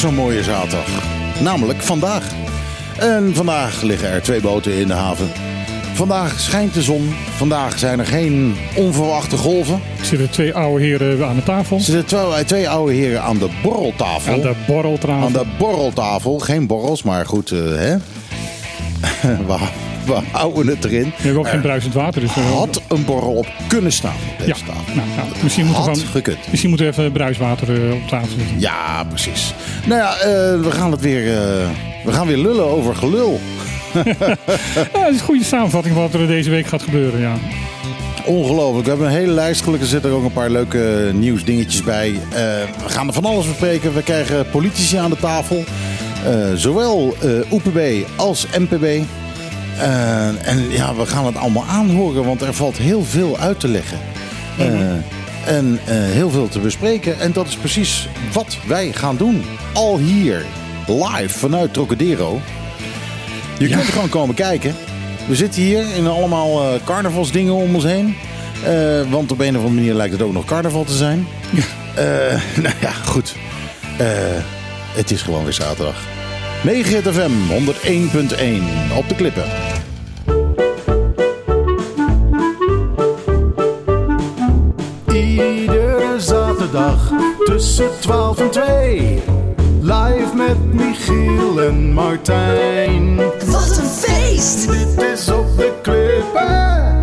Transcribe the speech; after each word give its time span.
zo'n 0.00 0.14
mooie 0.14 0.42
zaterdag. 0.42 1.04
Namelijk 1.40 1.80
vandaag. 1.80 2.24
En 2.98 3.34
vandaag 3.34 3.82
liggen 3.82 4.08
er 4.08 4.22
twee 4.22 4.40
boten 4.40 4.72
in 4.72 4.86
de 4.86 4.92
haven. 4.92 5.28
Vandaag 5.94 6.40
schijnt 6.40 6.74
de 6.74 6.82
zon. 6.82 7.14
Vandaag 7.36 7.78
zijn 7.78 7.98
er 7.98 8.06
geen 8.06 8.56
onverwachte 8.76 9.36
golven. 9.36 9.80
Er 9.98 10.04
zitten 10.04 10.30
twee 10.30 10.54
oude 10.54 10.84
heren 10.84 11.26
aan 11.26 11.36
de 11.36 11.42
tafel. 11.42 11.76
Er 11.76 11.82
zitten 11.82 12.06
twee, 12.06 12.44
twee 12.44 12.68
oude 12.68 12.92
heren 12.92 13.22
aan 13.22 13.38
de 13.38 13.48
borreltafel. 13.62 14.32
Aan 14.32 14.40
de 14.40 14.54
borreltafel. 14.66 15.26
Aan 15.26 15.32
de 15.32 15.46
borreltafel. 15.58 16.38
Geen 16.38 16.66
borrels, 16.66 17.02
maar 17.02 17.26
goed, 17.26 17.50
eh, 17.50 17.58
hè? 17.58 17.96
we, 19.46 19.58
we 20.14 20.20
houden 20.32 20.66
het 20.66 20.84
erin. 20.84 21.02
We 21.04 21.12
hebben 21.22 21.38
ook 21.40 21.48
geen 21.48 21.60
bruisend 21.60 21.94
water. 21.94 22.20
Dus 22.20 22.34
we- 22.34 22.40
Had 22.40 22.82
een 22.88 23.04
borrel 23.04 23.32
op 23.34 23.46
kunnen 23.68 23.92
staan 23.92 24.14
op 24.30 24.38
deze 24.46 24.48
ja, 24.66 24.72
tafel. 24.72 24.94
nou, 24.94 25.08
nou, 25.16 25.28
misschien, 25.42 25.64
moeten 25.64 25.82
we 25.82 25.88
Had 25.88 25.98
gewoon- 25.98 26.12
gekund. 26.12 26.38
misschien 26.48 26.68
moeten 26.68 26.86
we 26.86 26.92
even 26.92 27.12
bruiswater 27.12 27.86
eh, 27.88 27.92
op 27.94 28.08
tafel 28.08 28.28
zetten. 28.28 28.60
Ja, 28.60 29.04
precies. 29.08 29.54
Nou 29.86 30.00
ja, 30.00 30.14
eh, 30.14 30.60
we 30.60 30.70
gaan 30.70 30.90
het 30.90 31.00
weer... 31.00 31.26
eh, 31.36 31.68
we 32.04 32.12
gaan 32.12 32.26
weer 32.26 32.38
lullen 32.38 32.64
over 32.64 32.94
gelul. 32.94 33.40
Ja, 34.92 35.02
dat 35.04 35.08
is 35.12 35.18
een 35.20 35.24
goede 35.24 35.44
samenvatting 35.44 35.94
van 35.94 36.02
wat 36.02 36.14
er 36.20 36.26
deze 36.26 36.50
week 36.50 36.66
gaat 36.66 36.82
gebeuren. 36.82 37.20
Ja. 37.20 37.32
Ongelooflijk. 38.24 38.84
We 38.84 38.88
hebben 38.90 39.06
een 39.08 39.12
hele 39.14 39.32
lijst. 39.32 39.62
Gelukkig 39.62 39.88
zitten 39.88 40.10
er 40.10 40.16
ook 40.16 40.24
een 40.24 40.32
paar 40.32 40.50
leuke 40.50 41.10
nieuwsdingetjes 41.14 41.82
bij. 41.82 42.08
Eh, 42.08 42.38
we 42.84 42.88
gaan 42.88 43.06
er 43.06 43.12
van 43.12 43.24
alles 43.24 43.46
bespreken. 43.46 43.94
We 43.94 44.02
krijgen 44.02 44.50
politici 44.50 44.96
aan 44.96 45.10
de 45.10 45.16
tafel. 45.16 45.64
Eh, 46.24 46.32
zowel 46.54 47.16
eh 47.20 47.52
UPB 47.52 48.06
als 48.16 48.46
MPB. 48.58 49.02
Eh, 49.80 50.48
en 50.48 50.70
ja, 50.70 50.94
we 50.94 51.06
gaan 51.06 51.26
het 51.26 51.36
allemaal 51.36 51.64
aanhoren, 51.64 52.24
want 52.24 52.42
er 52.42 52.54
valt 52.54 52.76
heel 52.76 53.04
veel 53.04 53.38
uit 53.38 53.60
te 53.60 53.68
leggen. 53.68 53.98
Eh, 54.58 54.66
en 55.46 55.80
eh, 55.84 55.94
heel 55.94 56.30
veel 56.30 56.48
te 56.48 56.58
bespreken. 56.58 57.20
En 57.20 57.32
dat 57.32 57.46
is 57.46 57.56
precies 57.56 58.08
wat 58.32 58.56
wij 58.66 58.92
gaan 58.92 59.16
doen. 59.16 59.44
Al 59.72 59.98
hier, 59.98 60.44
live 60.86 61.38
vanuit 61.38 61.72
Trocadero. 61.72 62.40
Je 63.58 63.68
kunt 63.68 63.86
er 63.86 63.92
gewoon 63.92 64.08
komen 64.08 64.34
kijken. 64.34 64.74
We 65.28 65.34
zitten 65.34 65.62
hier 65.62 65.84
in 65.96 66.06
allemaal 66.06 66.78
carnavalsdingen 66.84 67.54
om 67.54 67.74
ons 67.74 67.84
heen. 67.84 68.16
Want 69.08 69.32
op 69.32 69.40
een 69.40 69.56
of 69.56 69.62
andere 69.62 69.74
manier 69.74 69.94
lijkt 69.94 70.12
het 70.12 70.22
ook 70.22 70.32
nog 70.32 70.44
carnaval 70.44 70.84
te 70.84 70.96
zijn. 70.96 71.26
Eh, 71.94 72.04
nou 72.64 72.74
ja, 72.80 72.90
goed. 72.90 73.34
Het 74.92 75.10
is 75.10 75.22
gewoon 75.22 75.44
weer 75.44 75.52
zaterdag. 75.52 76.19
9 76.62 77.02
FM 77.02 77.30
101.1 77.48 78.96
op 78.96 79.08
de 79.08 79.14
klippen. 79.14 79.44
Iedere 85.12 86.14
zaterdag 86.16 87.12
tussen 87.44 87.90
12 88.00 88.38
en 88.38 88.50
2. 88.50 89.22
Live 89.80 90.34
met 90.36 90.72
Michiel 90.72 91.62
en 91.62 91.92
Martijn. 91.92 93.16
Wat 93.46 93.78
een 93.78 93.86
feest! 93.86 94.68
Dit 94.68 95.02
is 95.02 95.28
op 95.28 95.56
de 95.56 95.72
klippen. 95.82 96.99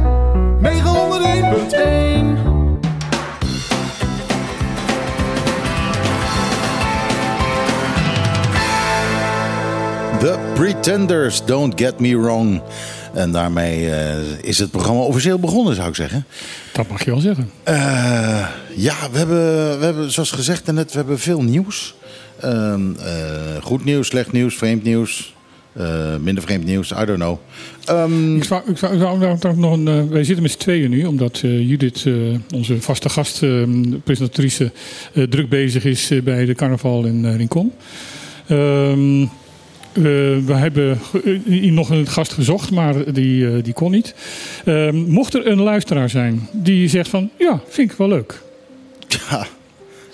Pretenders, 10.57 11.45
Don't 11.45 11.73
Get 11.79 11.99
Me 11.99 12.17
Wrong. 12.19 12.61
En 13.13 13.31
daarmee 13.31 13.89
eh, 13.89 14.17
is 14.41 14.59
het 14.59 14.71
programma 14.71 15.01
officieel 15.01 15.39
begonnen, 15.39 15.75
zou 15.75 15.87
ik 15.89 15.95
zeggen. 15.95 16.25
Dat 16.73 16.87
mag 16.87 17.05
je 17.05 17.11
wel 17.11 17.19
zeggen. 17.19 17.49
Eh, 17.63 17.75
ja, 18.75 18.95
we 19.11 19.17
hebben, 19.17 19.79
we 19.79 19.85
hebben, 19.85 20.11
zoals 20.11 20.31
gezegd 20.31 20.71
net, 20.71 20.91
we 20.91 20.97
hebben 20.97 21.19
veel 21.19 21.41
nieuws. 21.41 21.95
Ehm, 22.39 22.95
eh, 22.95 23.61
goed 23.61 23.85
nieuws, 23.85 24.07
slecht 24.07 24.31
nieuws, 24.31 24.55
vreemd 24.55 24.83
nieuws. 24.83 25.35
minder 26.21 26.43
vreemd 26.43 26.65
nieuws, 26.65 26.91
I 26.91 27.05
don't 27.05 27.19
know. 27.19 27.37
Ehm, 27.85 28.35
Ik 28.35 28.43
zou, 28.43 28.61
ik 28.65 28.77
zou, 28.77 28.93
ik 28.93 28.99
zou 28.99 29.37
ook 29.47 29.55
nog 29.55 29.71
een, 29.73 30.09
wij 30.09 30.23
zitten 30.23 30.41
met 30.43 30.51
z'n 30.51 30.57
tweeën 30.57 30.89
nu, 30.89 31.05
omdat 31.05 31.39
Judith, 31.39 32.05
onze 32.53 32.81
vaste 32.81 33.09
gast, 33.09 33.43
eh, 33.43 33.63
presentatrice, 34.03 34.71
druk 35.29 35.49
bezig 35.49 35.85
is 35.85 36.11
bij 36.23 36.45
de 36.45 36.55
carnaval 36.55 37.05
in 37.05 37.35
Rincon. 37.35 37.71
Ehm, 38.47 39.25
eh, 39.97 40.03
we 40.45 40.53
hebben 40.53 40.99
eh, 41.25 41.71
nog 41.71 41.89
een 41.89 42.07
gast 42.07 42.33
gezocht, 42.33 42.71
maar 42.71 43.13
die, 43.13 43.47
eh, 43.47 43.63
die 43.63 43.73
kon 43.73 43.91
niet. 43.91 44.13
Ehm, 44.65 44.95
mocht 44.95 45.33
er 45.33 45.47
een 45.47 45.61
luisteraar 45.61 46.09
zijn 46.09 46.47
die 46.51 46.89
zegt 46.89 47.09
van, 47.09 47.29
ja, 47.37 47.59
vind 47.67 47.91
ik 47.91 47.97
wel 47.97 48.07
leuk. 48.07 48.41
ja. 49.07 49.47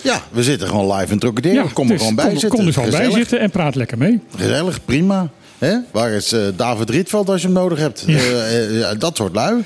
ja, 0.01 0.21
we 0.31 0.43
zitten 0.43 0.67
gewoon 0.67 0.95
live 0.95 1.11
in 1.11 1.19
Trocadero. 1.19 1.67
kom 1.73 1.85
er 1.85 1.91
dus 1.91 1.99
gewoon 1.99 2.15
bij 2.15 2.25
kom, 2.25 2.39
zitten. 2.39 2.57
Kom 2.57 2.67
er 2.67 2.73
gewoon 2.73 2.89
bij 2.89 3.11
zitten 3.11 3.39
en 3.39 3.49
praat 3.49 3.75
lekker 3.75 3.97
mee. 3.97 4.19
Gezellig, 4.35 4.85
prima. 4.85 5.29
Hè? 5.57 5.77
Waar 5.91 6.11
is 6.11 6.35
David 6.55 6.89
Rietveld 6.89 7.29
als 7.29 7.41
je 7.41 7.47
hem 7.47 7.55
nodig 7.55 7.79
hebt? 7.79 8.03
Ja. 8.07 8.47
Ja, 8.71 8.95
dat 8.95 9.17
soort 9.17 9.33
lui. 9.33 9.63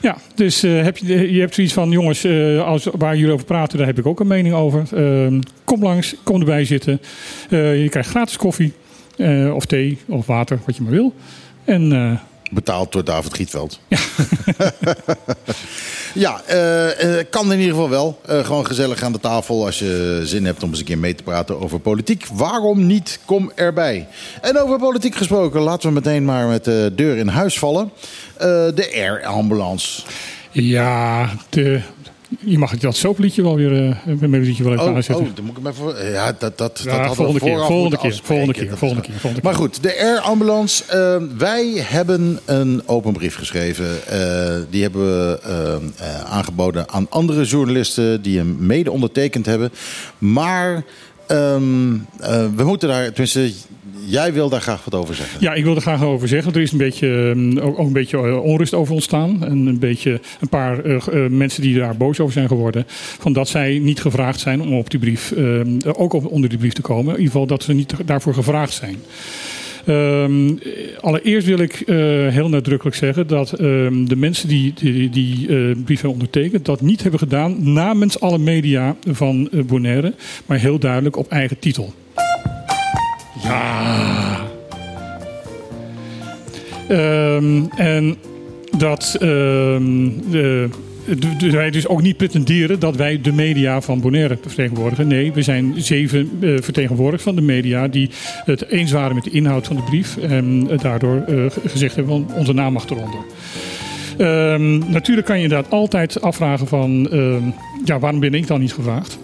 Ja, 0.00 0.16
dus 0.34 0.60
heb 0.60 0.96
je, 0.96 1.32
je 1.32 1.40
hebt 1.40 1.54
zoiets 1.54 1.72
van, 1.72 1.90
jongens, 1.90 2.26
als, 2.64 2.88
waar 2.98 3.16
jullie 3.16 3.32
over 3.32 3.46
praten, 3.46 3.78
daar 3.78 3.86
heb 3.86 3.98
ik 3.98 4.06
ook 4.06 4.20
een 4.20 4.26
mening 4.26 4.54
over. 4.54 4.82
Ehm, 4.94 5.40
kom 5.64 5.82
langs, 5.82 6.14
kom 6.22 6.40
erbij 6.40 6.64
zitten. 6.64 7.00
Je 7.50 7.86
krijgt 7.90 8.10
gratis 8.10 8.36
koffie, 8.36 8.72
eh, 9.18 9.54
of 9.54 9.66
thee, 9.66 9.98
of 10.08 10.26
water, 10.26 10.60
wat 10.66 10.76
je 10.76 10.82
maar 10.82 10.92
wil. 10.92 11.14
En 11.64 11.92
eh, 11.92 12.20
Betaald 12.50 12.92
door 12.92 13.04
David 13.04 13.32
Rietveld. 13.32 13.80
Ja, 13.88 13.98
ja 16.14 16.42
eh, 16.42 17.24
kan 17.30 17.52
in 17.52 17.58
ieder 17.58 17.74
geval 17.74 17.90
wel. 17.90 18.20
Gewoon 18.26 18.66
gezellig 18.66 19.02
aan 19.02 19.12
de 19.12 19.20
tafel 19.20 19.64
als 19.64 19.78
je 19.78 20.20
zin 20.24 20.44
hebt 20.44 20.62
om 20.62 20.70
eens 20.70 20.78
een 20.78 20.84
keer 20.84 20.98
mee 20.98 21.14
te 21.14 21.22
praten 21.22 21.60
over 21.60 21.80
politiek. 21.80 22.26
Waarom 22.32 22.86
niet? 22.86 23.20
Kom 23.24 23.52
erbij. 23.54 24.06
En 24.40 24.58
over 24.58 24.78
politiek 24.78 25.14
gesproken, 25.14 25.60
laten 25.60 25.88
we 25.88 25.94
meteen 25.94 26.24
maar 26.24 26.46
met 26.46 26.64
de 26.64 26.92
deur 26.94 27.16
in 27.16 27.28
huis 27.28 27.58
vallen. 27.58 27.90
De 28.74 28.90
air 28.94 29.24
ambulance. 29.24 30.02
ja, 30.52 31.30
de, 31.48 31.80
je 32.38 32.58
mag 32.58 32.78
dat 32.78 32.96
soapliedje 32.96 33.42
wel 33.42 33.56
weer, 33.56 33.72
eh, 33.88 33.96
een 34.06 34.30
melodietje 34.30 34.64
wel 34.64 34.72
even 34.72 34.84
Oh, 34.84 34.94
aanzetten. 34.94 35.24
oh, 35.26 35.34
dan 35.34 35.44
moet 35.44 35.56
ik 35.56 35.62
hem 35.64 35.72
even. 35.72 36.10
Ja, 36.12 36.26
dat, 36.26 36.40
dat, 36.40 36.58
dat 36.58 36.82
Ja, 36.84 37.08
we 37.08 37.14
volgende 37.14 37.40
keer, 37.40 37.58
volgende 37.58 37.96
keer, 37.98 38.20
volgende 38.22 38.52
keer, 38.52 38.68
Dat 38.68 38.78
volgende 38.78 39.02
keer, 39.02 39.14
volgende 39.14 39.44
Maar 39.44 39.54
goed, 39.54 39.82
de 39.82 39.98
Air 40.00 40.18
Ambulance. 40.20 40.84
eh, 40.84 41.22
wij 41.38 41.72
hebben 41.76 42.38
een 42.44 42.82
open 42.86 43.12
brief 43.12 43.34
geschreven. 43.36 44.06
Eh, 44.06 44.56
die 44.70 44.82
hebben 44.82 45.00
we 45.06 45.40
eh, 45.42 45.74
eh, 45.74 46.24
aangeboden 46.24 46.88
aan 46.88 47.06
andere 47.10 47.44
journalisten 47.44 48.22
die 48.22 48.38
hem 48.38 48.56
mede 48.58 48.90
ondertekend 48.90 49.46
hebben. 49.46 49.70
Maar 50.18 50.84
ehm, 51.26 51.94
eh, 52.20 52.46
we 52.56 52.64
moeten 52.64 52.88
daar, 52.88 53.04
tenminste, 53.12 53.52
jij 54.08 54.32
wil 54.32 54.48
daar 54.48 54.60
graag 54.60 54.84
wat 54.84 54.94
over 54.94 55.14
zeggen. 55.14 55.40
Ja, 55.40 55.54
ik 55.54 55.64
wil 55.64 55.74
er 55.74 55.80
graag 55.80 56.02
over 56.02 56.28
zeggen. 56.28 56.54
Er 56.54 56.60
is 56.60 56.72
een 56.72 56.78
beetje, 56.78 57.34
ehm, 57.34 57.58
ook, 57.58 57.78
een 57.78 57.92
beetje 57.92 58.18
eh, 58.18 58.42
onrust 58.42 58.74
over 58.74 58.94
ontstaan. 58.94 59.44
En 59.44 59.66
een, 59.66 59.78
beetje, 59.78 60.20
een 60.40 60.48
paar 60.48 60.84
eh, 60.84 60.94
eh, 60.94 61.30
mensen 61.30 61.62
die 61.62 61.78
daar 61.78 61.96
boos 61.96 62.20
over 62.20 62.32
zijn 62.32 62.48
geworden. 62.48 62.84
Van 63.18 63.32
dat 63.32 63.48
zij 63.48 63.78
niet 63.78 64.00
gevraagd 64.00 64.40
zijn 64.40 64.60
om 64.60 64.72
op 64.72 64.90
die 64.90 65.00
brief, 65.00 65.32
ehm, 65.32 65.78
ook 65.92 66.30
onder 66.30 66.48
die 66.48 66.58
brief 66.58 66.72
te 66.72 66.82
komen. 66.82 67.04
In 67.04 67.10
ieder 67.10 67.32
geval 67.32 67.46
dat 67.46 67.62
ze 67.62 67.72
niet 67.72 67.94
daarvoor 68.04 68.34
gevraagd 68.34 68.72
zijn. 68.72 68.96
Ehm, 69.84 70.54
allereerst 71.00 71.46
wil 71.46 71.58
ik 71.58 71.82
heel 72.30 72.48
nadrukkelijk 72.48 72.96
zeggen 72.96 73.26
dat 73.26 73.48
de 73.48 74.16
mensen 74.16 74.48
die 74.48 74.72
die, 74.74 75.10
die 75.10 75.48
eh, 75.48 75.76
brief 75.84 76.00
hebben 76.00 76.10
ondertekend, 76.10 76.64
dat 76.64 76.80
niet 76.80 77.02
hebben 77.02 77.20
gedaan 77.20 77.72
namens 77.72 78.20
alle 78.20 78.38
media 78.38 78.96
van 79.06 79.48
Bonaire, 79.66 80.14
maar 80.46 80.58
heel 80.58 80.78
duidelijk 80.78 81.16
op 81.16 81.28
eigen 81.28 81.58
titel. 81.58 81.94
Ja. 83.42 84.46
Ehm, 86.88 87.62
en 87.76 88.16
dat 88.78 89.16
ehm, 89.20 90.08
wij 91.50 91.70
dus 91.70 91.86
ook 91.88 92.02
niet 92.02 92.16
pretenderen 92.16 92.80
dat 92.80 92.96
wij 92.96 93.20
de 93.20 93.32
media 93.32 93.80
van 93.80 94.00
Bonaire 94.00 94.38
vertegenwoordigen. 94.46 95.06
Nee, 95.06 95.32
we 95.32 95.42
zijn 95.42 95.72
zeven 95.76 96.30
eh, 96.40 96.50
vertegenwoordigers 96.60 97.22
van 97.22 97.34
de 97.34 97.42
media 97.42 97.88
die 97.88 98.10
het 98.44 98.68
eens 98.68 98.92
waren 98.92 99.14
met 99.14 99.24
de 99.24 99.30
inhoud 99.30 99.66
van 99.66 99.76
de 99.76 99.82
brief. 99.82 100.16
En 100.16 100.68
daardoor 100.82 101.16
eh, 101.26 101.34
ge- 101.50 101.60
gezegd 101.68 101.94
hebben 101.96 102.26
onze 102.34 102.52
naam 102.52 102.72
mag 102.72 102.86
eronder. 102.90 103.20
Ehm, 104.18 104.90
natuurlijk 104.92 105.26
kan 105.26 105.36
je 105.36 105.42
inderdaad 105.42 105.70
altijd 105.72 106.20
afvragen 106.20 106.66
van 106.66 107.08
ja, 107.84 107.98
waarom 107.98 108.20
ben 108.20 108.34
ik 108.34 108.46
dan 108.46 108.60
niet 108.60 108.72
gevraagd? 108.72 109.18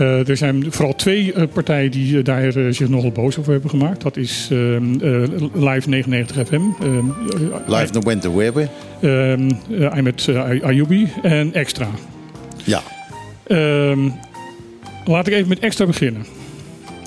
Eh, 0.00 0.28
er 0.28 0.36
zijn 0.36 0.72
vooral 0.72 0.94
twee 0.94 1.32
eh, 1.32 1.42
partijen 1.52 1.90
die 1.90 2.18
eh, 2.18 2.24
daar 2.24 2.52
zich 2.52 2.88
nogal 2.88 3.10
boos 3.12 3.38
over 3.38 3.52
hebben 3.52 3.70
gemaakt. 3.70 4.02
Dat 4.02 4.16
is 4.16 4.48
ehm, 4.50 4.94
eh, 5.00 5.72
Live 5.74 5.88
99 5.88 6.46
FM. 6.46 6.54
ehm, 6.54 6.96
eh, 6.98 7.78
Live 7.78 7.92
no 7.92 8.00
Winter 8.00 8.36
Webber. 8.36 8.68
I'm 9.00 10.02
met 10.02 10.28
eh, 10.28 10.62
Ayubi 10.64 11.08
en 11.22 11.54
Extra. 11.54 11.88
Ja. 12.64 12.82
Ehm, 13.46 14.08
laat 15.04 15.26
ik 15.26 15.32
even 15.32 15.48
met 15.48 15.58
Extra 15.58 15.86
beginnen. 15.86 16.26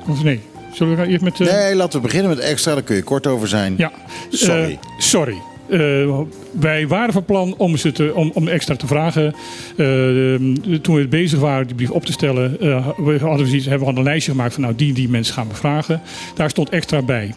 Of 0.10 0.24
nee? 0.24 0.40
Zullen 0.74 0.98
we 0.98 1.08
eerst 1.08 1.24
met... 1.24 1.40
Nee, 1.40 1.76
laten 1.76 2.02
we 2.02 2.06
beginnen 2.08 2.30
met 2.30 2.40
extra. 2.40 2.74
Daar 2.74 2.84
kun 2.84 2.96
je 2.96 3.04
kort 3.04 3.28
over 3.28 3.48
zijn. 3.48 3.74
Ja. 3.78 3.92
Sorry. 4.30 4.80
Sorry. 4.98 5.36
Eh, 5.70 6.20
wij 6.52 6.88
waren 6.88 7.14
van 7.14 7.26
plan 7.26 7.54
om, 7.58 7.78
ze 7.78 7.92
te, 7.92 8.12
om, 8.16 8.32
om 8.34 8.48
extra 8.48 8.76
te 8.76 8.88
vragen. 8.88 9.34
Eh, 9.78 10.76
toen 10.82 10.96
we 10.96 11.08
bezig 11.10 11.40
waren 11.40 11.68
die 11.68 11.76
brief 11.76 11.92
op 11.92 12.06
te 12.06 12.12
stellen, 12.12 12.60
eh, 12.60 12.88
we 12.98 13.18
hadden 13.20 13.48
we, 13.48 13.70
hebben 13.70 13.98
een 13.98 14.04
lijstje 14.04 14.32
gemaakt 14.32 14.54
van 14.54 14.64
nou, 14.64 14.76
die, 14.76 14.94
die 14.94 15.10
mensen 15.10 15.34
gaan 15.34 15.48
we 15.48 15.56
vragen. 15.56 16.02
Daar 16.36 16.50
stond 16.50 16.70
extra 16.70 17.02
bij. 17.02 17.34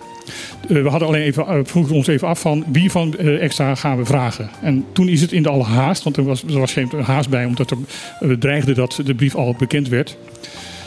We 0.69 0.89
hadden 0.89 1.09
alleen 1.09 1.23
even, 1.23 1.67
vroegen 1.67 1.95
ons 1.95 2.07
even 2.07 2.29
af 2.29 2.41
van 2.41 2.65
wie 2.73 2.91
van 2.91 3.19
extra 3.19 3.75
gaan 3.75 3.97
we 3.97 4.05
vragen. 4.05 4.51
En 4.63 4.85
toen 4.93 5.09
is 5.09 5.21
het 5.21 5.33
in 5.33 5.43
de 5.43 5.49
alle 5.49 5.65
haast, 5.65 6.03
want 6.03 6.17
er 6.17 6.25
was, 6.25 6.43
er 6.43 6.59
was 6.59 6.73
geen 6.73 6.91
haast 7.03 7.29
bij, 7.29 7.45
omdat 7.45 7.71
er 8.21 8.39
dreigde 8.39 8.73
dat 8.73 9.01
de 9.05 9.15
brief 9.15 9.35
al 9.35 9.55
bekend 9.59 9.89
werd. 9.89 10.17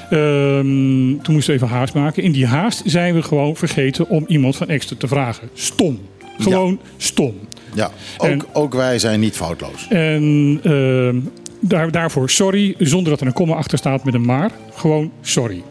Ehm, 0.09 1.17
toen 1.21 1.33
moesten 1.33 1.53
we 1.53 1.53
even 1.53 1.67
haast 1.67 1.93
maken. 1.93 2.23
In 2.23 2.31
die 2.31 2.45
haast 2.45 2.81
zijn 2.85 3.13
we 3.13 3.21
gewoon 3.21 3.55
vergeten 3.55 4.09
om 4.09 4.25
iemand 4.27 4.55
van 4.55 4.67
extra 4.67 4.95
te 4.99 5.07
vragen. 5.07 5.49
Stom. 5.53 5.99
Gewoon 6.39 6.79
stom. 6.97 7.33
Ja, 7.73 7.91
ook, 8.17 8.27
En- 8.29 8.41
ook 8.53 8.73
wij 8.73 8.99
zijn 8.99 9.19
niet 9.19 9.35
foutloos. 9.35 9.87
En 9.89 10.59
ehm, 10.63 11.15
daar, 11.59 11.91
daarvoor 11.91 12.29
sorry, 12.29 12.75
zonder 12.77 13.09
dat 13.11 13.21
er 13.21 13.27
een 13.27 13.33
komma 13.33 13.55
achter 13.55 13.77
staat 13.77 14.03
met 14.03 14.13
een 14.13 14.25
maar. 14.25 14.51
Gewoon 14.75 15.11
sorry. 15.21 15.63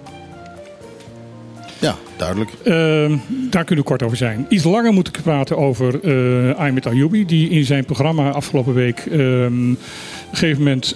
Ja, 1.79 1.97
duidelijk. 2.17 2.51
Ehm, 2.65 3.17
daar 3.51 3.65
kunnen 3.65 3.85
we 3.85 3.91
kort 3.91 4.03
over 4.03 4.17
zijn. 4.17 4.47
Iets 4.49 4.65
langer 4.65 4.93
moet 4.93 5.09
ik 5.09 5.23
praten 5.23 5.57
over 5.57 6.01
eh 6.01 6.59
Ahmed 6.59 6.87
Ayoubi, 6.87 7.27
die 7.27 7.49
in 7.51 7.65
zijn 7.65 7.85
programma 7.85 8.31
afgelopen 8.31 8.75
week 8.75 8.99
ehm, 8.99 9.71
op 9.71 9.79
een 10.31 10.37
gegeven 10.37 10.63
moment 10.63 10.95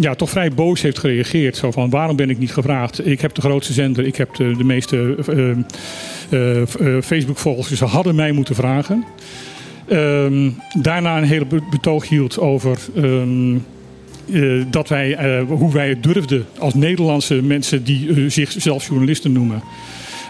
ja, 0.00 0.14
toch 0.14 0.30
vrij 0.30 0.50
boos 0.50 0.82
heeft 0.82 0.98
gereageerd. 0.98 1.56
Zo 1.56 1.70
van, 1.70 1.90
waarom 1.90 2.16
ben 2.16 2.30
ik 2.30 2.38
niet 2.38 2.52
gevraagd? 2.52 3.06
Ik 3.06 3.20
heb 3.20 3.34
de 3.34 3.40
grootste 3.40 3.72
zender, 3.72 4.06
ik 4.06 4.16
heb 4.16 4.34
de, 4.34 4.64
meeste 4.64 5.16
eh, 6.30 6.62
f- 6.68 6.74
eh, 6.76 6.96
Facebook-volgers. 7.02 7.78
Ze 7.78 7.84
hadden 7.84 8.14
mij 8.14 8.32
moeten 8.32 8.54
vragen. 8.54 9.04
Ehm, 9.88 10.50
daarna 10.80 11.16
een 11.18 11.24
hele 11.24 11.46
be- 11.46 11.68
betoog 11.70 12.08
hield 12.08 12.38
over... 12.38 12.78
ehm, 12.96 13.54
eh, 14.32 14.64
dat 14.70 14.88
wij, 14.88 15.14
eh, 15.14 15.42
hoe 15.48 15.72
wij 15.72 15.88
het 15.88 16.02
durfden 16.02 16.46
als 16.58 16.74
Nederlandse 16.74 17.34
mensen 17.42 17.84
die 17.84 18.08
eh, 18.08 18.30
zichzelf 18.30 18.86
journalisten 18.86 19.32
noemen. 19.32 19.62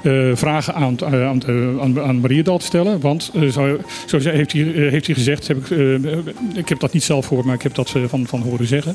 eh, 0.03 0.31
vragen 0.35 0.75
aan, 0.75 0.97
aan, 1.05 1.43
aan, 1.81 2.01
aan 2.01 2.21
Mariedal 2.21 2.59
te 2.59 2.65
stellen. 2.65 3.01
Want 3.01 3.31
zo, 3.51 3.79
zo 4.07 4.19
heeft, 4.19 4.53
hij, 4.53 4.63
heeft 4.63 5.07
hij 5.07 5.15
gezegd, 5.15 5.49
heb 5.49 5.57
ik, 5.57 5.69
ik 6.55 6.69
heb 6.69 6.81
dat 6.81 6.93
niet 6.93 7.03
zelf 7.03 7.27
gehoord, 7.27 7.47
maar 7.47 7.55
ik 7.55 7.63
heb 7.63 7.75
dat 7.75 7.95
van, 8.07 8.27
van 8.27 8.41
horen 8.41 8.67
zeggen. 8.67 8.95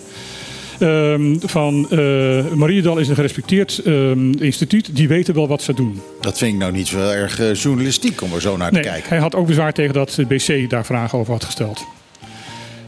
Um, 0.82 1.40
van 1.40 1.88
uh, 1.92 2.48
Mariedal 2.54 2.98
is 2.98 3.08
een 3.08 3.16
gerespecteerd 3.16 3.82
um, 3.86 4.34
instituut, 4.40 4.96
die 4.96 5.08
weten 5.08 5.34
wel 5.34 5.48
wat 5.48 5.62
ze 5.62 5.74
doen. 5.74 6.02
Dat 6.22 6.38
vind 6.38 6.54
ik 6.54 6.60
nou 6.60 6.72
niet 6.72 6.88
zo 6.88 7.10
erg 7.10 7.40
uh, 7.40 7.54
journalistiek 7.54 8.22
om 8.22 8.34
er 8.34 8.42
zo 8.42 8.58
naar 8.58 8.72
nee, 8.72 8.82
te 8.82 8.88
kijken. 8.88 9.10
Hij 9.10 9.18
had 9.18 9.36
ook 9.36 9.48
bezwaar 9.48 9.74
tegen 9.74 9.94
dat 9.94 10.14
de 10.16 10.26
BC 10.26 10.70
daar 10.70 10.86
vragen 10.86 11.20
over 11.20 11.34
had 11.34 11.44
gesteld. 11.44 11.86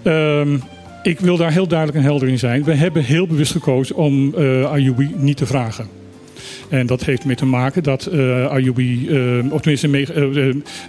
Um, 0.03 0.63
ik 1.03 1.19
wil 1.19 1.37
daar 1.37 1.51
heel 1.51 1.67
duidelijk 1.67 1.97
en 1.99 2.03
helder 2.03 2.27
in 2.27 2.39
zijn. 2.39 2.63
We 2.63 2.73
hebben 2.73 3.03
heel 3.03 3.27
bewust 3.27 3.51
gekozen 3.51 3.95
om 3.95 4.33
uh, 4.37 4.71
Ayubi 4.71 5.11
niet 5.15 5.37
te 5.37 5.45
vragen. 5.45 5.87
En 6.69 6.87
dat 6.87 7.03
heeft 7.03 7.25
mee 7.25 7.35
te 7.35 7.45
maken 7.45 7.83
dat 7.83 8.09
uh, 8.11 8.45
Ayubi, 8.45 9.07
uh, 9.09 9.53
of 9.53 9.61
tenminste 9.61 9.87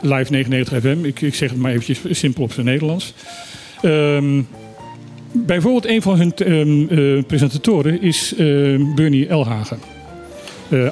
Live 0.03 0.31
99 0.31 0.81
FM, 0.81 1.05
ik, 1.05 1.21
ik, 1.21 1.35
zeg 1.35 1.51
het 1.51 1.59
maar 1.59 1.71
eventjes 1.71 2.19
simpel 2.19 2.43
op 2.43 2.53
zijn 2.53 2.67
Nederlands. 2.67 3.15
Um, 3.83 4.47
bijvoorbeeld 5.34 5.86
een 5.86 6.02
van 6.02 6.19
hun 6.19 6.52
um, 6.52 7.25
presentatoren 7.26 8.02
is 8.02 8.34
Bernie 8.94 9.28
Elhagen. 9.28 9.78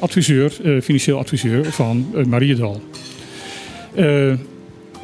adviseur, 0.00 0.52
financieel 0.82 1.18
adviseur 1.18 1.72
van 1.72 2.06
Mariedal 2.26 2.80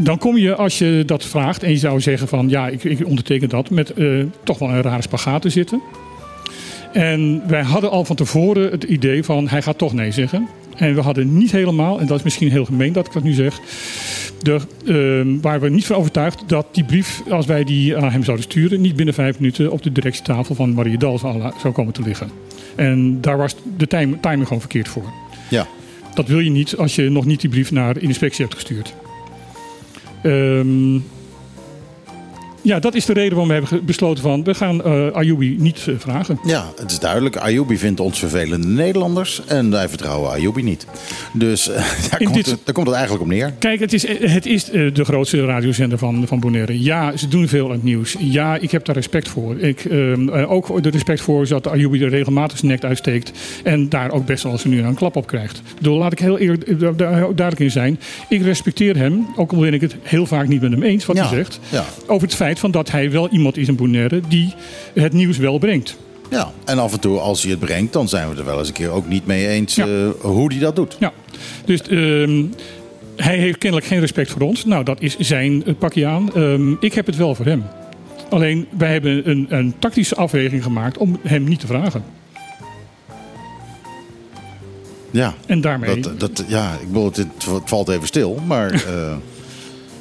dan 0.00 0.18
kom 0.18 0.36
je, 0.36 0.54
als 0.54 0.78
je 0.78 1.02
dat 1.06 1.24
vraagt 1.24 1.62
en 1.62 1.70
je 1.70 1.76
zou 1.76 2.00
zeggen 2.00 2.28
van 2.28 2.48
ja, 2.48 2.68
ik, 2.68 2.84
ik 2.84 3.06
onderteken 3.06 3.48
dat, 3.48 3.70
met 3.70 3.92
toch 4.42 4.58
wel 4.58 4.68
een 4.68 4.82
rare 4.82 5.02
spagaat 5.02 5.42
te 5.42 5.48
zitten. 5.48 5.82
En 6.92 7.42
wij 7.46 7.62
hadden 7.62 7.90
al 7.90 8.04
van 8.04 8.16
tevoren 8.16 8.70
het 8.70 8.84
idee 8.84 9.24
van 9.24 9.48
hij 9.48 9.62
gaat 9.62 9.78
toch 9.78 9.92
nee 9.92 10.12
zeggen. 10.12 10.48
En 10.76 10.94
we 10.94 11.00
hadden 11.00 11.38
niet 11.38 11.50
helemaal, 11.50 12.00
en 12.00 12.06
dat 12.06 12.18
is 12.18 12.24
misschien 12.24 12.50
heel 12.50 12.64
gemeen 12.64 12.92
dat 12.92 13.06
ik 13.06 13.12
dat 13.12 13.22
nu 13.22 13.32
zeg, 13.32 13.60
de, 14.42 14.60
uh, 14.84 15.42
waar 15.42 15.60
we 15.60 15.68
niet 15.68 15.86
van 15.86 15.96
overtuigd 15.96 16.42
dat 16.46 16.66
die 16.72 16.84
brief, 16.84 17.22
als 17.30 17.46
wij 17.46 17.64
die 17.64 17.96
aan 17.96 18.10
hem 18.10 18.24
zouden 18.24 18.44
sturen, 18.44 18.80
niet 18.80 18.96
binnen 18.96 19.14
vijf 19.14 19.38
minuten 19.38 19.70
op 19.70 19.82
de 19.82 19.92
directietafel 19.92 20.54
van 20.54 20.72
Mariedal 20.72 21.18
zou, 21.18 21.52
zou 21.60 21.74
komen 21.74 21.92
te 21.92 22.02
liggen. 22.02 22.30
En 22.74 23.20
daar 23.20 23.36
was 23.36 23.56
de 23.76 23.86
timing 23.86 24.20
gewoon 24.22 24.60
verkeerd 24.60 24.88
voor. 24.88 25.04
Ja. 25.50 25.66
Dat 26.14 26.28
wil 26.28 26.38
je 26.38 26.50
niet 26.50 26.76
als 26.76 26.94
je 26.94 27.10
nog 27.10 27.24
niet 27.24 27.40
die 27.40 27.50
brief 27.50 27.70
naar 27.70 27.94
de 27.94 28.00
inspectie 28.00 28.44
hebt 28.44 28.56
gestuurd. 28.56 28.94
Um, 30.22 31.04
ja, 32.68 32.78
dat 32.78 32.94
is 32.94 33.04
de 33.04 33.12
reden 33.12 33.30
waarom 33.30 33.48
we 33.48 33.54
hebben 33.54 33.84
besloten 33.84 34.22
van 34.22 34.44
we 34.44 34.54
gaan 34.54 34.80
uh, 34.86 35.12
Ayubi 35.12 35.56
niet 35.58 35.86
uh, 35.88 35.94
vragen. 35.98 36.38
Ja, 36.44 36.72
het 36.76 36.90
is 36.90 36.98
duidelijk. 36.98 37.36
Ayubi 37.36 37.78
vindt 37.78 38.00
ons 38.00 38.18
vervelende 38.18 38.66
Nederlanders 38.66 39.42
en 39.46 39.70
wij 39.70 39.88
vertrouwen 39.88 40.30
Ayubi 40.30 40.62
niet. 40.62 40.86
Dus 41.32 41.68
uh, 41.68 41.74
daar, 42.10 42.18
komt 42.18 42.34
dit... 42.34 42.46
het, 42.46 42.60
daar 42.64 42.74
komt 42.74 42.86
het 42.86 42.96
eigenlijk 42.96 43.24
op 43.24 43.30
neer. 43.30 43.52
Kijk, 43.58 43.80
het 43.80 43.92
is, 43.92 44.06
het 44.08 44.46
is 44.46 44.70
eh, 44.70 44.94
de 44.94 45.04
grootste 45.04 45.44
radiozender 45.44 45.98
van, 45.98 46.26
van 46.26 46.40
Bonaire. 46.40 46.82
Ja, 46.82 47.16
ze 47.16 47.28
doen 47.28 47.48
veel 47.48 47.66
aan 47.66 47.72
het 47.72 47.82
nieuws. 47.82 48.16
Ja, 48.18 48.56
ik 48.56 48.70
heb 48.70 48.84
daar 48.84 48.94
respect 48.94 49.28
voor. 49.28 49.58
Ik, 49.58 49.84
uh, 49.84 50.50
ook 50.50 50.82
de 50.82 50.90
respect 50.90 51.20
voor 51.20 51.48
dat 51.48 51.66
Ayubi 51.66 52.02
er 52.02 52.08
regelmatig 52.08 52.58
zijn 52.58 52.70
nek 52.70 52.84
uitsteekt 52.84 53.32
en 53.64 53.88
daar 53.88 54.10
ook 54.10 54.26
best 54.26 54.42
wel 54.42 54.52
eens 54.52 54.64
nu 54.64 54.82
een 54.82 54.94
klap 54.94 55.16
op 55.16 55.26
krijgt. 55.26 55.62
Dus 55.80 55.96
laat 55.96 56.12
ik 56.12 56.18
heel 56.18 56.38
eerlijk, 56.38 56.80
duidelijk 56.80 57.58
in 57.58 57.70
zijn. 57.70 58.00
Ik 58.28 58.42
respecteer 58.42 58.96
hem, 58.96 59.26
ook 59.36 59.52
al 59.52 59.58
ben 59.58 59.74
ik 59.74 59.80
het 59.80 59.96
heel 60.02 60.26
vaak 60.26 60.48
niet 60.48 60.60
met 60.60 60.70
hem 60.70 60.82
eens 60.82 61.06
wat 61.06 61.16
ja, 61.16 61.28
hij 61.28 61.36
zegt, 61.36 61.60
ja. 61.68 61.84
over 62.06 62.26
het 62.26 62.36
feit 62.36 62.57
van 62.58 62.70
dat 62.70 62.90
hij 62.90 63.10
wel 63.10 63.28
iemand 63.28 63.56
is 63.56 63.68
in 63.68 63.76
Bonaire 63.76 64.20
die 64.28 64.54
het 64.94 65.12
nieuws 65.12 65.36
wel 65.36 65.58
brengt. 65.58 65.96
Ja, 66.30 66.52
en 66.64 66.78
af 66.78 66.92
en 66.92 67.00
toe 67.00 67.18
als 67.18 67.42
hij 67.42 67.50
het 67.50 67.60
brengt, 67.60 67.92
dan 67.92 68.08
zijn 68.08 68.30
we 68.30 68.36
er 68.36 68.44
wel 68.44 68.58
eens 68.58 68.68
een 68.68 68.74
keer 68.74 68.90
ook 68.90 69.08
niet 69.08 69.26
mee 69.26 69.48
eens 69.48 69.74
ja. 69.74 69.86
uh, 69.86 70.08
hoe 70.20 70.52
hij 70.52 70.60
dat 70.60 70.76
doet. 70.76 70.96
Ja, 71.00 71.12
dus 71.64 71.80
uh, 71.88 72.44
hij 73.16 73.38
heeft 73.38 73.58
kennelijk 73.58 73.88
geen 73.88 74.00
respect 74.00 74.30
voor 74.30 74.40
ons. 74.40 74.64
Nou, 74.64 74.84
dat 74.84 75.00
is 75.00 75.18
zijn 75.18 75.62
uh, 75.68 75.74
pakje 75.78 76.06
aan. 76.06 76.30
Um, 76.36 76.76
ik 76.80 76.94
heb 76.94 77.06
het 77.06 77.16
wel 77.16 77.34
voor 77.34 77.46
hem. 77.46 77.64
Alleen, 78.30 78.66
wij 78.78 78.92
hebben 78.92 79.30
een, 79.30 79.46
een 79.48 79.74
tactische 79.78 80.14
afweging 80.14 80.62
gemaakt 80.62 80.98
om 80.98 81.18
hem 81.22 81.44
niet 81.44 81.60
te 81.60 81.66
vragen. 81.66 82.04
Ja, 85.10 85.34
en 85.46 85.60
daarmee. 85.60 86.00
Dat, 86.00 86.20
dat, 86.20 86.44
ja, 86.48 86.72
ik 86.72 86.86
bedoel, 86.86 87.04
het, 87.04 87.16
het, 87.16 87.28
valt 87.64 87.88
even 87.88 88.06
stil, 88.06 88.38
maar 88.46 88.72
uh, 88.72 89.16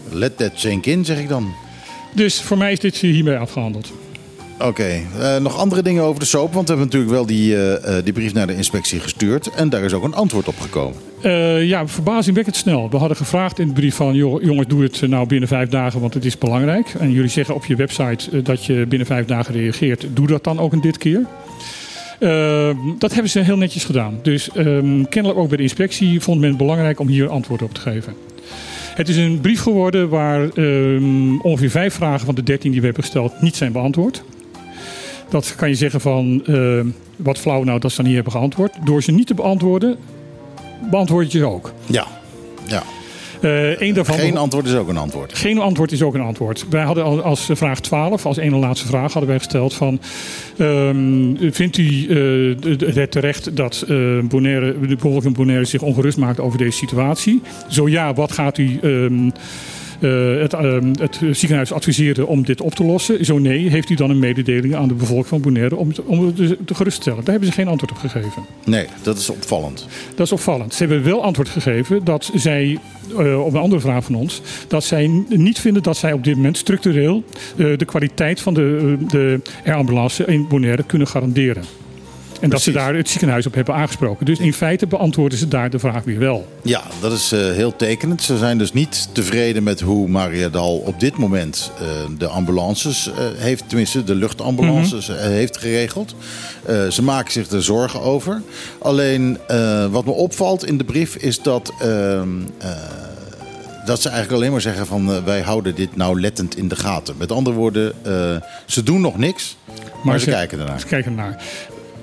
let 0.22 0.38
that 0.38 0.52
sink 0.54 0.86
in, 0.86 1.06
zeg 1.06 1.20
ik 1.20 1.30
dan. 1.30 1.54
Dus 2.18 2.42
voor 2.42 2.58
mij 2.58 2.72
is 2.72 2.80
dit 2.80 2.98
hiermee 2.98 3.38
afgehandeld. 3.38 3.92
Oké, 4.56 4.68
okay. 4.68 5.06
uh, 5.20 5.38
nog 5.38 5.58
andere 5.58 5.82
dingen 5.82 6.04
over 6.04 6.20
de 6.20 6.26
soap? 6.26 6.54
Want 6.54 6.68
we 6.68 6.76
hebben 6.76 6.86
natuurlijk 6.86 7.12
wel 7.12 7.26
die, 7.26 7.56
uh, 7.56 7.74
die 8.04 8.14
brief 8.14 8.34
naar 8.34 8.48
de 8.48 8.56
inspectie 8.56 9.00
gestuurd. 9.00 9.50
En 9.56 9.70
daar 9.70 9.84
is 9.84 9.94
ook 9.94 10.04
een 10.04 10.14
antwoord 10.14 10.48
op 10.48 10.60
gekomen. 10.60 10.98
Uh, 11.24 11.64
ja, 11.68 11.88
verbazingwekkend 11.88 12.56
snel. 12.56 12.90
We 12.90 12.98
hadden 12.98 13.18
gevraagd 13.18 13.60
in 13.60 13.68
de 13.68 13.74
brief 13.74 13.96
van... 13.96 14.16
Joh, 14.16 14.44
jongens, 14.44 14.68
doe 14.68 14.84
het 14.84 15.02
nou 15.08 15.28
binnen 15.28 15.48
vijf 15.48 15.70
dagen, 15.70 16.00
want 16.00 16.14
het 16.14 16.26
is 16.26 16.38
belangrijk. 16.38 16.94
En 17.00 17.12
jullie 17.12 17.30
zeggen 17.30 17.56
op 17.56 17.66
je 17.66 17.76
website 17.76 18.42
dat 18.42 18.66
je 18.66 18.86
binnen 18.88 19.08
vijf 19.08 19.26
dagen 19.26 19.54
reageert. 19.54 20.06
Doe 20.14 20.28
dat 20.28 20.44
dan 20.44 20.60
ook 20.60 20.74
een 20.74 20.82
dit 20.82 20.98
keer. 20.98 21.26
Uh, 22.20 22.70
dat 22.98 23.14
hebben 23.14 23.32
ze 23.32 23.40
heel 23.40 23.58
netjes 23.58 23.86
gedaan. 23.86 24.20
Dus 24.22 24.50
um, 24.56 25.10
kennelijk 25.10 25.40
ook 25.40 25.48
bij 25.48 25.58
de 25.58 25.64
inspectie 25.64 26.22
vond 26.22 26.40
men 26.40 26.50
het 26.50 26.58
belangrijk 26.58 27.00
om 27.00 27.08
hier 27.08 27.30
antwoord 27.30 27.62
op 27.62 27.74
te 27.74 27.82
geven. 27.82 28.14
Het 28.98 29.10
is 29.10 29.18
een 29.18 29.42
brief 29.42 29.62
geworden 29.62 30.10
waar 30.10 30.50
um, 30.56 31.42
ongeveer 31.42 31.70
vijf 31.70 31.94
vragen 31.94 32.26
van 32.26 32.36
de 32.36 32.44
dertien 32.44 32.72
die 32.72 32.80
we 32.80 32.86
hebben 32.86 33.04
gesteld 33.04 33.42
niet 33.42 33.56
zijn 33.56 33.72
beantwoord. 33.72 34.24
Dat 35.30 35.56
kan 35.56 35.70
je 35.70 35.76
zeggen 35.76 36.02
van 36.02 36.44
uh, 36.46 36.86
wat 37.16 37.38
flauw 37.38 37.64
nou 37.64 37.80
dat 37.80 37.92
ze 37.92 37.98
dan 37.98 38.06
niet 38.06 38.16
hebben 38.16 38.34
geantwoord. 38.34 38.74
Door 38.86 39.04
ze 39.04 39.12
niet 39.12 39.28
te 39.28 39.34
beantwoorden, 39.34 39.98
beantwoord 40.90 41.32
je 41.32 41.38
ze 41.38 41.46
ook. 41.46 41.74
Ja, 41.86 42.08
ja. 42.68 42.84
Daarvan 43.42 44.16
geen 44.16 44.38
antwoord 44.38 44.66
is 44.66 44.76
ook 44.76 44.88
een 44.88 44.98
antwoord. 44.98 45.38
Geen 45.38 45.60
antwoord 45.60 45.92
is 45.92 46.02
ook 46.02 46.14
een 46.14 46.22
antwoord. 46.22 46.66
Wij 46.70 46.84
hadden 46.84 47.24
als 47.24 47.50
vraag 47.54 47.80
12, 47.80 48.26
als 48.26 48.38
ene 48.38 48.56
laatste 48.56 48.88
vraag, 48.88 49.12
hadden 49.12 49.30
wij 49.30 49.40
gesteld 49.40 49.74
van... 49.74 50.00
Um, 50.58 51.38
vindt 51.52 51.78
u 51.78 51.84
uh, 51.84 52.96
het 52.96 53.12
terecht 53.12 53.56
dat 53.56 53.86
uh, 53.88 54.20
Bonaire, 54.24 54.80
de 54.80 54.96
bevolking 54.96 55.36
Bonaire 55.36 55.66
zich 55.66 55.82
ongerust 55.82 56.18
maakt 56.18 56.40
over 56.40 56.58
deze 56.58 56.78
situatie? 56.78 57.42
Zo 57.68 57.90
ja, 57.90 58.14
wat 58.14 58.32
gaat 58.32 58.58
u... 58.58 58.80
Um, 58.84 59.26
uh, 59.26 59.32
het, 60.00 60.54
uh, 60.54 60.78
het, 61.00 61.20
ziekenhuis 61.32 61.72
adviseren 61.72 62.28
om 62.28 62.46
dit 62.46 62.62
op 62.62 62.76
te 62.76 62.84
lossen. 62.84 63.26
Zo 63.26 63.38
nee, 63.38 63.70
heeft 63.70 63.90
u 63.90 63.96
dan 63.96 64.10
een 64.10 64.20
mededeling 64.20 64.76
aan 64.76 64.88
de 64.88 64.94
bevolking 64.94 65.28
van 65.28 65.42
Bonaire 65.42 65.76
om, 65.76 65.92
om 66.06 66.26
het 66.26 66.36
te 66.68 66.76
gerust 66.76 66.96
te 66.96 67.02
stellen. 67.02 67.24
Daar 67.24 67.32
hebben 67.32 67.50
ze 67.50 67.56
geen 67.56 67.68
antwoord 67.68 67.92
op 67.92 67.98
gegeven. 67.98 68.46
Nee, 68.66 68.86
dat 69.02 69.18
is 69.18 69.30
opvallend. 69.30 69.88
Dat 70.16 70.26
is 70.26 70.32
opvallend. 70.32 70.74
Ze 70.74 70.86
hebben 70.86 71.04
wel 71.04 71.24
antwoord 71.24 71.50
gegeven 71.50 72.04
dat 72.04 72.32
zij, 72.36 72.78
uh, 73.20 73.46
op 73.46 73.54
een 73.54 73.60
andere 73.60 73.82
vraag 73.82 74.04
van 74.04 74.16
ons, 74.16 74.42
dat 74.68 74.84
zij 74.84 75.24
niet 75.30 75.60
vinden 75.60 75.84
dat 75.84 75.98
zij 75.98 76.14
op 76.14 76.24
dit 76.24 76.36
moment 76.36 76.58
structureel 76.58 77.24
de 77.56 77.86
kwaliteit 77.86 78.42
van 78.42 78.54
de, 78.54 78.98
de 79.08 79.42
air 79.66 79.76
ambulance 79.76 80.26
in 80.26 80.48
Bonaire 80.48 80.84
kunnen 80.84 81.08
garanderen. 81.08 81.64
En 82.42 82.50
dat 82.50 82.62
ze 82.62 82.72
daar 82.72 82.96
het 82.96 83.10
ziekenhuis 83.10 83.46
op 83.46 83.54
hebben 83.54 83.76
aangesproken. 83.76 84.26
Dus 84.26 84.40
in 84.40 84.54
feite 84.54 84.88
beantwoorden 84.88 85.38
ze 85.38 85.48
daar 85.48 85.70
de 85.70 85.80
vraag 85.80 86.04
weer 86.04 86.20
wel. 86.20 86.48
Ja, 86.62 86.84
dat 87.02 87.12
is 87.12 87.32
eh, 87.32 87.40
heel 87.40 87.76
tekenend. 87.76 88.22
Ze 88.24 88.38
zijn 88.38 88.58
dus 88.58 88.74
niet 88.74 89.10
tevreden 89.12 89.64
met 89.64 89.80
hoe 89.82 90.08
Mariadal 90.08 90.78
op 90.78 91.00
dit 91.00 91.18
moment 91.18 91.72
eh, 91.80 91.88
de 92.18 92.28
ambulances 92.28 93.08
eh, 93.08 93.14
heeft, 93.36 93.64
tenminste 93.68 94.04
de 94.04 94.16
luchtambulances 94.16 95.10
eh, 95.10 95.16
heeft 95.18 95.58
geregeld. 95.58 96.16
Ze 96.90 97.04
maken 97.04 97.32
zich 97.32 97.50
er 97.50 97.64
zorgen 97.64 98.02
over. 98.02 98.42
Alleen 98.80 99.38
wat 99.92 100.06
me 100.06 100.12
opvalt 100.12 100.66
in 100.66 100.78
de 100.78 100.84
brief 100.84 101.16
is 101.16 101.42
dat. 101.42 101.74
ehm, 101.80 102.28
eh, 102.58 102.70
dat 103.86 104.02
ze 104.02 104.10
eigenlijk 104.10 104.38
alleen 104.40 104.52
maar 104.52 104.62
zeggen 104.62 104.86
van 104.86 105.24
wij 105.24 105.42
houden 105.42 105.76
dit 105.76 105.96
nauwlettend 105.96 106.58
in 106.58 106.68
de 106.68 106.76
gaten. 106.76 107.16
Met 107.18 107.32
andere 107.32 107.56
woorden, 107.56 107.94
ze 108.66 108.84
doen 108.84 109.02
nog 109.02 109.18
niks, 109.18 109.58
maar, 110.04 110.20
ze, 110.20 110.30
kijken 110.30 110.60
ernaar. 110.60 110.80
Ze 110.80 110.86
kijken 110.86 111.12
ernaar. 111.12 111.44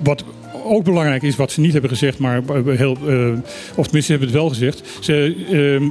Wat 0.03 0.23
ook 0.63 0.83
belangrijk 0.83 1.23
is, 1.23 1.35
wat 1.35 1.51
ze 1.51 1.61
niet 1.61 1.71
hebben 1.71 1.89
gezegd, 1.89 2.17
maar 2.17 2.41
heel, 2.65 2.97
eh, 3.07 3.31
of 3.75 3.85
tenminste 3.85 4.11
hebben 4.11 4.29
het 4.29 4.37
wel 4.37 4.49
gezegd. 4.49 4.83
Ze, 4.99 5.35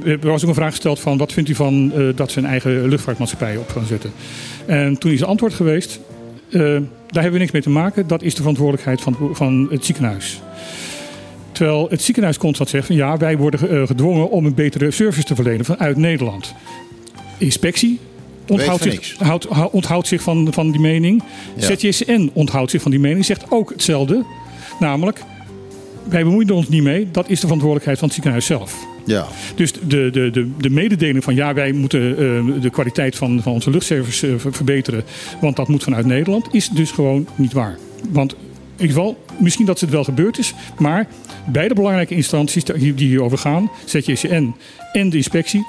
eh, 0.03 0.11
er 0.11 0.27
was 0.27 0.43
ook 0.43 0.49
een 0.49 0.55
vraag 0.55 0.69
gesteld 0.69 0.99
van 0.99 1.17
wat 1.17 1.33
vindt 1.33 1.49
u 1.49 1.55
van 1.55 1.91
eh, 1.95 2.03
dat 2.15 2.31
ze 2.31 2.39
een 2.39 2.45
eigen 2.45 2.87
luchtvaartmaatschappij 2.87 3.57
op 3.57 3.69
gaan 3.69 3.85
zetten. 3.85 4.11
En 4.65 4.97
toen 4.97 5.11
is 5.11 5.19
het 5.19 5.29
antwoord 5.29 5.53
geweest, 5.53 5.99
eh, 6.49 6.61
daar 6.61 7.23
hebben 7.23 7.31
we 7.31 7.37
niks 7.37 7.51
mee 7.51 7.61
te 7.61 7.69
maken. 7.69 8.07
Dat 8.07 8.21
is 8.21 8.33
de 8.33 8.39
verantwoordelijkheid 8.39 9.01
van, 9.01 9.17
van 9.31 9.67
het 9.69 9.85
ziekenhuis. 9.85 10.41
Terwijl 11.51 11.87
het 11.89 12.01
ziekenhuis 12.01 12.37
constant 12.37 12.69
zegt 12.69 12.87
van 12.87 12.95
ja, 12.95 13.17
wij 13.17 13.37
worden 13.37 13.69
eh, 13.69 13.87
gedwongen 13.87 14.29
om 14.29 14.45
een 14.45 14.53
betere 14.53 14.91
service 14.91 15.27
te 15.27 15.35
verlenen 15.35 15.65
vanuit 15.65 15.97
Nederland. 15.97 16.53
Inspectie 17.37 17.99
onthoudt 18.47 18.83
zich, 18.83 19.15
onthoudt 19.71 20.07
zich 20.07 20.21
van, 20.21 20.47
van 20.53 20.71
die 20.71 20.81
mening. 20.81 21.23
Ja. 21.55 21.75
ZJSN 21.75 22.29
onthoudt 22.33 22.71
zich 22.71 22.81
van 22.81 22.91
die 22.91 22.99
mening, 22.99 23.25
zegt 23.25 23.51
ook 23.51 23.69
hetzelfde. 23.69 24.25
Namelijk, 24.79 25.23
wij 26.09 26.23
bemoeien 26.23 26.51
ons 26.51 26.67
niet 26.69 26.83
mee. 26.83 27.07
Dat 27.11 27.29
is 27.29 27.35
de 27.35 27.41
verantwoordelijkheid 27.41 27.97
van 27.97 28.05
het 28.07 28.15
ziekenhuis 28.15 28.45
zelf. 28.45 28.75
Ja, 29.05 29.27
Dus 29.55 29.71
de, 29.71 30.09
de, 30.11 30.29
de, 30.31 30.51
de 30.57 30.69
mededeling 30.69 31.23
van 31.23 31.35
ja, 31.35 31.53
wij 31.53 31.71
moeten 31.71 32.09
eh, 32.17 32.61
de 32.61 32.69
kwaliteit 32.69 33.15
van, 33.15 33.41
van 33.41 33.51
onze 33.53 33.69
luchtservice 33.69 34.27
eh, 34.27 34.33
ver- 34.37 34.53
verbeteren, 34.53 35.03
want 35.41 35.55
dat 35.55 35.67
moet 35.67 35.83
vanuit 35.83 36.05
Nederland, 36.05 36.47
is 36.51 36.69
dus 36.69 36.91
gewoon 36.91 37.27
niet 37.35 37.53
waar. 37.53 37.77
Want 38.09 38.31
in 38.31 38.37
ieder 38.81 38.95
geval, 38.95 39.23
misschien 39.39 39.65
dat 39.65 39.79
het 39.79 39.89
wel 39.89 40.03
gebeurd 40.03 40.37
is, 40.37 40.53
maar 40.79 41.07
beide 41.51 41.73
belangrijke 41.73 42.15
instanties 42.15 42.63
die 42.63 42.93
die 42.93 43.07
hierover 43.07 43.37
gaan, 43.37 43.71
ZJCN 43.85 44.53
en 44.93 45.09
de 45.09 45.17
inspectie, 45.17 45.65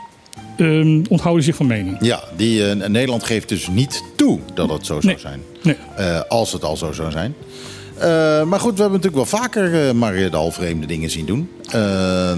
ehm, 0.56 1.02
onthouden 1.08 1.44
zich 1.44 1.56
van 1.56 1.66
mening. 1.66 1.96
ja 2.00 2.20
die, 2.36 2.68
eh, 2.68 2.88
Nederland 2.88 3.24
geeft 3.24 3.48
dus 3.48 3.68
niet 3.68 4.02
toe 4.16 4.38
dat 4.54 4.68
het 4.68 4.86
zo 4.86 5.00
zou 5.00 5.18
zijn. 5.18 5.42
Nee. 5.62 5.76
Eh, 5.96 6.20
als 6.28 6.52
het 6.52 6.64
al 6.64 6.76
zo 6.76 6.92
zou 6.92 7.10
zijn. 7.10 7.34
Eh, 7.98 8.42
maar 8.42 8.60
goed, 8.60 8.74
we 8.74 8.80
hebben 8.82 9.00
natuurlijk 9.00 9.30
wel 9.30 9.40
vaker 9.40 9.88
eh 9.88 9.92
Mariadal 9.92 10.50
vreemde 10.50 10.86
dingen 10.86 11.10
zien 11.10 11.26
doen. 11.26 11.48
Eh, 11.70 12.30
eh, 12.30 12.36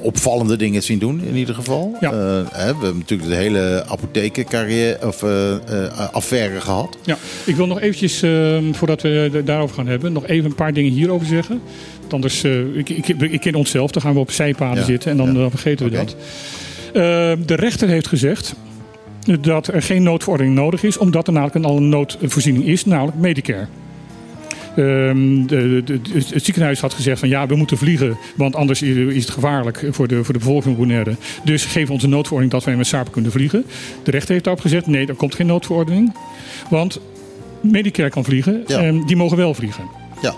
opvallende 0.00 0.56
dingen 0.56 0.82
zien 0.82 0.98
doen, 0.98 1.20
in 1.24 1.34
ieder 1.34 1.54
geval. 1.54 1.96
Ja. 2.00 2.10
We 2.10 2.44
hebben 2.50 2.96
natuurlijk 2.98 3.30
de 3.30 3.36
hele 3.36 3.84
apothekencarrière 3.88 5.06
of 5.06 5.24
affaire 6.12 6.60
gehad. 6.60 6.96
Ja, 7.02 7.16
ik 7.44 7.56
wil 7.56 7.66
nog 7.66 7.80
eventjes, 7.80 8.22
ehm, 8.22 8.72
voordat 8.72 9.02
we 9.02 9.42
daarover 9.44 9.76
gaan 9.76 9.86
hebben, 9.86 10.12
nog 10.12 10.26
even 10.26 10.44
een 10.50 10.54
paar 10.54 10.72
dingen 10.72 10.92
hierover 10.92 11.26
zeggen. 11.26 11.60
Want 12.00 12.12
Anders, 12.12 12.44
ik, 12.74 12.88
ik, 12.88 13.08
ik 13.08 13.40
ken 13.40 13.54
onszelf, 13.54 13.90
dan 13.90 14.02
gaan 14.02 14.14
we 14.14 14.20
op 14.20 14.30
zijpaden 14.30 14.78
Ja, 14.78 14.84
zitten 14.84 15.10
en 15.10 15.16
dan, 15.16 15.26
ja. 15.26 15.32
dan 15.32 15.50
vergeten 15.50 15.90
we 15.90 15.96
dat. 15.96 16.16
Eh, 16.92 17.32
de 17.46 17.54
rechter 17.54 17.88
heeft 17.88 18.06
gezegd 18.06 18.54
dat 19.40 19.66
er 19.66 19.82
geen 19.82 20.02
noodverordening 20.02 20.56
nodig 20.56 20.82
is, 20.82 20.98
omdat 20.98 21.26
er 21.26 21.32
namelijk 21.32 21.64
al 21.64 21.76
een 21.76 21.88
noodvoorziening 21.88 22.64
is, 22.66 22.84
namelijk 22.84 23.16
Medicare. 23.18 23.66
Ehm, 24.76 25.46
de, 25.46 25.82
het 26.34 26.44
ziekenhuis 26.44 26.80
had 26.80 26.94
gezegd 26.94 27.18
van 27.20 27.28
ja, 27.28 27.46
we 27.46 27.56
moeten 27.56 27.76
vliegen, 27.78 28.16
want 28.36 28.56
anders 28.56 28.82
is 28.82 29.24
het 29.24 29.30
gevaarlijk 29.30 29.84
voor 29.90 30.08
de, 30.08 30.24
voor 30.24 30.32
de 30.32 30.38
bevolking 30.38 30.64
van 30.76 30.86
Bonaire. 30.86 31.16
Dus 31.44 31.64
geef 31.64 31.90
ons 31.90 32.02
een 32.02 32.10
noodverordening 32.10 32.52
dat 32.54 32.64
wij 32.64 32.76
met 32.76 32.86
Saab 32.86 33.12
kunnen 33.12 33.30
vliegen. 33.30 33.64
De 34.04 34.10
rechter 34.10 34.32
heeft 34.32 34.44
daarop 34.44 34.62
gezegd, 34.62 34.86
nee, 34.86 35.06
er 35.06 35.14
komt 35.14 35.34
geen 35.34 35.46
noodverordening. 35.46 36.14
Want 36.70 37.00
Medicare 37.60 38.10
kan 38.10 38.24
vliegen 38.24 38.62
Ja. 38.66 38.78
en 38.78 39.06
die 39.06 39.16
mogen 39.16 39.36
wel 39.36 39.54
vliegen. 39.54 39.84
Ja, 40.22 40.28
Ehm, 40.28 40.36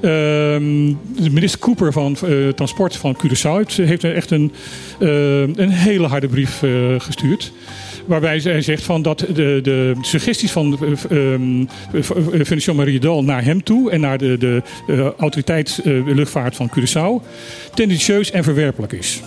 de 0.00 1.30
minister 1.30 1.60
Cooper 1.60 1.92
van 1.92 2.16
eh, 2.24 2.48
Transport 2.48 2.96
van 2.96 3.16
Curaçao 3.16 3.74
heeft, 3.74 4.04
echt 4.04 4.30
een, 4.30 4.52
eh, 5.00 5.40
een 5.40 5.70
hele 5.70 6.06
harde 6.06 6.28
brief 6.28 6.62
eh, 6.62 6.70
gestuurd. 6.98 7.52
Waarbij 8.06 8.40
zij 8.40 8.60
zegt 8.60 8.82
van 8.82 9.02
dat 9.02 9.18
de, 9.18 9.58
de 9.62 9.94
suggesties 10.00 10.52
van 10.52 10.78
um, 11.10 11.68
Fundación 12.44 12.76
Maria 12.76 13.00
Dal 13.00 13.24
naar 13.24 13.44
hem 13.44 13.62
toe 13.62 13.90
en 13.90 14.00
naar 14.00 14.18
de, 14.18 14.38
de 14.38 14.62
uh, 14.86 15.08
autoriteit 15.18 15.80
uh, 15.84 16.06
luchtvaart 16.14 16.56
van 16.56 16.70
Curaçao 16.70 17.26
tendentieus 17.74 18.30
en 18.30 18.44
verwerpelijk 18.44 18.92
is. 18.92 19.20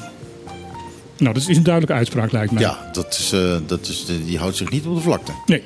Nou, 1.17 1.33
dat 1.33 1.49
is 1.49 1.57
een 1.57 1.63
duidelijke 1.63 1.97
uitspraak, 1.97 2.31
lijkt 2.31 2.51
mij. 2.51 2.61
ja 2.61 2.89
dat 2.93 3.17
is, 3.19 3.33
uh, 3.33 3.57
dat 3.67 3.87
is, 3.87 4.05
die 4.25 4.37
houdt 4.37 4.57
zich 4.57 4.71
niet 4.71 4.85
op 4.85 4.95
de 4.95 5.01
vlakte. 5.01 5.31
Nee. 5.45 5.63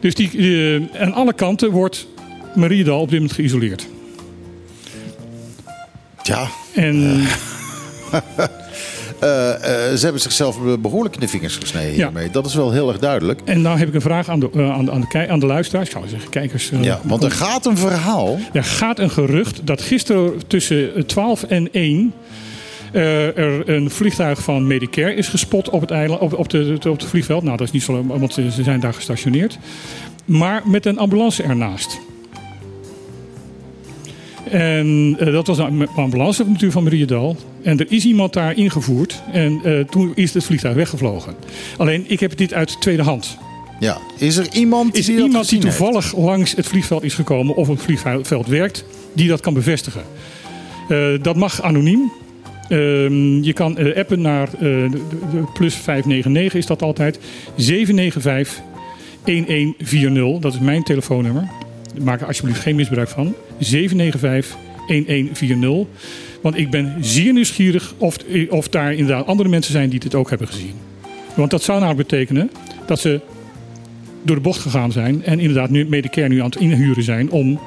Dus 0.00 0.14
die, 0.14 0.88
aan 0.98 1.12
alle 1.12 1.32
kanten 1.32 1.70
wordt 1.70 2.06
Mariedal 2.54 3.00
op 3.00 3.10
dit 3.10 3.18
moment 3.18 3.36
geïsoleerd. 3.36 3.86
Ja. 6.28 6.48
En. 6.74 6.96
Uh, 6.96 7.22
uh, 9.22 9.30
ze 9.94 10.00
hebben 10.00 10.20
zichzelf 10.20 10.58
behoorlijk 10.80 11.14
in 11.14 11.20
de 11.20 11.28
vingers 11.28 11.56
gesneden 11.56 11.92
hiermee. 11.92 12.24
Ja. 12.24 12.32
Dat 12.32 12.46
is 12.46 12.54
wel 12.54 12.72
heel 12.72 12.88
erg 12.88 12.98
duidelijk. 12.98 13.40
En 13.44 13.62
nou 13.62 13.78
heb 13.78 13.88
ik 13.88 13.94
een 13.94 14.00
vraag 14.00 14.28
aan 14.28 14.40
de, 14.40 14.50
uh, 14.54 14.72
aan 14.72 14.84
de, 14.84 14.90
aan 14.90 15.06
de, 15.08 15.28
aan 15.28 15.40
de 15.40 15.46
luisteraars. 15.46 15.86
Ik 15.86 15.92
zou 15.92 16.08
zeggen, 16.08 16.30
kijkers. 16.30 16.70
ja, 16.80 17.00
want 17.02 17.22
er 17.22 17.30
gaat 17.30 17.66
een 17.66 17.76
verhaal. 17.76 18.38
Er 18.52 18.64
gaat 18.64 18.98
een 18.98 19.10
gerucht 19.10 19.66
dat 19.66 19.82
gisteren 19.82 20.46
tussen 20.46 21.06
12 21.06 21.42
en 21.42 21.72
1 21.72 22.12
uh, 22.92 23.38
er 23.38 23.68
een 23.68 23.90
vliegtuig 23.90 24.42
van 24.42 24.66
Medicare 24.66 25.14
is 25.14 25.28
gespot 25.28 25.70
op 25.70 25.80
het, 25.80 25.90
eiland, 25.90 26.20
op, 26.20 26.32
op, 26.32 26.48
de, 26.48 26.78
op 26.88 27.00
het 27.00 27.08
vliegveld. 27.08 27.42
Nou, 27.42 27.56
dat 27.56 27.66
is 27.66 27.72
niet 27.72 27.82
zo, 27.82 28.04
want 28.06 28.32
ze 28.32 28.50
zijn 28.50 28.80
daar 28.80 28.94
gestationeerd. 28.94 29.58
Maar 30.24 30.62
met 30.64 30.86
een 30.86 30.98
ambulance 30.98 31.42
ernaast. 31.42 31.98
En 34.50 35.16
uh, 35.20 35.32
dat 35.32 35.46
was 35.46 35.58
een 35.58 35.88
ambulance 35.96 36.44
natuurlijk 36.44 36.72
van 36.72 36.82
Mariedal. 36.82 37.36
En 37.62 37.78
er 37.78 37.86
is 37.88 38.04
iemand 38.04 38.32
daar 38.32 38.56
ingevoerd. 38.56 39.22
En 39.32 39.60
uh, 39.64 39.80
toen 39.80 40.12
is 40.14 40.34
het 40.34 40.44
vliegtuig 40.44 40.74
weggevlogen. 40.74 41.34
Alleen, 41.76 42.04
ik 42.06 42.20
heb 42.20 42.36
dit 42.36 42.54
uit 42.54 42.80
tweede 42.80 43.02
hand. 43.02 43.38
Ja, 43.80 43.98
is 44.18 44.36
er 44.36 44.46
iemand 44.52 44.96
is 44.96 45.06
die, 45.06 45.16
er 45.16 45.24
iemand 45.24 45.48
die 45.48 45.60
heeft? 45.62 45.76
toevallig 45.76 46.16
langs 46.16 46.54
het 46.54 46.66
vliegveld 46.66 47.02
is 47.02 47.14
gekomen 47.14 47.54
of 47.54 47.68
op 47.68 47.74
het 47.76 47.84
vliegveld 47.84 48.46
werkt, 48.46 48.84
die 49.12 49.28
dat 49.28 49.40
kan 49.40 49.54
bevestigen? 49.54 50.02
Uh, 50.88 51.22
dat 51.22 51.36
mag 51.36 51.62
anoniem. 51.62 52.12
Uh, 52.68 52.78
je 53.44 53.52
kan 53.52 53.80
uh, 53.80 53.96
appen 53.96 54.20
naar 54.20 54.50
de, 54.50 54.88
de 55.30 55.44
plus 55.54 55.74
599 55.74 56.54
is 56.54 56.66
dat 56.66 56.82
altijd. 56.82 57.18
795 57.56 58.60
1140. 59.24 60.40
Dat 60.40 60.54
is 60.54 60.60
mijn 60.60 60.82
telefoonnummer. 60.82 61.48
Maak 62.02 62.20
er 62.20 62.26
alsjeblieft 62.26 62.60
geen 62.60 62.76
misbruik 62.76 63.08
van. 63.08 63.34
795 63.58 64.56
1140. 64.86 65.86
Want 66.40 66.58
ik 66.58 66.70
ben 66.70 66.96
zeer 67.00 67.32
nieuwsgierig 67.32 67.94
of, 67.98 68.16
of 68.48 68.68
daar 68.68 68.92
inderdaad 68.92 69.26
andere 69.26 69.48
mensen 69.48 69.72
zijn 69.72 69.88
die 69.88 70.00
dit 70.00 70.14
ook 70.14 70.28
hebben 70.28 70.48
gezien. 70.48 70.74
Want 71.34 71.50
dat 71.50 71.62
zou 71.62 71.80
nou 71.80 71.94
betekenen 71.94 72.50
dat 72.86 73.00
ze 73.00 73.20
door 74.22 74.36
de 74.36 74.42
bocht 74.42 74.60
gegaan 74.60 74.92
zijn 74.92 75.24
en 75.24 75.38
inderdaad 75.38 75.70
nu 75.70 75.86
Medicare 75.88 76.28
nu 76.28 76.38
aan 76.38 76.50
het 76.50 76.56
inhuren 76.56 77.02
zijn 77.02 77.30
om 77.30 77.60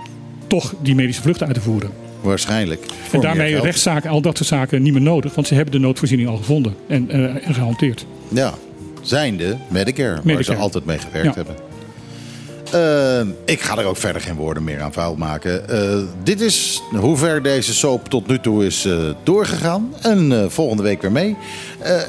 toch 0.48 0.74
die 0.82 0.96
medische 0.96 1.22
vluchten 1.22 1.46
uit 1.48 1.56
te 1.56 1.62
voeren. 1.62 1.90
Waarschijnlijk. 2.22 2.86
En 3.12 3.22
daarmee 3.22 3.60
rechtszaken, 3.60 4.10
al 4.10 4.22
dat 4.22 4.38
soort 4.38 4.50
zaken 4.50 4.82
niet 4.82 4.94
meer 4.94 5.02
nodig, 5.02 5.36
want 5.36 5.48
ze 5.48 5.54
hebben 5.54 5.74
de 5.74 5.80
noodvoorziening 5.80 6.30
al 6.30 6.38
gevonden 6.38 6.76
en, 6.88 7.08
uh, 7.16 7.48
en 7.48 7.54
gehanteerd. 7.54 8.06
Ja, 8.28 8.54
zijnde 9.02 9.58
Medicare, 9.68 10.10
Medicare. 10.10 10.34
waar 10.34 10.44
ze 10.44 10.56
altijd 10.56 10.86
mee 10.86 10.98
gewerkt 10.98 11.28
ja. 11.28 11.34
hebben. 11.34 11.71
Uh, 12.74 13.20
ik 13.46 13.62
ga 13.62 13.78
er 13.78 13.86
ook 13.86 13.98
verder 13.98 14.22
geen 14.22 14.36
woorden 14.36 14.64
meer 14.64 14.82
aan 14.82 14.94
vuil 14.94 15.16
maken. 15.16 15.64
Uh, 15.70 16.04
dit 16.24 16.42
is 16.42 16.82
hoe 16.92 17.18
ver 17.18 17.44
deze 17.44 17.74
soap 17.74 18.10
tot 18.10 18.28
nu 18.28 18.40
toe 18.40 18.66
is 18.66 18.86
uh, 18.86 19.10
doorgegaan. 19.24 19.94
En 20.02 20.52
volgende 20.52 20.84
week 20.84 21.02
weer 21.02 21.12
mee. 21.12 21.38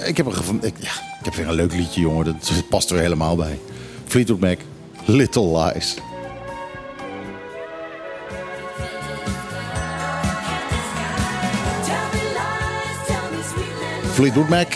ik, 0.06 0.16
heb 0.16 0.26
een, 0.26 0.58
ik, 0.60 0.74
ja, 0.78 0.92
ik 1.18 1.24
heb 1.24 1.34
weer 1.34 1.48
een 1.48 1.54
leuk 1.54 1.74
liedje, 1.74 2.00
jongen. 2.00 2.24
Dat 2.24 2.62
past 2.70 2.90
er 2.90 2.98
helemaal 2.98 3.36
bij. 3.36 3.58
Fleetwood 4.06 4.40
Mac, 4.40 4.58
Little 5.04 5.64
Lies. 5.64 5.96
Fleetwood 14.12 14.48
Mac, 14.48 14.74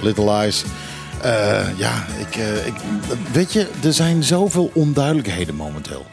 Little 0.00 0.32
Lies. 0.32 0.64
Uh, 1.24 1.78
ja, 1.78 2.04
ik, 2.18 2.36
uh, 2.36 2.66
ik, 2.66 2.74
weet 3.32 3.52
je, 3.52 3.68
er 3.84 3.92
zijn 3.92 4.22
zoveel 4.22 4.70
onduidelijkheden 4.74 5.54
momenteel. 5.54 6.06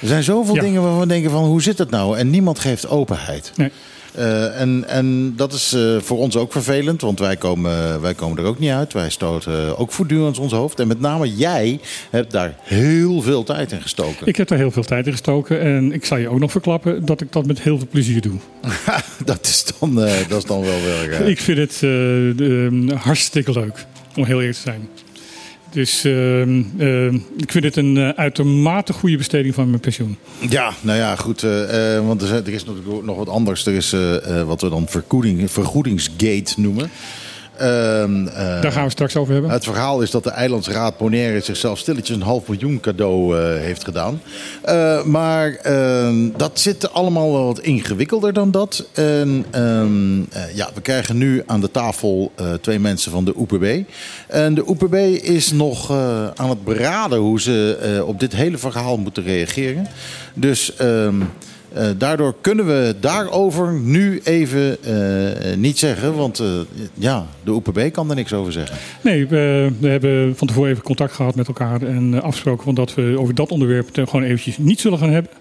Er 0.00 0.08
zijn 0.08 0.22
zoveel 0.22 0.54
ja. 0.54 0.60
dingen 0.60 0.82
waarvan 0.82 1.00
we 1.00 1.06
denken 1.06 1.30
van, 1.30 1.44
hoe 1.44 1.62
zit 1.62 1.78
het 1.78 1.90
nou? 1.90 2.18
En 2.18 2.30
niemand 2.30 2.58
geeft 2.58 2.88
openheid. 2.88 3.52
Nee. 3.56 3.72
Eh, 4.14 4.60
en, 4.60 4.84
en 4.88 5.32
dat 5.36 5.52
is 5.52 5.72
eh, 5.72 5.96
voor 6.00 6.18
ons 6.18 6.36
ook 6.36 6.52
vervelend, 6.52 7.00
want 7.00 7.18
wij 7.18 7.36
komen, 7.36 8.00
wij 8.00 8.14
komen 8.14 8.38
er 8.38 8.44
ook 8.44 8.58
niet 8.58 8.70
uit. 8.70 8.92
Wij 8.92 9.10
stoten 9.10 9.78
ook 9.78 9.92
voortdurend 9.92 10.38
ons 10.38 10.52
hoofd. 10.52 10.80
En 10.80 10.86
met 10.86 11.00
name 11.00 11.34
jij 11.34 11.80
hebt 12.10 12.30
daar 12.32 12.54
heel 12.62 13.22
veel 13.22 13.42
tijd 13.42 13.72
in 13.72 13.80
gestoken. 13.82 14.26
Ik 14.26 14.36
heb 14.36 14.48
daar 14.48 14.58
heel 14.58 14.70
veel 14.70 14.82
tijd 14.82 15.06
in 15.06 15.12
gestoken. 15.12 15.60
En 15.60 15.92
ik 15.92 16.04
zal 16.04 16.16
je 16.16 16.28
ook 16.28 16.38
nog 16.38 16.50
verklappen 16.50 17.04
dat 17.06 17.20
ik 17.20 17.32
dat 17.32 17.46
met 17.46 17.60
heel 17.60 17.78
veel 17.78 17.86
plezier 17.90 18.20
doe. 18.20 18.38
dat, 19.24 19.46
is 19.46 19.64
dan, 19.80 20.02
eh, 20.04 20.28
dat 20.28 20.38
is 20.38 20.44
dan 20.44 20.62
wel 20.62 20.80
weer... 20.82 21.20
Ik 21.28 21.40
vind 21.40 21.58
het 21.58 21.72
eh, 21.74 21.80
de- 21.80 22.86
eh, 22.88 23.00
hartstikke 23.00 23.52
leuk, 23.52 23.86
om 24.16 24.24
heel 24.24 24.38
eerlijk 24.38 24.56
te 24.56 24.62
zijn. 24.62 24.88
Dus 25.74 26.04
ehm, 26.04 26.62
ehm, 26.78 27.14
ik 27.36 27.52
vind 27.52 27.64
het 27.64 27.76
een 27.76 27.96
eh, 27.96 28.08
uitermate 28.08 28.92
goede 28.92 29.16
besteding 29.16 29.54
van 29.54 29.68
mijn 29.68 29.80
pensioen. 29.80 30.16
Ja, 30.48 30.72
nou 30.80 30.98
ja, 30.98 31.16
goed. 31.16 31.42
eh, 31.42 31.96
eh, 31.96 32.06
want 32.06 32.22
er, 32.22 32.48
is 32.48 32.64
natuurlijk 32.64 33.04
nog 33.04 33.16
wat 33.16 33.28
anders. 33.28 33.66
Er 33.66 33.72
is 33.72 33.90
wat 34.46 34.60
we 34.60 34.68
dan 34.68 34.88
vergoeding, 34.88 35.50
vergoedingsgate 35.50 36.60
noemen. 36.60 36.90
Ehm, 37.56 38.26
eh, 38.26 38.60
Daar 38.60 38.72
gaan 38.72 38.84
we 38.84 38.90
straks 38.90 39.16
over 39.16 39.32
hebben. 39.32 39.50
Het 39.50 39.64
verhaal 39.64 40.02
is 40.02 40.10
dat 40.10 40.24
de 40.24 40.30
eilandsraad 40.30 40.96
Bonaire 40.96 41.40
zichzelf 41.40 41.78
stilletjes 41.78 42.16
een 42.16 42.22
half 42.22 42.48
miljoen 42.48 42.80
cadeau 42.80 43.38
eh, 43.38 43.60
heeft 43.60 43.84
gedaan. 43.84 44.20
Eh, 44.62 45.02
maar 45.04 45.54
ehm, 45.54 46.30
dat 46.36 46.60
zit 46.60 46.92
allemaal 46.92 47.32
wel 47.32 47.44
wat 47.44 47.60
ingewikkelder 47.60 48.32
dan 48.32 48.50
dat. 48.50 48.86
En 48.92 49.44
ehm, 49.50 50.22
eh, 50.30 50.56
ja, 50.56 50.70
we 50.74 50.80
krijgen 50.80 51.16
nu 51.16 51.42
aan 51.46 51.60
de 51.60 51.70
tafel 51.70 52.32
twee 52.60 52.78
mensen 52.78 53.10
van 53.10 53.24
de 53.24 53.34
OPB. 53.34 53.82
En 54.28 54.54
de 54.54 54.66
OPB 54.66 54.94
is 55.22 55.52
nog 55.52 55.90
aan 56.34 56.48
het 56.48 56.64
beraden 56.64 57.18
hoe 57.18 57.40
ze 57.40 58.02
op 58.06 58.20
dit 58.20 58.34
hele 58.34 58.58
verhaal 58.58 58.96
moeten 58.96 59.22
reageren. 59.22 59.86
Dus 60.34 60.72
eh, 61.74 61.88
daardoor 61.98 62.34
kunnen 62.40 62.66
we 62.66 62.94
daarover 63.00 63.72
nu 63.72 64.20
even 64.24 64.84
eh, 64.84 65.56
niet 65.56 65.78
zeggen. 65.78 66.14
Want 66.14 66.42
ja, 66.94 67.26
de 67.44 67.52
OPB 67.52 67.92
kan 67.92 68.10
er 68.10 68.16
niks 68.16 68.32
over 68.32 68.52
zeggen. 68.52 68.76
Nee, 69.00 69.26
we, 69.26 69.72
we 69.80 69.88
hebben 69.88 70.36
van 70.36 70.46
tevoren 70.46 70.70
even 70.70 70.82
contact 70.82 71.12
gehad 71.12 71.34
met 71.34 71.48
elkaar 71.48 71.82
en 71.82 72.22
afgesproken 72.22 72.74
dat 72.74 72.94
we 72.94 73.14
over 73.18 73.34
dat 73.34 73.50
onderwerp 73.50 73.88
gewoon 73.94 74.22
eventjes 74.22 74.58
niet 74.58 74.80
zullen 74.80 74.98
gaan 74.98 75.10
hebben. 75.10 75.32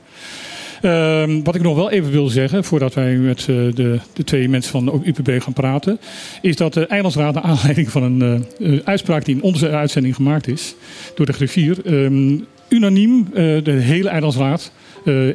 Ehm, 0.81 1.43
wat 1.43 1.55
ik 1.55 1.61
nog 1.61 1.75
wel 1.75 1.91
even 1.91 2.11
wil 2.11 2.27
zeggen, 2.27 2.63
voordat 2.63 2.93
wij 2.93 3.15
met 3.15 3.45
de, 3.45 3.99
de 4.13 4.23
twee 4.23 4.49
mensen 4.49 4.71
van 4.71 4.85
de 4.85 4.99
UPB 5.03 5.41
gaan 5.41 5.53
praten, 5.53 5.99
is 6.41 6.55
dat 6.55 6.73
de 6.73 6.87
Eilandsraad, 6.87 7.33
naar 7.33 7.43
aanleiding 7.43 7.91
van 7.91 8.03
een 8.03 8.45
uitspraak 8.83 9.25
die 9.25 9.35
in 9.35 9.41
onze 9.41 9.69
uitzending 9.69 10.15
gemaakt 10.15 10.47
is 10.47 10.75
door 11.15 11.25
de 11.25 11.33
griffier, 11.33 11.85
ehm, 11.85 12.37
unaniem 12.69 13.27
de 13.63 13.71
hele 13.71 14.09
Eilandsraad 14.09 14.71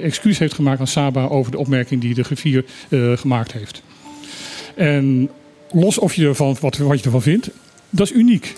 excuus 0.02 0.38
heeft 0.38 0.54
gemaakt 0.54 0.80
aan 0.80 0.86
Saba 0.86 1.26
over 1.26 1.52
de 1.52 1.58
opmerking 1.58 2.00
die 2.00 2.14
de 2.14 2.24
griffier 2.24 2.64
eh, 2.88 3.12
gemaakt 3.16 3.52
heeft. 3.52 3.82
En 4.74 5.28
los 5.72 5.98
of 5.98 6.14
je 6.14 6.26
ervan, 6.26 6.56
wat, 6.60 6.76
wat 6.76 6.98
je 6.98 7.04
ervan 7.04 7.22
vindt, 7.22 7.50
dat 7.90 8.06
is 8.06 8.12
uniek. 8.12 8.54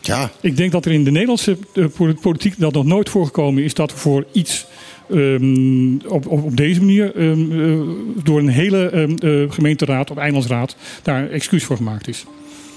Ja, 0.00 0.30
Ik 0.40 0.56
denk 0.56 0.72
dat 0.72 0.84
er 0.84 0.92
in 0.92 1.04
de 1.04 1.10
Nederlandse 1.10 1.56
eh, 1.74 1.84
pol- 1.96 2.14
politiek 2.20 2.54
dat 2.58 2.72
nog 2.72 2.84
nooit 2.84 3.08
voorgekomen 3.08 3.62
is 3.62 3.74
dat 3.74 3.92
voor 3.92 4.24
iets 4.32 4.66
ehm, 5.10 5.94
op, 6.06 6.26
op, 6.26 6.42
op 6.44 6.56
deze 6.56 6.80
manier 6.80 7.16
ehm, 7.16 7.60
eh, 7.62 7.80
door 8.24 8.38
een 8.38 8.48
hele 8.48 8.88
ehm, 8.90 9.14
eh, 9.16 9.50
gemeenteraad 9.50 10.10
of 10.10 10.16
eilandsraad 10.16 10.76
daar 11.02 11.30
excuus 11.30 11.64
voor 11.64 11.76
gemaakt 11.76 12.08
is. 12.08 12.24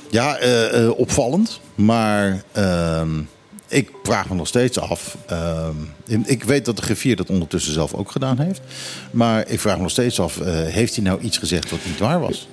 ja 0.09 0.37
eh, 0.37 0.83
eh, 0.85 0.99
opvallend. 0.99 1.59
Maar 1.75 2.43
ik 3.67 3.89
vraag 4.03 4.29
me 4.29 4.35
nog 4.35 4.47
steeds 4.47 4.79
af. 4.79 5.17
Ehm, 6.07 6.21
ik 6.25 6.43
weet 6.43 6.65
dat 6.65 6.75
de 6.75 6.81
griffier 6.81 7.15
dat 7.15 7.29
ondertussen 7.29 7.73
zelf 7.73 7.93
ook 7.93 8.11
gedaan 8.11 8.39
heeft. 8.39 8.61
Maar 9.11 9.49
ik 9.49 9.59
vraag 9.59 9.75
me 9.75 9.81
nog 9.81 9.91
steeds 9.91 10.19
af. 10.19 10.39
eh, 10.39 10.53
heeft 10.63 10.95
hij 10.95 11.03
nou 11.03 11.21
iets 11.21 11.37
gezegd 11.37 11.69
wat 11.69 11.79
niet 11.85 11.99
waar 11.99 12.19
was? 12.19 12.47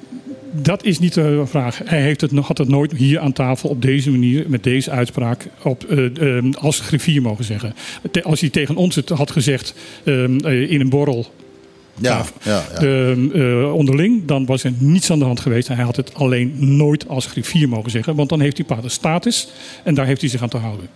Dat 0.54 0.84
is 0.84 0.98
niet 0.98 1.14
de 1.14 1.42
vraag. 1.46 1.80
Hij 1.84 2.02
heeft 2.02 2.20
het, 2.20 2.32
nog- 2.32 2.46
had 2.46 2.58
het 2.58 2.68
nooit 2.68 2.92
hier 2.92 3.18
aan 3.20 3.32
tafel 3.32 3.68
op 3.68 3.82
deze 3.82 4.10
manier, 4.10 4.44
met 4.48 4.62
deze 4.62 4.90
uitspraak, 4.90 5.46
op, 5.62 5.84
eh, 5.84 6.36
eh, 6.38 6.44
als 6.54 6.80
griffier 6.80 7.22
mogen 7.22 7.44
zeggen. 7.44 7.74
Te- 8.10 8.22
Als 8.22 8.40
hij 8.40 8.48
tegen 8.50 8.76
ons 8.76 8.94
het 8.94 9.08
had 9.08 9.30
gezegd 9.30 9.74
ehm, 10.04 10.38
eh, 10.38 10.70
in 10.70 10.80
een 10.80 10.88
borrel 10.88 11.26
Ja, 12.00 12.24
ja, 12.42 12.64
ja. 12.74 12.78
de, 12.80 13.70
onderling, 13.74 14.24
dan 14.26 14.46
was 14.46 14.64
er 14.64 14.72
niets 14.78 15.10
aan 15.10 15.18
de 15.18 15.24
hand 15.24 15.40
geweest. 15.40 15.68
Hij 15.68 15.84
had 15.84 15.96
het 15.96 16.14
alleen 16.14 16.54
nooit 16.76 17.08
als 17.08 17.26
griffier 17.26 17.68
mogen 17.68 17.90
zeggen, 17.90 18.14
want 18.14 18.28
dan 18.28 18.40
heeft 18.40 18.56
hij 18.56 18.66
bepaalde 18.66 18.88
status 18.88 19.48
en 19.84 19.94
daar 19.94 20.06
heeft 20.06 20.20
hij 20.20 20.30
zich 20.30 20.42
aan 20.42 20.48
te 20.48 20.56
houden. 20.56 20.88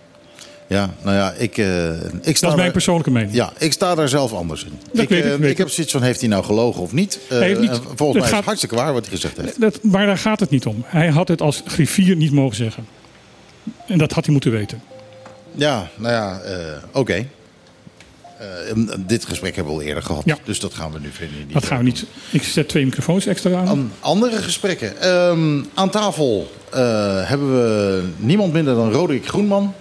Ja 0.67 0.89
nou 1.01 1.15
ja, 1.15 1.31
ik, 1.31 1.57
eh, 1.57 1.89
ik 2.21 2.37
sta 2.37 2.45
Dat 2.47 2.55
is 2.55 2.61
mijn 2.61 2.71
persoonlijke 2.71 3.11
mening. 3.11 3.33
Ja, 3.33 3.51
ik 3.57 3.73
sta 3.73 3.95
daar 3.95 4.09
zelf 4.09 4.33
anders 4.33 4.63
in. 4.63 4.71
Dat 4.91 5.01
ik, 5.03 5.09
weet 5.09 5.25
ik, 5.25 5.37
weet 5.37 5.51
ik 5.51 5.57
heb 5.57 5.69
zoiets 5.69 5.93
van, 5.93 6.01
heeft 6.01 6.19
hij 6.19 6.29
nou 6.29 6.43
gelogen 6.43 6.81
of 6.81 6.91
niet? 6.93 7.19
Eh, 7.29 7.37
Hij 7.37 7.47
heeft 7.47 7.59
niet- 7.59 7.69
en 7.69 7.81
volgens 7.95 8.19
mij 8.19 8.29
is 8.29 8.35
het 8.35 8.45
hartstikke 8.45 8.75
waar 8.75 8.93
wat 8.93 9.05
hij 9.05 9.13
gezegd 9.15 9.37
heeft. 9.37 9.61
Dat, 9.61 9.79
maar 9.83 10.05
daar 10.05 10.17
gaat 10.17 10.39
het 10.39 10.49
niet 10.49 10.65
om. 10.65 10.83
Hij 10.85 11.09
had 11.09 11.27
het 11.27 11.41
als 11.41 11.61
griffier 11.65 12.15
niet 12.15 12.31
mogen 12.31 12.55
zeggen. 12.55 12.87
En 13.87 13.97
dat 13.97 14.11
had 14.11 14.23
hij 14.23 14.31
moeten 14.33 14.51
weten. 14.51 14.81
Ja, 15.51 15.87
nou 15.95 16.13
ja, 16.13 16.41
oké. 16.91 17.25
Dit 18.99 19.25
gesprek 19.25 19.55
hebben 19.55 19.73
we 19.73 19.79
al 19.79 19.85
eerder 19.85 20.03
gehad. 20.03 20.21
Ja. 20.25 20.37
Dus 20.43 20.59
dat 20.59 20.73
gaan 20.73 20.91
we 20.91 20.99
nu 20.99 21.09
verder 21.11 21.35
niet 21.45 21.53
Dat 21.53 21.65
gaan 21.65 21.77
we 21.77 21.83
niet. 21.83 22.05
Ik 22.31 22.43
zet 22.43 22.67
twee 22.69 22.85
microfoons 22.85 23.25
extra 23.25 23.57
aan. 23.59 23.67
An- 23.67 23.91
andere 23.99 24.35
gesprekken. 24.41 25.01
Ehm, 25.01 25.61
aan 25.73 25.89
tafel 25.89 26.51
hebben 27.25 27.53
we 27.53 28.03
niemand 28.17 28.53
minder 28.53 28.75
dan 28.75 28.91
Roderick 28.91 29.27
Groenman 29.27 29.73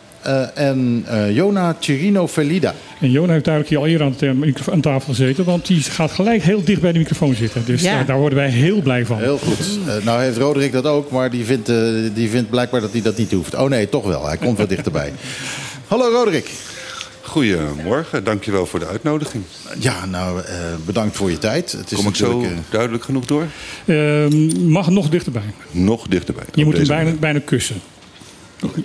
en 0.55 1.05
eh, 1.07 1.35
Jona 1.35 1.77
Chirino 1.81 2.29
Felida. 2.29 2.75
En 3.01 3.11
Jona 3.11 3.33
heeft 3.33 3.45
duidelijk 3.45 3.75
hier 3.75 3.83
al 3.85 3.87
eerder 3.87 4.33
aan, 4.73 4.81
tafel 4.81 5.15
gezeten. 5.15 5.45
Want 5.45 5.67
die 5.67 5.83
gaat 5.83 6.11
gelijk 6.11 6.43
heel 6.43 6.65
dicht 6.65 6.81
bij 6.81 6.93
de 6.93 6.99
microfoon 6.99 7.35
zitten. 7.35 7.63
Dus 7.65 7.83
Ja. 7.83 7.95
daar, 7.95 8.07
daar 8.07 8.19
worden 8.19 8.39
wij 8.39 8.49
heel 8.49 8.81
blij 8.81 9.07
van. 9.07 9.19
Heel 9.19 9.39
goed. 9.39 9.79
Eh, 9.87 10.05
nou 10.05 10.23
heeft 10.23 10.37
Roderick 10.37 10.73
dat 10.73 10.85
ook, 10.85 11.11
maar 11.11 11.31
die 11.31 11.45
vindt, 11.45 11.69
eh, 11.69 11.77
die 12.15 12.29
vindt 12.31 12.51
blijkbaar 12.51 12.81
dat 12.81 12.93
hij 12.93 13.03
dat 13.03 13.17
niet 13.17 13.33
hoeft. 13.33 13.55
Oh 13.55 13.69
nee, 13.69 13.89
toch 13.89 14.07
wel. 14.07 14.27
Hij 14.27 14.37
komt 14.37 14.59
wat 14.59 14.69
dichterbij. 14.69 15.13
Hallo 15.89 16.11
Roderick. 16.11 16.51
Goedemorgen, 17.27 18.25
dankjewel 18.25 18.67
voor 18.67 18.79
de 18.79 18.87
uitnodiging. 18.87 19.45
Ja, 19.79 20.07
nou 20.07 20.41
eh, 20.41 20.55
bedankt 20.87 21.17
voor 21.17 21.31
je 21.31 21.39
tijd. 21.39 21.73
Het 21.73 21.93
is 21.93 21.99
Kom 21.99 22.07
ik 22.07 22.15
zo 22.15 22.41
eh, 22.43 22.49
duidelijk 22.71 23.05
genoeg 23.05 23.25
door? 23.25 23.45
Ehm, 23.87 24.69
mag 24.69 24.91
nog 24.91 25.09
dichterbij. 25.09 25.43
Nog 25.71 26.07
dichterbij. 26.07 26.45
Je 26.55 26.65
moet 26.65 26.77
hem 26.77 26.87
bijna, 26.87 27.11
bijna 27.11 27.41
kussen. 27.45 27.77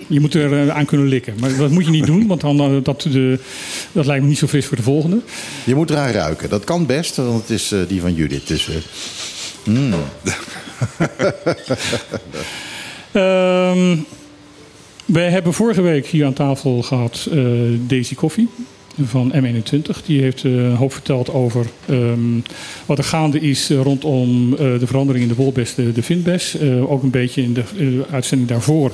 Je 0.08 0.20
moet 0.20 0.34
er 0.34 0.68
eh, 0.68 0.76
aan 0.76 0.86
kunnen 0.86 1.08
likken. 1.08 1.34
Maar 1.40 1.56
dat 1.56 1.70
moet 1.70 1.86
je 1.86 1.92
niet 1.92 2.06
doen, 2.06 2.28
want 2.28 2.42
dan, 2.42 2.60
eh, 2.60 2.76
dat, 2.84 3.02
de, 3.02 3.40
dat 3.92 4.06
lijkt 4.06 4.24
me 4.24 4.30
niet 4.30 4.38
zo 4.38 4.48
fris 4.48 4.66
voor 4.66 4.78
de 4.78 4.84
volgende. 4.84 5.20
je 5.64 5.76
moet 5.76 5.90
eraan 5.90 6.12
ruiken. 6.12 6.50
Dat 6.50 6.64
kan 6.64 6.86
best, 6.86 7.16
want 7.16 7.42
het 7.42 7.50
is 7.50 7.72
eh, 7.72 7.80
die 7.88 8.02
van 8.02 8.14
Judith. 8.14 8.48
Dus, 8.48 8.70
mm. 9.64 9.94
Ehm 13.12 13.98
wij 15.12 15.30
hebben 15.30 15.54
vorige 15.54 15.82
week 15.82 16.08
hier 16.08 16.26
aan 16.26 16.34
tafel 16.34 16.82
gehad 16.82 17.28
eh, 17.32 17.40
Daisy 17.88 18.16
Koffie 18.16 18.48
van 19.04 19.34
M21. 19.34 20.06
Die 20.06 20.22
heeft 20.22 20.44
eh, 20.44 20.52
een 20.52 20.76
hoop 20.76 20.94
verteld 20.94 21.34
over 21.34 21.66
ehm, 21.86 22.40
wat 22.86 22.98
er 22.98 23.04
gaande 23.04 23.40
is 23.40 23.70
rondom 23.70 24.56
de 24.56 24.88
verandering 24.88 25.24
in 25.24 25.30
de 25.30 25.36
wolbes, 25.44 25.76
de, 25.76 25.92
de 25.92 26.04
vindbes. 26.04 26.58
Ook 26.88 27.04
een 27.04 27.10
beetje 27.10 27.42
in 27.42 27.54
de 27.54 27.64
uitzending 28.12 28.50
daarvoor. 28.50 28.92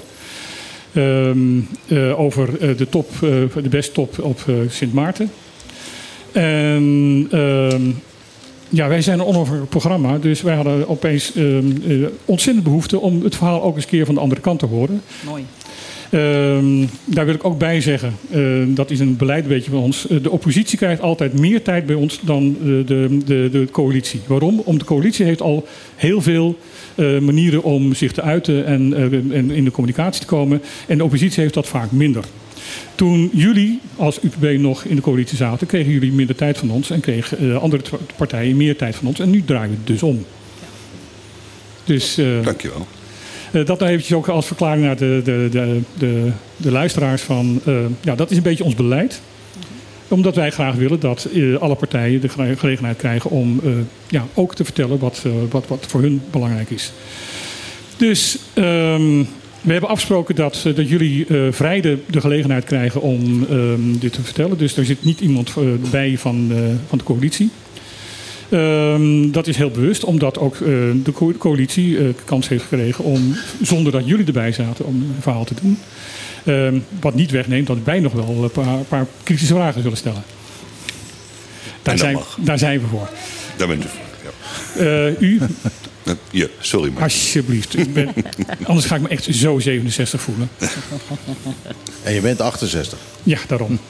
Ehm, 0.97 1.59
eh, 1.87 2.19
over 2.19 2.61
eh, 2.61 2.77
de 2.77 2.89
top, 2.89 3.09
eh, 3.13 3.63
de 3.63 3.69
besttop 3.69 4.19
op 4.19 4.43
eh, 4.47 4.55
Sint 4.69 4.93
Maarten. 4.93 5.31
En 6.31 7.27
ehm, 7.31 7.81
ja, 8.69 8.87
wij 8.87 9.01
zijn 9.01 9.19
een 9.19 9.67
programma, 9.69 10.17
dus 10.17 10.41
wij 10.41 10.55
hadden 10.55 10.89
opeens 10.89 11.35
ehm, 11.35 11.71
eh, 11.87 12.07
ontzettend 12.25 12.65
behoefte 12.65 12.99
om 12.99 13.23
het 13.23 13.35
verhaal 13.35 13.63
ook 13.63 13.75
eens 13.75 13.83
een 13.83 13.89
keer 13.89 14.05
van 14.05 14.15
de 14.15 14.21
andere 14.21 14.41
kant 14.41 14.59
te 14.59 14.65
horen. 14.65 15.01
Mooi. 15.25 15.45
Ehm, 16.09 16.85
daar 17.05 17.25
wil 17.25 17.33
ik 17.33 17.45
ook 17.45 17.57
bij 17.57 17.81
zeggen, 17.81 18.13
eh, 18.29 18.41
dat 18.67 18.91
is 18.91 18.99
een 18.99 19.17
beleid 19.17 19.43
een 19.43 19.49
beetje 19.49 19.71
van 19.71 19.79
ons. 19.79 20.07
Eh, 20.07 20.17
de 20.23 20.31
oppositie 20.31 20.77
krijgt 20.77 21.01
altijd 21.01 21.39
meer 21.39 21.61
tijd 21.61 21.85
bij 21.85 21.95
ons 21.95 22.19
dan 22.21 22.57
de, 22.63 22.83
de, 22.85 23.17
de, 23.25 23.49
de 23.51 23.67
coalitie. 23.71 24.19
Waarom? 24.27 24.59
Omdat 24.59 24.79
de 24.87 24.93
coalitie 24.93 25.25
heeft 25.25 25.41
al 25.41 25.67
heel 25.95 26.21
veel 26.21 26.57
eh, 26.95 27.19
manieren 27.19 27.63
om 27.63 27.93
zich 27.93 28.11
te 28.11 28.21
uiten 28.21 28.65
en, 28.65 28.93
eh, 28.93 29.57
in 29.57 29.63
de 29.63 29.71
communicatie 29.71 30.21
te 30.21 30.27
komen. 30.27 30.61
En 30.87 30.97
de 30.97 31.03
oppositie 31.03 31.41
heeft 31.41 31.53
dat 31.53 31.67
vaak 31.67 31.91
minder. 31.91 32.23
Toen 32.95 33.29
jullie 33.33 33.79
als 33.95 34.19
UPB 34.23 34.59
nog 34.59 34.83
in 34.83 34.95
de 34.95 35.01
coalitie 35.01 35.37
zaten, 35.37 35.67
kregen 35.67 35.91
jullie 35.91 36.11
minder 36.11 36.35
tijd 36.35 36.57
van 36.57 36.71
ons 36.71 36.89
en 36.89 36.99
kregen 36.99 37.37
eh, 37.37 37.61
andere 37.61 37.83
partijen 38.15 38.57
meer 38.57 38.75
tijd 38.75 38.95
van 38.95 39.07
ons. 39.07 39.19
En 39.19 39.29
nu 39.29 39.43
draaien 39.45 39.69
we 39.69 39.75
het 39.77 39.87
dus 39.87 40.03
om. 40.03 40.25
Dus 41.83 42.17
eh, 42.17 42.43
Dankjewel. 42.43 42.87
Eh, 43.57 43.65
dat 43.65 43.79
nou 43.79 43.91
eventjes 43.91 44.17
ook 44.17 44.27
als 44.27 44.47
verklaring 44.47 44.83
naar 44.83 44.97
de, 44.97 45.21
de, 45.23 45.47
de, 45.51 45.79
de, 45.97 46.31
de 46.57 46.71
luisteraars 46.71 47.21
van... 47.21 47.61
eh, 47.65 47.75
ja, 48.01 48.15
dat 48.15 48.31
is 48.31 48.37
een 48.37 48.43
beetje 48.43 48.63
ons 48.63 48.75
beleid. 48.75 49.21
Omdat 50.07 50.35
wij 50.35 50.51
graag 50.51 50.75
willen 50.75 50.99
dat 50.99 51.27
eh, 51.33 51.55
alle 51.55 51.75
partijen 51.75 52.21
de 52.21 52.29
gele- 52.29 52.55
gelegenheid 52.57 52.97
krijgen 52.97 53.29
om 53.29 53.61
ja, 54.07 54.25
ook 54.33 54.55
te 54.55 54.63
vertellen 54.63 54.99
wat, 54.99 55.25
wat, 55.49 55.67
wat 55.67 55.85
voor 55.87 56.01
hun 56.01 56.21
belangrijk 56.31 56.69
is. 56.69 56.91
Dus 57.97 58.37
ehm, 58.53 59.23
we 59.61 59.71
hebben 59.71 59.89
afgesproken 59.89 60.35
dat, 60.35 60.61
dat 60.75 60.89
jullie 60.89 61.25
vrij 61.51 61.81
de, 61.81 61.97
de 62.05 62.21
gelegenheid 62.21 62.63
krijgen 62.63 63.01
om 63.01 63.45
ehm, 63.49 63.99
dit 63.99 64.13
te 64.13 64.21
vertellen. 64.21 64.57
Dus 64.57 64.77
er 64.77 64.85
zit 64.85 65.03
niet 65.03 65.19
iemand 65.19 65.53
bij 65.91 66.17
van, 66.17 66.51
van 66.87 66.97
de 66.97 67.03
coalitie. 67.03 67.49
Ehm, 68.49 69.31
dat 69.31 69.47
is 69.47 69.57
heel 69.57 69.69
bewust, 69.71 70.03
omdat 70.03 70.37
ook 70.39 70.53
eh, 70.55 70.59
de 71.03 71.11
co- 71.13 71.33
coalitie 71.37 71.97
eh, 71.97 72.03
kans 72.25 72.47
heeft 72.47 72.63
gekregen 72.63 73.03
om, 73.03 73.35
zonder 73.61 73.91
dat 73.91 74.07
jullie 74.07 74.25
erbij 74.25 74.51
zaten, 74.51 74.85
om 74.85 74.95
een 74.95 75.15
verhaal 75.19 75.43
te 75.45 75.53
doen. 75.61 75.79
Ehm, 76.45 76.79
wat 77.01 77.13
niet 77.15 77.31
wegneemt 77.31 77.67
dat 77.67 77.77
wij 77.83 77.99
nog 77.99 78.13
wel 78.13 78.43
een 78.43 78.51
paar, 78.51 78.77
paar 78.87 79.05
kritische 79.23 79.53
vragen 79.53 79.81
zullen 79.81 79.97
stellen. 79.97 80.23
Daar, 81.81 81.97
zijn, 81.97 82.13
mag. 82.13 82.37
daar 82.41 82.57
zijn 82.59 82.79
we 82.79 82.87
voor. 82.87 83.09
Daar 83.57 83.67
bent 83.67 83.83
u 83.83 83.87
voor. 83.87 84.05
Ja. 84.83 85.05
Eh, 85.07 85.21
u, 85.21 85.39
Ja, 86.31 86.47
sorry 86.59 86.91
maar. 86.93 87.03
alsjeblieft. 87.03 87.77
Ik 87.77 87.93
ben, 87.93 88.09
anders 88.63 88.85
ga 88.85 88.95
ik 88.95 89.01
me 89.01 89.07
echt 89.07 89.27
zo 89.31 89.59
67 89.59 90.21
voelen. 90.21 90.49
En 92.03 92.13
je 92.13 92.21
bent 92.21 92.41
68. 92.41 92.97
Ja, 93.23 93.37
daarom. 93.47 93.79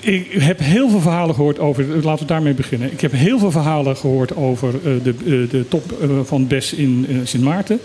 Eh, 0.00 0.14
ik 0.14 0.32
heb 0.32 0.58
heel 0.58 0.88
veel 0.88 1.00
verhalen 1.00 1.34
gehoord 1.34 1.58
over. 1.58 1.84
Laten 2.02 2.26
we 2.26 2.32
daarmee 2.32 2.54
beginnen. 2.54 2.92
Ik 2.92 3.00
heb 3.00 3.12
heel 3.12 3.38
veel 3.38 3.50
verhalen 3.50 3.96
gehoord 3.96 4.36
over 4.36 4.74
eh, 4.74 4.92
de, 5.02 5.14
eh, 5.18 5.50
de 5.50 5.64
top 5.68 6.02
eh, 6.02 6.08
van 6.24 6.46
BES 6.46 6.72
in 6.72 7.06
eh, 7.08 7.16
Sint 7.24 7.44
Maarten. 7.44 7.80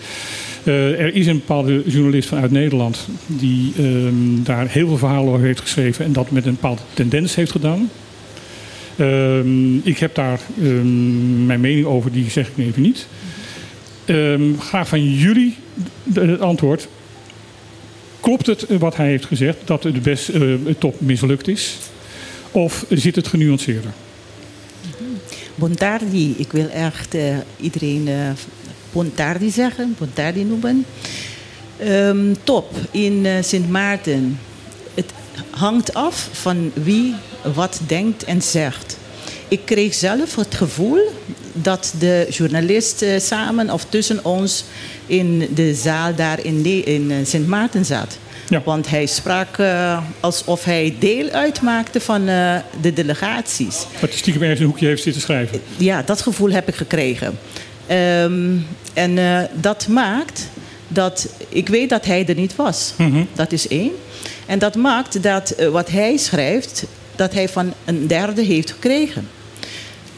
Eh, 0.63 0.99
er 0.99 1.15
is 1.15 1.28
een 1.28 1.38
bepaalde 1.38 1.84
journalist 1.86 2.30
vanuit 2.30 2.51
Nederland 2.51 3.08
die 3.28 3.73
ehm, 3.78 4.43
daar 4.43 4.67
heel 4.67 4.88
veel 4.88 4.97
verhalen 4.97 5.34
over 5.34 5.45
heeft 5.45 5.60
geschreven 5.60 6.06
en 6.06 6.13
dat 6.13 6.32
met 6.32 6.45
een 6.45 6.54
bepaalde 6.54 6.82
tendens 6.93 7.36
heeft 7.36 7.51
gedaan. 7.51 7.89
Ehm, 8.95 9.75
ik 9.78 9.97
heb 9.97 10.15
daar 10.15 10.39
ehm, 10.62 11.45
mijn 11.45 11.60
mening 11.60 11.86
over, 11.86 12.12
die 12.12 12.30
zeg 12.30 12.47
ik 12.47 12.65
even 12.65 12.82
niet. 12.82 13.08
Graag 14.60 14.88
van 14.88 15.13
jullie 15.13 15.56
het 16.13 16.41
antwoord. 16.41 16.88
Klopt 18.25 18.45
het 18.45 18.65
eh, 18.65 18.78
wat 18.78 18.95
hij 18.95 19.08
heeft 19.08 19.25
gezegd, 19.25 19.58
dat 19.65 19.82
de 19.82 19.91
best 19.91 20.30
eh, 20.30 20.41
top 20.78 21.01
mislukt 21.01 21.47
is? 21.47 21.78
Of 22.56 22.86
zit 22.89 23.15
het 23.15 23.28
genuanceerder? 23.28 23.91
Bontardi, 25.56 26.36
ik 26.38 26.52
wil 26.52 26.70
echt 26.70 27.13
eh, 27.13 27.38
iedereen 27.60 28.08
eh 28.08 28.30
Bontardi 28.91 29.50
zeggen, 29.50 29.96
Bontardi 29.98 30.44
noemen. 30.44 30.86
Ehm, 31.78 32.34
top 32.44 32.72
in 32.91 33.26
eh, 33.26 33.44
Sint 33.44 33.70
Maarten. 33.70 34.39
Het 34.94 35.13
hangt 35.50 35.94
af 35.94 36.30
van 36.32 36.72
wie 36.74 37.13
wat 37.54 37.80
denkt 37.88 38.24
en 38.24 38.41
zegt. 38.41 38.98
Ik 39.48 39.62
kreeg 39.65 39.94
zelf 39.94 40.36
het 40.36 40.56
gevoel 40.56 41.00
dat 41.54 41.94
de 42.00 42.28
journalist 42.30 43.02
eh, 43.02 43.20
samen 43.20 43.70
of 43.70 43.86
tussen 43.89 44.26
ons 44.26 44.63
in 45.06 45.48
de 45.56 45.74
zaal 45.74 46.15
daar 46.15 46.46
in, 46.46 46.86
in 46.86 47.26
Sint 47.26 47.48
Maarten 47.48 47.86
zat. 47.86 48.18
Ja. 48.50 48.62
Want 48.64 48.90
hij 48.90 49.06
sprak 49.06 49.58
eh, 49.58 50.04
alsof 50.20 50.64
hij 50.64 50.96
deel 51.00 51.30
uitmaakte 51.30 52.02
van 52.02 52.28
eh, 52.28 52.56
de 52.82 52.94
delegaties. 52.94 53.86
Dat 54.00 54.10
hij 54.10 54.18
stiekem 54.18 54.42
ergens 54.42 54.60
een 54.60 54.66
hoekje 54.66 54.88
heeft 54.88 55.04
zitten 55.04 55.22
schrijven. 55.22 55.62
Ja, 55.78 56.02
dat 56.02 56.22
gevoel 56.22 56.52
heb 56.52 56.68
ik 56.68 56.76
gekregen. 56.76 57.40
Ehm, 57.88 58.58
en 58.94 59.18
eh, 59.18 59.40
dat 59.54 59.88
maakt 59.88 60.50
dat 60.88 61.30
ik 61.50 61.70
weet 61.70 61.90
dat 61.90 62.06
hij 62.06 62.26
er 62.28 62.36
niet 62.36 62.56
was. 62.56 62.94
Dat 63.34 63.52
is 63.52 63.68
één. 63.68 63.92
En 64.46 64.60
dat 64.60 64.76
maakt 64.76 65.24
dat 65.24 65.56
wat 65.72 65.90
hij 65.90 66.18
schrijft, 66.18 66.86
dat 67.16 67.34
hij 67.34 67.50
van 67.50 67.74
een 67.86 68.08
derde 68.08 68.42
heeft 68.42 68.72
gekregen. 68.72 69.28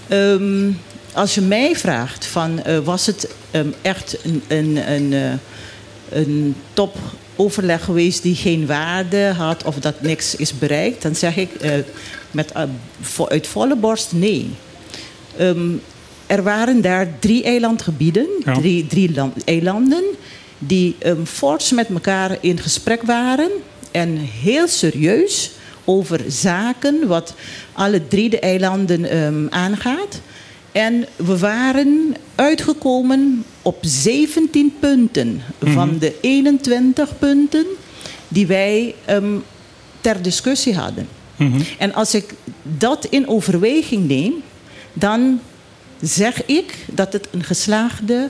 Ehm, 0.07 0.71
als 1.13 1.35
je 1.35 1.41
mij 1.41 1.75
vraagt 1.75 2.25
van 2.25 2.61
was 2.83 3.05
het 3.05 3.29
ehm, 3.51 3.67
echt 3.81 4.17
een, 4.23 4.43
een, 4.47 4.91
een, 4.91 5.39
een 6.09 6.55
topoverleg 7.41 7.83
geweest 7.83 8.23
die 8.23 8.35
geen 8.35 8.65
waarde 8.65 9.33
had 9.37 9.63
of 9.63 9.75
dat 9.75 10.01
niks 10.01 10.35
is 10.35 10.57
bereikt, 10.57 11.01
dan 11.01 11.15
zeg 11.15 11.37
ik 11.37 11.53
eh, 11.53 11.71
met, 12.31 12.51
vo- 13.01 13.27
uit 13.27 13.47
volle 13.47 13.75
borst 13.75 14.11
nee. 14.11 14.49
Ehm, 15.37 15.69
er 16.27 16.43
waren 16.43 16.81
daar 16.81 17.07
drie 17.19 17.43
eilandgebieden, 17.43 18.27
Ja. 18.45 18.53
drie, 18.53 18.87
drie 18.87 19.13
land- 19.15 19.43
eilanden, 19.43 20.03
die 20.57 20.95
ehm, 20.99 21.23
fors 21.25 21.71
met 21.71 21.87
elkaar 21.89 22.37
in 22.41 22.59
gesprek 22.59 23.01
waren 23.01 23.49
en 23.91 24.17
heel 24.17 24.67
serieus 24.67 25.51
over 25.85 26.19
zaken 26.27 27.07
wat 27.07 27.33
alle 27.73 28.07
drie 28.07 28.29
de 28.29 28.39
eilanden 28.39 29.05
ehm, 29.09 29.47
aangaat. 29.49 30.21
En 30.71 31.05
we 31.15 31.37
waren 31.37 32.15
uitgekomen 32.35 33.43
op 33.67 33.77
17 33.81 34.73
punten 34.79 35.41
van 35.59 35.97
de 35.99 36.13
21 36.21 37.17
punten 37.19 37.65
die 38.27 38.47
wij 38.47 38.95
ehm, 39.05 39.37
ter 40.01 40.21
discussie 40.21 40.75
hadden. 40.75 41.07
En 41.77 41.93
als 41.93 42.15
ik 42.15 42.33
dat 42.63 43.07
in 43.09 43.27
overweging 43.27 44.07
neem, 44.07 44.33
dan 44.93 45.39
zeg 46.01 46.45
ik 46.45 46.75
dat 46.91 47.13
het 47.13 47.27
een 47.31 47.43
geslaagde 47.43 48.29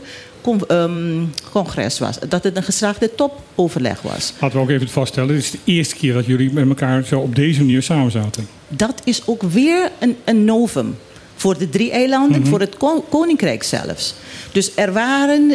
ehm, 0.68 1.24
congres 1.52 2.00
was. 2.00 2.20
Dat 2.30 2.44
het 2.44 2.58
een 2.58 2.64
geslaagde 2.64 3.16
topoverleg 3.16 4.02
was. 4.02 4.34
Laten 4.40 4.58
we 4.58 4.64
ook 4.64 4.70
even 4.70 4.90
vaststellen. 4.90 5.30
Dit 5.30 5.44
is 5.44 5.52
de 5.52 5.60
eerste 5.64 5.96
keer 5.96 6.14
dat 6.14 6.26
jullie 6.26 6.54
met 6.54 6.68
elkaar 6.68 7.06
zo 7.06 7.20
op 7.20 7.36
deze 7.36 7.60
manier 7.60 7.84
samen 7.84 8.12
zaten. 8.12 8.48
Dat 8.68 9.02
is 9.04 9.22
ook 9.26 9.42
weer 9.42 9.92
een, 10.00 10.16
een 10.24 10.46
novum. 10.46 10.96
Voor 11.38 11.58
de 11.58 11.70
drie 11.70 11.92
eilanden, 11.92 12.48
voor 12.48 12.60
het 12.60 12.78
ko- 12.78 13.06
koninkrijk 13.10 13.64
zelfs. 13.64 14.14
Dus 14.52 14.72
er 14.76 14.94
waren 14.94 15.52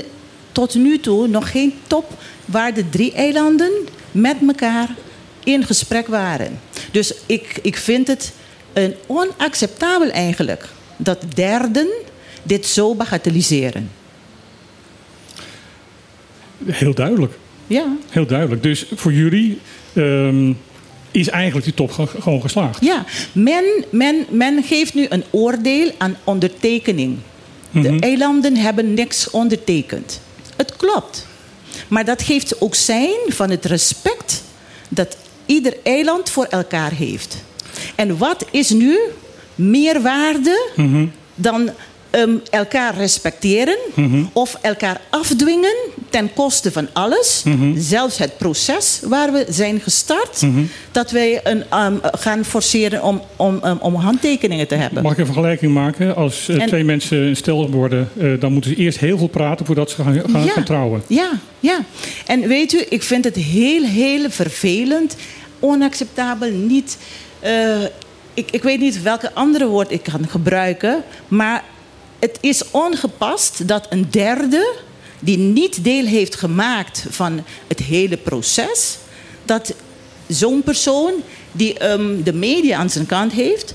tot 0.53 0.75
nu 0.75 0.99
toe 1.01 1.29
nog 1.29 1.51
geen 1.51 1.75
top 1.87 2.11
waar 2.45 2.75
de 2.75 2.89
drie 2.89 3.13
eilanden 3.13 3.73
met 4.13 4.37
elkaar 4.47 4.89
in 5.45 5.65
gesprek 5.65 6.07
waren. 6.07 6.61
Dus 6.93 7.15
ik, 7.27 7.59
ik 7.63 7.77
vind 7.77 8.07
het 8.07 8.33
een 8.73 8.95
onacceptabel 9.07 10.11
eigenlijk 10.11 10.69
dat 10.97 11.19
derden 11.35 11.89
dit 12.43 12.67
zo 12.67 12.95
bagatelliseren. 12.95 13.91
Heel 16.65 16.95
duidelijk. 16.95 17.33
Ja, 17.67 17.85
Heel 18.11 18.27
duidelijk. 18.27 18.63
Dus 18.63 18.87
voor 18.95 19.13
jullie 19.13 19.59
ehm, 19.93 20.53
is 21.13 21.29
eigenlijk 21.29 21.65
die 21.65 21.75
top 21.75 21.93
ge- 21.93 22.07
gewoon 22.21 22.41
geslaagd. 22.41 22.85
ja. 22.85 23.05
Men, 23.33 23.65
men, 23.91 24.27
men 24.31 24.63
geeft 24.63 24.95
nu 24.95 25.07
een 25.09 25.25
oordeel 25.31 25.91
aan 25.99 26.17
ondertekening. 26.25 27.19
De 27.71 27.97
eilanden 28.01 28.57
hebben 28.57 28.95
niks 28.95 29.31
ondertekend. 29.31 30.21
Het 30.57 30.77
klopt. 30.77 31.27
Maar 31.89 32.05
dat 32.05 32.23
geeft 32.23 32.61
ook 32.61 32.75
zijn 32.75 33.15
van 33.29 33.51
het 33.51 33.65
respect 33.65 34.43
dat 34.89 35.17
ieder 35.47 35.77
eiland 35.83 36.31
voor 36.31 36.45
elkaar 36.45 36.93
heeft. 36.93 37.37
En 37.95 38.19
wat 38.19 38.45
is 38.51 38.71
nu 38.71 38.99
meer 39.55 40.03
waarde 40.03 40.71
dan 41.35 41.71
ehm, 42.13 42.31
elkaar 42.51 42.97
respecteren 42.97 43.77
of 44.33 44.59
elkaar 44.61 45.01
afdwingen 45.11 45.75
ten 46.11 46.33
koste 46.35 46.73
van 46.73 46.89
alles, 46.93 47.45
zelfs 47.77 48.19
het 48.19 48.37
proces 48.39 49.01
waar 49.05 49.33
we 49.33 49.47
zijn 49.49 49.81
gestart, 49.81 50.43
dat 50.93 51.11
wij 51.11 51.41
een, 51.45 51.65
ehm, 51.71 51.95
gaan 52.03 52.45
forceren 52.45 53.03
om, 53.03 53.23
om, 53.37 53.59
om, 53.63 53.79
om 53.81 53.95
handtekeningen 53.95 54.69
te 54.69 54.75
hebben. 54.75 55.03
Mag 55.03 55.13
ik 55.13 55.19
een 55.19 55.25
vergelijking 55.27 55.73
maken? 55.75 56.17
Als 56.17 56.49
eh, 56.49 56.61
En- 56.61 56.67
twee 56.69 56.85
mensen 56.85 57.19
een 57.19 57.37
stel 57.37 57.71
worden, 57.71 58.09
eh, 58.19 58.41
dan 58.41 58.53
moeten 58.53 58.71
ze 58.71 58.77
eerst 58.77 58.99
heel 58.99 59.19
veel 59.19 59.27
praten 59.27 59.67
voordat 59.67 59.91
ze 59.91 59.97
gaan, 59.97 60.21
gaan, 60.31 60.49
gaan 60.49 60.65
trouwen. 60.65 61.03
Ja, 61.07 61.31
ja. 61.61 61.79
En 62.27 62.49
weet 62.49 62.73
u, 62.73 62.85
ik 62.89 63.03
vind 63.03 63.25
het 63.25 63.37
heel, 63.37 63.83
heel 63.85 64.31
vervelend, 64.31 65.17
onacceptabel, 65.61 66.51
niet. 66.51 66.97
eh, 67.41 67.83
ik, 68.35 68.51
ik 68.51 68.63
weet 68.63 68.81
niet 68.81 69.03
welke 69.03 69.33
andere 69.35 69.67
woord 69.67 69.91
ik 69.93 70.03
kan 70.03 70.29
gebruiken, 70.29 71.03
maar 71.29 71.65
het 72.23 72.39
is 72.41 72.71
ongepast 72.71 73.69
dat 73.69 73.87
een 73.91 74.07
derde 74.11 74.75
die 75.21 75.39
niet 75.39 75.85
deel 75.85 76.05
heeft 76.05 76.35
gemaakt 76.35 77.07
van 77.11 77.45
het 77.69 77.79
hele 77.79 78.17
proces, 78.17 78.99
dat 79.45 79.75
zo'n 80.27 80.63
persoon 80.63 81.13
die 81.53 81.79
ehm, 81.79 82.23
de 82.23 82.33
media 82.33 82.79
aan 82.79 82.91
zijn 82.91 83.07
kant 83.07 83.33
heeft, 83.33 83.75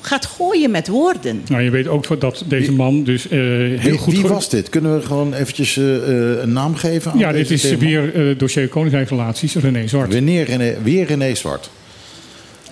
gaat 0.00 0.26
gooien 0.26 0.70
met 0.70 0.88
woorden. 0.88 1.42
Nou, 1.48 1.62
je 1.62 1.70
weet 1.70 1.88
ook 1.88 2.20
dat 2.20 2.44
deze 2.46 2.72
man 2.72 3.04
dus 3.04 3.28
eh, 3.28 3.38
heel 3.38 3.78
Wie, 3.78 3.98
goed... 3.98 4.14
wie 4.14 4.26
was 4.26 4.48
dit? 4.48 4.68
Kunnen 4.68 4.98
we 4.98 5.06
gewoon 5.06 5.34
eventjes 5.34 5.76
eh, 5.76 5.96
eh, 5.96 6.42
een 6.42 6.52
naam 6.52 6.74
geven? 6.74 7.10
aan 7.12 7.18
Ja, 7.18 7.32
dit 7.32 7.50
is 7.50 7.60
thema? 7.60 7.78
weer 7.78 8.30
eh, 8.30 8.38
dossier 8.38 8.68
Koninkrijksrelaties, 8.68 9.54
René 9.54 9.88
Zwart. 9.88 10.12
Wanneer 10.12 10.44
René, 10.44 10.76
weer 10.82 11.06
René 11.06 11.34
Zwart. 11.34 11.70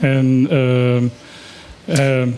En 0.00 0.46
ehm, 0.50 1.04
ehm, 1.98 2.28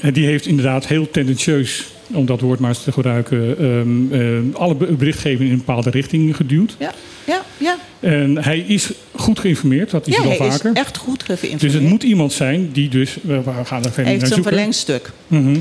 en 0.00 0.12
die 0.12 0.26
heeft 0.26 0.46
inderdaad 0.46 0.86
heel 0.86 1.10
tendentieus, 1.10 1.86
om 2.12 2.26
dat 2.26 2.40
woord 2.40 2.58
maar 2.60 2.68
eens 2.70 2.82
te 2.84 2.92
gebruiken, 2.92 3.58
ehm, 3.58 4.12
ehm, 4.12 4.44
alle 4.54 4.74
be- 4.74 4.92
berichtgeving 4.92 5.40
in 5.48 5.50
een 5.50 5.56
bepaalde 5.58 5.90
richting 5.90 6.36
geduwd. 6.36 6.76
Ja, 6.78 6.92
ja, 7.26 7.42
ja. 7.58 7.76
En 8.00 8.38
hij 8.44 8.58
is 8.58 8.90
goed 9.14 9.38
geïnformeerd, 9.38 9.90
dat 9.90 10.06
is 10.06 10.16
ja 10.16 10.22
hij 10.22 10.36
vaker. 10.36 10.70
is 10.72 10.80
echt 10.80 10.96
goed 10.96 11.22
geïnformeerd. 11.22 11.60
Dus 11.60 11.72
het 11.72 11.82
moet 11.82 12.02
iemand 12.02 12.32
zijn 12.32 12.72
die 12.72 12.88
dus, 12.88 13.18
we 13.22 13.42
we 13.42 13.50
gaan 13.64 13.84
er 13.84 13.90
verder 13.92 13.94
Hij 13.94 14.04
heeft 14.04 14.04
naar 14.04 14.12
een 14.14 14.26
zoeken, 14.26 14.42
verlengstuk. 14.52 15.10
Mhm. 15.26 15.58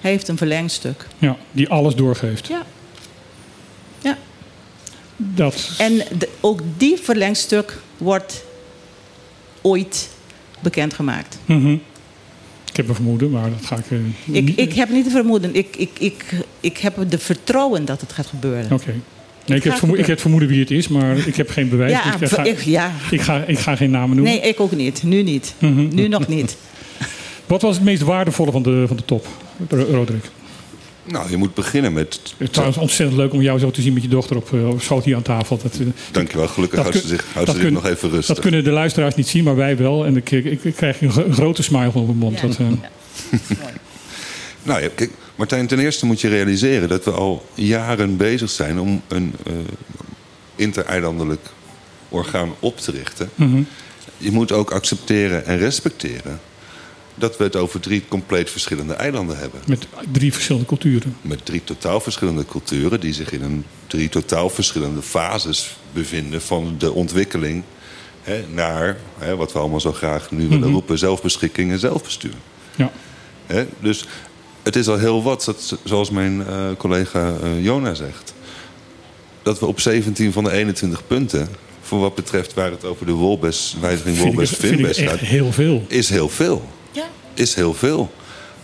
Hij 0.00 0.10
heeft 0.10 0.28
een 0.28 0.36
verlengstuk. 0.36 1.06
ja, 1.18 1.36
die 1.52 1.68
alles 1.68 1.94
doorgeeft. 1.94 2.46
Ja. 2.46 2.62
ja. 4.02 4.18
Dat, 5.16 5.70
En 5.78 5.96
de- 6.18 6.28
ook 6.40 6.60
die 6.76 6.96
verlengstuk 7.02 7.78
wordt 7.98 8.44
ooit 9.60 10.08
bekendgemaakt. 10.60 11.38
Mhm. 11.44 11.76
Ik 12.72 12.76
heb 12.78 12.88
een 12.88 12.94
vermoeden, 12.94 13.30
maar 13.30 13.50
dat 13.50 13.66
ga 13.66 13.76
ik... 13.76 13.84
eh, 13.90 14.36
Ik, 14.36 14.48
ik 14.56 14.72
heb 14.72 14.88
niet 14.88 15.04
het 15.04 15.12
vermoeden. 15.12 15.54
Ik, 15.54 15.76
ik, 15.76 15.90
ik, 15.98 16.24
ik 16.60 16.78
heb 16.78 16.96
de 17.08 17.18
vertrouwen 17.18 17.84
dat 17.84 18.00
het 18.00 18.12
gaat 18.12 18.26
gebeuren. 18.26 18.72
Oké. 18.72 18.94
Nee, 19.46 19.58
ik, 19.58 19.64
heb 19.64 19.72
ga 19.72 19.78
vermo- 19.78 19.94
ik 19.94 20.06
heb 20.06 20.20
vermoeden 20.20 20.48
wie 20.48 20.60
het 20.60 20.70
is, 20.70 20.88
maar 20.88 21.16
ik 21.26 21.36
heb 21.36 21.50
geen 21.50 21.68
bewijs. 21.68 21.90
Ja, 21.92 22.16
dus 22.16 22.30
ik, 22.30 22.36
ga, 22.36 22.44
ik, 22.44 22.60
ja. 22.60 22.90
ik, 23.10 23.20
ga, 23.20 23.44
ik 23.46 23.58
ga 23.58 23.76
geen 23.76 23.90
namen 23.90 24.16
noemen. 24.16 24.34
Nee, 24.34 24.42
ik 24.48 24.60
ook 24.60 24.72
niet. 24.72 25.02
Nu 25.02 25.22
niet. 25.22 25.54
Mhm. 25.58 25.88
Nu 25.94 26.08
nog 26.08 26.28
niet. 26.28 26.56
Wat 27.46 27.62
was 27.62 27.74
het 27.74 27.84
meest 27.84 28.02
waardevolle 28.02 28.50
van 28.50 28.62
de, 28.62 28.84
van 28.86 28.96
de 28.96 29.04
top, 29.04 29.26
Ro- 29.68 29.84
Roderick? 29.90 30.24
Nou, 31.04 31.30
je 31.30 31.36
moet 31.36 31.54
beginnen 31.54 31.92
met... 31.92 32.20
Het 32.22 32.32
is 32.38 32.48
trouwens 32.50 32.78
ontzettend 32.78 33.18
leuk 33.18 33.32
om 33.32 33.42
jou 33.42 33.58
zo 33.58 33.70
te 33.70 33.82
zien 33.82 33.92
met 33.92 34.02
je 34.02 34.08
dochter 34.08 34.36
op, 34.36 34.52
eh, 34.54 34.68
op 34.68 34.82
schoot 34.82 35.04
hier 35.04 35.16
aan 35.16 35.22
tafel. 35.22 35.58
Dat, 35.62 35.72
eh, 35.80 35.86
Dankjewel, 36.10 36.48
gelukkig 36.48 36.76
dat 36.82 36.88
houdt 36.92 37.06
ze 37.06 37.14
zich, 37.14 37.24
houdt 37.32 37.48
ze 37.48 37.54
zich 37.54 37.64
kun- 37.64 37.72
nog 37.72 37.86
even 37.86 38.10
rustig. 38.10 38.34
dat 38.34 38.44
kunnen 38.44 38.64
de 38.64 38.70
luisteraars 38.70 39.14
niet 39.14 39.28
zien, 39.28 39.44
maar 39.44 39.56
wij 39.56 39.76
wel. 39.76 40.06
En 40.06 40.16
ik, 40.16 40.30
ik, 40.30 40.64
ik 40.64 40.74
krijg 40.74 41.00
een, 41.00 41.10
gro- 41.12 41.24
een 41.24 41.32
grote 41.34 41.62
smile 41.62 41.86
op 41.94 42.06
mijn 42.06 42.16
mond. 42.18 42.40
Ja. 42.40 42.46
Dat, 42.46 42.56
eh, 42.58 42.66
Nou 44.62 44.82
ja, 44.82 44.88
kijk, 44.94 45.10
Martijn, 45.36 45.66
ten 45.66 45.78
eerste 45.78 46.06
moet 46.06 46.20
je 46.20 46.28
realiseren 46.28 46.88
dat 46.88 47.04
we 47.04 47.10
al 47.10 47.46
jaren 47.54 48.16
bezig 48.16 48.50
zijn 48.50 48.80
om 48.80 49.02
een 49.08 49.32
eh 49.46 49.52
intereilandelijk 50.56 51.46
orgaan 52.08 52.50
op 52.60 52.78
te 52.78 52.90
richten. 52.90 53.30
mhm. 53.34 53.62
Je 54.18 54.30
moet 54.30 54.52
ook 54.52 54.70
accepteren 54.70 55.46
en 55.46 55.58
respecteren 55.58 56.40
dat 57.22 57.36
we 57.36 57.44
het 57.44 57.56
over 57.56 57.80
drie 57.80 58.02
compleet 58.08 58.50
verschillende 58.50 58.94
eilanden 58.94 59.38
hebben. 59.38 59.60
Met 59.66 59.86
drie 60.12 60.32
verschillende 60.32 60.66
culturen. 60.66 61.16
Met 61.20 61.44
drie 61.46 61.64
totaal 61.64 62.00
verschillende 62.00 62.44
culturen 62.44 63.00
die 63.00 63.12
zich 63.14 63.32
in 63.32 63.42
een 63.42 63.64
drie 63.86 64.08
totaal 64.08 64.50
verschillende 64.50 65.02
fases 65.02 65.76
bevinden 65.92 66.42
van 66.42 66.74
de 66.78 66.92
ontwikkeling 66.92 67.62
hè, 68.22 68.44
naar 68.54 68.96
hè, 69.18 69.36
wat 69.36 69.52
we 69.52 69.58
allemaal 69.58 69.80
zo 69.80 69.92
graag 69.92 70.30
nu 70.30 70.42
willen 70.48 70.58
Mhm. 70.64 70.72
roepen: 70.72 70.98
zelfbeschikking 70.98 71.70
en 71.70 71.78
zelfbestuur. 71.78 72.34
Ja. 72.76 72.92
Hè? 73.46 73.66
Dus 73.80 74.04
het 74.62 74.76
is 74.76 74.88
al 74.88 74.98
heel 74.98 75.22
wat, 75.22 75.44
dat, 75.44 75.78
zoals 75.84 76.10
mijn 76.10 76.46
eh, 76.46 76.66
collega 76.78 77.34
eh, 77.42 77.64
Jona 77.64 77.94
zegt. 77.94 78.34
Dat 79.42 79.58
we 79.58 79.66
op 79.66 79.80
17 79.80 80.32
van 80.32 80.44
de 80.44 80.50
21 80.52 81.06
punten, 81.06 81.48
voor 81.82 81.98
wat 82.00 82.14
betreft 82.14 82.54
waar 82.54 82.70
het 82.70 82.84
over 82.84 83.06
de 83.06 83.12
wolbes, 83.12 83.76
wijziging 83.80 84.16
Vind 84.16 84.26
ik, 84.28 84.32
wolbes 84.34 84.50
het- 84.50 84.58
vind 84.58 84.72
ik 84.72 84.78
finbes 84.78 84.96
echt 84.98 85.10
gaat, 85.10 85.18
heel 85.20 85.52
veel. 85.52 85.84
is 85.88 86.08
heel 86.08 86.28
veel. 86.28 86.68
Is 87.34 87.54
heel 87.54 87.74
veel. 87.74 88.12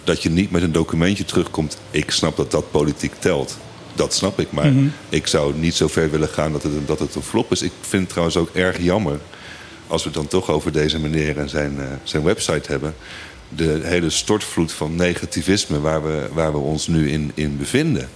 Dat 0.04 0.22
je 0.22 0.30
niet 0.30 0.50
met 0.50 0.62
een 0.62 0.72
documentje 0.72 1.24
terugkomt. 1.24 1.76
Ik 1.90 2.10
snap 2.10 2.36
dat 2.36 2.50
dat 2.50 2.70
politiek 2.70 3.12
telt. 3.18 3.56
Dat 3.94 4.14
snap 4.14 4.40
ik. 4.40 4.52
Maar 4.52 4.72
Mhm. 4.72 4.86
ik 5.08 5.26
zou 5.26 5.54
niet 5.56 5.74
zo 5.74 5.86
ver 5.88 6.10
willen 6.10 6.28
gaan 6.28 6.52
dat 6.52 6.62
het, 6.62 6.72
een- 6.72 6.86
dat 6.86 6.98
het 6.98 7.14
een 7.14 7.22
flop 7.22 7.52
is. 7.52 7.62
Ik 7.62 7.72
vind 7.80 8.02
het 8.02 8.10
trouwens 8.10 8.36
ook 8.36 8.50
erg 8.52 8.82
jammer. 8.82 9.18
Als 9.86 10.02
we 10.02 10.08
het 10.08 10.18
dan 10.18 10.28
toch 10.28 10.50
over 10.50 10.72
deze 10.72 10.98
meneer 10.98 11.38
en 11.38 11.48
zijn, 11.48 11.80
eh, 11.80 11.86
zijn 12.02 12.22
website 12.22 12.70
hebben. 12.70 12.94
De 13.48 13.80
hele 13.82 14.10
stortvloed 14.10 14.72
van 14.72 14.94
negativisme 14.94 15.80
waar 15.80 16.02
we, 16.02 16.28
waar 16.32 16.52
we 16.52 16.58
ons 16.58 16.86
nu 16.86 17.10
in, 17.10 17.32
in 17.34 17.56
bevinden. 17.58 18.08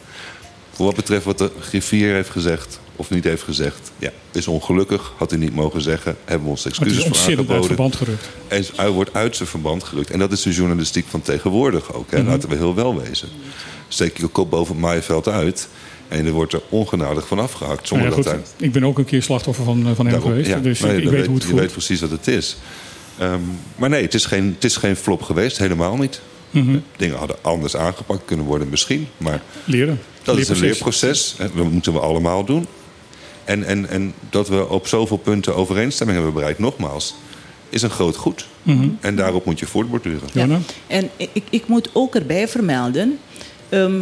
Voor 0.73 0.87
wat 0.87 0.95
betreft 0.97 1.25
wat 1.25 1.39
de 1.39 1.51
griffier 1.61 2.15
heeft 2.15 2.31
gezegd 2.31 2.81
of 2.97 3.11
niet 3.11 3.25
heeft 3.25 3.43
gezegd. 3.43 3.93
Ja, 3.99 4.11
is 4.33 4.47
ongelukkig. 4.49 5.13
Had 5.17 5.31
hij 5.31 5.39
niet 5.39 5.55
mogen 5.55 5.81
zeggen. 5.83 6.17
Hebben 6.25 6.45
we 6.45 6.51
ons 6.51 6.65
excuses 6.67 6.97
voor 6.97 7.07
ontzettend 7.07 7.39
uit 7.39 7.49
aangeboden. 7.49 7.67
verband 7.67 7.97
gerukt. 7.97 8.29
Hij 8.49 8.59
is- 8.59 8.73
hij 8.77 8.89
wordt 8.91 9.15
uit 9.15 9.37
zijn 9.37 9.49
verband 9.49 9.85
gerukt. 9.85 10.11
En 10.11 10.19
dat 10.19 10.33
is 10.33 10.43
de 10.43 10.53
journalistiek 10.53 11.07
van 11.09 11.23
tegenwoordig 11.23 11.93
ook. 11.95 12.11
Hè. 12.11 12.19
Mhm. 12.19 12.29
Laten 12.31 12.49
we 12.49 12.57
heel 12.57 12.75
wel 12.75 13.01
wezen. 13.03 13.29
Steek 13.89 14.19
je 14.19 14.27
kop 14.27 14.51
boven 14.51 14.73
het 14.75 14.83
maaiveld 14.83 15.29
uit. 15.29 15.69
En 16.09 16.27
er 16.27 16.33
wordt 16.33 16.53
er 16.53 16.63
ongenadig 16.69 17.27
van 17.27 17.39
afgehakt. 17.39 17.89
Zonder 17.89 18.09
ja, 18.17 18.23
dat 18.23 18.37
ik 18.57 18.73
ben 18.73 18.85
ook 18.85 18.99
een 18.99 19.05
keer 19.05 19.23
slachtoffer 19.23 19.65
van, 19.65 19.87
eh, 19.87 19.93
van 19.95 20.07
hem 20.07 20.21
geweest. 20.21 20.49
ja, 20.49 20.59
dus 20.59 20.81
nee, 20.81 21.03
ik, 21.03 21.09
weet 21.09 21.27
hoe 21.27 21.35
het 21.35 21.43
je 21.43 21.49
voelt. 21.49 21.61
weet 21.61 21.73
precies 21.73 22.01
wat 22.01 22.11
het 22.11 22.27
is. 22.29 22.57
Ehm, 23.19 23.41
maar 23.77 23.89
nee, 23.89 24.03
het 24.03 24.15
is, 24.15 24.25
geen, 24.27 24.53
het 24.55 24.65
is 24.65 24.77
geen 24.77 24.97
flop 24.97 25.23
geweest. 25.23 25.59
Helemaal 25.59 25.97
niet. 25.97 26.21
Mhm. 26.51 26.79
Dingen 26.97 27.17
hadden 27.19 27.37
anders 27.43 27.77
aangepakt 27.77 28.25
kunnen 28.25 28.47
worden 28.47 28.69
misschien. 28.69 29.09
Maar 29.17 29.43
Leren. 29.65 30.01
dat 30.23 30.39
is 30.39 30.49
een 30.49 30.59
Leerproces. 30.59 31.35
Dat 31.39 31.55
moeten 31.55 31.93
we 31.93 31.99
allemaal 32.01 32.45
doen. 32.45 32.67
En, 33.45 33.65
en, 33.65 33.89
en 33.89 34.13
dat 34.31 34.49
we 34.49 34.69
op 34.69 34.87
zoveel 34.87 35.17
punten 35.17 35.57
overeenstemming 35.57 36.19
hebben 36.19 36.37
bereikt, 36.37 36.59
nogmaals, 36.61 37.15
is 37.69 37.83
een 37.83 37.91
groot 37.91 38.17
goed. 38.17 38.47
Mhm. 38.63 38.89
En 39.01 39.17
daarop 39.17 39.45
moet 39.45 39.59
je 39.59 39.67
voortborduren. 39.67 40.29
Jona? 40.33 40.59
En 40.87 41.11
ik, 41.17 41.43
ik 41.51 41.67
moet 41.67 41.89
ook 41.93 42.15
erbij 42.15 42.49
vermelden. 42.49 43.19
ehm, 43.69 43.93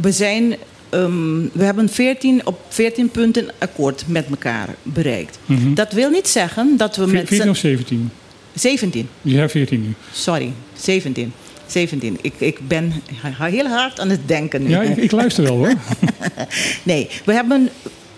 we, 0.00 0.12
zijn, 0.12 0.56
ehm, 0.90 1.40
we 1.52 1.64
hebben 1.64 1.88
14, 1.88 2.46
op 2.46 2.60
14 2.68 3.10
punten 3.10 3.50
akkoord 3.58 4.04
met 4.06 4.26
elkaar 4.30 4.68
bereikt. 4.82 5.38
Mhm. 5.46 5.74
Dat 5.74 5.92
wil 5.92 6.10
niet 6.10 6.28
zeggen 6.28 6.76
dat 6.76 6.96
we 6.96 7.06
met 7.06 7.26
14 7.28 7.36
z'n- 7.42 7.48
of 7.48 7.56
17? 7.56 8.10
17. 8.54 9.08
Ja, 9.22 9.48
14 9.48 9.82
nu. 9.82 9.94
Sorry, 10.12 10.52
17. 10.76 11.32
17. 11.66 12.18
Ik, 12.20 12.32
ik 12.38 12.68
ben 12.68 12.92
heel 13.38 13.66
hard 13.66 14.00
aan 14.00 14.08
het 14.10 14.28
denken 14.28 14.62
nu. 14.62 14.68
Ja, 14.68 14.82
ik, 14.82 14.96
ik 14.96 15.10
luister 15.10 15.44
wel 15.44 15.56
hoor. 15.56 15.72
Nee, 16.82 17.08
we 17.24 17.32
hebben 17.32 17.68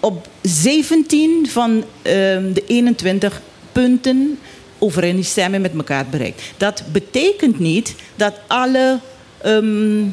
op 0.00 0.28
17 0.42 1.46
van 1.48 1.84
ehm, 2.02 2.52
de 2.52 2.64
21 2.66 3.40
punten 3.72 4.38
overeenstemming 4.78 5.62
met 5.62 5.74
elkaar 5.74 6.06
bereikt. 6.06 6.42
Dat 6.56 6.82
betekent 6.92 7.58
niet 7.58 7.94
dat 8.16 8.34
alle 8.46 9.00
ehm 9.42 10.04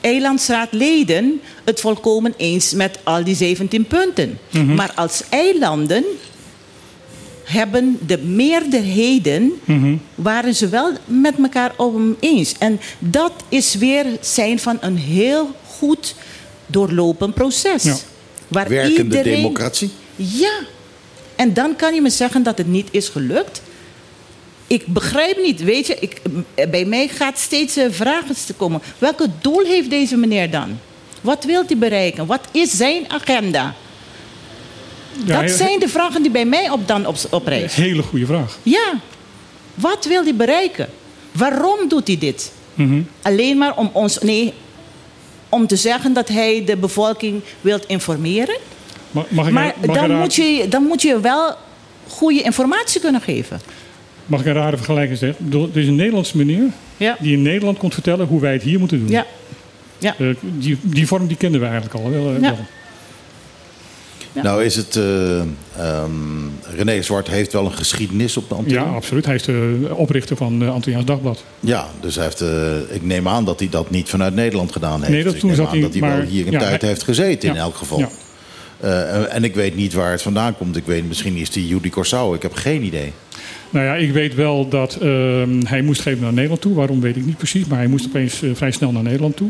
eilandsraadleden 0.00 1.40
het 1.64 1.80
volkomen 1.80 2.34
eens 2.36 2.72
met 2.72 2.98
al 3.02 3.24
die 3.24 3.34
17 3.34 3.84
punten. 3.86 4.38
Maar 4.74 4.92
als 4.94 5.22
eilanden 5.28 6.04
hebben 7.44 7.98
de 8.06 8.18
meerderheden 8.18 9.52
waren 10.14 10.54
ze 10.54 10.68
wel 10.68 10.92
met 11.04 11.34
elkaar 11.38 11.72
om 11.76 12.16
eens. 12.20 12.54
En 12.58 12.80
dat 12.98 13.32
is 13.48 13.74
weer 13.74 14.06
zijn 14.20 14.58
van 14.58 14.78
een 14.80 14.96
heel 14.96 15.50
goed 15.78 16.14
doorlopen 16.66 17.32
proces. 17.32 17.82
Ja. 17.82 17.96
Waar 18.48 18.68
Werkende 18.68 19.02
iedereen- 19.02 19.34
democratie. 19.34 19.90
Ja. 20.16 20.52
En 21.36 21.52
dan 21.54 21.76
kan 21.76 21.94
je 21.94 22.00
me 22.00 22.10
zeggen 22.10 22.42
dat 22.42 22.58
het 22.58 22.66
niet 22.66 22.88
is 22.90 23.08
gelukt. 23.08 23.62
Ik 24.66 24.86
begrijp 24.86 25.38
niet, 25.42 25.62
weet 25.64 25.86
je, 25.86 25.96
ik, 26.00 26.20
bij 26.70 26.84
mij 26.84 27.08
gaat 27.08 27.38
steeds 27.38 27.76
een 27.76 27.92
vragen 27.92 28.34
te 28.46 28.54
komen. 28.54 28.80
Welke 28.98 29.26
doel 29.40 29.64
heeft 29.64 29.90
deze 29.90 30.16
meneer 30.16 30.50
dan? 30.50 30.78
Wat 31.20 31.44
wil 31.44 31.62
hij 31.66 31.76
bereiken? 31.78 32.26
Wat 32.26 32.40
is 32.52 32.70
zijn 32.76 33.04
agenda? 33.10 33.74
Ja, 35.24 35.42
dat 35.42 35.50
zijn 35.50 35.78
de 35.80 35.88
vragen 35.88 36.22
die 36.22 36.30
bij 36.30 36.44
mij 36.44 36.70
op 36.70 36.88
dan 36.88 37.06
op, 37.06 37.16
oprijzen. 37.30 37.82
Hele 37.82 38.02
goede 38.02 38.26
vraag. 38.26 38.58
Ja. 38.62 38.92
Wat 39.74 40.04
wil 40.04 40.22
hij 40.22 40.34
bereiken? 40.34 40.88
Waarom 41.32 41.88
doet 41.88 42.06
hij 42.06 42.18
dit? 42.18 42.52
Mhm. 42.74 43.00
Alleen 43.22 43.58
maar 43.58 43.76
om 43.76 43.90
ons. 43.92 44.18
Nee, 44.18 44.52
om 45.48 45.66
te 45.66 45.76
zeggen 45.76 46.12
dat 46.12 46.28
hij 46.28 46.64
de 46.64 46.76
bevolking 46.76 47.40
wil 47.60 47.78
informeren. 47.86 48.56
Ma- 49.10 49.24
Mag 49.28 49.46
ik, 49.46 49.52
Maar 49.52 49.74
mag, 49.86 49.96
dan 49.96 50.16
moet, 50.18 50.34
je, 50.34 50.66
dan 50.68 50.82
moet 50.82 51.02
je 51.02 51.20
wel 51.20 51.54
goede 52.08 52.42
informatie 52.42 53.00
kunnen 53.00 53.20
geven. 53.20 53.60
mag 54.26 54.40
ik 54.40 54.46
een 54.46 54.52
rare 54.52 54.76
vergelijking 54.76 55.18
zeggen? 55.18 55.52
Er 55.72 55.80
is 55.80 55.86
een 55.86 55.94
Nederlandse 55.96 56.36
meneer 56.36 56.64
Ja. 56.96 57.16
die 57.20 57.32
in 57.32 57.42
Nederland 57.42 57.78
komt 57.78 57.94
vertellen 57.94 58.26
hoe 58.26 58.40
wij 58.40 58.52
het 58.52 58.62
hier 58.62 58.78
moeten 58.78 58.98
doen. 58.98 59.08
Ja. 59.08 59.26
Ja. 59.98 60.14
Eh, 60.18 60.26
die, 60.40 60.78
die 60.82 61.06
vorm 61.06 61.26
die 61.26 61.36
kenden 61.36 61.60
we 61.60 61.66
eigenlijk 61.66 61.94
al. 62.04 62.10
Wel, 62.10 62.26
eh, 62.34 62.34
Ja. 62.34 62.40
wel. 62.40 62.58
Ja. 64.32 64.42
Nou 64.42 64.64
is 64.64 64.76
het... 64.76 64.96
eh, 64.96 65.40
ehm, 65.40 65.46
René 66.76 67.02
Zwart 67.02 67.28
heeft 67.28 67.52
wel 67.52 67.64
een 67.64 67.72
geschiedenis 67.72 68.36
op 68.36 68.48
de 68.48 68.54
ja, 68.54 68.60
Antillen. 68.60 68.86
absoluut. 68.94 69.24
Hij 69.26 69.34
is 69.34 69.42
de 69.42 69.86
oprichter 69.90 70.36
van 70.36 70.62
uh, 70.62 70.70
Antilliaans 70.72 71.06
Dagblad. 71.06 71.44
Ja, 71.60 71.86
dus 72.00 72.14
hij 72.14 72.24
heeft, 72.24 72.40
eh, 72.40 72.76
ik 72.94 73.02
neem 73.04 73.28
aan 73.28 73.44
dat 73.44 73.58
hij 73.58 73.68
dat 73.68 73.90
niet 73.90 74.08
vanuit 74.08 74.34
Nederland 74.34 74.72
gedaan 74.72 74.98
heeft. 75.00 75.12
Nee, 75.12 75.22
dat 75.22 75.32
Dus 75.32 75.40
toen 75.40 75.50
ik 75.50 75.56
neem 75.56 75.64
zat 75.66 75.74
aan 75.74 75.80
hij- 75.80 75.90
dat 75.90 76.00
hij 76.00 76.08
wel 76.08 76.18
maar- 76.18 76.26
hier 76.26 76.46
een 76.46 76.52
ja, 76.52 76.58
tijd 76.58 76.80
hij- 76.80 76.90
heeft 76.90 77.02
gezeten 77.02 77.48
in 77.48 77.54
Ja. 77.54 77.60
elk 77.60 77.76
geval. 77.76 77.98
Ja. 77.98 78.08
En 79.26 79.44
ik 79.44 79.54
weet 79.54 79.76
niet 79.76 79.92
waar 79.92 80.10
het 80.10 80.22
vandaan 80.22 80.56
komt. 80.56 80.76
Ik 80.76 80.84
weet, 80.86 81.08
misschien 81.08 81.36
is 81.36 81.50
die 81.50 81.66
Judy 81.66 81.90
Corsau. 81.90 82.34
Ik 82.36 82.42
heb 82.42 82.54
geen 82.54 82.82
idee. 82.82 83.12
Nou 83.70 83.84
ja, 83.86 83.94
ik 83.94 84.12
weet 84.12 84.34
wel 84.34 84.68
dat 84.68 84.94
ehm, 85.00 85.60
hij 85.66 85.82
moest 85.82 86.00
geven 86.00 86.22
naar 86.22 86.32
Nederland 86.32 86.60
toe. 86.60 86.74
Waarom 86.74 87.00
weet 87.00 87.16
ik 87.16 87.26
niet 87.26 87.36
precies, 87.36 87.66
maar 87.66 87.78
hij 87.78 87.86
moest 87.86 88.06
opeens 88.06 88.42
vrij 88.54 88.70
snel 88.70 88.92
naar 88.92 89.02
Nederland 89.02 89.36
toe. 89.36 89.48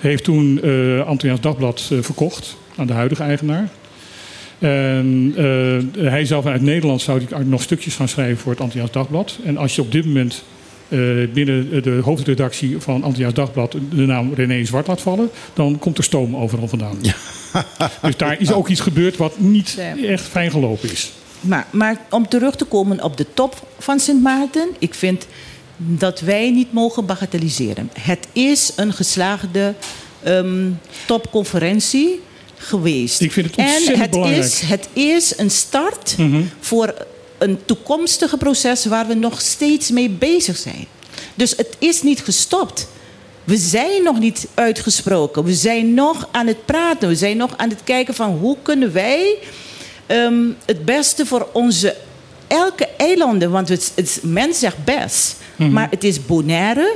Hij 0.00 0.10
heeft 0.10 0.24
toen 0.24 0.60
Antilliaans 1.06 1.40
Dagblad 1.40 1.90
verkocht 2.00 2.56
aan 2.76 2.86
de 2.86 2.92
huidige 2.92 3.22
eigenaar. 3.22 3.68
En 4.58 5.32
eh, 5.36 6.08
hij 6.10 6.24
zou 6.24 6.42
vanuit 6.42 6.62
Nederland 6.62 7.02
zou 7.02 7.22
hij 7.28 7.44
nog 7.44 7.62
stukjes 7.62 7.94
gaan 7.94 8.08
schrijven 8.08 8.38
voor 8.38 8.52
het 8.52 8.60
Antilliaans 8.60 8.92
Dagblad. 8.92 9.38
En 9.44 9.56
als 9.56 9.74
je 9.74 9.82
op 9.82 9.92
dit 9.92 10.04
moment 10.04 10.42
eh, 10.88 10.98
binnen 11.32 11.82
de 11.82 12.00
hoofdredactie 12.04 12.78
van 12.78 13.02
Antilliaans 13.02 13.34
Dagblad 13.34 13.72
de 13.72 14.06
naam 14.06 14.34
René 14.34 14.64
Zwart 14.64 14.86
laat 14.86 15.00
vallen, 15.00 15.30
dan 15.54 15.78
komt 15.78 15.98
er 15.98 16.04
stoom 16.04 16.36
overal 16.36 16.68
vandaan. 16.68 16.98
dus 18.02 18.16
daar 18.16 18.40
is 18.40 18.52
ook 18.52 18.68
iets 18.68 18.80
gebeurd 18.80 19.16
wat 19.16 19.38
niet 19.38 19.76
Ja. 19.78 20.08
echt 20.08 20.24
fijn 20.24 20.50
gelopen 20.50 20.90
is. 20.92 21.12
Maar, 21.40 21.66
maar 21.70 21.96
om 22.10 22.28
terug 22.28 22.56
te 22.56 22.64
komen 22.64 23.02
op 23.02 23.16
de 23.16 23.26
top 23.34 23.66
van 23.78 24.00
Sint 24.00 24.22
Maarten, 24.22 24.68
ik 24.78 24.94
vind 24.94 25.26
dat 25.76 26.20
wij 26.20 26.50
niet 26.50 26.72
mogen 26.72 27.06
bagatelliseren. 27.06 27.90
Het 28.00 28.28
is 28.32 28.72
een 28.76 28.92
geslaagde 28.92 29.74
ehm, 30.22 30.70
topconferentie 31.06 32.20
geweest. 32.56 33.20
Ik 33.20 33.32
vind 33.32 33.46
het 33.46 33.56
en 33.56 33.64
ontzettend 33.64 33.98
het 33.98 34.10
belangrijk. 34.10 34.44
is, 34.44 34.60
het 34.60 34.88
is 34.92 35.38
een 35.38 35.50
start 35.50 36.14
Mhm. 36.18 36.42
voor 36.60 36.94
een 37.38 37.58
toekomstige 37.64 38.36
proces 38.36 38.84
waar 38.84 39.06
we 39.06 39.14
nog 39.14 39.40
steeds 39.40 39.90
mee 39.90 40.10
bezig 40.10 40.56
zijn. 40.56 40.86
Dus 41.34 41.50
het 41.56 41.76
is 41.78 42.02
niet 42.02 42.20
gestopt. 42.20 42.88
We 43.44 43.56
zijn 43.56 44.02
nog 44.02 44.18
niet 44.18 44.46
uitgesproken. 44.54 45.44
We 45.44 45.54
zijn 45.54 45.94
nog 45.94 46.28
aan 46.32 46.46
het 46.46 46.64
praten. 46.64 47.08
We 47.08 47.14
zijn 47.16 47.36
nog 47.36 47.56
aan 47.56 47.68
het 47.68 47.80
kijken 47.84 48.14
van 48.14 48.30
hoe 48.30 48.56
kunnen 48.62 48.92
wij 48.92 49.34
ehm, 50.06 50.44
het 50.66 50.84
beste 50.84 51.26
voor 51.26 51.48
onze 51.52 51.96
elke 52.46 52.88
eilanden, 52.96 53.50
want 53.50 53.68
het, 53.68 53.92
het 53.94 54.18
mens 54.22 54.58
zegt 54.58 54.84
best, 54.84 55.36
maar 55.56 55.86
het 55.90 56.04
is 56.04 56.26
Bonaire, 56.26 56.94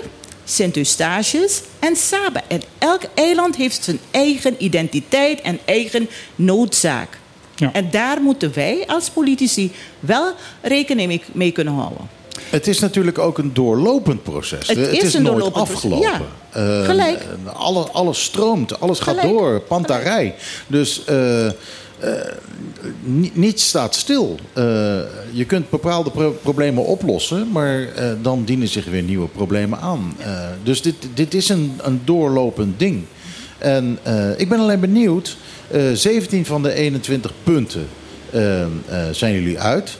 Sint-Eustatius 0.51 1.63
en 1.79 1.97
Saba. 1.97 2.43
En 2.49 2.63
elk 2.79 3.03
eiland 3.15 3.57
heeft 3.57 3.85
zijn 3.85 3.99
eigen 4.11 4.55
identiteit 4.65 5.41
en 5.41 5.59
eigen 5.65 6.09
noodzaak. 6.37 7.19
Ja. 7.57 7.73
En 7.73 7.91
daar 7.91 8.21
moeten 8.23 8.53
wij 8.55 8.85
als 8.87 9.11
politici 9.11 9.73
wel 10.01 10.33
rekening 10.63 11.09
mee, 11.09 11.23
mee 11.33 11.51
kunnen 11.53 11.75
houden. 11.75 12.09
Het 12.51 12.67
is 12.67 12.79
natuurlijk 12.81 13.19
ook 13.19 13.39
een 13.39 13.55
doorlopend 13.55 14.23
proces. 14.23 14.69
Het 14.69 14.79
is 14.79 15.15
een 15.15 15.23
nooit 15.23 15.35
doorlopend 15.39 15.53
proces, 15.65 15.75
afgelopen. 15.75 16.09
ja. 16.53 16.81
Eh, 16.81 16.85
Gelijk. 16.85 17.21
eh, 17.45 17.55
Alle, 17.61 17.89
alles 17.93 18.23
stroomt, 18.25 18.81
alles 18.81 18.99
gaat 19.01 19.23
door, 19.23 19.61
pantarij. 19.61 20.35
Dus 20.67 21.05
eh, 21.05 21.47
eh, 22.01 22.11
ni- 23.03 23.31
niets 23.35 23.69
staat 23.69 23.95
stil. 23.95 24.39
Eh, 24.53 24.65
je 25.33 25.45
kunt 25.47 25.71
bepaalde 25.71 26.11
pro- 26.11 26.39
problemen 26.43 26.85
oplossen, 26.85 27.51
maar 27.53 27.81
eh, 27.95 28.11
dan 28.23 28.45
dienen 28.45 28.69
zich 28.69 28.85
weer 28.85 29.03
nieuwe 29.03 29.29
problemen 29.29 29.81
aan. 29.81 30.17
Dus 30.63 30.83
dit, 30.83 30.95
dit 31.15 31.35
is 31.35 31.49
een, 31.49 31.73
een 31.83 32.01
doorlopend 32.05 32.79
ding. 32.79 33.03
En 33.59 33.99
ik 34.37 34.49
ben 34.49 34.59
alleen 34.61 34.81
benieuwd, 34.81 35.37
eh 35.71 35.83
17 35.93 36.47
van 36.47 36.63
de 36.63 36.73
21 36.73 37.33
punten 37.45 37.87
zijn 39.11 39.35
jullie 39.35 39.59
uit. 39.61 39.99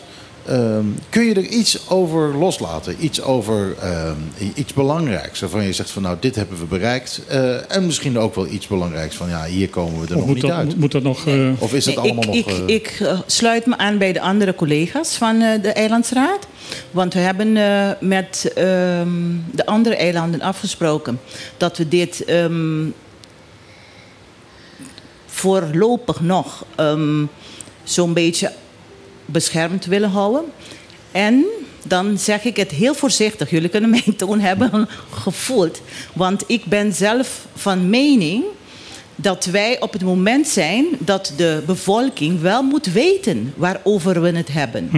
Ehm, 0.51 0.85
kun 1.09 1.25
je 1.25 1.35
er 1.35 1.47
iets 1.47 1.89
over 1.91 2.37
loslaten? 2.37 2.97
Iets 3.05 3.23
over 3.23 3.77
ehm, 3.81 4.17
iets 4.55 4.73
belangrijks? 4.73 5.41
Waarvan 5.41 5.65
je 5.65 5.73
zegt 5.73 5.91
van 5.91 6.03
nou, 6.03 6.17
dit 6.21 6.35
hebben 6.37 6.59
we 6.59 6.65
bereikt. 6.65 7.21
Eh, 7.29 7.75
en 7.77 7.87
misschien 7.87 8.19
ook 8.19 8.35
wel 8.35 8.47
iets 8.47 8.67
belangrijks 8.67 9.17
van 9.17 9.29
ja, 9.29 9.45
hier 9.45 9.69
komen 9.69 10.01
we 10.01 10.07
er 10.07 10.13
Of 10.13 10.17
nog 10.19 10.27
moet 10.27 10.35
niet 10.35 10.43
dat, 10.47 10.53
uit. 10.53 10.77
moet 10.77 10.93
dat 10.93 11.03
nog... 11.03 11.27
eh, 11.27 11.51
Of 11.59 11.73
is 11.75 11.87
het 11.87 11.95
Nee, 11.95 12.05
allemaal 12.05 12.35
ik, 12.35 12.47
nog... 12.47 12.57
Ik, 12.59 12.67
eh, 12.67 12.75
ik 12.75 13.13
sluit 13.27 13.67
me 13.67 13.77
aan 13.79 13.99
bij 13.99 14.13
de 14.13 14.21
andere 14.21 14.55
collega's 14.55 15.15
van 15.17 15.41
eh, 15.41 15.63
de 15.63 15.69
Eilandsraad. 15.73 16.47
Want 16.91 17.15
we 17.15 17.21
hebben 17.21 17.57
eh, 17.57 17.91
met 18.01 18.53
ehm, 18.55 19.09
de 19.53 19.67
andere 19.67 19.97
eilanden 19.97 20.41
afgesproken 20.41 21.21
dat 21.57 21.77
we 21.79 21.89
dit 21.89 22.25
ehm, 22.25 22.87
voorlopig 25.27 26.21
nog 26.21 26.65
ehm, 26.77 27.25
zo'n 27.85 28.13
beetje 28.13 28.53
beschermd 29.33 29.85
willen 29.87 30.11
houden. 30.11 30.45
En 31.13 31.45
dan 31.87 32.19
zeg 32.19 32.45
ik 32.45 32.57
het 32.57 32.71
heel 32.71 32.95
voorzichtig. 32.95 33.51
Jullie 33.51 33.69
kunnen 33.69 33.91
mijn 33.91 34.17
toon 34.17 34.41
hebben 34.41 34.89
gevoeld. 35.11 35.81
Want 36.13 36.45
ik 36.47 36.65
ben 36.65 36.93
zelf 36.93 37.47
van 37.55 37.91
mening 37.91 38.45
dat 39.17 39.45
wij 39.45 39.81
op 39.81 39.93
het 39.93 40.03
moment 40.03 40.49
zijn 40.49 40.87
dat 40.99 41.33
de 41.37 41.63
bevolking 41.67 42.41
wel 42.41 42.63
moet 42.63 42.87
weten 42.87 43.53
waarover 43.57 44.23
we 44.23 44.31
het 44.37 44.49
hebben. 44.53 44.89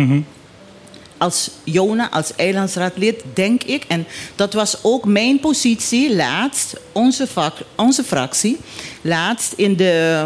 Als 1.19 1.51
Jona, 1.65 2.11
als 2.11 2.35
eilandsraadlid, 2.37 3.23
denk 3.35 3.63
ik, 3.63 3.85
en 3.89 4.07
dat 4.35 4.53
was 4.53 4.77
ook 4.83 5.05
mijn 5.05 5.41
positie 5.41 6.17
laatst, 6.17 6.77
onze, 6.93 7.27
vak, 7.27 7.55
onze 7.77 8.05
fractie, 8.05 8.57
laatst 9.01 9.53
in 9.53 9.77
de 9.77 10.25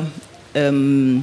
ehm, 0.53 1.19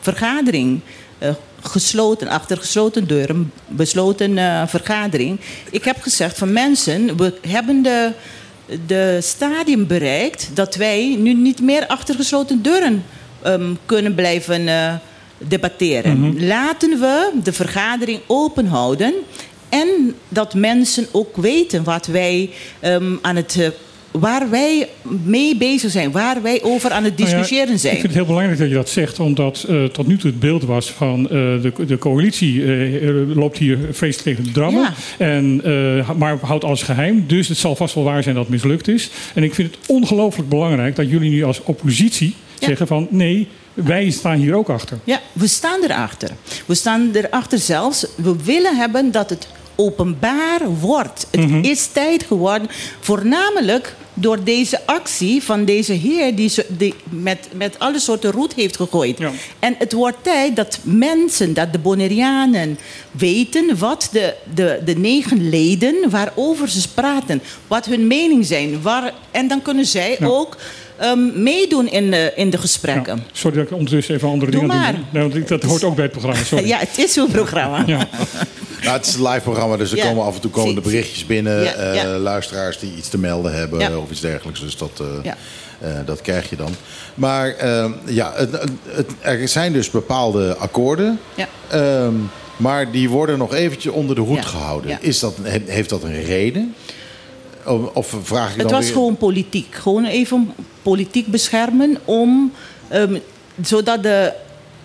vergadering. 0.00 0.80
eh, 1.18 1.30
gesloten, 1.62 2.28
achter 2.28 2.56
gesloten 2.56 3.06
deuren, 3.06 3.52
besloten 3.66 4.38
eh, 4.38 4.62
vergadering. 4.66 5.40
Ik 5.70 5.84
heb 5.84 6.02
gezegd 6.02 6.38
van 6.38 6.52
mensen, 6.52 7.16
we 7.16 7.34
hebben 7.48 7.82
de, 7.82 8.12
de 8.86 9.18
stadium 9.22 9.86
bereikt 9.86 10.50
dat 10.54 10.74
wij 10.74 11.16
nu 11.18 11.34
niet 11.34 11.60
meer 11.60 11.86
achter 11.86 12.14
gesloten 12.14 12.62
deuren 12.62 13.04
ehm, 13.42 13.74
kunnen 13.86 14.14
blijven 14.14 14.68
eh, 14.68 14.94
debatteren. 15.38 16.46
Laten 16.46 17.00
we 17.00 17.30
de 17.42 17.52
vergadering 17.52 18.20
open 18.26 18.66
houden 18.66 19.14
en 19.68 20.14
dat 20.28 20.54
mensen 20.54 21.06
ook 21.12 21.36
weten 21.36 21.84
wat 21.84 22.06
wij 22.06 22.50
ehm, 22.80 23.16
aan 23.22 23.36
het 23.36 23.56
eh, 23.58 23.68
waar 24.12 24.50
wij 24.50 24.88
mee 25.24 25.56
bezig 25.56 25.90
zijn, 25.90 26.10
waar 26.12 26.42
wij 26.42 26.62
over 26.62 26.90
aan 26.90 27.04
het 27.04 27.18
Nou 27.18 27.30
ja, 27.30 27.36
discussiëren 27.36 27.74
Ik 27.74 27.80
zijn. 27.80 27.92
vind 27.92 28.06
het 28.06 28.14
heel 28.14 28.24
belangrijk 28.26 28.58
dat 28.58 28.68
je 28.68 28.74
dat 28.74 28.88
zegt, 28.88 29.20
omdat 29.20 29.64
eh, 29.68 29.84
tot 29.84 30.06
nu 30.06 30.16
toe 30.18 30.30
het 30.30 30.40
beeld 30.40 30.64
was 30.64 30.90
van 30.90 31.24
eh, 31.24 31.30
de, 31.30 31.72
de 31.86 31.98
coalitie 31.98 32.62
eh, 32.64 33.10
loopt 33.36 33.58
hier 33.58 33.78
vreselijk 33.90 34.28
tegen 34.28 34.44
de 34.44 34.52
drammen. 34.52 34.82
Ja. 35.18 35.26
En, 35.26 35.56
maar 36.18 36.38
houdt 36.40 36.64
alles 36.64 36.82
geheim. 36.82 37.24
Dus 37.26 37.48
het 37.48 37.58
zal 37.58 37.76
vast 37.76 37.94
wel 37.94 38.04
waar 38.04 38.22
zijn 38.22 38.34
dat 38.34 38.44
het 38.44 38.52
mislukt 38.52 38.88
is. 38.88 39.10
En 39.34 39.42
ik 39.42 39.54
vind 39.54 39.70
het 39.70 39.78
ongelooflijk 39.86 40.48
belangrijk 40.48 40.96
dat 40.96 41.10
jullie 41.10 41.30
nu 41.30 41.44
als 41.44 41.62
oppositie 41.62 42.34
Ja. 42.58 42.66
zeggen 42.66 42.86
van 42.86 43.06
nee, 43.10 43.48
wij 43.74 44.10
staan 44.10 44.38
hier 44.38 44.54
ook 44.54 44.68
achter. 44.68 44.98
Ja, 45.04 45.20
we 45.32 45.46
staan 45.46 45.82
erachter. 45.82 46.30
We 46.66 46.74
staan 46.74 47.10
erachter 47.12 47.58
zelfs. 47.58 48.06
We 48.16 48.34
willen 48.44 48.76
hebben 48.76 49.10
dat 49.12 49.30
het 49.30 49.48
openbaar 49.76 50.60
wordt. 50.80 51.26
Het 51.30 51.40
Mhm. 51.50 51.62
is 51.64 51.86
tijd 51.86 52.22
geworden, 52.24 52.68
voornamelijk 53.00 53.94
door 54.14 54.44
deze 54.44 54.80
actie 54.86 55.42
van 55.42 55.64
deze 55.64 55.92
heer 55.92 56.34
die, 56.34 56.52
die 56.68 56.94
met, 57.08 57.48
met 57.54 57.78
alle 57.78 57.98
soorten 57.98 58.30
roet 58.30 58.54
heeft 58.54 58.76
gegooid. 58.76 59.18
Ja. 59.18 59.30
En 59.58 59.74
het 59.78 59.92
wordt 59.92 60.16
tijd 60.22 60.56
dat 60.56 60.78
mensen, 60.82 61.54
dat 61.54 61.72
de 61.72 61.78
Bonaireanen 61.78 62.78
weten 63.10 63.78
wat 63.78 64.08
de, 64.12 64.34
de, 64.54 64.80
de 64.84 64.94
negen 64.96 65.48
leden, 65.48 66.10
waarover 66.10 66.68
ze 66.68 66.88
praten, 66.94 67.42
wat 67.66 67.86
hun 67.86 68.06
mening 68.06 68.46
zijn. 68.46 68.82
Waar, 68.82 69.12
en 69.30 69.48
dan 69.48 69.62
kunnen 69.62 69.86
zij 69.86 70.16
Ja. 70.18 70.26
ook 70.26 70.56
ehm, 71.02 71.42
meedoen 71.42 71.88
in 71.88 72.10
de, 72.10 72.32
in 72.36 72.50
de 72.50 72.58
gesprekken. 72.58 73.16
Ja. 73.16 73.22
Sorry 73.32 73.56
dat 73.56 73.66
ik 73.66 73.72
ondertussen 73.72 74.14
even 74.14 74.28
andere 74.28 74.50
Doe 74.50 74.60
dingen 74.60 74.76
maar. 74.76 74.92
doe. 74.92 75.00
Nee, 75.12 75.22
want 75.22 75.34
ik- 75.34 75.48
dat 75.48 75.62
hoort 75.62 75.84
ook 75.84 75.94
bij 75.94 76.04
het 76.04 76.12
programma. 76.12 76.42
Sorry. 76.44 76.66
Ja, 76.72 76.78
het 76.78 76.98
is 76.98 77.16
uw 77.16 77.26
programma. 77.28 77.82
Ja. 77.86 78.06
Nou, 78.82 78.96
het 78.96 79.06
is 79.06 79.14
een 79.14 79.22
live 79.22 79.40
programma, 79.40 79.76
dus 79.76 79.90
er 79.90 79.96
Ja, 79.96 80.04
komen 80.06 80.24
af 80.24 80.34
en 80.34 80.40
toe 80.40 80.50
komen 80.50 80.74
de 80.74 80.80
berichtjes 80.80 81.26
binnen. 81.26 81.62
Ja, 81.62 81.72
eh, 81.74 82.16
luisteraars 82.20 82.78
die 82.78 82.92
iets 82.96 83.08
te 83.08 83.18
melden 83.18 83.54
hebben 83.54 83.80
Ja. 83.80 83.96
of 83.96 84.10
iets 84.10 84.20
dergelijks. 84.20 84.60
Dus 84.60 84.76
dat, 84.76 84.90
eh, 85.00 85.06
Ja. 85.22 85.36
eh, 85.80 85.90
dat 86.06 86.20
krijg 86.20 86.50
je 86.50 86.56
dan. 86.56 86.74
Maar 87.14 87.48
eh, 87.56 87.90
ja, 88.06 88.32
het, 88.36 88.50
het- 88.88 89.10
er 89.20 89.48
zijn 89.48 89.72
dus 89.72 89.90
bepaalde 89.90 90.56
akkoorden. 90.56 91.18
Ja. 91.34 91.48
Ehm, 91.70 92.14
maar 92.56 92.90
die 92.92 93.08
worden 93.08 93.38
nog 93.38 93.54
eventjes 93.54 93.92
onder 93.92 94.14
de 94.14 94.20
hoed 94.20 94.36
Ja, 94.36 94.42
gehouden. 94.42 94.90
ja. 94.90 94.98
Is 95.00 95.18
dat, 95.18 95.34
he- 95.42 95.62
heeft 95.66 95.88
dat 95.88 96.02
een 96.02 96.24
reden? 96.24 96.74
Of, 97.66 97.94
of 97.94 98.16
vraag 98.22 98.50
ik 98.50 98.56
Het 98.56 98.68
dan 98.68 98.76
was 98.76 98.84
weer... 98.84 98.92
gewoon 98.92 99.16
politiek. 99.16 99.74
Gewoon 99.74 100.04
even 100.04 100.52
politiek 100.82 101.26
beschermen 101.26 101.98
om... 102.04 102.52
ehm, 102.88 103.18
zodat 103.62 104.02
de, 104.02 104.32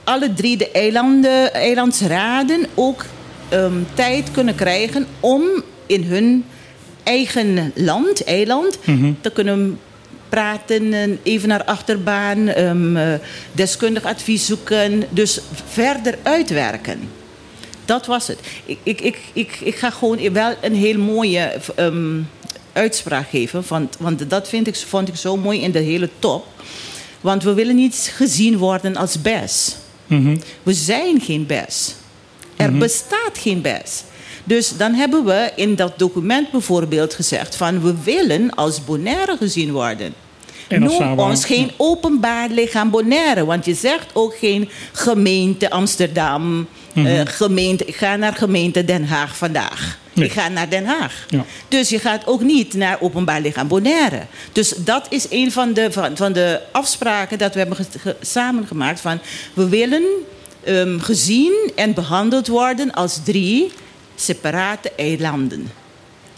alle 0.03 0.33
drie 0.33 0.57
de 0.57 0.71
eilanden, 0.71 1.53
eilandsraden 1.53 2.65
ook 2.75 3.05
ehm, 3.49 3.73
tijd 3.93 4.31
kunnen 4.31 4.55
krijgen 4.55 5.07
om 5.19 5.43
in 5.85 6.03
hun 6.03 6.45
eigen 7.03 7.71
land, 7.75 8.23
eiland, 8.23 8.79
te 9.21 9.29
kunnen 9.29 9.79
praten, 10.29 10.93
en 10.93 11.19
even 11.23 11.49
naar 11.49 11.63
achterbaan, 11.63 12.47
ehm, 12.47 12.97
eh, 12.97 13.13
deskundig 13.51 14.03
advies 14.03 14.45
zoeken, 14.45 15.03
dus 15.09 15.39
verder 15.65 16.17
uitwerken. 16.23 16.99
Dat 17.85 18.05
was 18.05 18.27
het. 18.27 18.39
Ik, 18.65 18.77
ik, 18.83 19.01
ik, 19.01 19.17
ik, 19.33 19.57
ik 19.63 19.75
ga 19.75 19.89
gewoon 19.89 20.33
wel 20.33 20.53
een 20.61 20.75
heel 20.75 20.99
mooie 20.99 21.53
uitspraak 22.77 23.29
geven. 23.29 23.63
Want, 23.67 23.95
want 23.99 24.29
dat 24.29 24.49
vind 24.49 24.67
ik, 24.67 24.75
vond 24.75 25.07
ik 25.07 25.15
zo 25.15 25.37
mooi 25.37 25.61
in 25.61 25.71
de 25.71 25.79
hele 25.79 26.09
top. 26.19 26.45
Want 27.21 27.43
we 27.43 27.53
willen 27.53 27.75
niet 27.75 28.11
gezien 28.15 28.57
worden 28.57 28.95
als 28.95 29.21
bes. 29.21 29.75
We 30.63 30.73
zijn 30.73 31.21
geen 31.21 31.45
bes. 31.45 31.95
Er 32.55 32.71
bestaat 32.77 33.37
geen 33.37 33.61
bes. 33.61 34.03
Dus 34.43 34.77
dan 34.77 34.93
hebben 34.93 35.25
we 35.25 35.51
in 35.55 35.75
dat 35.75 35.99
document 35.99 36.51
bijvoorbeeld 36.51 37.13
gezegd 37.13 37.55
van 37.55 37.81
we 37.81 37.95
willen 38.03 38.49
als 38.55 38.85
Bonaire 38.85 39.37
gezien 39.37 39.71
worden. 39.71 40.13
Noem 40.69 41.19
ons 41.19 41.45
geen 41.45 41.71
openbaar 41.77 42.49
lichaam 42.49 42.89
Bonaire. 42.89 43.45
Want 43.45 43.65
je 43.65 43.73
zegt 43.73 44.05
ook 44.13 44.37
geen 44.37 44.69
gemeente 44.93 45.69
Amsterdam. 45.69 46.67
eh, 46.93 47.21
gemeente, 47.25 47.85
ik 47.85 47.95
ga 47.95 48.15
naar 48.15 48.33
gemeente 48.35 48.85
Den 48.85 49.05
Haag 49.05 49.37
vandaag. 49.37 49.97
Nee. 50.17 50.25
Ik 50.27 50.33
ga 50.33 50.47
naar 50.47 50.69
Den 50.69 50.85
Haag. 50.85 51.25
Ja. 51.29 51.45
Dus 51.67 51.89
je 51.89 51.99
gaat 51.99 52.27
ook 52.27 52.41
niet 52.41 52.73
naar 52.73 52.97
openbaar 53.01 53.41
lichaam 53.41 53.67
Bonaire. 53.67 54.21
Dus 54.51 54.73
dat 54.77 55.05
is 55.09 55.25
een 55.29 55.51
van 55.51 55.73
de, 55.73 55.91
van, 55.91 56.17
van 56.17 56.33
de 56.33 56.61
afspraken 56.71 57.37
dat 57.37 57.53
we 57.53 57.59
hebben 57.59 57.77
ge- 57.77 57.99
ge- 57.99 58.15
samengemaakt. 58.21 58.99
Van, 58.99 59.19
we 59.53 59.69
willen 59.69 60.03
ehm, 60.63 60.99
gezien 60.99 61.71
en 61.75 61.93
behandeld 61.93 62.47
worden 62.47 62.91
als 62.91 63.19
drie 63.23 63.71
separate 64.15 64.91
eilanden. 64.97 65.71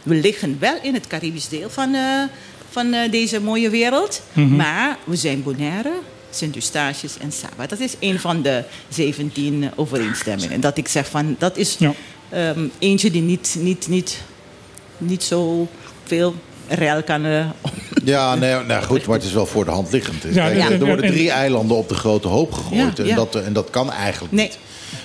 We 0.04 0.16
liggen 0.16 0.58
wel 0.60 0.76
in 0.82 0.94
het 0.94 1.08
Caribisch 1.08 1.48
deel 1.50 1.70
van, 1.70 1.94
eh, 1.94 2.02
van 2.70 2.94
eh, 2.94 3.12
deze 3.12 3.42
mooie 3.42 3.70
wereld. 3.70 4.22
Maar 4.34 4.98
we 5.04 5.16
zijn 5.16 5.44
Bonaire, 5.44 5.92
Sint-Eustatius 6.32 7.18
en 7.22 7.32
Saba. 7.32 7.68
Dat 7.68 7.80
is 7.80 7.94
een 8.00 8.20
van 8.20 8.42
de 8.42 8.64
17 8.90 9.72
overeenstemmingen. 9.76 10.62
Dat 10.62 10.78
ik 10.78 10.88
zeg 10.88 11.10
van, 11.10 11.36
dat 11.40 11.58
is 11.58 11.76
Ja. 11.80 11.94
Ehm, 12.30 12.60
eentje 12.80 13.12
die 13.12 13.22
niet, 13.22 13.56
niet, 13.60 13.88
niet, 13.88 14.22
niet 14.98 15.24
zo 15.24 15.68
veel 16.04 16.34
rel 16.68 17.04
kan... 17.04 17.26
eh, 17.26 17.46
Ja, 18.04 18.36
nee, 18.36 18.56
nou 18.68 18.84
goed, 18.84 19.06
maar 19.06 19.16
het 19.18 19.26
is 19.26 19.34
wel 19.34 19.46
voor 19.46 19.66
de 19.66 19.72
hand 19.72 19.92
liggend. 19.92 20.24
Ja, 20.32 20.50
Kijk, 20.50 20.60
en- 20.60 20.72
er 20.80 20.86
worden 20.86 21.06
en- 21.06 21.12
drie 21.12 21.30
eilanden 21.32 21.78
op 21.78 21.90
de 21.90 21.96
grote 21.96 22.28
hoop 22.28 22.52
gegooid. 22.54 22.98
Ja, 22.98 23.04
en, 23.04 23.10
ja. 23.10 23.16
dat, 23.16 23.36
en 23.36 23.54
dat 23.54 23.70
kan 23.70 23.92
eigenlijk 23.92 24.34
Nee. 24.34 24.46
niet. 24.46 24.58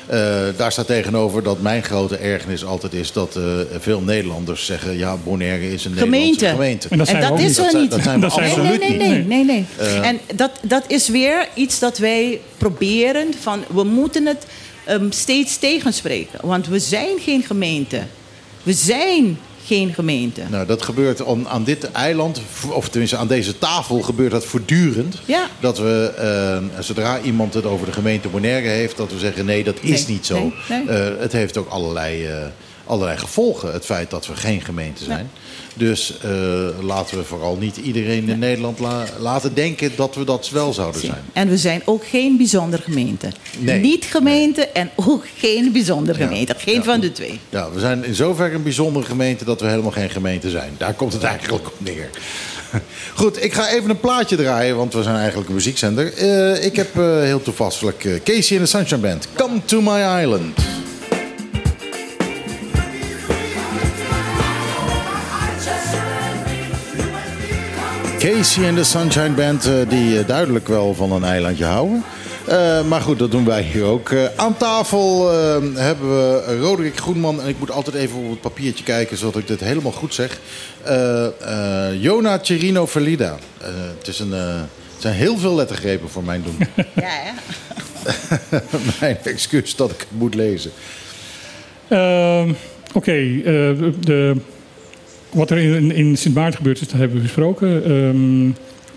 Eh, 0.06 0.18
daar 0.56 0.72
staat 0.72 0.86
tegenover 0.86 1.42
dat 1.42 1.60
mijn 1.60 1.82
grote 1.82 2.16
ergernis 2.16 2.64
altijd 2.64 2.92
is 2.92 3.12
dat 3.12 3.36
eh, 3.36 3.42
veel 3.78 4.00
Nederlanders 4.00 4.66
zeggen: 4.66 4.96
ja, 4.98 5.16
Bonaire 5.24 5.72
is 5.72 5.84
een 5.84 5.90
Nederlandse 5.94 6.46
gemeente. 6.48 6.88
En 6.88 6.98
dat 6.98 7.06
zijn 7.08 7.22
en 7.22 7.22
we 7.24 7.28
dat 7.30 7.38
ook 7.40 7.50
is 7.50 7.56
niet. 7.58 7.72
Dat 7.72 7.80
niet. 7.80 8.02
zijn- 8.02 8.20
dat 8.20 8.32
zijn 8.32 8.44
we 8.54 8.54
Dat 8.54 8.54
zijn 8.54 8.54
we 8.54 8.56
nee, 8.56 8.68
absoluut 8.72 8.98
nee, 8.98 9.08
niet. 9.18 9.26
nee, 9.28 9.44
nee, 9.44 9.64
nee. 9.78 9.88
Eh. 9.88 10.06
en 10.08 10.18
dat, 10.34 10.50
dat 10.62 10.84
is 10.86 11.08
weer 11.08 11.48
iets 11.54 11.78
dat 11.78 11.98
wij 11.98 12.40
proberen 12.58 13.26
van 13.40 13.64
we 13.74 13.84
moeten 13.84 14.26
het 14.26 14.46
ehm, 14.84 15.10
steeds 15.10 15.56
tegenspreken. 15.56 16.46
Want 16.46 16.66
we 16.66 16.78
zijn 16.78 17.18
geen 17.20 17.42
gemeente. 17.42 18.02
We 18.62 18.72
zijn 18.72 19.38
geen 19.66 19.94
gemeente. 19.94 20.42
Nou, 20.50 20.66
dat 20.66 20.82
gebeurt 20.82 21.26
aan, 21.26 21.48
aan 21.48 21.64
dit 21.64 21.90
eiland, 21.90 22.40
of 22.70 22.88
tenminste 22.88 23.16
aan 23.16 23.26
deze 23.26 23.58
tafel, 23.58 24.00
gebeurt 24.02 24.30
dat 24.30 24.44
voortdurend. 24.44 25.18
Ja. 25.24 25.48
Dat 25.60 25.78
we, 25.78 26.12
eh, 26.16 26.82
zodra 26.82 27.20
iemand 27.20 27.54
het 27.54 27.64
over 27.64 27.86
de 27.86 27.92
gemeente 27.92 28.28
Bonaire 28.28 28.68
heeft, 28.68 28.96
dat 28.96 29.12
we 29.12 29.18
zeggen: 29.18 29.44
nee, 29.44 29.64
dat 29.64 29.76
is 29.80 30.06
Nee, 30.06 30.14
niet 30.16 30.26
zo. 30.26 30.34
nee, 30.38 30.52
nee. 30.68 30.88
Eh, 30.88 31.20
het 31.20 31.32
heeft 31.32 31.56
ook 31.56 31.68
allerlei, 31.68 32.26
eh, 32.26 32.36
allerlei 32.86 33.18
gevolgen, 33.18 33.72
het 33.72 33.84
feit 33.84 34.10
dat 34.10 34.26
we 34.26 34.36
geen 34.36 34.60
gemeente 34.60 35.04
zijn. 35.04 35.30
Dus 35.76 36.18
eh, 36.22 36.30
laten 36.80 37.18
we 37.18 37.24
vooral 37.24 37.56
niet 37.60 37.76
iedereen 37.76 38.28
in 38.28 38.38
Nederland 38.38 38.78
la- 38.78 39.04
laten 39.18 39.54
denken 39.54 39.90
dat 39.96 40.14
we 40.14 40.24
dat 40.24 40.50
wel 40.50 40.72
zouden 40.72 41.00
zijn. 41.00 41.22
En 41.32 41.48
we 41.48 41.58
zijn 41.58 41.82
ook 41.84 42.06
geen 42.06 42.36
bijzonder 42.36 42.78
gemeente. 42.80 43.28
Nee. 43.58 43.80
Niet 43.80 44.04
gemeente 44.04 44.66
en 44.66 44.90
ook 44.94 45.24
geen 45.38 45.72
bijzonder 45.72 46.18
Ja. 46.18 46.26
gemeente. 46.26 46.54
Geen 46.58 46.74
Ja. 46.74 46.82
van 46.82 47.00
de 47.00 47.12
twee. 47.12 47.40
Ja, 47.48 47.70
we 47.70 47.80
zijn 47.80 48.04
in 48.04 48.14
zoverre 48.14 48.54
een 48.54 48.62
bijzondere 48.62 49.04
gemeente 49.06 49.44
dat 49.44 49.60
we 49.60 49.66
helemaal 49.66 49.90
geen 49.90 50.10
gemeente 50.10 50.50
zijn. 50.50 50.72
Daar 50.78 50.94
komt 50.94 51.12
het 51.12 51.22
eigenlijk 51.22 51.66
op 51.66 51.74
neer. 51.78 52.10
Goed, 53.14 53.42
ik 53.44 53.52
ga 53.52 53.68
even 53.70 53.90
een 53.90 54.00
plaatje 54.00 54.36
draaien, 54.36 54.76
want 54.76 54.92
we 54.94 55.02
zijn 55.02 55.16
eigenlijk 55.16 55.48
een 55.48 55.54
muziekzender. 55.54 56.12
Eh, 56.14 56.64
ik 56.64 56.76
heb 56.76 56.98
eh, 56.98 57.20
heel 57.20 57.42
toepasselijk 57.42 58.20
Casey 58.24 58.56
in 58.56 58.62
the 58.62 58.68
Sunshine 58.70 59.00
Band. 59.00 59.28
Come 59.34 59.60
to 59.64 59.80
my 59.80 60.20
island. 60.22 60.58
Casey 68.24 68.64
en 68.64 68.74
de 68.74 68.84
Sunshine 68.84 69.30
Band, 69.34 69.64
eh, 69.66 69.72
die 69.88 70.18
eh, 70.18 70.26
duidelijk 70.26 70.68
wel 70.68 70.94
van 70.94 71.12
een 71.12 71.24
eilandje 71.24 71.64
houden. 71.64 72.02
Eh, 72.46 72.82
maar 72.84 73.00
goed, 73.00 73.18
dat 73.18 73.30
doen 73.30 73.44
wij 73.44 73.62
hier 73.62 73.82
ook. 73.84 74.10
Eh, 74.10 74.24
aan 74.36 74.56
tafel 74.56 75.30
hebben 75.74 76.08
we 76.08 76.58
Roderick 76.60 76.96
Groenman. 76.96 77.42
En 77.42 77.48
ik 77.48 77.58
moet 77.58 77.70
altijd 77.70 77.96
even 77.96 78.18
op 78.18 78.30
het 78.30 78.40
papiertje 78.40 78.84
kijken, 78.84 79.16
zodat 79.16 79.40
ik 79.40 79.46
dit 79.46 79.60
helemaal 79.60 79.92
goed 79.92 80.14
zeg. 80.14 80.38
Eh 80.82 81.26
eh, 81.26 82.02
Jona 82.02 82.38
Cherino 82.42 82.86
Verlida. 82.86 83.36
Eh, 83.60 83.66
het, 83.98 84.08
is 84.08 84.18
een, 84.18 84.32
eh, 84.32 84.56
het 84.56 85.02
zijn 85.02 85.14
heel 85.14 85.38
veel 85.38 85.54
lettergrepen 85.54 86.08
voor 86.10 86.24
mijn 86.24 86.42
doen. 86.42 86.58
Ja, 86.94 87.08
hè? 87.08 87.30
mijn 89.00 89.18
excuus 89.22 89.76
dat 89.76 89.90
ik 89.90 89.98
het 90.00 90.18
moet 90.18 90.34
lezen. 90.34 90.70
Ehm, 91.88 92.52
Oké, 92.92 93.12
eh, 93.12 93.92
de- 94.00 94.36
wat 95.34 95.50
er 95.50 95.58
in, 95.58 95.90
in 95.92 96.16
Sint 96.16 96.34
Maarten 96.34 96.56
gebeurd 96.56 96.80
is, 96.80 96.88
dat 96.88 96.98
hebben 96.98 97.16
we 97.16 97.22
besproken. 97.22 97.84
Ehm, 97.84 98.48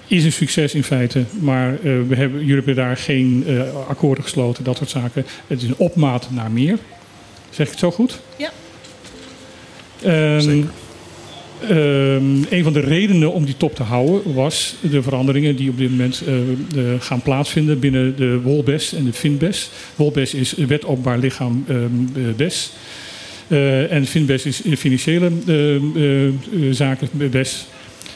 is 0.08 0.24
een 0.24 0.32
succes 0.32 0.74
in 0.74 0.84
feite, 0.84 1.24
maar 1.40 1.74
eh, 1.74 1.80
we 2.08 2.16
hebben, 2.16 2.40
jullie 2.40 2.56
hebben 2.56 2.76
daar 2.76 2.98
geen 2.98 3.44
eh, 3.48 3.62
akkoorden 3.90 4.24
gesloten, 4.24 4.64
dat 4.64 4.78
soort 4.78 4.90
zaken. 4.90 5.26
Het 5.48 5.62
is 5.62 5.68
een 5.68 5.78
opmaat 5.78 6.28
naar 6.32 6.52
meer. 6.52 6.78
Zeg 7.50 7.66
ik 7.66 7.72
het 7.72 7.80
zo 7.82 7.92
goed? 7.92 8.20
Ja. 8.38 8.52
Ehm, 10.04 10.62
ehm, 11.68 12.44
een 12.50 12.64
van 12.64 12.74
de 12.74 12.80
redenen 12.80 13.32
om 13.34 13.46
die 13.46 13.58
top 13.58 13.76
te 13.76 13.84
houden 13.84 14.34
was 14.34 14.76
de 14.92 15.02
veranderingen 15.02 15.56
die 15.56 15.70
op 15.70 15.78
dit 15.78 15.90
moment 15.90 16.22
eh, 16.28 16.34
de- 16.74 16.96
gaan 17.00 17.22
plaatsvinden 17.22 17.80
binnen 17.80 18.16
de 18.16 18.40
Wolbes 18.42 18.94
en 18.94 19.06
de 19.06 19.14
Finbes. 19.14 19.70
Wolbes 19.96 20.34
is 20.34 20.52
wet 20.54 20.86
openbaar 20.86 21.18
lichaam 21.18 21.66
BES. 22.36 22.72
Eh, 23.48 23.92
en 23.92 24.06
Finbes 24.06 24.46
is 24.46 24.62
financiële 24.78 25.32
eh, 25.48 25.76
eh, 25.76 26.28
eh, 26.28 26.34
zaken 26.72 27.10
BES. 27.32 27.68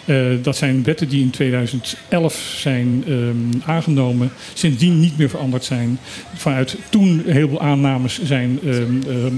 Eh, 0.05 0.17
dat 0.41 0.57
zijn 0.57 0.83
wetten 0.83 1.09
die 1.09 1.21
in 1.21 1.29
2011 1.29 2.55
zijn 2.57 3.03
ehm, 3.07 3.69
aangenomen, 3.69 4.31
sindsdien 4.53 4.99
niet 4.99 5.17
meer 5.17 5.29
veranderd 5.29 5.63
zijn. 5.63 5.99
Vanuit 6.35 6.77
toen 6.89 7.23
een 7.25 7.33
heleboel 7.33 7.61
aannames 7.61 8.19
zijn 8.23 8.59
ehm, 8.63 9.01
ehm, 9.07 9.33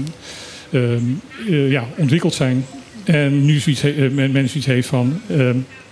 ehm, 0.70 1.02
eh, 1.48 1.70
ja, 1.70 1.84
ontwikkeld 1.96 2.34
zijn. 2.34 2.64
En 3.04 3.44
nu 3.44 3.58
zoiets, 3.58 3.82
men, 4.12 4.48
zoiets 4.48 4.66
heeft 4.66 4.88
van, 4.88 5.20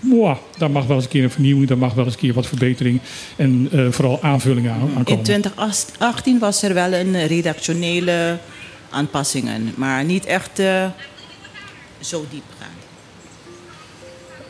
mwah, 0.00 0.36
daar 0.58 0.70
mag 0.70 0.86
wel 0.86 0.96
eens 0.96 1.04
een 1.04 1.10
keer 1.10 1.24
een 1.24 1.30
vernieuwing, 1.30 1.68
daar 1.68 1.78
mag 1.78 1.94
wel 1.94 2.04
eens 2.04 2.14
een 2.14 2.20
keer 2.20 2.32
wat 2.32 2.46
verbetering 2.46 3.00
en 3.36 3.68
vooral 3.90 4.22
aanvullingen 4.22 4.72
aan, 4.72 4.80
aan 4.80 4.98
In 4.98 5.04
komen. 5.04 5.22
2018 5.24 6.38
was 6.38 6.62
er 6.62 6.74
wel 6.74 6.92
een 6.92 7.26
redactionele 7.26 8.38
aanpassingen. 8.92 9.72
Maar 9.76 10.04
niet 10.04 10.24
echt 10.24 10.58
eh, 10.58 10.84
zo 12.00 12.24
diep 12.30 12.42
gaan. 12.58 12.68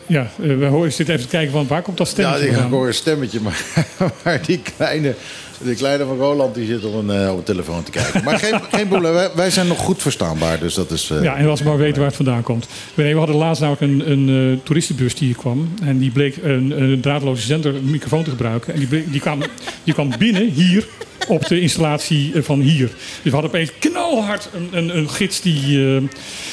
Ja, 0.07 0.21
eh, 0.43 0.57
we 0.59 0.65
horen, 0.65 0.89
ik 0.89 0.95
zit 0.95 1.09
even 1.09 1.23
te 1.23 1.29
kijken 1.29 1.53
van 1.53 1.67
waar 1.67 1.83
komt 1.83 1.97
dat 1.99 2.07
Ja, 2.07 2.13
stemmetje 2.13 2.47
ik 2.47 2.53
vandaan? 2.53 2.71
hoor 2.71 2.87
een 2.87 2.95
stemmetje, 2.95 3.41
maar, 3.41 3.65
maar 4.25 4.43
die 4.47 4.61
kleine, 4.77 5.15
die 5.59 5.75
kleine 5.75 6.05
van 6.05 6.17
Roland 6.19 6.55
die 6.55 6.67
zit 6.67 6.85
op 6.85 6.95
een, 6.95 7.11
eh, 7.11 7.31
op 7.33 7.39
een 7.39 7.45
telefoon 7.45 7.83
te 7.83 7.91
kijken. 7.91 8.25
Maar 8.25 8.39
geen, 8.39 8.61
geen 8.73 8.89
probleem, 8.89 9.13
wij, 9.13 9.31
wij 9.35 9.51
zijn 9.51 9.67
nog 9.67 9.79
goed 9.79 10.03
verstaanbaar, 10.03 10.59
dus 10.59 10.75
dat 10.75 10.91
is... 10.91 11.11
eh, 11.11 11.23
Ja, 11.23 11.37
en 11.37 11.47
als 11.49 11.61
we 11.61 11.69
maar 11.69 11.79
weten 11.79 11.97
waar 11.97 12.07
het 12.07 12.17
vandaan 12.17 12.43
komt. 12.43 12.67
We 12.95 13.13
hadden 13.13 13.37
laatst 13.37 13.63
namelijk 13.63 13.83
een, 13.83 14.11
een 14.11 14.53
eh, 14.59 14.65
toeristenbus 14.65 15.15
die 15.15 15.27
hier 15.27 15.37
kwam. 15.37 15.75
En 15.83 15.99
die 15.99 16.11
bleek 16.11 16.37
een, 16.43 16.83
een 16.83 17.01
draadloze 17.01 17.47
zender, 17.47 17.75
een 17.75 17.91
microfoon 17.91 18.23
te 18.25 18.31
gebruiken. 18.31 18.73
En 18.73 18.79
die, 18.79 18.89
bleek, 18.89 19.13
die, 19.13 19.21
kwam, 19.21 19.41
die 19.85 19.95
kwam 19.95 20.11
binnen 20.19 20.49
hier 20.49 20.87
op 21.29 21.47
de 21.47 21.61
installatie 21.61 22.33
van 22.37 22.61
hier. 22.61 22.87
Dus 22.87 22.97
we 23.23 23.31
hadden 23.31 23.51
opeens 23.51 23.71
knalhard 23.79 24.49
een, 24.55 24.69
een, 24.73 24.97
een 24.97 25.11
gids 25.11 25.41
die, 25.41 25.95
eh, 25.95 26.03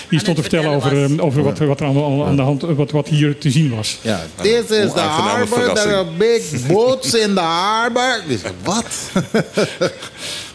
die 0.09 0.19
stond 0.19 0.35
te 0.35 0.41
vertellen 0.41 0.69
over, 0.71 1.03
eh, 1.03 1.25
over 1.25 1.43
wat, 1.43 1.57
wat 1.57 1.79
er 1.79 1.85
allemaal 1.85 2.25
aan 2.25 2.35
de 2.35 2.41
hand 2.41 2.61
wat, 2.61 2.91
wat 2.91 3.07
hier 3.07 3.37
te 3.37 3.51
zien 3.51 3.75
was. 3.75 3.97
Ja, 4.01 4.25
this 4.41 4.51
is 4.51 4.67
the 4.67 4.81
onaangename 4.91 5.45
harbor, 5.45 5.73
there 5.73 5.95
are 5.95 6.07
big 6.17 6.67
boats 6.67 7.13
in 7.13 7.33
the 7.33 7.41
harbor. 7.41 8.23
Dus, 8.27 8.41
wat? 8.63 8.85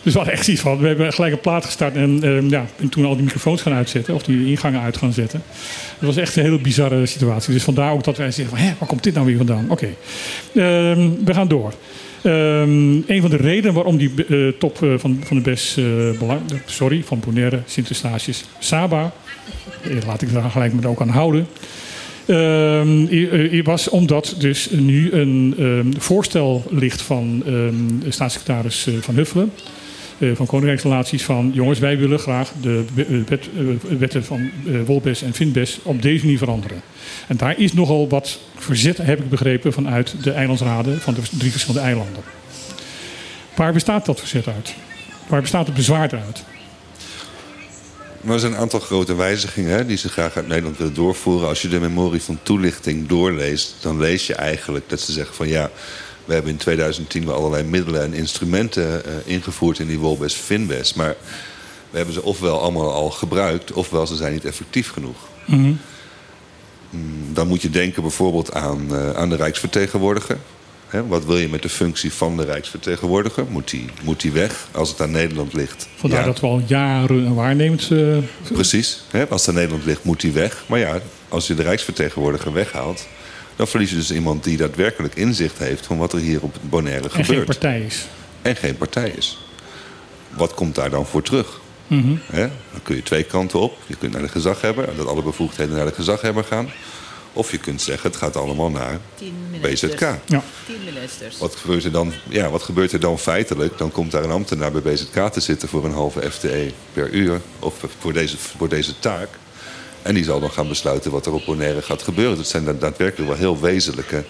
Dus 0.03 0.12
we 0.12 0.19
hadden 0.19 0.37
echt 0.37 0.45
zoiets 0.45 0.62
van, 0.62 0.79
we 0.79 0.87
hebben 0.87 1.12
gelijk 1.12 1.33
een 1.33 1.41
plaat 1.41 1.65
gestart 1.65 1.95
en, 1.95 2.19
eh, 2.23 2.51
ja, 2.51 2.67
en 2.77 2.89
toen 2.89 3.05
al 3.05 3.15
die 3.15 3.25
microfoons 3.25 3.62
gaan 3.62 3.73
uitzetten, 3.73 4.15
of 4.15 4.23
die 4.23 4.47
ingangen 4.47 4.81
uit 4.81 4.97
gaan 4.97 5.12
zetten. 5.12 5.43
Dat 5.99 6.09
was 6.09 6.17
echt 6.17 6.37
een 6.37 6.43
hele 6.43 6.59
bizarre 6.59 7.07
situatie. 7.07 7.53
Dus 7.53 7.62
vandaar 7.62 7.93
ook 7.93 8.05
dat 8.05 8.17
wij 8.17 8.31
zeggen 8.31 8.57
van, 8.57 8.67
hé, 8.67 8.75
waar 8.79 8.89
komt 8.89 9.03
dit 9.03 9.15
nou 9.15 9.27
weer 9.27 9.37
vandaan? 9.37 9.67
Oké, 9.69 9.89
Ehm, 10.55 11.11
we 11.25 11.35
gaan 11.35 11.49
door. 11.49 11.73
Ehm, 12.25 12.95
een 13.07 13.20
van 13.20 13.31
de 13.31 13.37
redenen 13.37 13.75
waarom 13.75 13.97
die 13.97 14.12
eh, 14.29 14.49
top 14.59 14.83
eh, 14.83 14.93
van, 14.97 15.20
van 15.25 15.37
de 15.37 15.43
BES, 15.43 15.77
eh, 15.77 15.85
belang, 16.18 16.41
sorry, 16.66 17.03
van 17.05 17.20
Bonaire, 17.20 17.61
Sint-Eustatius, 17.66 18.45
Saba, 18.59 19.12
laat 20.07 20.22
ik 20.22 20.33
daar 20.33 20.51
gelijk 20.51 20.72
met 20.72 20.87
ook 20.87 21.01
aan 21.01 21.09
houden. 21.09 21.47
Ehm, 22.27 23.62
was 23.62 23.89
omdat 23.89 24.35
dus 24.39 24.70
nu 24.70 25.12
een 25.12 25.55
ehm, 25.59 25.93
voorstel 25.99 26.64
ligt 26.70 27.03
van 27.03 27.45
staatssecretaris 28.09 28.89
Van 29.01 29.14
Huffelen. 29.14 29.53
Eh, 30.19 30.31
van 30.35 30.47
Koninkrijksrelaties 30.47 31.25
van 31.25 31.51
jongens, 31.55 31.79
wij 31.79 31.99
willen 31.99 32.19
graag 32.19 32.53
de 32.61 32.85
eh, 32.97 33.33
eh, 33.33 33.99
wetten 33.99 34.25
van 34.25 34.51
Wolbes 34.85 35.23
en 35.23 35.35
Finbes 35.35 35.79
op 35.83 36.03
deze 36.03 36.25
manier 36.25 36.39
veranderen. 36.39 36.83
En 37.29 37.37
daar 37.37 37.59
is 37.59 37.73
nogal 37.73 38.09
wat 38.09 38.39
verzet, 38.57 38.97
heb 38.97 39.21
ik 39.21 39.29
begrepen, 39.29 39.73
vanuit 39.73 40.15
de 40.23 40.31
eilandsraden 40.31 41.01
van 41.01 41.15
de 41.15 41.21
drie 41.39 41.51
verschillende 41.51 41.87
eilanden. 41.87 42.23
Waar 43.57 43.73
bestaat 43.73 44.07
dat 44.07 44.19
verzet 44.19 44.47
uit? 44.47 44.75
Waar 45.27 45.41
bestaat 45.41 45.67
het 45.67 45.75
bezwaar 45.75 46.11
uit? 46.11 46.45
Er 48.27 48.41
zijn 48.41 48.53
een 48.53 48.59
aantal 48.59 48.81
grote 48.81 49.15
wijzigingen 49.15 49.77
hè, 49.77 49.87
die 49.87 49.97
ze 49.97 50.09
graag 50.09 50.37
uit 50.37 50.49
Nederland 50.49 50.77
willen 50.77 50.95
doorvoeren. 50.95 51.49
Als 51.49 51.62
je 51.62 51.69
de 51.69 51.81
memorie 51.81 52.23
van 52.23 52.39
toelichting 52.43 53.09
doorleest, 53.09 53.75
dan 53.81 54.01
lees 54.01 54.27
je 54.27 54.35
eigenlijk 54.35 54.89
dat 54.89 55.01
ze 55.01 55.12
zeggen 55.12 55.35
van 55.35 55.49
ja, 55.49 55.71
we 56.25 56.33
hebben 56.33 56.51
in 56.53 56.57
2010 56.57 57.27
wel 57.27 57.35
allerlei 57.35 57.62
middelen 57.62 58.03
en 58.03 58.12
instrumenten 58.14 59.05
eh, 59.05 59.12
ingevoerd 59.25 59.79
in 59.79 59.87
die 59.87 59.99
Wolbes 59.99 60.35
Finbes. 60.35 60.95
Maar 60.95 61.14
we 61.91 61.97
hebben 61.97 62.14
ze 62.14 62.22
ofwel 62.22 62.61
allemaal 62.61 62.93
al 62.93 63.11
gebruikt, 63.11 63.72
ofwel 63.72 64.07
ze 64.07 64.16
zijn 64.16 64.33
niet 64.33 64.45
effectief 64.45 64.91
genoeg. 64.91 65.16
Mm, 65.47 65.79
Dan 67.33 67.47
moet 67.49 67.62
je 67.62 67.70
denken 67.70 68.03
bijvoorbeeld 68.03 68.53
aan, 68.55 68.87
eh, 68.97 69.11
aan 69.12 69.29
de 69.29 69.37
Rijksvertegenwoordiger. 69.37 70.39
Wat 71.09 71.25
wil 71.25 71.37
je 71.39 71.49
met 71.49 71.62
de 71.62 71.68
functie 71.68 72.12
van 72.12 72.37
de 72.37 72.45
Rijksvertegenwoordiger? 72.45 73.45
Moet 73.49 73.70
die, 73.70 73.85
moet 74.03 74.20
die 74.20 74.33
weg 74.33 74.68
als 74.72 74.89
het 74.89 75.01
aan 75.01 75.11
Nederland 75.11 75.53
ligt? 75.53 75.89
Vandaar 75.97 76.20
Ja. 76.20 76.27
dat 76.27 76.41
we 76.41 76.47
al 76.47 76.62
jaren 76.66 77.16
een 77.27 77.35
waarnemend... 77.35 77.91
eh, 77.91 78.16
Precies. 78.53 79.05
Als 79.31 79.41
het 79.41 79.49
aan 79.49 79.55
Nederland 79.55 79.85
ligt, 79.85 80.05
moet 80.05 80.20
die 80.20 80.33
weg. 80.33 80.64
Maar 80.66 80.79
ja, 80.79 81.01
als 81.29 81.47
je 81.47 81.55
de 81.55 81.62
Rijksvertegenwoordiger 81.62 82.53
weghaalt... 82.53 83.07
dan 83.57 83.68
verlies 83.68 83.90
je 83.90 83.96
dus 83.96 84.11
iemand 84.11 84.44
die 84.44 84.57
daadwerkelijk 84.57 85.14
inzicht 85.14 85.59
heeft 85.59 85.86
van 85.86 85.98
wat 85.98 86.12
er 86.12 86.18
hier 86.18 86.42
op 86.42 86.57
Bonaire 86.61 87.02
En 87.05 87.11
gebeurt. 87.11 87.28
geen 87.28 87.44
partij 87.44 87.80
is. 87.80 88.07
En 88.42 88.57
geen 88.57 88.76
partij 88.76 89.11
is. 89.16 89.38
Wat 90.28 90.55
komt 90.55 90.74
daar 90.74 90.90
dan 90.90 91.07
voor 91.07 91.22
terug? 91.22 91.61
Mhm. 91.86 92.14
Hè? 92.26 92.48
Dan 92.72 92.82
kun 92.82 92.96
je 92.96 93.02
twee 93.02 93.22
kanten 93.24 93.61
op. 93.61 93.78
Je 93.86 93.96
kunt 93.96 94.12
naar 94.12 94.22
de 94.22 94.28
gezaghebber, 94.28 94.96
dat 94.96 95.07
alle 95.07 95.22
bevoegdheden 95.22 95.76
naar 95.76 95.86
de 95.86 95.94
gezaghebber 95.94 96.44
gaan. 96.44 96.70
Of 97.32 97.50
je 97.50 97.59
kunt 97.59 97.82
zeggen, 97.82 98.11
het 98.11 98.18
gaat 98.18 98.36
allemaal 98.36 98.70
naar 98.70 98.98
BZK. 99.61 100.00
Ja. 100.00 100.42
Tien 100.66 100.84
ministers. 100.84 101.38
Wat 101.38 101.57
gebeurt, 101.57 101.84
er 101.84 101.92
dan, 101.92 102.12
ja, 102.28 102.50
wat 102.50 102.62
gebeurt 102.62 102.92
er 102.92 103.00
dan 103.00 103.18
feitelijk? 103.18 103.78
Dan 103.78 103.90
komt 103.90 104.11
daar 104.11 104.24
een 104.24 104.30
ambtenaar 104.30 104.72
bij 104.72 104.92
BZK 104.92 105.28
te 105.32 105.40
zitten 105.40 105.68
voor 105.68 105.84
een 105.84 105.92
halve 105.92 106.30
FTE 106.30 106.70
per 106.92 107.11
uur. 107.11 107.40
Of 107.59 107.74
voor 107.98 108.12
deze, 108.12 108.36
voor 108.36 108.68
deze 108.68 108.98
taak. 108.98 109.28
En 110.05 110.14
die 110.14 110.24
zal 110.24 110.40
dan 110.40 110.50
gaan 110.50 110.68
besluiten 110.68 111.11
wat 111.11 111.26
er 111.26 111.32
op 111.32 111.44
Bonaire 111.44 111.82
gaat 111.82 112.02
gebeuren. 112.02 112.36
Dat 112.36 112.46
zijn 112.46 112.64
daadwerkelijk 112.64 113.30
wel 113.30 113.38
heel 113.38 113.61
wezenlijke, 113.61 114.24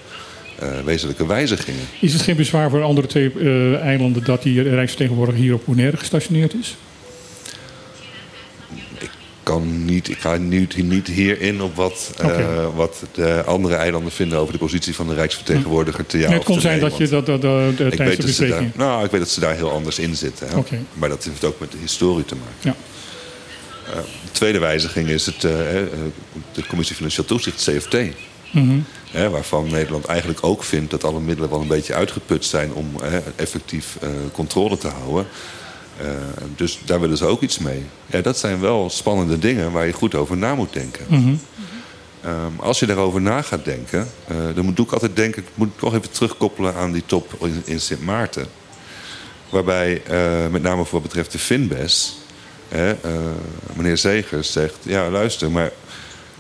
eh, 0.59 0.69
wezenlijke 0.85 1.27
wijzigingen. 1.27 1.85
Is 2.01 2.13
het 2.13 2.23
geen 2.23 2.37
bezwaar 2.37 2.71
voor 2.71 2.79
de 2.79 2.85
andere 2.85 3.07
twee 3.07 3.33
eh, 3.39 3.81
eilanden 3.81 4.25
dat 4.25 4.43
die 4.43 4.63
rijksvertegenwoordiger 4.63 5.43
hier 5.43 5.55
op 5.55 5.63
Bonaire 5.65 5.97
gestationeerd 5.97 6.55
is? 6.55 6.77
kan 9.45 9.85
niet, 9.85 10.09
ik 10.09 10.19
ga 10.19 10.37
nu 10.37 10.69
niet 10.77 11.07
hier 11.07 11.41
in 11.41 11.63
op 11.63 11.75
wat, 11.77 12.11
eh, 12.19 12.67
wat 12.75 13.03
de 13.13 13.43
andere 13.47 13.75
eilanden 13.75 14.13
vinden 14.13 14.39
over 14.39 14.53
de 14.53 14.59
positie 14.59 14.95
van 14.95 15.09
de 15.09 15.15
Rijksvertegenwoordiger 15.15 16.07
te 16.07 16.19
ja 16.19 16.29
Nee, 16.29 16.39
of 16.39 16.45
het 16.45 16.53
kon 16.53 16.61
zijn 16.61 16.81
nee, 16.81 16.91
dat 16.91 16.99
je 16.99 17.09
dat, 17.09 17.27
dat, 17.27 17.43
ik 17.43 17.77
tijdens 17.77 17.97
de 17.97 17.99
daar, 17.99 18.17
bespreking. 18.17 18.75
nou, 18.75 19.05
ik 19.05 19.11
weet 19.11 19.21
dat 19.21 19.31
ze 19.31 19.41
daar 19.41 19.55
heel 19.55 19.71
anders 19.71 19.99
in 19.99 20.17
zitten. 20.17 20.49
Hè? 20.49 20.79
Maar 20.93 21.09
dat 21.09 21.25
heeft 21.25 21.45
ook 21.45 21.61
met 21.61 21.71
de 21.71 21.79
historie 21.81 22.25
te 22.25 22.35
maken. 22.35 22.55
Ja. 22.61 22.94
De 24.25 24.31
tweede 24.33 24.59
wijziging 24.59 25.09
is 25.09 25.27
het, 25.27 25.45
eh, 25.45 25.81
eh, 25.83 25.89
de 26.53 26.67
Commissie 26.67 26.97
Financieel 26.97 27.27
Toezicht, 27.27 27.63
CFT. 27.65 27.97
Mhm. 28.51 28.79
Waarvan 29.31 29.71
Nederland 29.71 30.05
eigenlijk 30.05 30.45
ook 30.45 30.65
vindt 30.65 30.91
dat 30.91 31.05
alle 31.05 31.21
middelen 31.21 31.51
wel 31.51 31.61
een 31.61 31.67
beetje 31.67 31.95
uitgeput 31.95 32.45
zijn 32.45 32.73
om 32.73 32.91
effectief 33.37 33.97
eh, 34.01 34.09
controle 34.33 34.79
te 34.79 34.89
houden. 34.89 35.27
Eh, 35.97 36.07
dus 36.57 36.79
daar 36.85 37.01
willen 37.01 37.17
ze 37.17 37.25
ook 37.25 37.43
iets 37.43 37.59
mee. 37.59 37.83
Ja, 38.07 38.21
dat 38.21 38.39
zijn 38.39 38.61
wel 38.61 38.91
spannende 38.91 39.39
dingen 39.39 39.73
waar 39.73 39.87
je 39.87 39.93
goed 39.93 40.15
over 40.15 40.37
na 40.37 40.55
moet 40.55 40.73
denken. 40.73 41.05
Mhm. 41.09 41.35
Ehm, 42.21 42.61
als 42.61 42.79
je 42.79 42.87
daarover 42.87 43.21
na 43.21 43.43
gaat 43.43 43.65
denken, 43.65 44.09
eh, 44.27 44.37
dan 44.55 44.65
moet 44.65 44.79
ik 44.79 44.93
altijd 44.93 45.17
denken, 45.17 45.43
ik 45.43 45.49
moet 45.55 45.79
toch 45.79 45.95
even 45.95 46.11
terugkoppelen 46.11 46.75
aan 46.75 46.93
die 46.93 47.03
top 47.07 47.37
in, 47.41 47.63
in 47.65 47.81
Sint 47.81 48.05
Maarten. 48.05 48.47
Waarbij, 49.49 50.03
eh, 50.05 50.49
met 50.51 50.63
name 50.63 50.85
voor 50.85 51.01
wat 51.01 51.03
betreft 51.03 51.33
de 51.33 51.39
Finbes, 51.39 52.17
hè, 52.69 52.91
eh, 52.91 53.11
meneer 53.73 53.99
Zegers 53.99 54.53
zegt: 54.53 54.77
Ja, 54.83 55.11
luister, 55.11 55.51
maar 55.51 55.71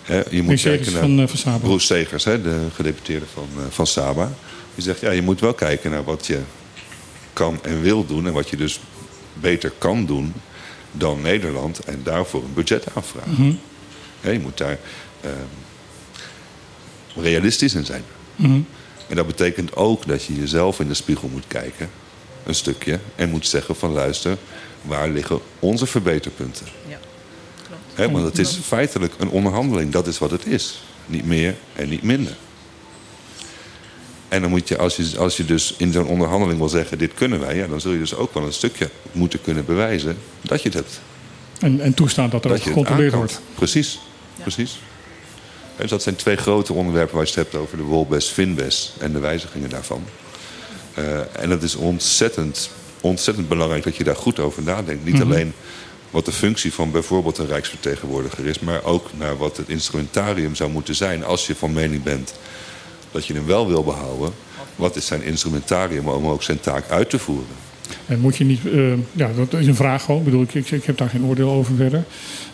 hè, 0.02 0.22
je 0.30 0.42
moet 0.42 0.60
kijken 0.60 0.92
naar. 0.92 1.00
van, 1.00 1.20
eh, 1.20 1.26
van 1.28 1.38
Saba. 1.38 1.78
Segers, 1.78 2.24
hè, 2.24 2.42
de 2.42 2.66
gedeputeerde 2.74 3.26
van, 3.32 3.48
eh, 3.56 3.62
van 3.70 3.86
Saba. 3.86 4.32
Die 4.74 4.84
zegt: 4.84 5.00
Ja, 5.00 5.10
je 5.10 5.22
moet 5.22 5.40
wel 5.40 5.54
kijken 5.54 5.90
naar 5.90 6.04
wat 6.04 6.26
je 6.26 6.38
kan 7.32 7.58
en 7.62 7.82
wil 7.82 8.06
doen. 8.06 8.26
En 8.26 8.32
wat 8.32 8.48
je 8.48 8.56
dus 8.56 8.80
beter 9.34 9.72
kan 9.78 10.06
doen 10.06 10.32
dan 10.92 11.20
Nederland. 11.20 11.78
En 11.78 12.00
daarvoor 12.02 12.42
een 12.42 12.54
budget 12.54 12.86
aanvragen. 12.94 13.32
Mhm. 13.32 13.52
Hè, 14.20 14.30
je 14.30 14.40
moet 14.40 14.58
daar 14.58 14.78
ehm, 15.20 15.32
realistisch 17.16 17.74
in 17.74 17.84
zijn. 17.84 18.02
Mhm. 18.36 18.60
En 19.08 19.16
dat 19.16 19.26
betekent 19.26 19.76
ook 19.76 20.06
dat 20.06 20.24
je 20.24 20.34
jezelf 20.34 20.80
in 20.80 20.88
de 20.88 20.94
spiegel 20.94 21.28
moet 21.28 21.44
kijken, 21.48 21.90
een 22.44 22.54
stukje, 22.54 22.98
en 23.16 23.30
moet 23.30 23.46
zeggen 23.46 23.76
van 23.76 23.92
luister, 23.92 24.36
waar 24.86 25.08
liggen 25.08 25.40
onze 25.58 25.86
verbeterpunten? 25.86 26.66
Ja, 26.88 26.98
klopt. 27.96 28.12
Want 28.12 28.24
het 28.24 28.38
is 28.38 28.58
feitelijk 28.62 29.12
een 29.18 29.28
onderhandeling, 29.28 29.92
dat 29.92 30.06
is 30.06 30.18
wat 30.18 30.30
het 30.30 30.46
is. 30.46 30.82
Niet 31.06 31.26
meer 31.26 31.54
en 31.72 31.88
niet 31.88 32.02
minder. 32.02 32.36
En 34.28 34.40
dan 34.40 34.50
moet 34.50 34.68
je, 34.68 34.78
als 34.78 34.96
je, 34.96 35.18
als 35.18 35.36
je 35.36 35.44
dus 35.44 35.74
in 35.76 35.92
zo'n 35.92 36.06
onderhandeling 36.06 36.58
wil 36.58 36.68
zeggen, 36.68 36.98
dit 36.98 37.14
kunnen 37.14 37.40
wij, 37.40 37.56
ja, 37.56 37.66
dan 37.66 37.80
zul 37.80 37.92
je 37.92 37.98
dus 37.98 38.14
ook 38.14 38.34
wel 38.34 38.42
een 38.42 38.52
stukje 38.52 38.90
moeten 39.12 39.40
kunnen 39.40 39.64
bewijzen 39.64 40.16
dat 40.40 40.62
je 40.62 40.68
het 40.68 40.78
hebt. 40.78 41.00
En, 41.60 41.80
en 41.80 41.94
toestaan 41.94 42.30
dat 42.30 42.44
er 42.44 42.50
ook 42.50 42.56
dat 42.56 42.64
het 42.64 42.74
gecontroleerd 42.74 43.14
wordt. 43.14 43.40
Precies, 43.54 44.00
precies. 44.42 44.78
En 45.76 45.80
dus 45.80 45.90
dat 45.90 46.02
zijn 46.02 46.16
twee 46.16 46.36
grote 46.36 46.72
onderwerpen 46.72 47.14
waar 47.14 47.24
je 47.24 47.30
het 47.30 47.38
hebt 47.38 47.54
over 47.54 47.76
de 47.76 47.82
Wolbes, 47.82 48.28
Finbes 48.28 48.92
en 48.98 49.12
de 49.12 49.18
wijzigingen 49.18 49.70
daarvan. 49.70 50.04
Eh, 50.94 51.18
en 51.42 51.50
het 51.50 51.62
is 51.62 51.74
ontzettend, 51.74 52.70
ontzettend 53.04 53.48
belangrijk 53.48 53.84
dat 53.84 53.96
je 53.96 54.04
daar 54.04 54.16
goed 54.16 54.38
over 54.38 54.62
nadenkt. 54.62 55.04
Niet 55.04 55.14
Mhm. 55.14 55.22
alleen 55.22 55.52
wat 56.10 56.24
de 56.24 56.32
functie 56.32 56.72
van 56.72 56.90
bijvoorbeeld 56.90 57.38
een 57.38 57.46
rijksvertegenwoordiger 57.46 58.46
is, 58.46 58.58
maar 58.60 58.84
ook 58.84 59.10
naar 59.18 59.36
wat 59.36 59.56
het 59.56 59.68
instrumentarium 59.68 60.54
zou 60.54 60.70
moeten 60.70 60.94
zijn 60.94 61.24
als 61.24 61.46
je 61.46 61.54
van 61.54 61.72
mening 61.72 62.02
bent 62.02 62.34
dat 63.10 63.26
je 63.26 63.34
hem 63.34 63.46
wel 63.46 63.68
wil 63.68 63.84
behouden. 63.84 64.32
Wat 64.76 64.96
is 64.96 65.06
zijn 65.06 65.22
instrumentarium 65.22 66.08
om 66.08 66.26
ook 66.26 66.42
zijn 66.42 66.60
taak 66.60 66.90
uit 66.90 67.10
te 67.10 67.18
voeren? 67.18 67.46
En 68.06 68.20
moet 68.20 68.36
je 68.36 68.44
niet, 68.44 68.60
eh, 68.72 68.92
ja, 69.12 69.30
dat 69.36 69.52
is 69.60 69.66
een 69.66 69.74
vraag 69.74 70.02
gewoon. 70.04 70.18
Ik 70.18 70.24
bedoel, 70.24 70.42
ik, 70.42 70.54
ik, 70.54 70.70
ik 70.70 70.84
heb 70.84 70.96
daar 70.98 71.08
geen 71.08 71.24
oordeel 71.24 71.50
over 71.50 71.74
verder. 71.76 72.04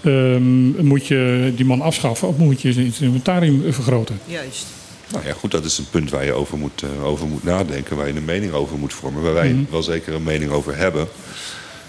Ehm, 0.01 0.86
moet 0.86 1.07
je 1.07 1.53
die 1.57 1.64
man 1.64 1.80
afschaffen 1.80 2.28
of 2.28 2.36
moet 2.36 2.61
je 2.61 2.72
zijn 2.72 2.84
instrumentarium 2.86 3.72
vergroten? 3.72 4.18
Juist. 4.26 4.66
Nou 5.12 5.26
ja, 5.26 5.32
goed, 5.32 5.50
dat 5.50 5.64
is 5.64 5.78
een 5.78 5.88
punt 5.90 6.11
waar 6.11 6.24
je 6.24 6.32
over 6.32 6.58
moet, 6.58 6.82
eh, 6.82 7.04
over 7.04 7.26
moet 7.26 7.44
nadenken, 7.44 7.96
waar 7.96 8.06
je 8.06 8.14
een 8.14 8.24
mening 8.24 8.52
over 8.52 8.78
moet 8.78 8.92
vormen, 8.92 9.22
waar 9.22 9.34
wij 9.34 9.52
Mhm. 9.52 9.70
wel 9.70 9.82
zeker 9.82 10.14
een 10.14 10.22
mening 10.22 10.50
over 10.50 10.76
hebben. 10.76 11.08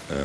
Eh, 0.06 0.16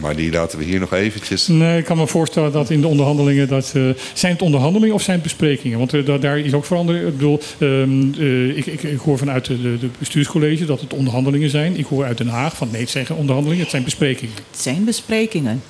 maar 0.00 0.16
die 0.16 0.32
laten 0.32 0.58
we 0.58 0.64
hier 0.64 0.80
nog 0.80 0.92
eventjes. 0.92 1.46
Nee, 1.46 1.78
ik 1.78 1.84
kan 1.84 1.96
me 1.96 2.06
voorstellen 2.06 2.52
dat 2.52 2.70
in 2.70 2.80
de 2.80 2.86
onderhandelingen... 2.86 3.48
Dat, 3.48 3.72
eh, 3.74 3.82
zijn 4.14 4.32
het 4.32 4.42
onderhandelingen 4.42 4.94
of 4.94 5.02
zijn 5.02 5.14
het 5.16 5.24
besprekingen? 5.24 5.78
Want 5.78 6.06
da- 6.06 6.18
daar 6.18 6.38
is 6.38 6.52
ook 6.54 6.64
verandering. 6.64 7.06
Ik 7.06 7.12
bedoel, 7.16 7.40
ehm, 7.58 8.12
eh, 8.18 8.56
ik, 8.56 8.66
ik, 8.66 8.82
ik 8.82 8.98
hoor 8.98 9.18
vanuit 9.18 9.44
de, 9.44 9.78
de 9.78 9.88
bestuurscollege 9.98 10.64
dat 10.64 10.80
het 10.80 10.92
onderhandelingen 10.94 11.50
zijn. 11.50 11.78
Ik 11.78 11.86
hoor 11.86 12.04
uit 12.04 12.18
Den 12.18 12.28
Haag 12.28 12.56
van 12.56 12.68
nee, 12.70 12.80
het 12.80 12.90
zijn 12.90 13.06
geen 13.06 13.16
onderhandelingen, 13.16 13.62
het 13.62 13.72
zijn 13.72 13.84
besprekingen. 13.84 14.34
Het 14.50 14.60
zijn 14.60 14.84
besprekingen. 14.84 15.62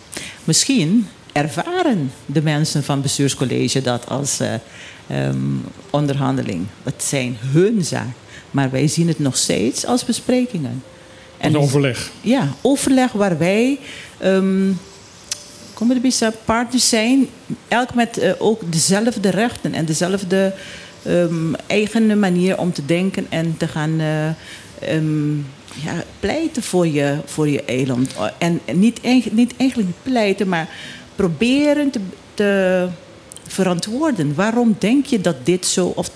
Misschien 0.44 1.06
ervaren 1.32 2.10
de 2.26 2.42
mensen 2.42 2.84
van 2.84 2.94
het 2.94 3.02
bestuurscollege 3.04 3.82
dat 3.82 4.08
als 4.08 4.40
eh, 5.06 5.26
ehm, 5.26 5.36
onderhandeling. 5.90 6.66
Het 6.82 7.02
zijn 7.02 7.36
hun 7.40 7.84
zaak. 7.84 8.14
Maar 8.50 8.70
wij 8.70 8.88
zien 8.88 9.08
het 9.08 9.18
nog 9.18 9.36
steeds 9.36 9.86
als 9.86 10.04
besprekingen. 10.04 10.82
Een 11.40 11.56
overleg. 11.58 12.10
Ja, 12.20 12.48
overleg 12.60 13.12
waar 13.12 13.38
wij 13.38 13.78
um, 14.24 14.78
komen 15.74 16.02
er 16.04 16.32
partners 16.44 16.88
zijn, 16.88 17.28
elk 17.68 17.94
met 17.94 18.18
uh, 18.18 18.32
ook 18.38 18.72
dezelfde 18.72 19.30
rechten 19.30 19.74
en 19.74 19.84
dezelfde 19.84 20.54
um, 21.06 21.54
eigen 21.66 22.18
manier 22.18 22.58
om 22.58 22.72
te 22.72 22.86
denken 22.86 23.26
en 23.28 23.56
te 23.56 23.68
gaan 23.68 24.00
uh, 24.00 24.28
um, 24.96 25.46
ja, 25.84 26.04
pleiten 26.20 26.62
voor 26.62 26.86
je, 26.86 27.16
voor 27.24 27.48
je 27.48 27.64
eiland. 27.64 28.14
En 28.38 28.60
niet, 28.72 29.00
niet 29.32 29.54
eigenlijk 29.56 29.90
pleiten, 30.02 30.48
maar 30.48 30.68
proberen 31.14 31.90
te, 31.90 32.00
te 32.34 32.88
verantwoorden. 33.46 34.34
Waarom 34.34 34.76
denk 34.78 35.06
je 35.06 35.20
dat 35.20 35.36
dit 35.42 35.66
zo 35.66 35.86
of 35.86 36.10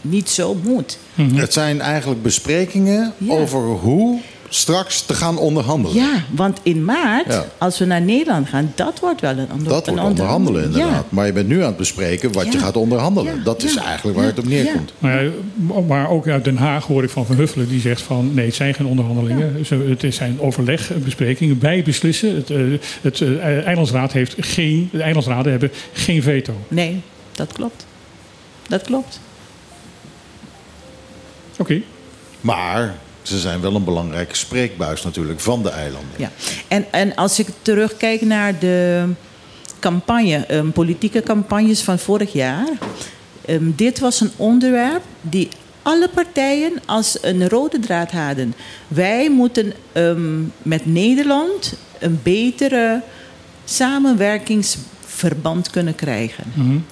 niet 0.00 0.28
zo 0.28 0.54
moet? 0.54 0.98
Mm-hmm. 1.14 1.38
Het 1.38 1.52
zijn 1.52 1.80
eigenlijk 1.80 2.22
besprekingen 2.22 3.12
ja. 3.18 3.32
over 3.32 3.60
hoe 3.60 4.20
straks 4.50 5.02
te 5.02 5.14
gaan 5.14 5.38
onderhandelen. 5.38 5.96
Ja, 5.96 6.22
want 6.30 6.58
in 6.62 6.84
maart, 6.84 7.26
ja. 7.26 7.44
als 7.58 7.78
we 7.78 7.84
naar 7.84 8.00
Nederland 8.00 8.48
gaan, 8.48 8.72
dat 8.74 9.00
wordt 9.00 9.20
wel 9.20 9.30
een, 9.30 9.52
onder, 9.52 9.68
dat 9.68 9.86
een 9.86 9.94
wordt 9.94 10.08
onderhandelen, 10.08 10.64
inderdaad. 10.64 10.90
Ja. 10.90 11.04
Maar 11.08 11.26
je 11.26 11.32
bent 11.32 11.48
nu 11.48 11.60
aan 11.60 11.66
het 11.66 11.76
bespreken 11.76 12.32
wat 12.32 12.52
je 12.52 12.58
gaat 12.58 12.76
onderhandelen. 12.76 13.44
Dat 13.44 13.62
is 13.62 13.76
eigenlijk 13.76 14.18
waar 14.18 14.26
het 14.26 14.38
op 14.38 14.46
neerkomt. 14.46 14.92
Maar, 14.98 15.24
maar, 15.86 16.10
ook 16.10 16.28
uit 16.28 16.44
Den 16.44 16.56
Haag 16.56 16.86
hoor 16.86 17.04
ik 17.04 17.10
van 17.10 17.26
Van 17.26 17.36
Huffelen, 17.36 17.68
die 17.68 17.80
zegt 17.80 18.02
van 18.02 18.34
nee, 18.34 18.46
het 18.46 18.54
zijn 18.54 18.74
geen 18.74 18.86
onderhandelingen. 18.86 19.64
Het 19.98 20.14
zijn 20.14 20.40
overleg, 20.40 20.90
besprekingen. 21.04 21.60
Wij 21.60 21.82
beslissen. 21.82 22.34
Het, 22.34 22.48
het, 23.02 23.18
het 23.18 23.38
Eilandsraad 23.64 24.12
heeft 24.12 24.34
geen, 24.38 24.88
de 24.92 25.02
Eilandsraden 25.02 25.50
hebben 25.50 25.70
geen 25.92 26.22
veto. 26.22 26.52
Nee, 26.68 27.00
dat 27.32 27.52
klopt. 27.52 27.86
Dat 28.68 28.82
klopt. 28.82 29.20
Oké. 31.52 31.60
Okay. 31.62 31.82
Maar 32.40 32.94
ze 33.22 33.38
zijn 33.38 33.60
wel 33.60 33.74
een 33.74 33.84
belangrijke 33.84 34.36
spreekbuis 34.36 35.02
natuurlijk 35.02 35.40
van 35.40 35.62
de 35.62 35.70
eilanden. 35.70 36.10
Ja. 36.16 36.30
En, 36.68 36.92
en 36.92 37.14
als 37.14 37.38
ik 37.38 37.46
terugkijk 37.62 38.20
naar 38.20 38.58
de 38.58 39.04
campagne, 39.78 40.54
um, 40.54 40.72
politieke 40.72 41.22
campagnes 41.22 41.82
van 41.82 41.98
vorig 41.98 42.32
jaar. 42.32 42.68
Um, 43.48 43.72
dit 43.76 43.98
was 43.98 44.20
een 44.20 44.30
onderwerp 44.36 45.02
die 45.20 45.48
alle 45.82 46.08
partijen 46.08 46.72
als 46.86 47.18
een 47.22 47.48
rode 47.48 47.78
draad 47.78 48.10
hadden. 48.10 48.54
Wij 48.88 49.30
moeten 49.30 49.72
um, 49.92 50.52
met 50.62 50.86
Nederland 50.86 51.74
een 51.98 52.20
betere 52.22 53.00
samenwerkingsverband 53.64 55.70
kunnen 55.70 55.94
krijgen. 55.94 56.44
Mhm. 56.54 56.60
Mm 56.60 56.70
-hmm 56.70 56.84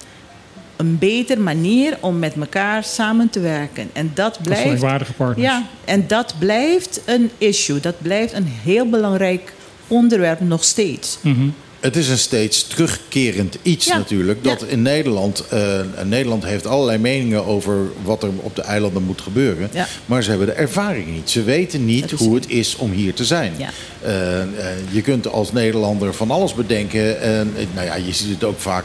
een 0.78 0.98
betere 0.98 1.40
manier 1.40 1.96
om 2.00 2.18
met 2.18 2.34
elkaar 2.34 2.84
samen 2.84 3.30
te 3.30 3.40
werken. 3.40 3.90
En 3.92 4.10
dat 4.14 4.38
blijft. 4.42 4.82
Als 4.82 5.10
partners. 5.16 5.48
Ja, 5.48 5.66
en 5.84 6.04
dat 6.06 6.34
blijft 6.38 7.00
een 7.04 7.30
issue. 7.38 7.80
Dat 7.80 7.94
blijft 8.02 8.32
een 8.32 8.48
heel 8.62 8.88
belangrijk 8.88 9.52
onderwerp 9.86 10.40
nog 10.40 10.64
steeds. 10.64 11.18
Mm 11.22 11.34
-hmm. 11.34 11.54
Het 11.80 11.96
is 11.96 12.08
een 12.08 12.18
steeds 12.18 12.66
terugkerend 12.66 13.58
iets 13.62 13.86
Ja, 13.86 13.96
natuurlijk. 13.96 14.38
ja. 14.42 14.50
Dat 14.50 14.62
in 14.68 14.82
Nederland... 14.82 15.44
eh, 15.48 15.80
Nederland 16.04 16.44
heeft 16.44 16.66
allerlei 16.66 16.98
meningen 16.98 17.46
over 17.46 17.76
wat 18.02 18.22
er 18.22 18.30
op 18.40 18.56
de 18.56 18.62
eilanden 18.62 19.02
moet 19.02 19.20
gebeuren. 19.20 19.68
Ja. 19.72 19.86
Maar 20.06 20.22
ze 20.22 20.28
hebben 20.28 20.46
de 20.46 20.52
ervaring 20.52 21.14
niet. 21.14 21.30
Ze 21.30 21.42
weten 21.42 21.84
niet 21.84 22.10
hoe 22.10 22.34
het 22.34 22.48
is 22.50 22.76
om 22.76 22.90
hier 22.90 23.14
te 23.14 23.24
zijn. 23.24 23.52
Ja. 23.56 23.70
Eh, 24.02 24.40
eh, 24.42 24.48
je 24.90 25.02
kunt 25.02 25.28
als 25.28 25.52
Nederlander 25.52 26.14
van 26.14 26.30
alles 26.30 26.54
bedenken. 26.54 27.20
En, 27.20 27.52
nou 27.74 27.86
ja, 27.86 27.94
je 27.94 28.12
ziet 28.12 28.30
het 28.30 28.44
ook 28.44 28.60
vaak 28.60 28.84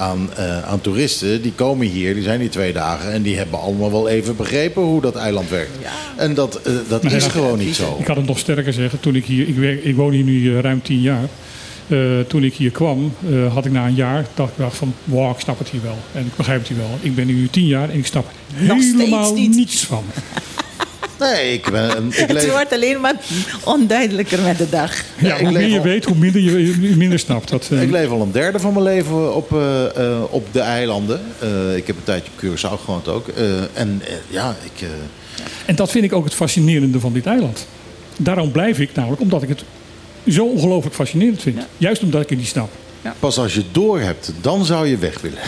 aan, 0.00 0.30
eh, 0.36 0.62
aan 0.62 0.80
toeristen. 0.80 1.42
Die 1.42 1.52
komen 1.52 1.86
hier, 1.86 2.14
die 2.14 2.22
zijn 2.22 2.40
hier 2.40 2.50
twee 2.50 2.72
dagen... 2.72 3.12
en 3.12 3.22
die 3.22 3.36
hebben 3.36 3.60
allemaal 3.60 3.90
wel 3.90 4.08
even 4.08 4.36
begrepen 4.36 4.82
hoe 4.82 5.00
dat 5.00 5.16
eiland 5.16 5.48
werkt. 5.48 5.70
En 6.16 6.34
dat, 6.34 6.60
eh, 6.62 6.72
dat 6.88 7.02
Maar 7.02 7.12
is 7.12 7.24
ja, 7.24 7.30
gewoon 7.30 7.58
niet 7.58 7.74
zo. 7.74 7.96
Ik 7.98 8.04
kan 8.04 8.16
het 8.16 8.26
nog 8.26 8.38
sterker 8.38 8.72
zeggen. 8.72 9.00
Toen 9.00 9.14
ik 9.14 9.24
hier, 9.24 9.48
ik, 9.48 9.56
werk, 9.56 9.84
ik 9.84 9.96
woon 9.96 10.12
hier 10.12 10.24
nu 10.24 10.54
eh, 10.56 10.60
ruim 10.60 10.82
tien 10.82 11.00
jaar. 11.00 11.28
Eh, 11.88 11.98
toen 12.28 12.44
ik 12.44 12.54
hier 12.54 12.70
kwam, 12.70 13.12
eh, 13.30 13.52
had 13.54 13.64
ik 13.64 13.72
na 13.72 13.86
een 13.86 13.94
jaar 13.94 14.26
dacht 14.34 14.50
ik 14.50 14.56
dacht 14.56 14.76
van, 14.76 14.94
wow, 15.04 15.30
ik 15.34 15.40
snap 15.40 15.58
het 15.58 15.68
hier 15.68 15.82
wel. 15.82 15.98
En 16.12 16.20
ik 16.26 16.36
begrijp 16.36 16.58
het 16.58 16.68
hier 16.68 16.76
wel. 16.76 16.98
Ik 17.00 17.14
ben 17.14 17.26
nu 17.26 17.48
tien 17.48 17.66
jaar 17.66 17.90
en 17.90 17.98
ik 17.98 18.06
snap 18.06 18.26
Nog 18.58 18.78
helemaal 18.78 19.34
niet. 19.34 19.54
niets 19.54 19.84
van. 19.84 20.04
Nee, 21.20 21.52
ik, 21.52 21.70
ben, 21.70 22.06
ik 22.06 22.14
Het 22.36 22.50
wordt 22.50 22.72
alleen 22.72 23.00
maar 23.00 23.14
onduidelijker 23.64 24.40
met 24.42 24.58
de 24.58 24.68
dag. 24.68 24.92
Ja, 25.18 25.38
hoe 25.40 25.50
meer 25.50 25.68
je 25.68 25.76
al- 25.76 25.82
weet, 25.82 26.04
hoe 26.04 26.16
minder 26.16 26.40
je 26.40 26.96
minder 26.96 27.18
snapt. 27.18 27.48
Dat, 27.48 27.68
eh, 27.72 27.82
Ik 27.82 27.90
leef 27.90 28.08
al 28.10 28.20
een 28.22 28.32
derde 28.32 28.58
van 28.58 28.72
mijn 28.72 28.84
leven 28.84 29.34
op, 29.34 29.52
eh, 29.52 29.84
eh, 30.12 30.22
op 30.30 30.46
de 30.52 30.60
eilanden. 30.60 31.20
Eh, 31.38 31.76
ik 31.76 31.86
heb 31.86 31.96
een 31.96 32.04
tijdje 32.04 32.30
op 32.36 32.44
Curaçao 32.44 32.80
gewoond 32.84 33.08
ook. 33.08 33.28
Eh, 33.28 33.44
en 33.72 34.02
ja, 34.28 34.56
ik... 34.74 34.82
eh, 34.82 34.88
En 35.66 35.74
dat 35.74 35.90
vind 35.90 36.04
ik 36.04 36.12
ook 36.12 36.24
het 36.24 36.34
fascinerende 36.34 37.00
van 37.00 37.12
dit 37.12 37.26
eiland. 37.26 37.66
Daarom 38.16 38.50
blijf 38.50 38.78
ik 38.78 38.90
namelijk, 38.94 39.20
omdat 39.22 39.42
ik 39.42 39.48
het 39.48 39.62
zo 40.28 40.44
ongelooflijk 40.44 40.94
fascinerend 40.94 41.42
vind. 41.42 41.58
Juist 41.78 42.02
omdat 42.02 42.22
ik 42.22 42.28
het 42.28 42.38
niet 42.38 42.46
snap. 42.48 42.70
Pas 43.18 43.38
als 43.38 43.54
je 43.54 43.62
door 43.72 44.00
hebt, 44.00 44.32
dan 44.40 44.64
zou 44.64 44.86
je 44.86 44.98
weg 44.98 45.20
willen. 45.20 45.38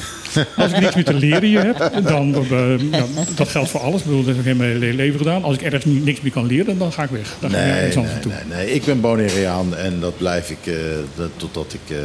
Als 0.57 0.73
ik 0.73 0.81
niks 0.81 0.95
meer 0.95 1.05
te 1.05 1.15
leren 1.15 1.43
hier 1.49 1.65
heb, 1.65 1.91
dan, 2.05 2.35
eh, 2.35 2.79
ja, 2.91 3.05
dat 3.35 3.49
geldt 3.49 3.71
voor 3.71 3.81
alles. 3.81 4.01
Ik 4.01 4.07
bedoel, 4.07 4.25
dat 4.25 4.35
heb 4.37 4.45
ik 4.45 4.51
in 4.51 4.57
mijn 4.57 4.71
hele 4.81 4.93
leven 4.95 5.19
gedaan. 5.19 5.43
Als 5.45 5.55
ik 5.55 5.63
ergens 5.63 5.85
niet- 5.85 6.05
niks 6.05 6.21
meer 6.21 6.33
kan 6.33 6.47
leren, 6.47 6.79
dan 6.79 6.93
ga 6.93 7.03
ik 7.03 7.11
weg. 7.11 7.35
Dan 7.41 7.51
ga 7.51 7.57
ik 7.59 7.65
Nee, 7.65 7.97
nee, 7.97 8.05
nee, 8.25 8.57
nee. 8.57 8.73
Ik 8.75 8.85
ben 8.85 9.01
Bonaireaan 9.01 9.77
en 9.77 10.01
dat 10.01 10.17
blijf 10.19 10.51
ik 10.51 10.59
eh, 10.67 10.75
dat, 11.17 11.29
totdat 11.37 11.73
ik 11.75 11.97
eh, 11.97 11.99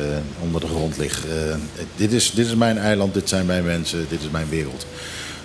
onder 0.44 0.62
de 0.62 0.68
grond 0.68 0.98
lig. 0.98 1.26
Eh, 1.26 1.56
dit, 1.96 2.12
is, 2.14 2.32
dit 2.32 2.46
is 2.48 2.56
mijn 2.56 2.78
eiland, 2.78 3.14
dit 3.14 3.30
zijn 3.30 3.46
mijn 3.46 3.64
mensen, 3.66 4.06
dit 4.10 4.20
is 4.22 4.30
mijn 4.32 4.48
wereld. 4.50 4.86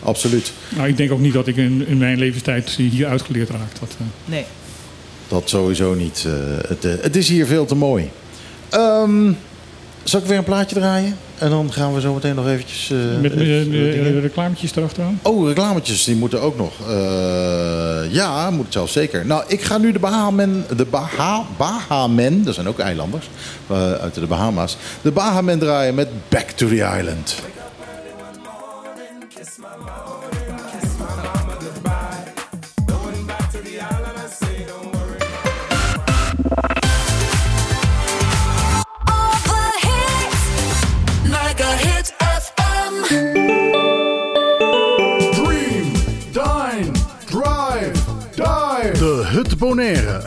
Absoluut. 0.03 0.53
Nou, 0.69 0.89
ik 0.89 0.97
denk 0.97 1.13
ook 1.13 1.21
niet 1.21 1.33
dat 1.33 1.47
ik 1.47 1.57
in, 1.57 1.85
in 1.89 1.99
mijn 1.99 2.19
levenstijd 2.19 2.71
hier 2.71 3.07
uitgeleerd 3.07 3.51
raak. 3.51 3.79
Dat, 3.81 3.89
eh, 3.99 4.07
Nee. 4.25 4.45
Dat 5.29 5.49
sowieso 5.49 5.95
niet. 5.95 6.25
eh, 6.27 6.33
het, 6.69 6.83
het 7.03 7.17
is 7.17 7.29
hier 7.29 7.47
veel 7.47 7.65
te 7.65 7.75
mooi. 7.75 8.11
Ehm, 8.69 9.33
zal 10.05 10.21
ik 10.21 10.27
weer 10.27 10.39
een 10.39 10.45
plaatje 10.45 10.77
draaien? 10.77 11.17
En 11.39 11.51
dan 11.51 11.73
gaan 11.73 11.95
we 11.95 12.01
zo 12.01 12.15
meteen 12.15 12.35
nog 12.35 12.47
eventjes... 12.47 12.91
eh, 12.91 13.21
met 13.21 13.33
eh, 13.33 13.39
dingen. 13.39 14.05
eh, 14.05 14.21
reclametjes 14.21 14.77
erachteraan. 14.77 15.19
Oh, 15.23 15.47
reclametjes, 15.49 16.05
die 16.05 16.17
moeten 16.17 16.41
ook 16.41 16.57
nog. 16.57 16.73
Ja, 18.11 18.51
moet 18.51 18.65
het 18.65 18.73
zelfs 18.73 18.93
zeker. 18.93 19.27
Nou, 19.27 19.45
ik 19.47 19.63
ga 19.63 19.79
nu 19.79 19.93
de 19.93 19.99
Bahamen, 19.99 20.65
de 20.77 20.85
Baha, 20.85 21.45
Bahamen, 21.57 22.45
dat 22.45 22.55
zijn 22.55 22.69
ook 22.69 22.79
eilanders 22.79 23.29
uit 24.01 24.15
de 24.15 24.27
Bahama's. 24.27 24.77
De 25.03 25.11
Bahamen 25.11 25.59
draaien 25.59 25.95
met 25.95 26.09
Back 26.29 26.51
to 26.51 26.69
the 26.69 26.97
Island. 26.99 27.35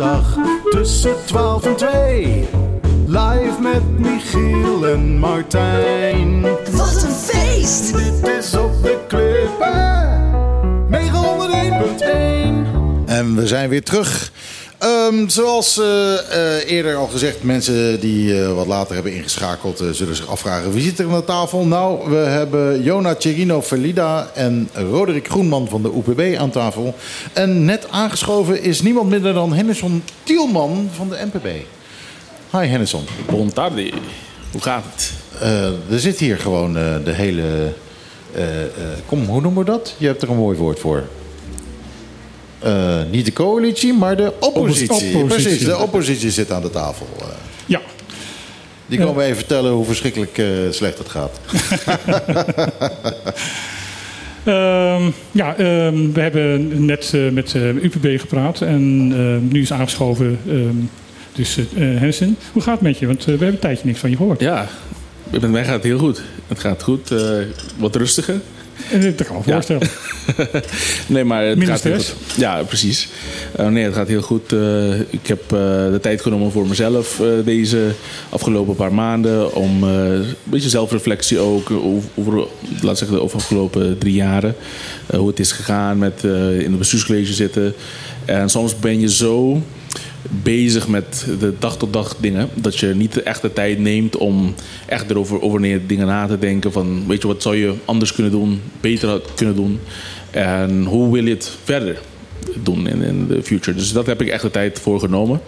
Zaterdag 0.00 0.36
tussen 0.70 1.14
12 1.24 1.64
en 1.64 1.76
2. 1.76 2.48
Live 3.06 3.56
met 3.60 3.98
Michiel 3.98 4.86
en 4.86 5.18
Martijn. 5.18 6.40
Wat 6.70 7.02
een 7.02 7.10
feest. 7.10 7.96
Dit 7.96 8.28
is 8.38 8.54
op 8.54 8.82
de 8.82 8.98
klippen. 9.08 10.08
901.1. 10.90 10.94
En 13.06 13.36
we 13.36 13.46
zijn 13.46 13.68
weer 13.68 13.82
terug. 13.82 14.32
Ehm, 14.80 15.28
zoals 15.28 15.78
eh, 15.78 16.18
eh, 16.18 16.70
eerder 16.70 16.96
al 16.96 17.06
gezegd, 17.06 17.42
mensen 17.42 18.00
die 18.00 18.42
eh, 18.42 18.52
wat 18.52 18.66
later 18.66 18.94
hebben 18.94 19.12
ingeschakeld... 19.14 19.82
zullen 19.92 20.16
zich 20.16 20.28
afvragen, 20.28 20.72
wie 20.72 20.82
zit 20.82 20.98
er 20.98 21.04
aan 21.06 21.18
de 21.18 21.24
tafel? 21.24 21.66
Nou, 21.66 22.10
we 22.10 22.16
hebben 22.16 22.82
Jona 22.82 23.14
Cherino 23.18 23.62
Felida 23.62 24.30
en 24.34 24.68
Roderick 24.72 25.28
Groenman 25.28 25.68
van 25.68 25.82
de 25.82 26.02
UPB 26.06 26.38
aan 26.38 26.50
tafel. 26.50 26.94
En 27.32 27.64
net 27.64 27.86
aangeschoven 27.90 28.62
is 28.62 28.82
niemand 28.82 29.08
minder 29.08 29.34
dan 29.34 29.52
Henderson 29.52 30.02
Tielman 30.22 30.88
van 30.96 31.08
de 31.08 31.28
NPB. 31.32 31.46
Hi 32.50 32.66
Henderson. 32.66 33.04
Bon 33.30 33.52
tardi. 33.52 33.92
Hoe 34.50 34.62
gaat 34.62 34.84
het? 34.84 35.12
Er 35.90 36.00
zit 36.00 36.18
hier 36.18 36.38
gewoon 36.38 36.72
de 37.04 37.12
hele... 37.12 37.72
kom, 39.06 39.24
hoe 39.24 39.40
noemen 39.40 39.64
we 39.64 39.70
dat? 39.70 39.94
Je 39.98 40.06
hebt 40.06 40.22
er 40.22 40.30
een 40.30 40.36
mooi 40.36 40.58
woord 40.58 40.78
voor. 40.78 41.04
Eh, 42.62 42.96
niet 43.10 43.24
de 43.24 43.32
coalitie, 43.32 43.92
maar 43.92 44.16
de 44.16 44.32
oppositie. 44.40 44.90
Oppositie. 44.90 45.24
Precies, 45.24 45.64
de 45.64 45.78
oppositie 45.78 46.30
zit 46.30 46.50
aan 46.52 46.62
de 46.62 46.70
tafel. 46.70 47.06
Eh, 47.20 47.26
Ja, 47.66 47.80
die 48.86 48.98
komen 48.98 49.16
we 49.16 49.22
even 49.22 49.36
vertellen 49.36 49.72
hoe 49.72 49.84
verschrikkelijk 49.84 50.38
eh, 50.38 50.46
slecht 50.70 50.98
het 50.98 51.08
gaat. 51.08 51.40
Ehm, 54.44 55.02
ja, 55.30 55.56
ehm, 55.56 56.12
we 56.12 56.20
hebben 56.20 56.84
net 56.84 57.10
eh, 57.14 57.28
met 57.28 57.54
eh, 57.54 57.68
UPB 57.68 58.20
gepraat 58.20 58.60
en 58.60 59.12
ehm, 59.12 59.48
nu 59.52 59.60
is 59.60 59.72
aangeschoven 59.72 60.38
ehm, 60.48 60.74
dus 61.32 61.56
eh 61.56 61.64
Hensen. 61.76 62.36
Hoe 62.52 62.62
gaat 62.62 62.72
het 62.74 62.82
met 62.82 62.98
je? 62.98 63.06
Want 63.06 63.18
eh, 63.20 63.24
we 63.24 63.30
hebben 63.30 63.48
een 63.48 63.58
tijdje 63.58 63.86
niks 63.86 63.98
van 64.00 64.10
je 64.10 64.16
gehoord. 64.16 64.40
Ja, 64.40 64.66
met 65.30 65.50
mij 65.50 65.64
gaat 65.64 65.72
het 65.74 65.82
heel 65.82 65.98
goed. 65.98 66.22
Het 66.48 66.58
gaat 66.58 66.82
goed. 66.82 67.10
eh, 67.10 67.18
wat 67.76 67.96
rustiger. 67.96 68.40
Eh, 68.90 69.02
dat 69.16 69.26
kan 69.26 69.36
ik 69.36 69.46
me 69.46 69.52
Ja. 69.52 69.52
voorstellen. 69.52 69.88
nee, 71.06 71.24
maar 71.24 71.44
het 71.44 71.58
Minder 71.58 71.74
gaat 71.74 71.84
heel 71.84 71.94
goed. 71.96 72.14
Ja, 72.36 72.62
precies. 72.62 73.08
Eh, 73.56 73.66
nee, 73.68 73.84
het 73.84 73.94
gaat 73.94 74.08
heel 74.08 74.20
goed. 74.22 74.52
Eh, 74.52 75.00
ik 75.00 75.26
heb 75.26 75.48
de 75.48 75.98
tijd 76.02 76.20
genomen 76.20 76.52
voor 76.52 76.66
mezelf 76.66 77.22
deze 77.44 77.92
afgelopen 78.28 78.74
paar 78.74 78.94
maanden. 78.94 79.54
Om 79.54 79.82
een 79.82 80.24
beetje 80.44 80.68
zelfreflectie 80.68 81.38
ook 81.38 81.70
over, 81.70 82.08
over, 82.14 82.46
laat 82.80 82.98
zeggen, 82.98 83.16
de 83.16 83.22
afgelopen 83.22 83.98
drie 83.98 84.14
jaren. 84.14 84.54
Hoe 85.16 85.28
het 85.28 85.40
is 85.40 85.52
gegaan 85.52 85.98
met 85.98 86.24
in 86.24 86.66
het 86.70 86.78
bestuurscollege 86.78 87.32
zitten. 87.32 87.74
En 88.24 88.48
soms 88.50 88.78
ben 88.78 89.00
je 89.00 89.10
zo 89.10 89.62
bezig 90.28 90.88
met 90.88 91.26
de 91.38 91.54
dag 91.58 91.76
tot 91.76 91.92
dag 91.92 92.16
dingen. 92.20 92.48
Dat 92.54 92.78
je 92.78 92.86
niet 92.86 93.12
de 93.12 93.22
echte 93.22 93.52
tijd 93.52 93.78
neemt 93.78 94.16
om 94.16 94.54
echt 94.86 95.10
erover 95.10 95.42
over 95.42 95.60
dingen 95.86 96.06
na 96.06 96.26
te 96.26 96.38
denken. 96.38 96.72
Van 96.72 97.06
weet 97.06 97.22
je, 97.22 97.28
wat 97.28 97.42
zou 97.42 97.56
je 97.56 97.74
anders 97.84 98.12
kunnen 98.12 98.32
doen, 98.32 98.60
beter 98.80 99.20
kunnen 99.34 99.54
doen. 99.54 99.80
En 100.30 100.84
hoe 100.84 101.12
wil 101.12 101.24
je 101.24 101.30
het 101.30 101.50
verder 101.64 101.98
doen 102.62 102.88
in, 102.88 103.02
in 103.02 103.26
de 103.26 103.42
future. 103.42 103.76
Dus 103.76 103.92
dat 103.92 104.06
heb 104.06 104.20
ik 104.20 104.28
echt 104.28 104.42
de 104.42 104.50
tijd 104.50 104.78
voor 104.78 105.00
genomen. 105.00 105.40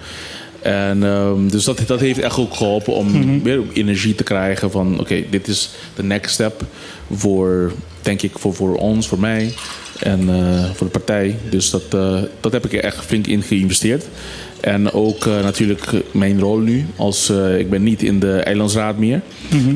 En 0.63 1.05
ehm, 1.05 1.49
dus 1.49 1.65
dat, 1.65 1.83
dat 1.87 2.01
heeft 2.01 2.19
echt 2.19 2.39
ook 2.39 2.55
geholpen 2.55 2.95
om 2.95 3.43
weer 3.43 3.61
energie 3.73 4.15
te 4.15 4.23
krijgen 4.23 4.71
van 4.71 5.01
oké, 5.01 5.23
dit 5.31 5.49
is 5.49 5.71
de 5.95 6.03
next 6.03 6.33
step 6.33 6.65
voor, 7.11 7.73
denk 8.03 8.23
ik, 8.23 8.39
voor, 8.39 8.55
voor 8.55 8.77
ons, 8.77 9.09
voor 9.09 9.21
mij 9.21 9.55
en 9.99 10.29
eh, 10.29 10.71
voor 10.75 10.87
de 10.87 10.93
partij. 10.93 11.37
Dus 11.51 11.71
dat, 11.71 11.83
eh, 11.91 12.19
dat 12.41 12.53
heb 12.53 12.65
ik 12.65 12.73
er 12.73 12.85
echt 12.85 13.05
flink 13.05 13.27
in 13.27 13.43
geïnvesteerd. 13.43 14.05
En 14.63 14.93
ook 14.93 15.27
eh, 15.27 15.43
natuurlijk 15.43 15.91
mijn 16.11 16.41
rol 16.41 16.59
nu. 16.59 16.87
Als, 16.97 17.29
eh, 17.29 17.59
ik 17.59 17.71
ben 17.71 17.83
niet 17.83 18.03
in 18.03 18.19
de 18.21 18.37
eilandsraad 18.37 18.99
meer. 18.99 19.21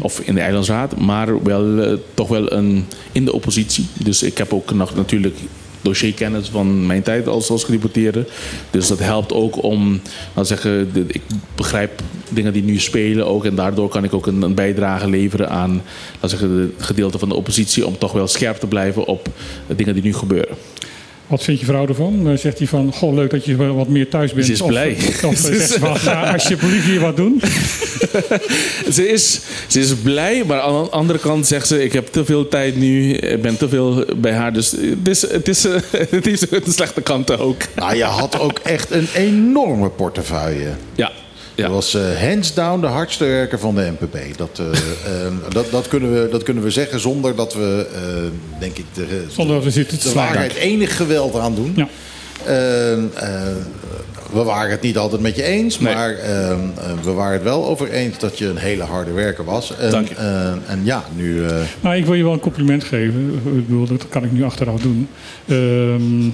Of 0.01 0.21
in 0.21 0.35
de 0.35 0.41
eilandsraad. 0.41 0.97
Maar 0.97 1.43
wel 1.43 1.83
eh, 1.83 1.93
toch 2.15 2.29
wel 2.29 2.53
een, 2.53 2.85
in 3.13 3.25
de 3.25 3.33
oppositie. 3.33 3.87
Dus 4.03 4.23
ik 4.23 4.39
heb 4.39 4.53
ook 4.53 4.75
nog 4.75 4.95
natuurlijk 4.95 5.37
dossierkennis 5.81 6.49
van 6.49 6.87
mijn 6.87 7.03
tijd 7.03 7.29
als, 7.29 7.51
als 7.51 7.65
gedeputeerde. 7.65 8.27
Dus 8.71 8.87
dat 8.87 8.99
helpt 8.99 9.33
ook 9.33 9.63
om, 9.63 10.01
laat 10.35 10.47
zeggen, 10.47 10.91
ik 11.07 11.23
begrijp 11.55 12.03
dingen 12.29 12.53
die 12.53 12.63
nu 12.63 12.79
spelen 12.79 13.27
ook. 13.27 13.45
En 13.45 13.55
daardoor 13.55 13.89
kan 13.89 14.05
ik 14.05 14.15
ook 14.15 14.27
een, 14.27 14.43
een 14.43 14.55
bijdrage 14.55 15.09
leveren 15.09 15.49
aan, 15.49 15.83
laat 16.21 16.31
zeggen, 16.31 16.73
het 16.77 16.87
gedeelte 16.87 17.19
van 17.19 17.29
de 17.29 17.35
oppositie. 17.35 17.87
Om 17.87 17.99
toch 17.99 18.13
wel 18.13 18.27
scherp 18.27 18.57
te 18.57 18.67
blijven 18.67 19.07
op 19.07 19.29
de 19.67 19.75
dingen 19.75 19.95
die 19.95 20.03
nu 20.03 20.15
gebeuren. 20.15 20.57
Wat 21.27 21.43
vindt 21.43 21.61
je 21.61 21.67
vrouw 21.67 21.87
ervan? 21.87 22.29
Eh, 22.31 22.37
zegt 22.37 22.59
hij 22.59 22.67
van, 22.67 22.93
goh, 22.93 23.15
leuk 23.15 23.31
dat 23.31 23.45
je 23.45 23.57
wel 23.57 23.75
wat 23.75 23.89
meer 23.89 24.09
thuis 24.09 24.33
bent. 24.33 24.47
Ze 24.47 24.53
is 24.53 24.61
Of- 24.61 24.69
blij. 24.69 24.97
Of, 25.23 25.23
eh, 25.23 25.53
zegt 25.53 25.71
ze 25.71 25.79
van, 25.79 25.97
ga 25.97 26.33
alsjeblieft 26.33 26.85
hier 26.87 27.01
wat 27.01 27.17
doen. 27.17 27.41
Ze 28.93 29.09
is, 29.09 29.41
ze 29.67 29.81
is 29.81 29.95
blij, 29.95 30.43
maar 30.47 30.61
aan 30.61 30.85
de 30.85 30.91
andere 30.91 31.19
kant 31.19 31.47
zegt 31.47 31.67
ze: 31.67 31.85
Ik 31.85 31.93
heb 31.93 32.07
te 32.07 32.25
veel 32.25 32.49
tijd 32.49 32.77
nu, 32.77 33.13
ik 33.13 33.43
ben 33.43 33.57
te 33.57 33.69
veel 33.69 34.05
bij 34.17 34.33
haar. 34.33 34.53
Dus 34.53 34.71
het 34.71 35.09
is, 35.09 35.31
het 35.31 35.49
is, 35.49 35.65
eh, 35.65 35.73
het 36.11 36.27
is 36.27 36.51
een 36.51 36.63
slechte 36.73 37.01
kant 37.01 37.39
ook. 37.39 37.57
Nou, 37.77 37.97
je 37.97 38.05
had 38.05 38.39
ook 38.41 38.59
echt 38.59 38.91
een 38.91 39.09
enorme 39.15 39.89
portefeuille. 39.89 40.69
Ja, 40.95 41.13
Dat 41.57 41.67
ja. 41.67 41.73
was 41.73 41.95
eh, 41.95 42.03
hands 42.29 42.55
down 42.55 42.81
de 42.81 42.87
hardste 42.87 43.25
werker 43.25 43.59
van 43.59 43.75
de 43.75 43.93
NPB. 43.99 44.37
Dat, 44.37 44.59
eh, 44.59 44.67
eh, 45.27 45.33
dat, 45.49 45.71
dat, 45.71 45.89
kunnen 45.89 46.13
we, 46.23 46.29
dat 46.31 46.43
kunnen 46.43 46.63
we 46.63 46.71
zeggen 46.71 47.01
zonder 47.01 47.37
dat 47.37 47.55
we, 47.55 47.87
eh, 47.95 48.61
denk 48.61 48.77
ik, 48.77 48.85
de, 48.95 49.25
Zonder 49.29 49.55
dat 49.55 49.65
we 49.65 49.71
zitten 49.71 49.99
te 49.99 50.09
de 50.09 50.15
waarheid 50.15 50.55
enig 50.55 50.97
geweld 50.97 51.37
aan 51.37 51.55
doen. 51.55 51.73
Ja. 51.77 51.89
Eh, 52.45 52.93
eh, 52.93 53.57
we 54.33 54.43
waren 54.43 54.71
het 54.71 54.81
niet 54.81 54.99
altijd 54.99 55.21
met 55.21 55.37
je 55.37 55.43
eens, 55.43 55.81
Nee. 55.81 55.95
maar 55.95 56.15
eh, 56.15 56.51
eh, 56.51 56.59
we 57.03 57.11
waren 57.13 57.33
het 57.33 57.43
wel 57.43 57.67
over 57.67 57.91
eens 57.91 58.19
dat 58.19 58.39
je 58.39 58.47
een 58.47 58.57
hele 58.57 58.83
harde 58.83 59.13
werker 59.13 59.45
was. 59.45 59.77
En, 59.77 59.91
Dank 59.91 60.09
je. 60.09 60.15
en 60.67 60.81
ja, 60.85 61.05
nu. 61.15 61.45
Nou, 61.81 61.97
ik 61.97 62.05
wil 62.05 62.15
je 62.15 62.23
wel 62.23 62.33
een 62.33 62.41
compliment 62.41 62.85
geven. 62.85 63.41
Ik 63.45 63.67
bedoel, 63.67 63.87
dat 63.87 64.09
kan 64.09 64.25
ik 64.25 64.33
nu 64.33 64.45
achteraf 64.45 64.81
doen. 64.81 65.09
Ehm, 65.47 66.29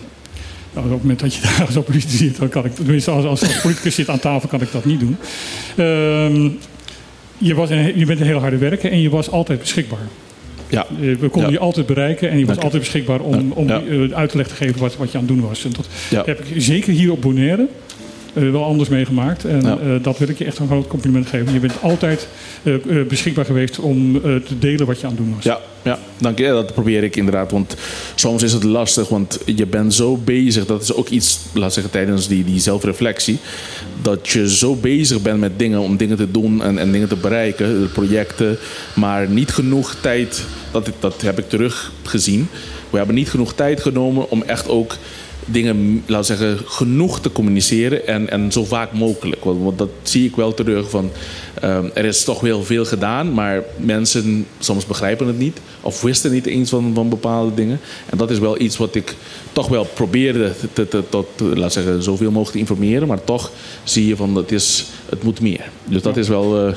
nou, 0.74 0.86
op 0.86 0.92
het 0.92 1.00
moment 1.02 1.20
dat 1.20 1.34
je 1.34 1.40
daar 1.58 1.66
als 1.66 1.84
politicus 1.84 2.16
zit, 2.18 2.36
dan 2.38 2.48
kan 2.48 2.64
ik, 2.64 2.74
tenminste 2.74 3.10
als, 3.10 3.24
als, 3.24 3.60
politicus 3.60 3.94
zit 3.94 4.08
aan 4.08 4.18
tafel, 4.18 4.48
kan 4.48 4.60
ik 4.60 4.72
dat 4.72 4.84
niet 4.84 5.00
doen. 5.00 5.16
Ehm, 5.76 6.48
je, 7.38 7.54
was 7.54 7.70
een, 7.70 7.98
je 7.98 8.06
bent 8.06 8.20
een 8.20 8.26
heel 8.26 8.38
harde 8.40 8.56
werker 8.58 8.90
en 8.90 9.00
je 9.00 9.10
was 9.10 9.30
altijd 9.30 9.58
beschikbaar. 9.58 9.98
ja. 10.68 10.86
Eh, 10.90 10.96
We 11.00 11.28
konden 11.28 11.50
Ja. 11.50 11.56
je 11.56 11.58
altijd 11.58 11.86
bereiken 11.86 12.30
en 12.30 12.34
je 12.38 12.44
was 12.44 12.54
Dank 12.54 12.62
altijd 12.64 12.82
beschikbaar 12.82 13.20
om, 13.20 13.52
om 13.52 13.68
Ja. 13.68 13.82
eh, 13.90 14.12
uitleg 14.12 14.48
te 14.48 14.54
geven 14.54 14.80
wat, 14.80 14.96
wat 14.96 15.12
je 15.12 15.18
aan 15.18 15.24
het 15.24 15.32
doen 15.36 15.46
was. 15.48 15.64
En 15.64 15.70
dat 15.76 15.86
Ja. 16.10 16.22
heb 16.26 16.40
ik 16.44 16.62
zeker 16.62 16.92
hier 16.92 17.10
op 17.12 17.20
Bonaire 17.20 17.66
wel 18.33 18.64
anders 18.64 18.89
meegemaakt. 18.89 19.45
En 19.45 19.61
Ja. 19.62 19.78
eh, 19.78 20.03
dat 20.03 20.18
wil 20.18 20.28
ik 20.28 20.39
je 20.39 20.45
echt 20.45 20.59
een 20.59 20.66
groot 20.66 20.87
compliment 20.87 21.26
geven. 21.28 21.53
Je 21.53 21.61
bent 21.61 21.83
altijd 21.83 22.28
eh, 22.62 22.74
eh, 22.74 23.07
beschikbaar 23.07 23.45
geweest 23.45 23.78
om 23.78 24.16
eh, 24.16 24.22
te 24.22 24.59
delen 24.59 24.87
wat 24.87 25.01
je 25.01 25.07
aan 25.07 25.12
het 25.12 25.20
doen 25.24 25.35
was. 25.35 25.45
Ja, 25.45 25.61
ja, 25.83 25.99
dank 26.18 26.39
je. 26.39 26.47
Dat 26.47 26.72
probeer 26.74 27.03
ik 27.05 27.16
inderdaad. 27.16 27.51
Want 27.51 27.76
soms 28.14 28.43
is 28.43 28.53
het 28.53 28.62
lastig, 28.64 29.09
want 29.09 29.39
je 29.47 29.66
bent 29.66 29.95
zo 29.95 30.16
bezig. 30.16 30.66
Dat 30.66 30.83
is 30.83 30.95
ook 30.95 31.09
iets, 31.09 31.41
laat 31.55 31.72
zeggen, 31.72 31.93
tijdens 31.93 32.28
die, 32.28 32.45
die 32.45 32.61
zelfreflectie. 32.61 33.39
Dat 34.03 34.28
je 34.28 34.55
zo 34.55 34.74
bezig 34.74 35.22
bent 35.22 35.41
met 35.41 35.59
dingen, 35.59 35.80
om 35.80 35.97
dingen 35.97 36.16
te 36.16 36.30
doen 36.30 36.62
en, 36.62 36.78
en 36.78 36.93
dingen 36.93 37.09
te 37.09 37.16
bereiken, 37.16 37.91
projecten. 37.93 38.59
Maar 38.95 39.28
niet 39.28 39.51
genoeg 39.51 39.95
tijd, 40.01 40.45
dat, 40.70 40.91
dat 41.01 41.22
heb 41.22 41.39
ik 41.39 41.49
teruggezien. 41.49 42.49
We 42.91 42.97
hebben 42.97 43.14
niet 43.16 43.30
genoeg 43.30 43.55
tijd 43.55 43.80
genomen 43.80 44.30
om 44.30 44.43
echt 44.43 44.68
ook 44.68 44.97
dingen, 45.47 46.03
laten 46.07 46.36
zeggen, 46.36 46.59
genoeg 46.64 47.20
te 47.20 47.32
communiceren 47.32 48.07
en, 48.07 48.30
en 48.30 48.53
zo 48.53 48.64
vaak 48.64 48.93
mogelijk. 48.93 49.45
Want, 49.45 49.62
want 49.62 49.78
dat 49.78 49.88
zie 50.03 50.26
ik 50.26 50.36
wel 50.36 50.55
terug 50.55 50.90
van, 50.90 51.11
ehm, 51.61 51.88
er 51.95 52.05
is 52.05 52.24
toch 52.24 52.40
wel 52.40 52.62
veel 52.64 52.84
gedaan, 52.84 53.32
maar 53.32 53.62
mensen 53.76 54.47
soms 54.59 54.86
begrijpen 54.86 55.26
het 55.26 55.38
niet 55.38 55.61
of 55.80 56.03
wisten 56.03 56.32
niet 56.32 56.47
eens 56.47 56.70
van, 56.70 56.90
van 56.95 57.09
bepaalde 57.09 57.55
dingen. 57.55 57.80
En 58.07 58.18
dat 58.18 58.30
is 58.30 58.38
wel 58.38 58.61
iets 58.61 58.76
wat 58.76 58.95
ik 58.95 59.14
toch 59.53 59.68
wel 59.68 59.84
probeerde 59.84 60.53
te, 60.72 60.88
te, 60.88 61.03
tot, 61.09 61.26
laten 61.38 61.62
we 61.62 61.70
zeggen, 61.70 62.03
zoveel 62.03 62.30
mogelijk 62.30 62.53
te 62.53 62.59
informeren, 62.59 63.09
maar 63.09 63.24
toch 63.24 63.51
zie 63.84 64.07
je 64.07 64.16
van, 64.16 64.36
het, 64.36 64.53
is, 64.53 64.86
het 65.09 65.22
moet 65.22 65.40
meer. 65.40 65.70
Dus 65.84 66.03
dat 66.03 66.16
is 66.16 66.28
wel, 66.28 66.66
eh 66.66 66.74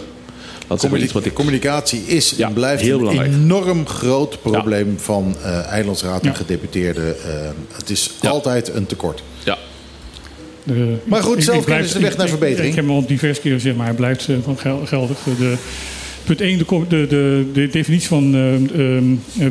iets 1.04 1.14
wat 1.14 1.26
ik... 1.26 1.34
Communicatie 1.34 2.02
is 2.06 2.34
Ja, 2.38 2.48
en 2.48 2.54
blijft 2.54 2.82
heel 2.82 2.94
een 2.94 3.00
belangrijk. 3.00 3.32
enorm 3.34 3.88
groot 3.88 4.42
probleem 4.42 4.96
van 5.00 5.36
eh 5.44 5.66
eilandsraad 5.66 6.22
en 6.22 6.28
Ja. 6.30 6.34
gedeputeerden. 6.36 7.16
Eh, 7.24 7.50
het 7.78 7.90
is 7.90 8.12
Ja. 8.22 8.30
altijd 8.30 8.74
een 8.74 8.86
tekort. 8.86 9.24
Ja, 9.44 9.58
De- 10.64 10.96
Maar 11.04 11.24
goed, 11.24 11.44
zelfkennis 11.44 11.86
is 11.86 11.92
de 11.94 12.00
weg 12.00 12.16
naar 12.18 12.26
ik- 12.26 12.32
verbetering. 12.32 12.70
Ik, 12.70 12.76
heb 12.76 12.86
hem 12.86 12.94
al 12.96 13.06
diverse 13.06 13.42
keren 13.42 13.58
gezegd, 13.58 13.76
maar 13.78 13.86
hij 13.86 13.96
blijft 13.96 14.30
eh, 14.30 14.36
van 14.44 14.58
gel- 14.58 14.86
geldig. 14.86 15.18
De, 15.38 15.56
punt 16.24 16.42
1, 16.42 16.58
de, 16.58 16.66
de, 16.88 17.06
de, 17.08 17.46
de 17.54 17.68
definitie 17.68 18.08
van 18.08 18.32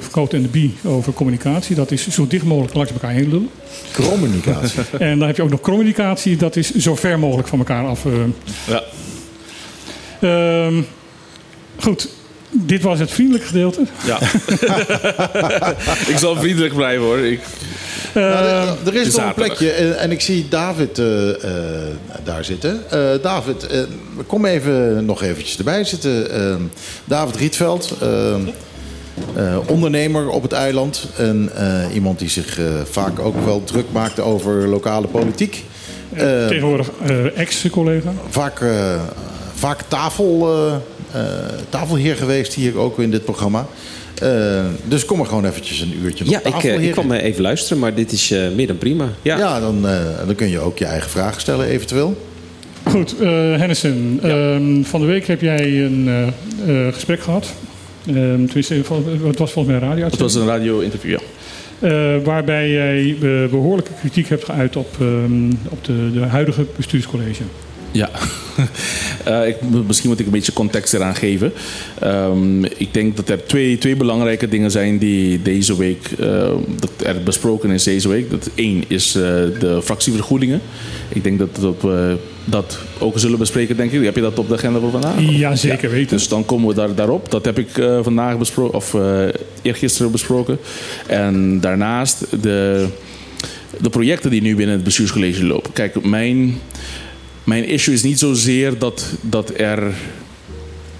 Verkoot 0.01 0.33
en 0.33 0.43
de 0.43 0.49
Bie 0.49 0.75
over 0.85 1.13
communicatie. 1.13 1.77
Dat 1.77 1.91
is 1.91 2.09
zo 2.09 2.27
dicht 2.27 2.45
mogelijk 2.45 2.75
langs 2.75 2.93
elkaar 2.93 3.11
heen 3.13 3.29
lullen. 3.29 3.51
Communicatie. 3.93 4.81
En 4.99 5.19
dan 5.19 5.27
heb 5.27 5.37
je 5.37 5.43
ook 5.43 5.51
nog 5.51 5.61
communicatie. 5.61 6.37
Dat 6.37 6.57
is 6.57 6.75
zo 6.75 6.95
ver 6.95 7.19
mogelijk 7.19 7.49
van 7.49 7.59
elkaar 7.59 7.87
af. 7.87 8.05
ja. 8.69 8.83
Ehm, 10.21 10.83
goed, 11.81 12.09
dit 12.51 12.83
was 12.83 12.99
het 12.99 13.11
vriendelijke 13.11 13.47
gedeelte. 13.47 13.81
ja. 14.07 14.19
ik 16.13 16.19
zal 16.19 16.37
vriendelijk 16.37 16.75
blijven 16.75 17.05
hoor. 17.05 17.19
Ik, 17.19 17.41
Nou, 18.15 18.27
er- 18.27 18.69
Ehm, 18.69 18.87
er 18.87 18.95
is 18.95 19.15
nog 19.17 19.25
een 19.27 19.35
plekje 19.35 19.71
en, 19.71 19.99
en 19.99 20.11
ik 20.11 20.21
zie 20.21 20.47
David 20.49 20.99
eh, 20.99 21.31
eh, 21.31 21.37
daar 22.25 22.45
zitten. 22.45 22.83
Eh, 22.91 23.01
David, 23.23 23.67
eh, 23.67 23.81
kom 24.27 24.45
even 24.45 25.05
nog 25.05 25.23
eventjes 25.23 25.59
erbij 25.59 25.85
zitten. 25.85 26.31
Eh, 26.31 26.55
David 27.05 27.37
Rietveld, 27.37 27.95
eh, 28.01 28.35
eh, 28.35 29.59
ondernemer 29.67 30.29
op 30.29 30.43
het 30.43 30.53
eiland. 30.53 31.07
En 31.17 31.51
eh, 31.55 31.95
iemand 31.95 32.19
die 32.19 32.29
zich 32.29 32.59
eh, 32.59 32.65
vaak 32.91 33.19
ook 33.19 33.45
wel 33.45 33.65
druk 33.65 33.87
maakt 33.93 34.21
over 34.21 34.69
lokale 34.69 35.07
politiek. 35.07 35.65
Eh, 36.13 36.47
tegenwoordig 36.47 36.91
eh, 37.07 37.39
ex-collega. 37.39 38.13
vaak, 38.29 38.61
eh, 38.61 39.01
vaak 39.55 39.81
tafel, 39.89 40.55
eh, 40.57 40.67
eh, 40.75 40.75
tafelheer 41.69 42.17
geweest 42.17 42.55
hier 42.55 42.79
ook 42.79 42.99
in 42.99 43.11
dit 43.11 43.25
programma. 43.25 43.67
Eh, 44.23 44.65
dus 44.89 45.05
kom 45.05 45.21
er 45.21 45.27
gewoon 45.27 45.45
eventjes 45.45 45.81
een 45.81 45.95
uurtje 46.03 46.25
Ja, 46.29 46.39
op 46.39 46.47
ik, 46.47 46.53
tafel. 46.53 46.69
eh, 46.69 46.75
ik 46.75 46.81
heren. 46.81 46.95
kwam 46.95 47.13
eh, 47.13 47.25
even 47.25 47.43
luisteren, 47.43 47.79
maar 47.79 47.95
dit 47.95 48.13
is 48.13 48.31
eh, 48.31 48.49
meer 48.55 48.67
dan 48.67 48.79
prima. 48.79 49.09
Ja. 49.23 49.39
Ja, 49.39 49.61
dan, 49.61 49.89
eh, 49.89 49.99
dan 50.27 50.35
kun 50.35 50.49
je 50.51 50.59
ook 50.61 50.79
je 50.79 50.85
eigen 50.85 51.11
vragen 51.11 51.41
stellen 51.41 51.67
eventueel. 51.67 52.23
Goed, 52.85 53.15
eh 53.21 53.29
Hennissen. 53.57 54.19
ehm, 54.23 54.83
van 54.83 55.01
de 55.01 55.07
week 55.07 55.27
heb 55.27 55.41
jij 55.41 55.85
een 55.85 56.09
eh, 56.67 56.87
eh, 56.87 56.93
gesprek 56.95 57.21
gehad. 57.21 57.53
Ehm, 58.07 58.45
tenminste, 58.47 58.75
het 58.75 59.39
was 59.39 59.53
volgens 59.53 59.67
mij 59.67 59.75
een 59.75 59.89
radio. 59.89 60.05
het 60.05 60.19
was 60.21 60.35
een 60.35 60.47
radio-interview, 60.47 61.11
ja. 61.11 61.19
Eh, 61.89 62.25
waarbij 62.25 62.71
jij 62.71 63.17
eh, 63.23 63.51
behoorlijke 63.51 63.91
kritiek 64.01 64.29
hebt 64.29 64.45
geuit 64.45 64.77
op, 64.77 64.89
ehm, 65.01 65.51
op 65.69 65.85
de, 65.85 66.11
de 66.13 66.21
huidige 66.21 66.67
bestuurscollege. 66.77 67.43
Ja. 67.95 68.11
Eh, 69.25 69.49
ik, 69.49 69.57
misschien 69.87 70.09
moet 70.09 70.21
ik 70.21 70.27
een 70.27 70.33
beetje 70.33 70.53
context 70.53 70.95
eraan 70.95 71.15
geven. 71.15 71.53
Ehm, 72.01 72.65
ik 72.65 72.89
denk 72.95 73.17
dat 73.17 73.29
er 73.29 73.47
twee, 73.47 73.79
twee 73.79 73.97
belangrijke 73.97 74.49
dingen 74.49 74.71
zijn 74.71 74.99
die 74.99 75.43
deze 75.43 75.77
week 75.77 76.11
eh, 76.19 76.51
dat 76.81 76.91
er 77.05 77.23
besproken 77.23 77.71
is 77.71 77.83
deze 77.83 78.09
week. 78.09 78.31
Dat 78.31 78.51
één 78.55 78.85
is 78.89 79.15
eh, 79.15 79.23
de 79.59 79.81
fractievergoedingen. 79.83 80.61
Ik 81.09 81.25
denk 81.25 81.39
dat, 81.39 81.57
dat 81.61 81.75
we 81.81 82.17
dat 82.45 82.79
ook 82.99 83.19
zullen 83.19 83.39
bespreken, 83.39 83.77
denk 83.77 83.93
ik. 83.93 84.05
Heb 84.05 84.15
je 84.15 84.21
dat 84.21 84.39
op 84.39 84.49
de 84.49 84.55
agenda 84.55 84.81
voor 84.81 84.91
vandaag? 84.91 85.15
Ja, 85.19 85.57
zeker 85.57 85.91
weten. 85.91 86.17
Dus 86.17 86.29
dan 86.29 86.45
komen 86.45 86.69
we 86.69 86.75
daar, 86.75 86.95
daarop. 86.95 87.31
Dat 87.31 87.45
heb 87.45 87.59
ik 87.59 87.79
eh, 87.79 87.99
vandaag 88.03 88.39
besproken, 88.39 88.75
of 88.75 88.97
eergisteren 89.63 90.13
besproken. 90.13 90.59
En 91.07 91.61
daarnaast 91.61 92.43
de, 92.43 92.87
de 93.81 93.91
projecten 93.91 94.31
die 94.31 94.43
nu 94.43 94.57
binnen 94.57 94.75
het 94.75 94.85
bestuurscollege 94.85 95.45
lopen. 95.45 95.73
Kijk, 95.73 96.05
mijn, 96.05 96.59
mijn 97.45 97.69
issue 97.69 97.95
is 97.95 98.03
niet 98.03 98.19
zozeer 98.19 98.79
dat, 98.79 99.13
dat 99.21 99.53
er 99.57 99.93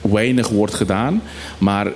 weinig 0.01 0.49
wordt 0.49 0.75
gedaan, 0.75 1.23
maar 1.59 1.93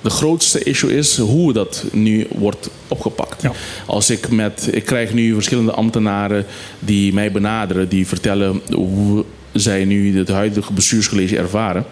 de 0.00 0.10
grootste 0.10 0.62
issue 0.62 0.96
is 0.96 1.18
hoe 1.18 1.52
dat 1.52 1.84
nu 1.92 2.26
wordt 2.30 2.70
opgepakt. 2.88 3.42
Ja. 3.42 3.52
Als 3.86 4.10
ik 4.10 4.30
met, 4.30 4.68
ik 4.72 4.84
krijg 4.84 5.12
nu 5.12 5.34
verschillende 5.34 5.72
ambtenaren 5.72 6.46
die 6.78 7.12
mij 7.12 7.32
benaderen, 7.32 7.88
die 7.88 8.06
vertellen 8.06 8.60
hoe 8.72 9.24
zij 9.52 9.84
nu 9.84 10.18
het 10.18 10.28
huidige 10.28 10.72
bestuurscollege 10.72 11.36
ervaren. 11.36 11.84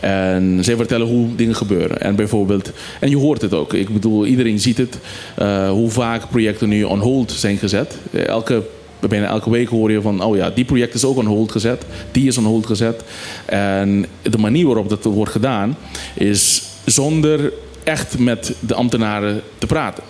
En 0.00 0.58
zij 0.60 0.76
vertellen 0.76 1.06
hoe 1.06 1.34
dingen 1.34 1.56
gebeuren. 1.56 2.00
En 2.00 2.16
bijvoorbeeld, 2.16 2.72
en 3.00 3.10
je 3.10 3.16
hoort 3.16 3.42
het 3.42 3.54
ook. 3.54 3.72
Ik 3.72 3.88
bedoel, 3.88 4.26
iedereen 4.26 4.58
ziet 4.58 4.78
het. 4.78 4.98
eh, 5.36 5.70
hoe 5.70 5.90
vaak 5.90 6.28
projecten 6.30 6.68
nu 6.68 6.82
on 6.82 6.98
hold 7.00 7.32
zijn 7.32 7.56
gezet. 7.56 7.98
Eh, 8.12 8.26
Elke 8.26 8.62
bijna 9.00 9.26
elke 9.26 9.50
week 9.50 9.68
hoor 9.68 9.90
je 9.90 10.00
van, 10.00 10.22
oh 10.22 10.36
ja, 10.36 10.50
die 10.50 10.64
project 10.64 10.94
is 10.94 11.04
ook 11.04 11.16
on 11.16 11.26
hold 11.26 11.52
gezet, 11.52 11.84
die 12.10 12.26
is 12.26 12.38
on 12.38 12.44
hold 12.44 12.66
gezet. 12.66 13.02
En 13.44 14.06
de 14.22 14.38
manier 14.38 14.66
waarop 14.66 14.88
dat 14.88 15.04
wordt 15.04 15.32
gedaan 15.32 15.76
is 16.14 16.62
zonder 16.84 17.52
echt 17.84 18.18
met 18.18 18.54
de 18.60 18.74
ambtenaren 18.74 19.42
te 19.58 19.66
praten. 19.66 20.02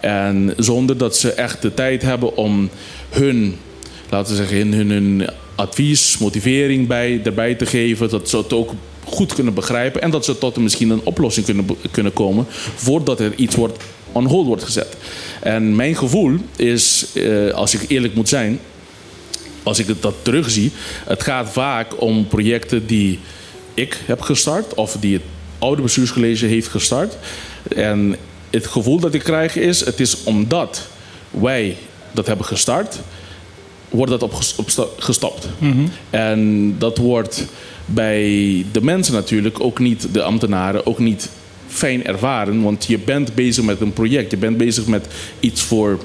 En 0.00 0.54
zonder 0.56 0.98
dat 0.98 1.16
ze 1.16 1.32
echt 1.32 1.62
de 1.62 1.74
tijd 1.74 2.02
hebben 2.02 2.36
om 2.36 2.68
hun, 3.08 3.56
laten 4.10 4.36
we 4.36 4.44
zeggen, 4.44 4.72
hun, 4.72 4.90
hun, 4.90 5.28
advies, 5.54 6.18
motivering 6.18 6.86
bij, 6.86 7.20
erbij 7.24 7.54
te 7.54 7.66
geven. 7.66 8.08
Dat 8.08 8.28
ze 8.28 8.36
het 8.36 8.52
ook 8.52 8.72
goed 9.04 9.34
kunnen 9.34 9.54
begrijpen. 9.54 10.02
En 10.02 10.10
dat 10.10 10.24
ze 10.24 10.38
tot 10.38 10.56
misschien 10.56 10.90
een 10.90 11.04
oplossing 11.04 11.46
kunnen, 11.46 11.66
kunnen 11.90 12.12
komen 12.12 12.46
voordat 12.74 13.20
er 13.20 13.34
iets 13.34 13.54
wordt 13.54 13.84
on 14.16 14.26
hold 14.26 14.46
wordt 14.46 14.64
gezet. 14.64 14.96
En 15.40 15.76
mijn 15.76 15.96
gevoel 15.96 16.36
is, 16.56 17.06
eh, 17.14 17.50
als 17.50 17.74
ik 17.74 17.90
eerlijk 17.90 18.14
moet 18.14 18.28
zijn, 18.28 18.60
als 19.62 19.78
ik 19.78 20.02
dat 20.02 20.14
terugzie, 20.22 20.72
het 21.04 21.22
gaat 21.22 21.50
vaak 21.50 22.00
om 22.00 22.26
projecten 22.26 22.86
die 22.86 23.18
ik 23.74 24.00
heb 24.04 24.20
gestart 24.20 24.74
of 24.74 24.96
die 25.00 25.12
het 25.12 25.22
oude 25.58 25.82
bestuurscollege 25.82 26.46
heeft 26.46 26.68
gestart. 26.68 27.16
En 27.76 28.16
het 28.50 28.66
gevoel 28.66 29.00
dat 29.00 29.14
ik 29.14 29.22
krijg 29.22 29.56
is, 29.56 29.84
het 29.84 30.00
is 30.00 30.24
omdat 30.24 30.88
wij 31.30 31.76
dat 32.12 32.26
hebben 32.26 32.46
gestart, 32.46 32.98
wordt 33.88 34.10
dat 34.10 34.22
op, 34.22 34.32
op 34.56 34.94
gestopt. 34.98 35.48
En 36.10 36.74
dat 36.78 36.98
wordt 36.98 37.44
bij 37.86 38.64
de 38.72 38.82
mensen 38.82 39.14
natuurlijk, 39.14 39.60
ook 39.60 39.78
niet 39.78 40.08
de 40.12 40.22
ambtenaren, 40.22 40.86
ook 40.86 40.98
niet 40.98 41.28
fijn 41.68 42.04
ervaren. 42.04 42.62
Want 42.62 42.84
je 42.86 42.98
bent 42.98 43.34
bezig 43.34 43.64
met 43.64 43.80
een 43.80 43.92
project. 43.92 44.30
Je 44.30 44.36
bent 44.36 44.56
bezig 44.56 44.86
met 44.86 45.06
iets 45.40 45.62
voor 45.62 45.98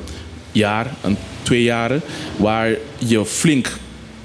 jaar, 0.52 0.96
een, 1.02 1.18
twee 1.42 1.64
jaren, 1.64 2.02
waar 2.38 2.70
je 2.98 3.26
flink 3.26 3.72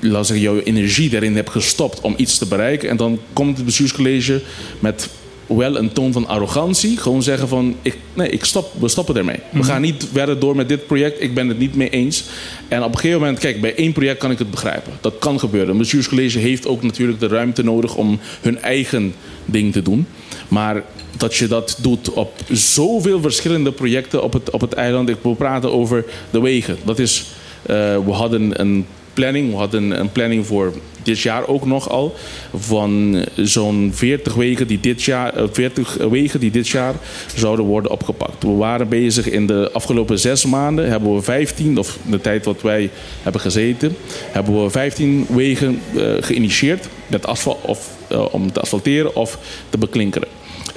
laat 0.01 0.27
zeggen, 0.27 0.45
jouw 0.45 0.61
energie 0.61 1.11
daarin 1.11 1.37
hebt 1.37 1.51
gestopt 1.51 2.01
om 2.01 2.15
iets 2.17 2.39
te 2.39 2.47
bereiken. 2.47 2.89
En 2.89 2.97
dan 2.97 3.19
komt 3.33 3.57
het 3.57 3.67
bestuurscollege 3.67 4.43
met 4.79 5.09
wel 5.47 5.79
een 5.79 5.93
toon 5.93 6.13
van 6.13 6.27
arrogantie. 6.27 6.97
Gewoon 6.97 7.23
zeggen 7.23 7.49
van, 7.49 7.77
ik, 7.83 7.97
nee, 8.15 8.29
ik 8.29 8.45
stop, 8.45 8.73
we 8.81 8.89
stoppen 8.89 9.17
ermee. 9.17 9.39
We 9.51 9.63
gaan 9.63 9.81
niet 9.81 10.07
verder 10.13 10.39
door 10.39 10.57
met 10.57 10.69
dit 10.69 10.87
project. 10.87 11.23
Ik 11.23 11.35
ben 11.35 11.49
het 11.49 11.59
niet 11.59 11.75
mee 11.75 11.91
eens. 11.91 12.25
En 12.69 12.83
op 12.83 12.93
een 12.93 12.99
gegeven 12.99 13.21
moment, 13.21 13.39
kijk, 13.39 13.61
bij 13.61 13.75
één 13.75 13.93
project 13.93 14.19
kan 14.19 14.31
ik 14.31 14.39
het 14.39 14.51
begrijpen. 14.51 14.93
Dat 15.01 15.19
kan 15.19 15.39
gebeuren. 15.39 15.71
Een 15.71 15.79
bestuurscollege 15.79 16.39
heeft 16.39 16.67
ook 16.67 16.83
natuurlijk 16.83 17.21
de 17.21 17.27
ruimte 17.27 17.65
nodig 17.65 17.95
om 17.95 18.19
hun 18.41 18.63
eigen 18.63 19.15
ding 19.45 19.73
te 19.73 19.83
doen. 19.83 20.07
Maar 20.49 20.83
dat 21.17 21.35
je 21.35 21.47
dat 21.47 21.79
doet 21.81 22.11
op 22.11 22.33
zoveel 22.51 23.21
verschillende 23.21 23.73
projecten 23.73 24.23
op 24.23 24.33
het, 24.33 24.51
op 24.51 24.61
het 24.61 24.73
eiland. 24.73 25.09
Ik 25.09 25.17
wil 25.23 25.35
praten 25.35 25.73
over 25.73 26.05
de 26.31 26.41
wegen. 26.41 26.77
Dat 26.85 26.99
is, 26.99 27.25
eh, 27.63 27.75
we 28.05 28.11
hadden 28.11 28.61
een 28.61 28.87
planning. 29.17 29.51
We 29.51 29.57
hadden 29.57 30.01
een 30.01 30.13
planning 30.13 30.47
voor 30.47 30.73
dit 31.03 31.21
jaar 31.21 31.47
ook 31.47 31.67
nog 31.67 31.89
al. 31.89 32.15
Van 32.55 33.25
zo'n 33.37 33.91
40 33.95 34.35
wegen 34.35 34.67
die 34.67 34.81
dit 34.81 35.03
jaar, 35.03 35.35
eh, 35.35 35.45
40 35.53 35.97
wegen 36.11 36.41
die 36.41 36.51
dit 36.51 36.69
jaar 36.69 36.95
zouden 37.35 37.65
worden 37.65 37.91
opgepakt. 37.91 38.43
We 38.43 38.51
waren 38.51 38.89
bezig 38.89 39.29
in 39.29 39.47
de 39.47 39.71
afgelopen 39.73 40.19
zes 40.19 40.45
maanden. 40.45 40.89
Hebben 40.89 41.15
we 41.15 41.23
15, 41.23 41.79
of 41.79 41.99
de 42.11 42.21
tijd 42.21 42.45
wat 42.45 42.63
wij 42.63 42.91
hebben 43.23 43.41
gezeten, 43.41 43.97
hebben 44.33 44.65
we 44.65 44.71
15 44.71 45.27
wegen 45.29 45.81
eh, 45.97 46.03
geïnitieerd 46.21 46.89
met 47.07 47.27
asfalt, 47.27 47.59
of, 47.63 47.91
eh, 48.09 48.25
om 48.31 48.53
te 48.53 48.61
asfalteren 48.61 49.17
of 49.17 49.39
te 49.71 49.79
beklinkeren. 49.79 50.29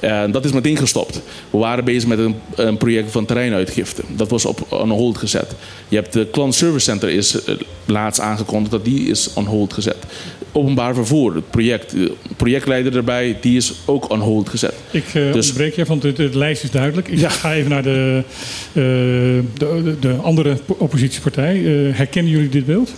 En 0.01 0.31
dat 0.31 0.45
is 0.45 0.51
meteen 0.51 0.77
gestopt. 0.77 1.21
We 1.49 1.57
waren 1.57 1.83
bezig 1.83 2.09
met 2.09 2.19
een, 2.19 2.35
een 2.55 2.77
project 2.77 3.11
van 3.11 3.25
terreinuitgifte. 3.25 4.01
Dat 4.07 4.29
was 4.29 4.45
op 4.45 4.65
on 4.69 4.89
hold 4.89 5.17
gezet. 5.17 5.51
Je 5.87 5.95
hebt 5.95 6.13
de 6.13 6.27
Klant 6.31 6.55
Service 6.55 6.85
Center 6.85 7.09
is 7.09 7.43
eh, 7.43 7.55
laatst 7.85 8.19
aangekondigd 8.21 8.71
dat 8.71 8.85
die 8.85 9.09
is 9.09 9.33
on 9.33 9.45
hold 9.45 9.73
gezet. 9.73 9.97
Openbaar 10.51 10.93
vervoer, 10.95 11.35
het 11.35 11.49
project, 11.49 11.91
de 11.91 12.13
projectleider 12.37 12.95
erbij, 12.95 13.37
die 13.41 13.57
is 13.57 13.73
ook 13.85 14.09
on 14.09 14.19
hold 14.19 14.49
gezet. 14.49 14.73
Ik 14.91 15.05
eh 15.05 15.13
Dus- 15.13 15.23
onderbreek 15.49 15.75
je, 15.75 15.85
want 15.85 16.01
de, 16.01 16.13
de 16.13 16.29
lijst 16.37 16.63
is 16.63 16.71
duidelijk. 16.71 17.07
Ik 17.07 17.29
ga 17.29 17.53
even 17.53 17.69
naar 17.69 17.83
de, 17.83 18.23
eh, 18.67 18.73
de, 18.73 19.43
de, 19.83 19.95
de 19.99 20.13
andere 20.13 20.55
po- 20.65 20.75
oppositiepartij. 20.79 21.55
Eh, 21.55 21.95
herkennen 21.97 22.31
jullie 22.31 22.49
dit 22.49 22.65
beeld? 22.65 22.91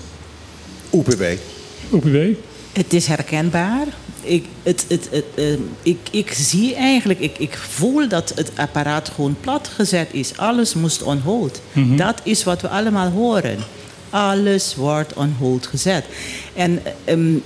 OPW. 0.89 1.23
OPW? 1.89 2.17
Het 2.73 2.93
is 2.93 3.07
herkenbaar. 3.07 3.85
Ik, 4.23 4.45
het, 4.63 4.85
het, 4.87 5.07
het, 5.11 5.25
eh, 5.35 5.53
ik, 5.81 5.97
ik 6.11 6.31
zie 6.31 6.75
eigenlijk, 6.75 7.19
ik, 7.19 7.37
ik 7.37 7.57
voel 7.57 8.07
dat 8.07 8.31
het 8.35 8.51
apparaat 8.55 9.09
gewoon 9.09 9.35
plat 9.41 9.67
gezet 9.67 10.07
is. 10.11 10.37
Alles 10.37 10.73
moest 10.73 11.03
on 11.03 11.19
hold. 11.19 11.61
Dat 11.95 12.21
is 12.23 12.43
wat 12.43 12.61
we 12.61 12.67
allemaal 12.67 13.09
horen. 13.09 13.57
Alles 14.09 14.75
wordt 14.75 15.13
on 15.13 15.35
hold 15.39 15.67
gezet. 15.67 16.05
En 16.53 16.81
ehm, 17.05 17.37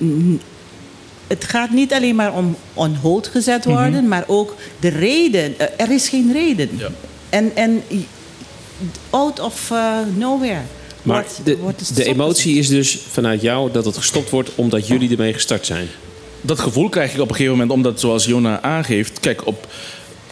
het 1.28 1.43
gaat 1.43 1.69
niet 1.69 1.93
alleen 1.93 2.15
maar 2.15 2.34
om 2.34 2.55
on 2.73 2.95
hold 2.95 3.28
gezet 3.28 3.65
worden, 3.65 4.07
maar 4.07 4.23
ook 4.28 4.55
de 4.80 4.89
reden. 4.89 5.59
Eh, 5.59 5.67
er 5.78 5.91
is 5.91 6.09
geen 6.09 6.32
reden. 6.32 6.69
En, 7.30 7.55
en 7.55 7.84
out 9.09 9.39
of 9.39 9.71
eh, 9.71 9.97
nowhere. 10.15 10.61
Maar 11.01 11.15
wordt, 11.21 11.39
de, 11.43 11.57
wordt 11.57 11.95
de 11.95 12.03
emotie 12.03 12.57
is 12.57 12.67
dus 12.67 12.99
vanuit 13.09 13.41
jou 13.41 13.71
dat 13.71 13.86
het 13.86 13.97
gestopt 13.97 14.30
wordt 14.30 14.55
omdat 14.55 14.88
jullie 14.88 15.09
ermee 15.09 15.34
gestart 15.34 15.65
zijn. 15.65 15.88
Dat 16.46 16.60
gevoel 16.60 16.89
krijg 16.89 17.14
ik 17.14 17.20
op 17.20 17.30
een 17.30 17.36
gegeven 17.36 17.58
moment, 17.58 17.72
omdat 17.72 18.00
zoals 18.00 18.26
Jona 18.26 18.62
aangeeft, 18.62 19.20
kijk 19.20 19.46
op 19.46 19.68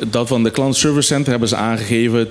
dat 0.07 0.27
van 0.27 0.43
de 0.43 0.49
Klant 0.49 0.75
Service 0.75 1.07
Center 1.07 1.31
hebben 1.31 1.49
ze 1.49 1.55
aangegeven 1.55 2.27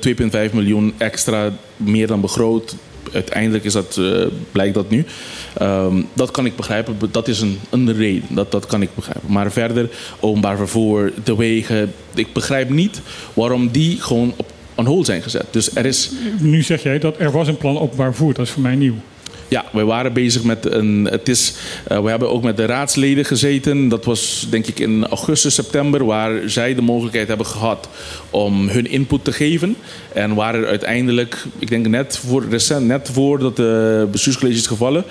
2,5 0.49 0.53
miljoen 0.53 0.95
extra 0.99 1.53
meer 1.77 2.07
dan 2.07 2.21
begroot. 2.21 2.77
Uiteindelijk 3.13 3.65
is 3.65 3.73
dat, 3.73 3.97
eh, 3.97 4.27
blijkt 4.53 4.75
dat 4.75 4.91
nu. 4.91 5.05
Ehm, 5.55 6.03
dat 6.13 6.31
kan 6.31 6.47
ik 6.47 6.57
begrijpen. 6.57 6.99
Dat 7.11 7.29
is 7.29 7.41
een, 7.41 7.59
een 7.71 7.93
reden. 7.93 8.35
Dat, 8.35 8.51
dat 8.51 8.67
kan 8.67 8.83
ik 8.83 8.95
begrijpen. 8.95 9.33
Maar 9.33 9.53
verder, 9.53 9.91
openbaar 10.21 10.57
vervoer, 10.57 11.13
de 11.25 11.37
wegen. 11.37 11.93
Ik 12.15 12.33
begrijp 12.33 12.71
niet 12.71 13.01
waarom 13.35 13.69
die 13.71 14.01
gewoon 14.01 14.33
op 14.37 14.53
on 14.75 14.87
hold 14.87 15.07
zijn 15.07 15.23
gezet. 15.23 15.47
Dus 15.51 15.77
er 15.77 15.87
is 15.87 16.11
Nu 16.39 16.63
zeg 16.63 16.83
jij 16.83 16.99
dat 16.99 17.15
er 17.19 17.31
was 17.31 17.49
een 17.49 17.57
plan 17.57 17.79
openbaar 17.79 18.15
vervoer. 18.15 18.35
Dat 18.35 18.47
is 18.47 18.53
voor 18.53 18.63
mij 18.63 18.75
nieuw. 18.75 18.95
Ja, 19.53 19.65
we 19.73 19.85
waren 19.85 20.13
bezig 20.13 20.43
met 20.43 20.73
een. 20.73 21.09
Het 21.11 21.29
is, 21.29 21.55
eh, 21.87 22.03
we 22.03 22.11
hebben 22.11 22.31
ook 22.31 22.43
met 22.43 22.57
de 22.57 22.65
raadsleden 22.65 23.25
gezeten. 23.25 23.89
Dat 23.89 24.05
was 24.05 24.47
denk 24.51 24.67
ik 24.67 24.79
in 24.79 25.07
augustus, 25.07 25.55
september, 25.55 26.05
waar 26.05 26.41
zij 26.47 26.75
de 26.75 26.83
mogelijkheid 26.83 27.29
hebben 27.29 27.47
gehad 27.47 27.89
om 28.31 28.69
hun 28.69 28.87
input 28.87 29.25
te 29.25 29.33
geven. 29.33 29.77
En 30.13 30.35
waar 30.35 30.55
er 30.55 30.67
uiteindelijk, 30.67 31.45
ik 31.59 31.69
denk 31.69 31.89
net 31.89 32.21
voor 32.27 32.47
recent, 32.51 32.87
net 32.87 33.11
voordat 33.13 33.57
de 33.57 34.09
bestuurscollege 34.11 34.59
is 34.59 34.67
gevallen, 34.67 35.05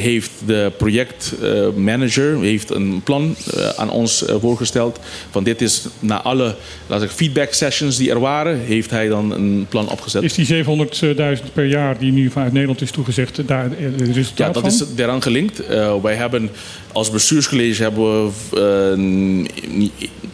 heeft 0.00 0.30
de 0.46 0.72
projectmanager 0.76 2.40
heeft 2.40 2.70
een 2.70 3.00
plan 3.04 3.36
eh, 3.56 3.68
aan 3.68 3.90
ons 3.90 4.24
eh, 4.24 4.36
voorgesteld. 4.40 4.98
Van 5.30 5.44
dit 5.44 5.60
is 5.62 5.86
na 5.98 6.22
alle 6.22 6.54
laat 6.86 7.02
ik, 7.02 7.10
feedback 7.10 7.52
sessions 7.52 7.96
die 7.96 8.10
er 8.10 8.20
waren, 8.20 8.58
heeft 8.58 8.90
hij 8.90 9.08
dan 9.08 9.30
een 9.32 9.66
plan 9.68 9.88
opgezet. 9.88 10.22
Is 10.22 10.34
die 10.34 10.64
700.000 10.64 11.52
per 11.52 11.66
jaar 11.66 11.98
die 11.98 12.12
nu 12.12 12.30
vanuit 12.30 12.52
Nederland 12.52 12.80
is 12.80 12.90
toegezegd, 12.90 13.48
daar 13.48 13.64
het 13.76 14.00
resultaat 14.00 14.38
Ja, 14.46 14.52
dat 14.52 14.62
van? 14.62 14.70
is 14.70 14.94
daaraan 14.94 15.22
gelinkt. 15.22 15.66
Eh, 15.66 15.94
wij 16.02 16.14
hebben 16.14 16.50
als 16.92 17.10
bestuurscollege 17.10 17.82
hebben 17.82 18.24
we 18.24 18.30
eh, 18.54 19.88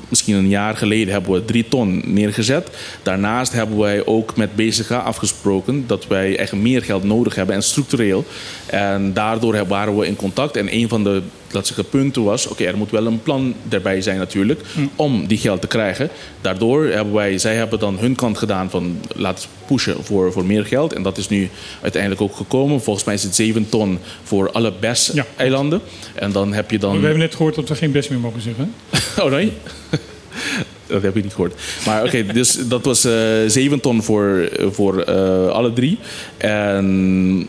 misschien 0.08 0.34
een 0.34 0.48
jaar 0.48 0.76
geleden 0.76 1.12
hebben 1.12 1.32
we 1.32 1.44
drie 1.44 1.68
ton 1.68 2.02
neergezet. 2.04 2.68
Daarnaast 3.02 3.52
hebben 3.52 3.78
wij 3.78 4.06
ook 4.06 4.36
met 4.36 4.56
BCG 4.56 4.90
afgesproken 4.90 5.84
dat 5.86 6.06
wij 6.06 6.38
echt 6.38 6.52
meer 6.52 6.82
geld 6.82 7.04
nodig 7.04 7.34
hebben 7.34 7.54
en 7.54 7.62
structureel. 7.62 8.24
En 8.66 9.12
daardoor 9.12 9.66
waren 9.66 9.96
we 9.98 10.06
in 10.06 10.16
contact. 10.16 10.56
En 10.56 10.74
een 10.74 10.88
van 10.88 11.04
de 11.04 11.22
laat 11.50 11.66
zeggen, 11.66 11.88
punt 11.88 12.12
toen 12.12 12.24
was... 12.24 12.46
oké, 12.46 12.64
er 12.64 12.76
moet 12.76 12.90
wel 12.90 13.06
een 13.06 13.22
plan 13.22 13.54
erbij 13.68 14.00
zijn 14.00 14.18
natuurlijk... 14.18 14.60
om 14.96 15.26
die 15.26 15.38
geld 15.38 15.60
te 15.60 15.66
krijgen. 15.66 16.10
Daardoor 16.40 16.84
hebben 16.84 17.14
wij... 17.14 17.38
zij 17.38 17.54
hebben 17.54 17.78
dan 17.78 17.98
hun 17.98 18.14
kant 18.14 18.38
gedaan 18.38 18.70
van... 18.70 19.00
laten 19.14 19.48
pushen 19.66 20.04
voor, 20.04 20.32
voor 20.32 20.44
meer 20.44 20.64
geld. 20.64 20.92
En 20.92 21.02
dat 21.02 21.18
is 21.18 21.28
nu 21.28 21.48
uiteindelijk 21.82 22.20
ook 22.22 22.36
gekomen. 22.36 22.82
Volgens 22.82 23.04
mij 23.04 23.14
is 23.14 23.22
het 23.22 23.34
7 23.34 23.68
ton 23.68 23.98
voor 24.22 24.50
alle 24.52 24.72
BES-eilanden. 24.80 25.80
En 26.14 26.32
dan 26.32 26.52
heb 26.52 26.70
je 26.70 26.78
dan... 26.78 26.96
We 26.96 27.00
hebben 27.00 27.18
net 27.18 27.34
gehoord 27.34 27.54
dat 27.54 27.68
we 27.68 27.74
geen 27.74 27.92
best 27.92 28.10
meer 28.10 28.20
mogen 28.20 28.40
zeggen. 28.42 28.74
Oh 29.18 29.30
nee? 29.30 29.52
dat 30.86 31.02
heb 31.02 31.16
ik 31.16 31.22
niet 31.22 31.32
gehoord. 31.32 31.54
Maar 31.86 32.04
oké, 32.04 32.24
dus 32.32 32.58
dat 32.68 32.84
was 32.84 33.04
eh 33.04 33.12
7 33.46 33.80
ton 33.80 34.02
voor, 34.02 34.48
voor 34.70 35.00
eh, 35.00 35.48
alle 35.48 35.72
drie. 35.72 35.98
En 36.36 37.48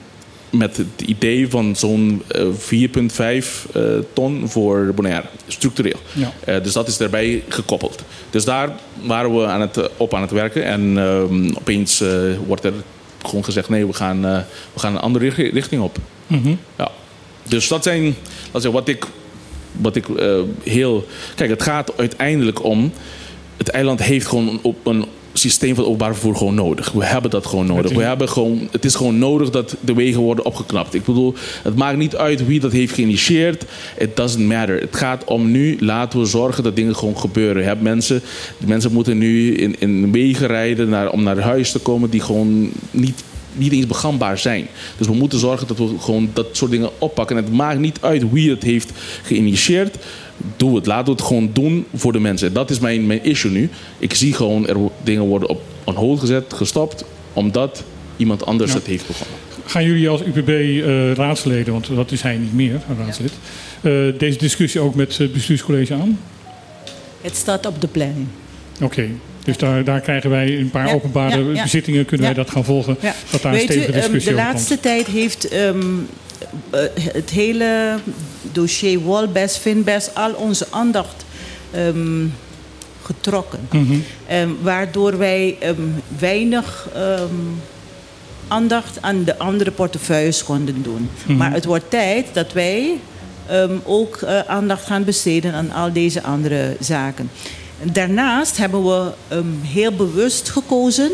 met 0.49 0.77
het 0.77 1.01
idee 1.05 1.49
van 1.49 1.75
zo'n 1.75 2.21
eh, 2.27 2.45
4,5 2.53 3.67
eh, 3.73 3.83
ton 4.13 4.49
voor 4.49 4.91
Bonaire, 4.95 5.25
structureel. 5.47 5.99
Ja. 6.13 6.31
Eh, 6.45 6.63
dus 6.63 6.73
dat 6.73 6.87
is 6.87 6.97
daarbij 6.97 7.43
gekoppeld. 7.49 8.03
Dus 8.29 8.45
daar 8.45 8.69
waren 9.03 9.35
we 9.39 9.45
aan 9.45 9.61
het, 9.61 9.77
eh, 9.77 9.85
op 9.97 10.13
aan 10.13 10.21
het 10.21 10.31
werken. 10.31 10.63
En 10.63 10.97
ehm, 10.97 11.55
opeens 11.57 12.01
eh, 12.01 12.09
wordt 12.47 12.63
er 12.63 12.73
gewoon 13.25 13.43
gezegd: 13.43 13.69
nee, 13.69 13.85
we 13.87 13.93
gaan, 13.93 14.25
eh, 14.25 14.37
we 14.73 14.79
gaan 14.79 14.93
een 14.95 15.01
andere 15.01 15.29
richt- 15.29 15.53
richting 15.53 15.81
op. 15.81 15.97
Mhm. 16.27 16.53
Ja. 16.77 16.91
Dus 17.47 17.67
dat 17.67 17.83
zijn 17.83 18.03
ik 18.05 18.15
zeggen, 18.51 18.71
wat 18.71 18.87
ik, 18.87 19.05
wat 19.71 19.95
ik 19.95 20.09
eh, 20.09 20.39
heel. 20.63 21.05
Kijk, 21.35 21.49
het 21.49 21.63
gaat 21.63 21.97
uiteindelijk 21.97 22.63
om. 22.63 22.91
Het 23.57 23.69
eiland 23.69 24.03
heeft 24.03 24.27
gewoon 24.27 24.47
een, 24.47 24.59
op 24.61 24.85
een 24.85 25.05
systeem 25.39 25.75
van 25.75 25.83
openbaar 25.83 26.13
vervoer 26.13 26.35
gewoon 26.35 26.55
nodig. 26.55 26.91
We 26.91 27.05
hebben 27.05 27.31
dat 27.31 27.45
gewoon 27.45 27.65
nodig. 27.65 27.91
We 27.91 28.03
hebben 28.03 28.29
gewoon, 28.29 28.67
het 28.71 28.85
is 28.85 28.95
gewoon 28.95 29.17
nodig 29.17 29.49
dat 29.49 29.75
de 29.79 29.93
wegen 29.93 30.21
worden 30.21 30.45
opgeknapt. 30.45 30.93
Ik 30.93 31.05
bedoel, 31.05 31.33
het 31.63 31.75
maakt 31.75 31.97
niet 31.97 32.15
uit 32.15 32.45
wie 32.45 32.59
dat 32.59 32.71
heeft 32.71 32.93
geïnitieerd. 32.93 33.65
It 33.97 34.15
doesn't 34.15 34.47
matter. 34.47 34.79
Het 34.79 34.95
gaat 34.95 35.23
om 35.23 35.51
nu, 35.51 35.77
laten 35.79 36.19
we 36.19 36.25
zorgen 36.25 36.63
dat 36.63 36.75
dingen 36.75 36.95
gewoon 36.95 37.17
gebeuren. 37.17 37.61
Je 37.61 37.67
hebt 37.67 37.81
mensen, 37.81 38.21
mensen 38.57 38.91
moeten 38.91 39.17
nu 39.17 39.55
in, 39.55 39.75
in 39.79 40.11
wegen 40.11 40.47
rijden 40.47 40.89
naar, 40.89 41.11
om 41.11 41.23
naar 41.23 41.39
huis 41.39 41.71
te 41.71 41.79
komen 41.79 42.09
die 42.09 42.21
gewoon 42.21 42.71
niet 42.91 43.23
niet 43.53 43.71
eens 43.71 43.87
begambaar 43.87 44.37
zijn. 44.37 44.67
Dus 44.97 45.07
we 45.07 45.13
moeten 45.13 45.39
zorgen 45.39 45.67
dat 45.67 45.77
we 45.77 45.89
gewoon 45.99 46.29
dat 46.33 46.47
soort 46.51 46.71
dingen 46.71 46.89
oppakken. 46.97 47.37
En 47.37 47.43
het 47.43 47.53
maakt 47.53 47.79
niet 47.79 47.97
uit 48.01 48.31
wie 48.31 48.49
het 48.49 48.63
heeft 48.63 48.91
geïnitieerd. 49.23 49.97
Doe 50.57 50.75
het. 50.75 50.85
Laten 50.85 51.05
we 51.05 51.11
het 51.11 51.21
gewoon 51.21 51.49
doen 51.53 51.85
voor 51.95 52.11
de 52.11 52.19
mensen. 52.19 52.53
Dat 52.53 52.69
is 52.69 52.79
mijn, 52.79 53.07
mijn 53.07 53.23
issue 53.23 53.51
nu. 53.51 53.69
Ik 53.99 54.13
zie 54.13 54.33
gewoon 54.33 54.67
er 54.67 54.77
dingen 55.03 55.23
worden 55.23 55.49
op 55.49 55.61
on 55.83 55.95
hold 55.95 56.19
gezet, 56.19 56.53
gestopt, 56.53 57.03
omdat 57.33 57.83
iemand 58.17 58.45
anders 58.45 58.71
Ja. 58.71 58.77
het 58.77 58.87
heeft 58.87 59.07
begonnen. 59.07 59.35
Gaan 59.65 59.83
jullie 59.83 60.09
als 60.09 60.21
UPB-raadsleden, 60.21 61.73
want 61.73 61.95
dat 61.95 62.11
is 62.11 62.21
hij 62.21 62.37
niet 62.37 62.53
meer, 62.53 62.73
een 62.89 63.05
raadslid, 63.05 63.31
eh, 63.81 63.91
deze 64.19 64.37
discussie 64.37 64.81
ook 64.81 64.95
met 64.95 65.17
het 65.17 65.33
bestuurscollege 65.33 65.93
aan? 65.93 66.19
Het 67.21 67.35
staat 67.35 67.65
op 67.65 67.81
de 67.81 67.87
planning. 67.87 68.27
Oké, 68.81 69.07
dus 69.43 69.57
daar, 69.57 69.83
daar 69.83 69.99
krijgen 70.01 70.29
wij 70.29 70.59
een 70.59 70.69
paar 70.69 70.87
Ja, 70.87 70.93
openbare 70.93 71.43
ja, 71.43 71.53
ja. 71.53 71.61
bezittingen, 71.63 72.05
kunnen 72.05 72.27
Ja. 72.27 72.33
wij 72.33 72.43
dat 72.43 72.53
gaan 72.53 72.63
volgen, 72.63 72.97
Ja. 73.01 73.13
dat 73.31 73.41
daar 73.41 73.51
een 73.53 73.57
Weet 73.59 73.69
u, 73.69 73.71
stevige 73.71 73.91
ehm, 73.91 74.01
discussie 74.01 74.31
de 74.33 74.37
over 74.39 74.51
laatste 74.51 74.69
komt. 74.69 74.81
tijd 74.81 75.07
heeft 75.07 75.47
ehm, 75.47 75.79
eh, 75.79 75.83
het 77.13 77.29
hele 77.29 77.99
dossier 78.51 79.03
Walbest, 79.03 79.57
Finbest 79.57 80.15
al 80.15 80.33
onze 80.33 80.67
aandacht 80.69 81.25
ehm, 81.71 82.25
getrokken. 83.03 83.59
Mhm. 83.71 83.93
Ehm, 84.27 84.49
waardoor 84.61 85.17
wij 85.17 85.57
ehm, 85.59 85.81
weinig 86.19 86.87
aandacht 88.47 89.01
aan 89.01 89.23
de 89.23 89.37
andere 89.37 89.71
portefeuilles 89.71 90.43
konden 90.43 90.83
doen. 90.83 91.09
Mhm. 91.25 91.37
Maar 91.37 91.51
het 91.51 91.65
wordt 91.65 91.89
tijd 91.89 92.25
dat 92.33 92.53
wij 92.53 92.99
ook 93.83 94.15
eh, 94.15 94.39
aandacht 94.39 94.85
gaan 94.85 95.03
besteden 95.03 95.53
aan 95.53 95.71
al 95.71 95.93
deze 95.93 96.23
andere 96.23 96.75
zaken. 96.79 97.29
Daarnaast 97.83 98.57
hebben 98.57 98.83
we 98.83 99.11
heel 99.61 99.91
bewust 99.91 100.49
gekozen 100.49 101.11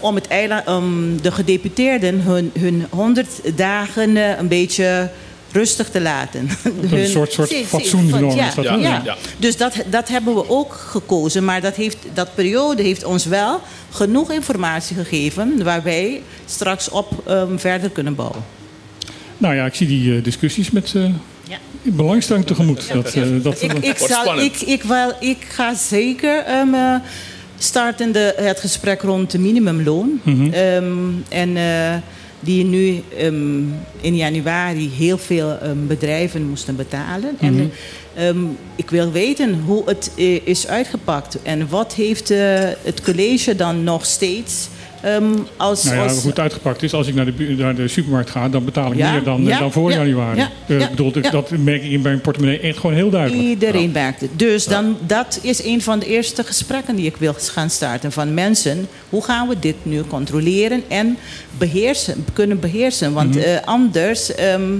om 0.00 0.14
het 0.14 0.26
eiland, 0.28 0.66
om 0.66 1.22
de 1.22 1.32
gedeputeerden 1.32 2.20
hun, 2.20 2.50
hun 2.58 2.86
100 2.90 3.28
dagen 3.56 4.16
eh, 4.16 4.38
een 4.38 4.48
beetje 4.48 5.10
rustig 5.52 5.88
te 5.90 6.00
laten. 6.00 6.48
een 6.90 7.06
soort- 7.16 7.32
soort 7.32 7.54
fatsoensnorm 7.66 8.36
ja, 8.36 8.48
is 8.48 8.54
dat, 8.54 8.64
ja, 8.64 8.70
hè? 8.72 8.78
ja. 8.78 9.02
Ja. 9.04 9.16
Dus 9.38 9.56
dat, 9.56 9.74
dat 9.90 10.08
hebben 10.08 10.34
we 10.34 10.48
ook 10.48 10.72
gekozen. 10.72 11.44
Maar 11.44 11.60
dat, 11.60 11.74
heeft, 11.76 11.96
dat 12.14 12.34
periode 12.34 12.82
heeft 12.82 13.04
ons 13.04 13.24
wel 13.24 13.60
genoeg 13.90 14.30
informatie 14.32 14.96
gegeven... 14.96 15.64
waar 15.64 15.82
wij 15.82 16.22
straks 16.46 16.88
op 16.88 17.22
ehm, 17.26 17.56
verder 17.58 17.90
kunnen 17.90 18.14
bouwen. 18.14 18.44
Nou 19.38 19.54
ja, 19.54 19.64
ik 19.66 19.74
zie 19.74 19.86
die 19.86 20.16
eh, 20.16 20.24
discussies 20.24 20.70
met 20.70 20.92
eh, 20.94 21.02
Ja. 21.48 21.58
belangstelling 21.82 22.46
tegemoet. 22.46 22.88
Dat, 22.92 23.14
eh, 23.14 23.22
dat, 23.42 23.62
Ik, 23.62 23.72
ik, 23.72 23.96
zal, 23.98 24.40
ik, 24.40 24.60
ik, 24.60 24.82
wel, 24.82 25.12
ik 25.20 25.46
ga 25.48 25.74
zeker 25.74 26.44
ehm, 26.44 26.74
eh, 27.56 27.62
starten 27.62 28.12
de, 28.12 28.34
het 28.36 28.60
gesprek 28.60 29.00
rond 29.00 29.30
de 29.30 29.38
minimumloon. 29.38 30.20
Mhm. 30.22 30.52
Ehm, 30.52 31.08
en 31.28 31.56
eh, 31.56 31.94
die 32.40 32.64
nu 32.64 33.02
ehm, 33.18 33.62
in 34.00 34.16
januari 34.16 34.90
heel 34.96 35.18
veel 35.18 35.58
ehm, 35.58 35.86
bedrijven 35.86 36.48
moesten 36.48 36.76
betalen. 36.76 37.36
Mhm. 37.40 37.44
En 37.44 37.70
ik 38.76 38.90
wil 38.90 39.10
weten 39.12 39.60
hoe 39.66 39.82
het 39.88 40.10
eh, 40.16 40.46
is 40.46 40.66
uitgepakt. 40.66 41.42
En 41.42 41.68
wat 41.68 41.94
heeft 41.94 42.30
eh, 42.30 42.38
het 42.82 43.02
college 43.02 43.56
dan 43.56 43.84
nog 43.84 44.06
steeds 44.06 44.68
ehm, 45.06 45.24
als... 45.56 45.82
Nou 45.84 45.96
ja, 45.96 46.02
als 46.02 46.20
hoe 46.20 46.28
het 46.30 46.38
uitgepakt 46.38 46.82
is, 46.82 46.92
als 46.92 47.06
ik 47.06 47.14
naar 47.14 47.24
de, 47.24 47.54
naar 47.58 47.74
de 47.74 47.88
supermarkt 47.88 48.30
ga, 48.30 48.48
dan 48.48 48.64
betaal 48.64 48.92
ik 48.92 48.98
Ja, 48.98 49.12
meer 49.12 49.22
dan, 49.22 49.42
ja, 49.42 49.58
dan 49.58 49.72
voor 49.72 49.90
ja, 49.90 49.96
januari. 49.96 50.38
ja, 50.38 50.50
Eh, 50.68 50.80
ja, 50.80 50.88
bedoel. 50.90 51.12
Dat 51.30 51.50
merk 51.50 51.82
ik 51.82 51.90
in 51.90 52.00
mijn 52.00 52.20
portemonnee 52.20 52.60
echt 52.60 52.78
gewoon 52.78 52.96
heel 52.96 53.10
duidelijk. 53.10 53.42
Iedereen 53.42 53.90
merkt 53.92 54.20
het. 54.20 54.30
Dus 54.38 54.64
dan, 54.64 54.96
dat 55.06 55.38
is 55.42 55.64
een 55.64 55.82
van 55.82 55.98
de 55.98 56.06
eerste 56.06 56.44
gesprekken 56.44 56.96
die 56.96 57.06
ik 57.06 57.16
wil 57.16 57.34
gaan 57.38 57.70
starten. 57.70 58.12
Van 58.12 58.34
mensen, 58.34 58.88
hoe 59.08 59.22
gaan 59.24 59.48
we 59.48 59.58
dit 59.58 59.74
nu 59.82 60.02
controleren 60.02 60.82
en 60.88 61.16
beheersen, 61.58 62.24
kunnen 62.32 62.60
beheersen? 62.60 63.12
Want 63.12 63.34
Mhm. 63.34 63.38
eh, 63.44 63.56
anders 63.64 64.34
ehm, 64.34 64.72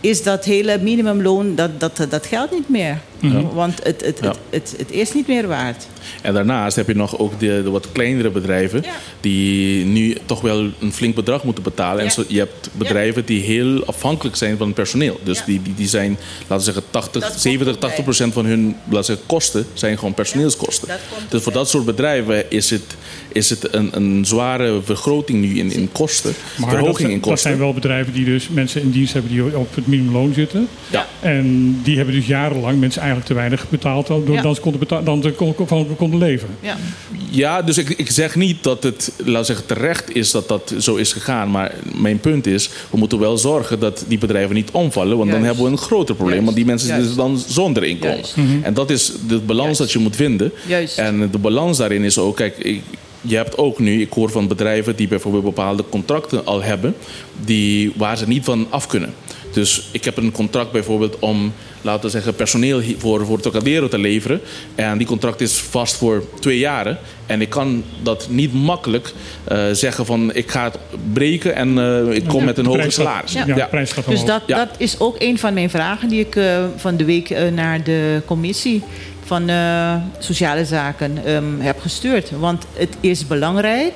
is 0.00 0.22
dat 0.22 0.44
hele 0.44 0.78
minimumloon, 0.82 1.54
dat, 1.54 1.80
dat, 1.80 2.06
dat 2.10 2.26
geldt 2.26 2.52
niet 2.52 2.68
meer. 2.68 2.98
Mhm. 3.20 3.42
Want 3.54 3.80
het, 3.84 4.04
het, 4.04 4.18
Ja. 4.22 4.28
het, 4.28 4.36
het, 4.50 4.74
het 4.78 4.90
is 4.90 5.12
niet 5.12 5.26
meer 5.26 5.46
waard. 5.48 5.86
En 6.22 6.34
daarnaast 6.34 6.76
heb 6.76 6.86
je 6.86 6.94
nog 6.94 7.18
ook 7.18 7.40
de, 7.40 7.60
de 7.64 7.70
wat 7.70 7.92
kleinere 7.92 8.30
bedrijven... 8.30 8.82
Ja. 8.84 8.90
die 9.20 9.84
nu 9.84 10.16
toch 10.26 10.40
wel 10.40 10.68
een 10.80 10.92
flink 10.92 11.14
bedrag 11.14 11.44
moeten 11.44 11.62
betalen. 11.62 12.04
En 12.04 12.10
zo, 12.10 12.24
je 12.28 12.38
hebt 12.38 12.70
bedrijven 12.72 13.24
die 13.24 13.42
heel 13.42 13.84
afhankelijk 13.86 14.36
zijn 14.36 14.56
van 14.56 14.66
het 14.66 14.74
personeel. 14.74 15.20
Dus 15.22 15.38
Ja. 15.38 15.44
die, 15.44 15.62
die, 15.62 15.74
die 15.74 15.88
zijn, 15.88 16.16
laten 16.40 16.56
we 16.56 16.62
zeggen, 16.62 16.82
80, 16.90 17.20
Dat 17.22 17.30
komt 17.30 17.40
70, 17.42 17.66
erbij. 17.74 17.88
80 17.88 18.04
procent 18.04 18.32
van 18.32 18.44
hun 18.46 18.64
laten 18.66 18.96
we 18.98 19.02
zeggen, 19.02 19.26
kosten... 19.26 19.66
zijn 19.74 19.98
gewoon 19.98 20.14
personeelskosten. 20.14 20.88
dat 20.88 20.98
dus 21.28 21.42
voor 21.42 21.52
dat 21.52 21.68
soort 21.68 21.84
bedrijven 21.84 22.50
is 22.50 22.70
het, 22.70 22.96
is 23.32 23.50
het 23.50 23.74
een, 23.74 23.90
een 23.96 24.24
zware 24.26 24.80
vergroting 24.84 25.40
nu 25.40 25.58
in, 25.58 25.72
in 25.72 25.88
kosten. 25.92 26.32
Maar 26.56 26.68
dat, 26.68 26.68
verhoging 26.78 26.98
zijn- 26.98 27.10
in 27.10 27.20
dat 27.20 27.28
kosten. 27.28 27.48
zijn 27.50 27.60
wel 27.62 27.72
bedrijven 27.74 28.12
die 28.12 28.24
dus 28.24 28.48
mensen 28.48 28.80
in 28.82 28.90
dienst 28.90 29.12
hebben 29.12 29.30
die 29.32 29.56
op 29.58 29.74
het 29.74 29.86
minimumloon 29.86 30.32
zitten. 30.34 30.68
Ja. 30.90 31.06
En 31.20 31.78
die 31.82 31.96
hebben 31.96 32.14
dus 32.14 32.26
jarenlang 32.26 32.80
mensen 32.80 33.02
eigenlijk 33.10 33.26
te 33.26 33.34
weinig 33.34 33.68
betaald 33.68 34.06
door, 34.06 34.30
Ja. 34.32 34.42
dan 34.42 34.54
ze 34.54 34.60
konden, 34.60 34.80
beta- 34.80 35.02
dan 35.02 35.22
ze 35.22 35.30
kon- 35.30 35.54
van 35.66 35.86
konden 35.96 36.18
leven. 36.18 36.48
Ja. 36.60 36.76
Ja, 37.30 37.62
dus 37.62 37.78
ik, 37.78 37.88
ik 37.88 38.10
zeg 38.10 38.34
niet 38.36 38.62
dat 38.62 38.82
het 38.82 39.12
laat 39.24 39.46
zeggen, 39.46 39.66
terecht 39.66 40.14
is 40.14 40.30
dat 40.30 40.48
dat 40.48 40.74
zo 40.78 40.94
is 40.96 41.12
gegaan. 41.12 41.50
Maar 41.50 41.74
mijn 41.94 42.18
punt 42.20 42.46
is, 42.46 42.70
we 42.90 42.96
moeten 42.98 43.18
wel 43.18 43.38
zorgen 43.38 43.78
dat 43.80 44.04
die 44.08 44.18
bedrijven 44.18 44.54
niet 44.54 44.70
omvallen. 44.70 45.16
Want 45.18 45.30
dan 45.30 45.42
hebben 45.44 45.64
we 45.64 45.70
een 45.70 45.78
groter 45.78 46.14
probleem. 46.14 46.28
Juist. 46.44 46.44
Want 46.44 46.56
die 46.56 46.66
mensen 46.66 46.88
Juist. 46.88 47.06
zitten 47.06 47.24
dan 47.26 47.38
zonder 47.46 47.84
inkomen. 47.84 48.16
Juist. 48.16 48.34
En 48.62 48.74
dat 48.74 48.90
is 48.90 49.12
de 49.28 49.38
balans 49.38 49.64
Juist. 49.64 49.78
dat 49.78 49.92
je 49.92 49.98
moet 49.98 50.16
vinden. 50.16 50.52
Juist. 50.66 50.98
En 50.98 51.28
de 51.30 51.38
balans 51.38 51.78
daarin 51.78 52.02
is 52.02 52.18
ook, 52.18 52.36
kijk, 52.36 52.58
ik, 52.58 52.82
je 53.20 53.36
hebt 53.36 53.58
ook 53.58 53.78
nu, 53.78 54.00
ik 54.00 54.12
hoor 54.12 54.30
van 54.30 54.48
bedrijven 54.48 54.96
die 54.96 55.08
bijvoorbeeld 55.08 55.44
bepaalde 55.44 55.84
contracten 55.88 56.46
al 56.46 56.62
hebben, 56.62 56.94
die, 57.44 57.92
waar 57.96 58.16
ze 58.18 58.26
niet 58.28 58.44
van 58.44 58.66
af 58.70 58.86
kunnen. 58.86 59.12
Dus 59.52 59.88
ik 59.90 60.04
heb 60.04 60.16
een 60.16 60.32
contract 60.32 60.72
bijvoorbeeld 60.72 61.18
om, 61.18 61.52
laten 61.80 62.02
we 62.04 62.10
zeggen, 62.10 62.34
personeel 62.34 62.82
voor, 62.98 63.26
voor 63.26 63.40
Trocadero 63.40 63.88
te 63.88 63.98
leveren. 63.98 64.40
En 64.74 64.98
die 64.98 65.06
contract 65.06 65.40
is 65.40 65.58
vast 65.58 65.96
voor 65.96 66.24
twee 66.40 66.58
jaren. 66.58 66.98
En 67.26 67.40
ik 67.40 67.48
kan 67.50 67.84
dat 68.02 68.26
niet 68.30 68.52
makkelijk 68.52 69.12
eh, 69.44 69.64
zeggen 69.72 70.06
van 70.06 70.34
ik 70.34 70.50
ga 70.50 70.64
het 70.64 70.78
breken 71.12 71.54
en 71.54 71.78
eh, 71.78 72.14
ik 72.16 72.24
kom 72.26 72.38
Ja, 72.38 72.44
met 72.44 72.58
een 72.58 72.66
hoger 72.66 72.92
salaris. 72.92 73.32
Ja, 73.32 73.44
de 73.44 73.66
prijs 73.70 73.92
gaat 73.92 74.04
Dus 74.04 74.20
omhoog. 74.20 74.28
dat, 74.38 74.42
Ja. 74.46 74.56
dat 74.64 74.74
is 74.78 75.00
ook 75.00 75.16
een 75.18 75.38
van 75.38 75.54
mijn 75.54 75.70
vragen 75.70 76.08
die 76.08 76.20
ik 76.20 76.36
eh, 76.36 76.64
van 76.76 76.96
de 76.96 77.04
week 77.04 77.30
eh, 77.30 77.48
naar 77.52 77.84
de 77.84 78.22
commissie 78.26 78.82
van 79.24 79.48
eh, 79.48 79.94
Sociale 80.18 80.64
Zaken 80.64 81.24
ehm, 81.24 81.44
heb 81.60 81.80
gestuurd. 81.80 82.30
Want 82.38 82.64
het 82.74 82.96
is 83.00 83.26
belangrijk 83.26 83.92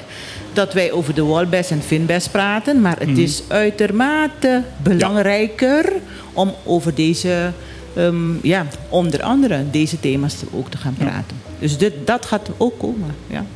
dat 0.54 0.72
wij 0.72 0.92
over 0.92 1.14
de 1.14 1.24
Walbest 1.24 1.70
en 1.70 1.82
Finbest 1.82 2.30
praten. 2.30 2.80
Maar 2.80 2.98
het 2.98 3.18
is 3.18 3.42
uitermate 3.48 4.62
belangrijker 4.82 5.92
om 6.32 6.54
over 6.64 6.94
deze, 6.94 7.52
ehm, 7.94 8.46
ja, 8.46 8.66
onder 8.88 9.22
andere 9.22 9.64
deze 9.70 10.00
thema's 10.00 10.36
ook 10.52 10.70
te 10.70 10.76
gaan 10.76 10.94
praten. 10.94 11.36
Dus 11.58 11.78
dit, 11.78 11.92
dat 12.04 12.26
gaat 12.26 12.50
ook 12.56 12.78
komen. 12.78 13.14
Ja. 13.26 13.46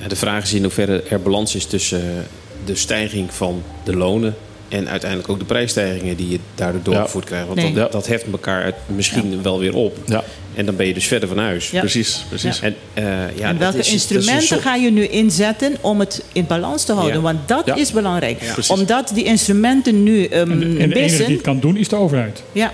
Ja, 0.00 0.08
de 0.08 0.16
vraag 0.16 0.42
is 0.42 0.52
in 0.52 0.62
hoeverre 0.62 1.02
er 1.02 1.22
balans 1.22 1.54
is 1.54 1.66
tussen 1.66 2.00
eh, 2.00 2.24
de 2.64 2.74
stijging 2.74 3.34
van 3.34 3.62
de 3.84 3.96
lonen 3.96 4.34
En 4.72 4.88
uiteindelijk 4.88 5.30
ook 5.30 5.38
de 5.38 5.44
prijsstijgingen 5.44 6.16
die 6.16 6.28
je 6.30 6.38
daardoor 6.54 6.82
doorgevoerd 6.82 7.24
krijgt. 7.24 7.46
Want 7.46 7.58
Nee. 7.58 7.72
dat, 7.72 7.92
dat 7.92 8.06
heft 8.06 8.24
elkaar 8.32 8.72
misschien 8.86 9.42
wel 9.42 9.58
weer 9.58 9.74
op. 9.74 9.96
Ja. 10.06 10.24
En 10.54 10.66
dan 10.66 10.76
ben 10.76 10.86
je 10.86 10.94
dus 10.94 11.06
verder 11.06 11.28
van 11.28 11.38
huis. 11.38 11.70
Ja. 11.70 11.80
Precies, 11.80 12.24
precies. 12.28 12.60
En, 12.60 12.74
eh, 12.94 13.04
ja, 13.36 13.48
en 13.48 13.58
welke 13.58 13.64
is- 13.64 13.64
dat 13.64 13.74
is 13.76 13.86
een 13.86 13.92
instrumenten 13.92 14.46
soort- 14.46 14.60
ga 14.60 14.74
je 14.74 14.90
nu 14.90 15.06
inzetten 15.06 15.76
om 15.80 16.00
het 16.00 16.22
in 16.32 16.46
balans 16.46 16.84
te 16.84 16.92
houden? 16.92 17.16
Ja. 17.16 17.20
Want 17.22 17.48
dat 17.48 17.62
Ja. 17.66 17.74
is 17.74 17.92
belangrijk. 17.92 18.38
precies. 18.38 18.70
Omdat 18.70 19.10
die 19.14 19.24
instrumenten 19.24 20.02
nu 20.02 20.24
ehm 20.24 20.50
En 20.50 20.58
de, 20.60 20.64
en 20.78 20.88
de 20.88 20.94
enige 20.94 21.24
die 21.24 21.34
het 21.34 21.44
kan 21.44 21.60
doen 21.60 21.76
is 21.76 21.88
de 21.88 21.96
overheid. 21.96 22.42
Ja. 22.52 22.72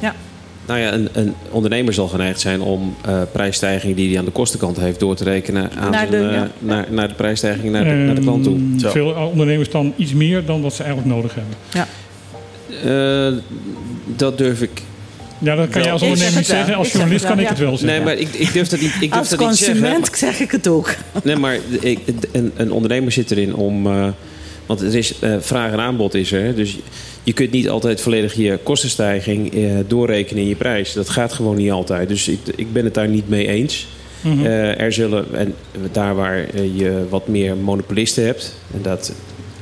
Ja. 0.00 0.14
Nou 0.66 0.80
ja, 0.80 0.92
een, 0.92 1.08
een 1.12 1.34
ondernemer 1.50 1.94
zal 1.94 2.08
geneigd 2.08 2.40
zijn 2.40 2.60
om 2.60 2.94
eh, 3.04 3.22
prijsstijgingen 3.32 3.96
die 3.96 4.08
hij 4.08 4.18
aan 4.18 4.24
de 4.24 4.30
kostenkant 4.30 4.76
heeft 4.80 5.00
door 5.00 5.16
te 5.16 5.24
rekenen 5.24 5.70
aan 5.78 5.90
Naar 5.90 6.06
zijn, 6.08 6.22
de- 6.22 6.28
eh, 6.28 6.34
ja. 6.34 6.50
naar, 6.58 6.86
naar 6.90 7.08
de 7.08 7.14
prijsstijging 7.14 7.72
naar 7.72 7.84
de, 7.84 7.90
naar 7.90 8.14
de 8.14 8.20
klant 8.20 8.44
toe. 8.44 8.54
Ehm, 8.56 8.78
Zo. 8.78 8.90
Veel 8.90 9.06
ondernemers 9.10 9.70
dan 9.70 9.92
iets 9.96 10.12
meer 10.12 10.44
dan 10.44 10.60
wat 10.62 10.74
ze 10.74 10.82
eigenlijk 10.82 11.14
nodig 11.14 11.34
hebben. 11.34 11.54
Ja. 11.72 11.86
Eh, 12.84 13.32
dat 14.16 14.38
durf 14.38 14.62
ik. 14.62 14.82
Ja, 15.38 15.54
dat 15.54 15.68
kan 15.68 15.82
je 15.82 15.90
als 15.90 16.00
zeg 16.00 16.10
ondernemer 16.10 16.38
niet 16.38 16.48
zeggen. 16.48 16.74
Als 16.74 16.92
journalist 16.92 17.24
kan 17.26 17.38
ik 17.38 17.48
het 17.48 17.58
wel 17.58 17.76
zeggen. 17.78 17.88
Nee, 17.96 18.04
maar 18.04 18.16
ik, 18.22 18.28
ik 18.34 18.52
durf 18.52 18.68
dat 18.68 18.80
niet. 18.80 18.92
Ik 18.94 19.00
durf 19.00 19.12
Als 19.12 19.28
dat 19.28 19.38
niet 19.38 19.56
zeggen. 19.56 19.74
consument 19.80 20.10
zeg 20.16 20.40
ik 20.40 20.50
het 20.50 20.68
ook. 20.68 20.94
Nee, 21.22 21.36
maar 21.36 21.58
ik, 21.80 21.98
een, 22.32 22.52
een 22.56 22.72
ondernemer 22.72 23.12
zit 23.12 23.30
erin 23.30 23.54
om. 23.54 23.86
eh, 23.86 24.08
want 24.66 24.80
er 24.80 24.94
is 24.96 25.18
eh, 25.18 25.36
vraag 25.40 25.72
en 25.72 25.80
aanbod 25.80 26.14
is 26.14 26.32
er. 26.32 26.42
hè. 26.42 26.54
Dus 26.54 26.78
je 27.22 27.32
kunt 27.32 27.50
niet 27.50 27.68
altijd 27.68 28.00
volledig 28.00 28.34
je 28.34 28.58
kostenstijging 28.62 29.54
eh, 29.54 29.70
doorrekenen 29.86 30.42
in 30.42 30.48
je 30.48 30.54
prijs. 30.56 30.92
Dat 30.92 31.08
gaat 31.08 31.32
gewoon 31.32 31.56
niet 31.56 31.70
altijd. 31.70 32.08
Dus 32.08 32.28
ik, 32.28 32.38
ik 32.56 32.72
ben 32.72 32.84
het 32.84 32.94
daar 32.94 33.08
niet 33.08 33.28
mee 33.28 33.46
eens. 33.48 33.86
Mhm. 34.20 34.44
Eh, 34.46 34.80
er 34.80 34.92
zullen, 34.92 35.26
en 35.34 35.54
daar 35.92 36.14
waar 36.14 36.38
je 36.74 37.04
wat 37.08 37.28
meer 37.28 37.56
monopolisten 37.56 38.24
hebt, 38.24 38.56
en 38.74 38.82
dat, 38.82 39.12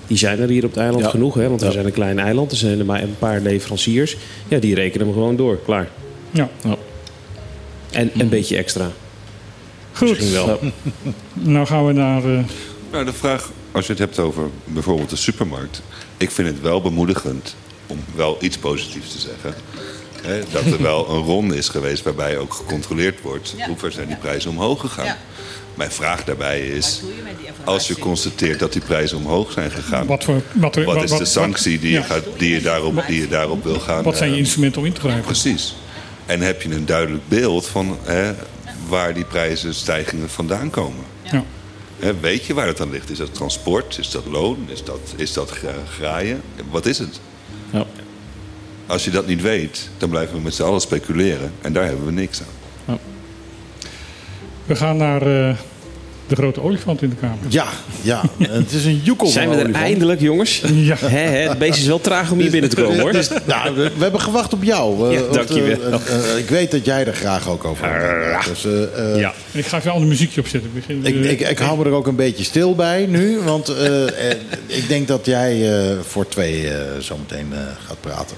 die 0.06 0.16
zijn 0.16 0.40
er 0.40 0.48
hier 0.48 0.64
op 0.64 0.70
het 0.70 0.78
eiland 0.80 1.04
Ja. 1.04 1.10
genoeg, 1.10 1.34
hè, 1.34 1.48
want 1.48 1.60
we 1.60 1.66
Ja. 1.66 1.72
zijn 1.72 1.86
een 1.86 1.92
klein 1.92 2.18
eiland, 2.18 2.50
er 2.50 2.56
zijn 2.56 2.78
er 2.78 2.84
maar 2.84 3.02
een 3.02 3.16
paar 3.18 3.40
leveranciers, 3.40 4.16
ja, 4.48 4.58
die 4.58 4.74
rekenen 4.74 5.06
hem 5.06 5.14
gewoon 5.16 5.36
door, 5.36 5.58
klaar. 5.64 5.88
Ja. 6.30 6.48
En 7.90 8.10
een 8.18 8.28
beetje 8.28 8.56
extra. 8.56 8.90
Goed. 9.92 10.08
Misschien 10.08 10.32
wel. 10.32 10.60
Nou 11.32 11.66
gaan 11.66 11.86
we 11.86 11.92
naar... 11.92 12.24
eh, 12.24 12.38
Nou, 12.92 13.04
de 13.04 13.12
vraag, 13.12 13.50
als 13.74 13.86
je 13.86 13.92
het 13.92 14.00
hebt 14.00 14.18
over 14.18 14.48
bijvoorbeeld 14.64 15.10
de 15.10 15.16
supermarkt. 15.16 15.82
Ik 16.16 16.30
vind 16.30 16.48
het 16.48 16.60
wel 16.60 16.80
bemoedigend 16.80 17.54
om 17.86 17.98
wel 18.14 18.36
iets 18.40 18.58
positiefs 18.58 19.12
te 19.12 19.18
zeggen. 19.18 19.54
Hè, 20.22 20.40
dat 20.52 20.64
er 20.64 20.82
wel 20.82 21.10
een 21.10 21.22
ronde 21.22 21.56
is 21.56 21.68
geweest 21.68 22.02
waarbij 22.02 22.38
ook 22.38 22.54
gecontroleerd 22.54 23.20
wordt. 23.20 23.54
Ja. 23.56 23.66
Hoe 23.66 23.76
ver 23.78 23.92
zijn 23.92 24.06
die 24.06 24.16
prijzen 24.16 24.50
omhoog 24.50 24.80
gegaan? 24.80 25.04
Ja. 25.04 25.18
Mijn 25.74 25.90
vraag 25.90 26.24
daarbij 26.24 26.60
is, 26.68 27.00
als 27.64 27.88
je 27.88 27.98
constateert 27.98 28.58
dat 28.58 28.72
die 28.72 28.82
prijzen 28.82 29.16
omhoog 29.16 29.52
zijn 29.52 29.70
gegaan. 29.70 30.06
wat, 30.06 30.24
voor, 30.24 30.42
wat, 30.52 30.74
Wat 30.74 30.84
wat- 30.84 31.02
is 31.02 31.18
de 31.18 31.24
sanctie 31.24 31.78
die 31.78 31.90
je, 31.92 32.02
gaat, 32.02 32.24
die 32.36 32.50
je, 32.50 32.60
daarop, 32.60 33.04
die 33.06 33.20
je 33.20 33.28
daarop 33.28 33.64
wil 33.64 33.80
gaan? 33.80 34.02
Wat 34.02 34.16
zijn 34.16 34.28
je 34.28 34.34
eh, 34.34 34.40
instrumenten 34.40 34.80
om 34.80 34.86
in 34.86 34.92
te 34.92 35.00
grijpen? 35.00 35.24
Precies. 35.24 35.74
En 36.26 36.40
heb 36.40 36.62
je 36.62 36.74
een 36.74 36.86
duidelijk 36.86 37.28
beeld 37.28 37.66
van 37.66 37.98
hè, 38.02 38.32
waar 38.88 39.14
die 39.14 39.24
prijzenstijgingen 39.24 40.30
vandaan 40.30 40.70
komen? 40.70 41.04
Ja. 41.22 41.44
Weet 42.12 42.44
je 42.44 42.54
waar 42.54 42.66
het 42.66 42.80
aan 42.80 42.90
ligt? 42.90 43.10
Is 43.10 43.18
dat 43.18 43.34
transport? 43.34 43.98
Is 43.98 44.10
dat 44.10 44.26
loon? 44.26 44.66
Is 44.66 44.84
dat, 44.84 45.14
is 45.16 45.32
dat 45.32 45.50
gra- 45.50 45.84
graaien? 45.98 46.40
Wat 46.70 46.86
is 46.86 46.98
het? 46.98 47.20
Ja. 47.72 47.86
Als 48.86 49.04
je 49.04 49.10
dat 49.10 49.26
niet 49.26 49.42
weet, 49.42 49.88
dan 49.98 50.08
blijven 50.08 50.36
we 50.36 50.42
met 50.42 50.54
z'n 50.54 50.62
allen 50.62 50.80
speculeren. 50.80 51.52
En 51.62 51.72
daar 51.72 51.84
hebben 51.84 52.04
we 52.04 52.12
niks 52.12 52.40
aan. 52.86 52.98
We 54.66 54.76
gaan 54.76 54.96
naar 54.96 55.22
eh, 55.48 55.56
de 56.26 56.34
grote 56.36 56.60
olifant 56.62 57.02
in 57.02 57.08
de 57.08 57.16
kamer. 57.16 57.38
Ja, 57.48 57.66
ja. 58.02 58.22
Het 58.38 58.72
is 58.72 58.84
een 58.84 59.00
joekel 59.04 59.26
Zijn 59.26 59.48
we 59.48 59.54
er 59.54 59.62
olifant. 59.62 59.84
eindelijk, 59.84 60.20
jongens? 60.20 60.62
Ja. 60.74 60.96
Het 60.96 61.58
beest 61.58 61.78
is 61.78 61.86
wel 61.86 62.00
traag 62.00 62.30
om 62.30 62.38
hier 62.38 62.50
binnen 62.50 62.70
te 62.70 62.76
komen, 62.76 63.00
hoor. 63.00 63.12
Dus, 63.12 63.28
nou, 63.44 63.74
we, 63.74 63.82
we 63.96 64.02
hebben 64.02 64.20
gewacht 64.20 64.52
op 64.52 64.62
jou. 64.62 65.10
Ja, 65.12 65.16
Eh, 65.16 65.20
want, 65.20 65.34
dankjewel. 65.34 65.92
eh, 65.92 66.30
eh, 66.32 66.38
ik 66.38 66.48
weet 66.48 66.70
dat 66.70 66.84
jij 66.84 67.06
er 67.06 67.14
graag 67.14 67.48
ook 67.48 67.64
over 67.64 67.86
hebt. 67.86 68.46
Dus, 68.46 68.62
Ja. 69.16 69.32
En 69.52 69.58
ik 69.58 69.66
ga 69.66 69.76
even 69.76 69.88
een 69.88 69.94
ander 69.94 70.08
muziekje 70.08 70.40
opzetten. 70.40 70.70
Ik, 71.02 71.14
ik, 71.14 71.40
ik 71.48 71.58
hou 71.58 71.78
me 71.78 71.84
er 71.84 71.90
ook 71.90 72.06
een 72.06 72.16
beetje 72.16 72.44
stil 72.44 72.74
bij 72.74 73.06
nu. 73.06 73.38
Want 73.40 73.72
ik 74.66 74.88
denk 74.88 75.08
dat 75.08 75.26
jij 75.26 75.78
eh, 75.78 75.96
voor 76.08 76.28
twee 76.28 76.68
eh, 76.68 76.74
zometeen 76.98 77.48
eh, 77.52 77.58
gaat 77.86 78.00
praten. 78.00 78.36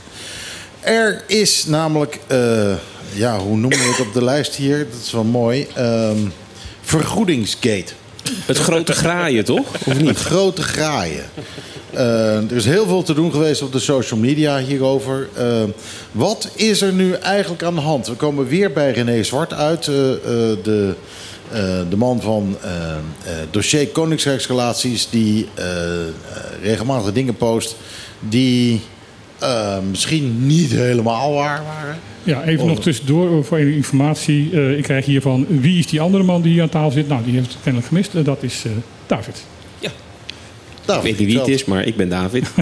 Er 0.81 1.23
is 1.27 1.65
namelijk, 1.67 2.19
eh, 2.27 2.73
ja, 3.13 3.39
hoe 3.39 3.57
noemen 3.57 3.79
we 3.79 3.85
het 3.85 4.01
op 4.07 4.13
de 4.13 4.25
lijst 4.25 4.55
hier? 4.55 4.79
Dat 4.79 5.01
is 5.05 5.13
wel 5.13 5.25
mooi. 5.25 5.67
Ehm, 5.75 6.17
vergoedingsgate. 6.87 7.93
Het 8.47 8.59
grote 8.59 8.93
graaien, 8.93 9.45
toch? 9.45 9.67
Of 9.75 9.85
Het 9.85 10.03
niet? 10.03 10.19
grote 10.19 10.63
graaien. 10.63 11.25
Eh, 11.91 12.37
er 12.37 12.57
is 12.57 12.65
heel 12.65 12.87
veel 12.87 13.03
te 13.03 13.15
doen 13.15 13.33
geweest 13.33 13.63
op 13.63 13.73
de 13.73 13.79
social 13.79 14.21
media 14.21 14.59
hierover. 14.59 15.29
Eh, 15.35 15.63
wat 16.13 16.49
is 16.55 16.83
er 16.83 16.93
nu 16.93 17.13
eigenlijk 17.13 17.63
aan 17.63 17.75
de 17.75 17.81
hand? 17.81 18.07
We 18.07 18.15
komen 18.15 18.47
weer 18.47 18.73
bij 18.73 18.93
René 18.93 19.23
Zwart 19.23 19.53
uit. 19.53 19.87
eh, 19.87 19.93
de, 20.63 20.95
de 21.91 21.97
man 21.97 22.21
van 22.21 22.57
dossier 23.51 23.89
Koningsrijksrelaties... 23.89 25.09
die 25.11 25.49
regelmatig 26.63 27.13
dingen 27.13 27.37
post... 27.37 27.77
die 28.21 28.81
eh, 29.39 29.77
misschien 29.91 30.47
niet 30.47 30.71
helemaal 30.71 31.33
waar 31.35 31.63
waren. 31.65 31.99
Ja, 32.23 32.45
even 32.45 32.63
Oh. 32.65 32.69
nog 32.71 32.81
tussendoor 32.81 33.45
voor 33.45 33.59
even 33.59 33.75
informatie. 33.75 34.51
Eh, 34.53 34.77
ik 34.77 34.83
krijg 34.83 35.05
hier 35.05 35.21
van 35.21 35.47
wie 35.49 35.79
is 35.79 35.87
die 35.87 36.01
andere 36.01 36.25
man 36.25 36.43
die 36.43 36.53
hier 36.53 36.63
aan 36.63 36.69
tafel 36.69 36.91
zit? 36.91 37.09
Nou, 37.09 37.25
die 37.25 37.35
heeft 37.35 37.49
het 37.49 37.57
kennelijk 37.63 37.89
gemist. 37.89 38.15
Eh, 38.15 38.25
dat 38.25 38.43
is 38.43 38.63
eh, 38.65 38.73
David. 39.07 39.45
Nou, 40.87 40.99
Ik 40.99 41.05
weet 41.05 41.19
niet 41.19 41.29
wie 41.29 41.39
het 41.39 41.49
is, 41.49 41.65
maar 41.65 41.85
ik 41.85 41.97
ben 41.97 42.09
David. 42.09 42.47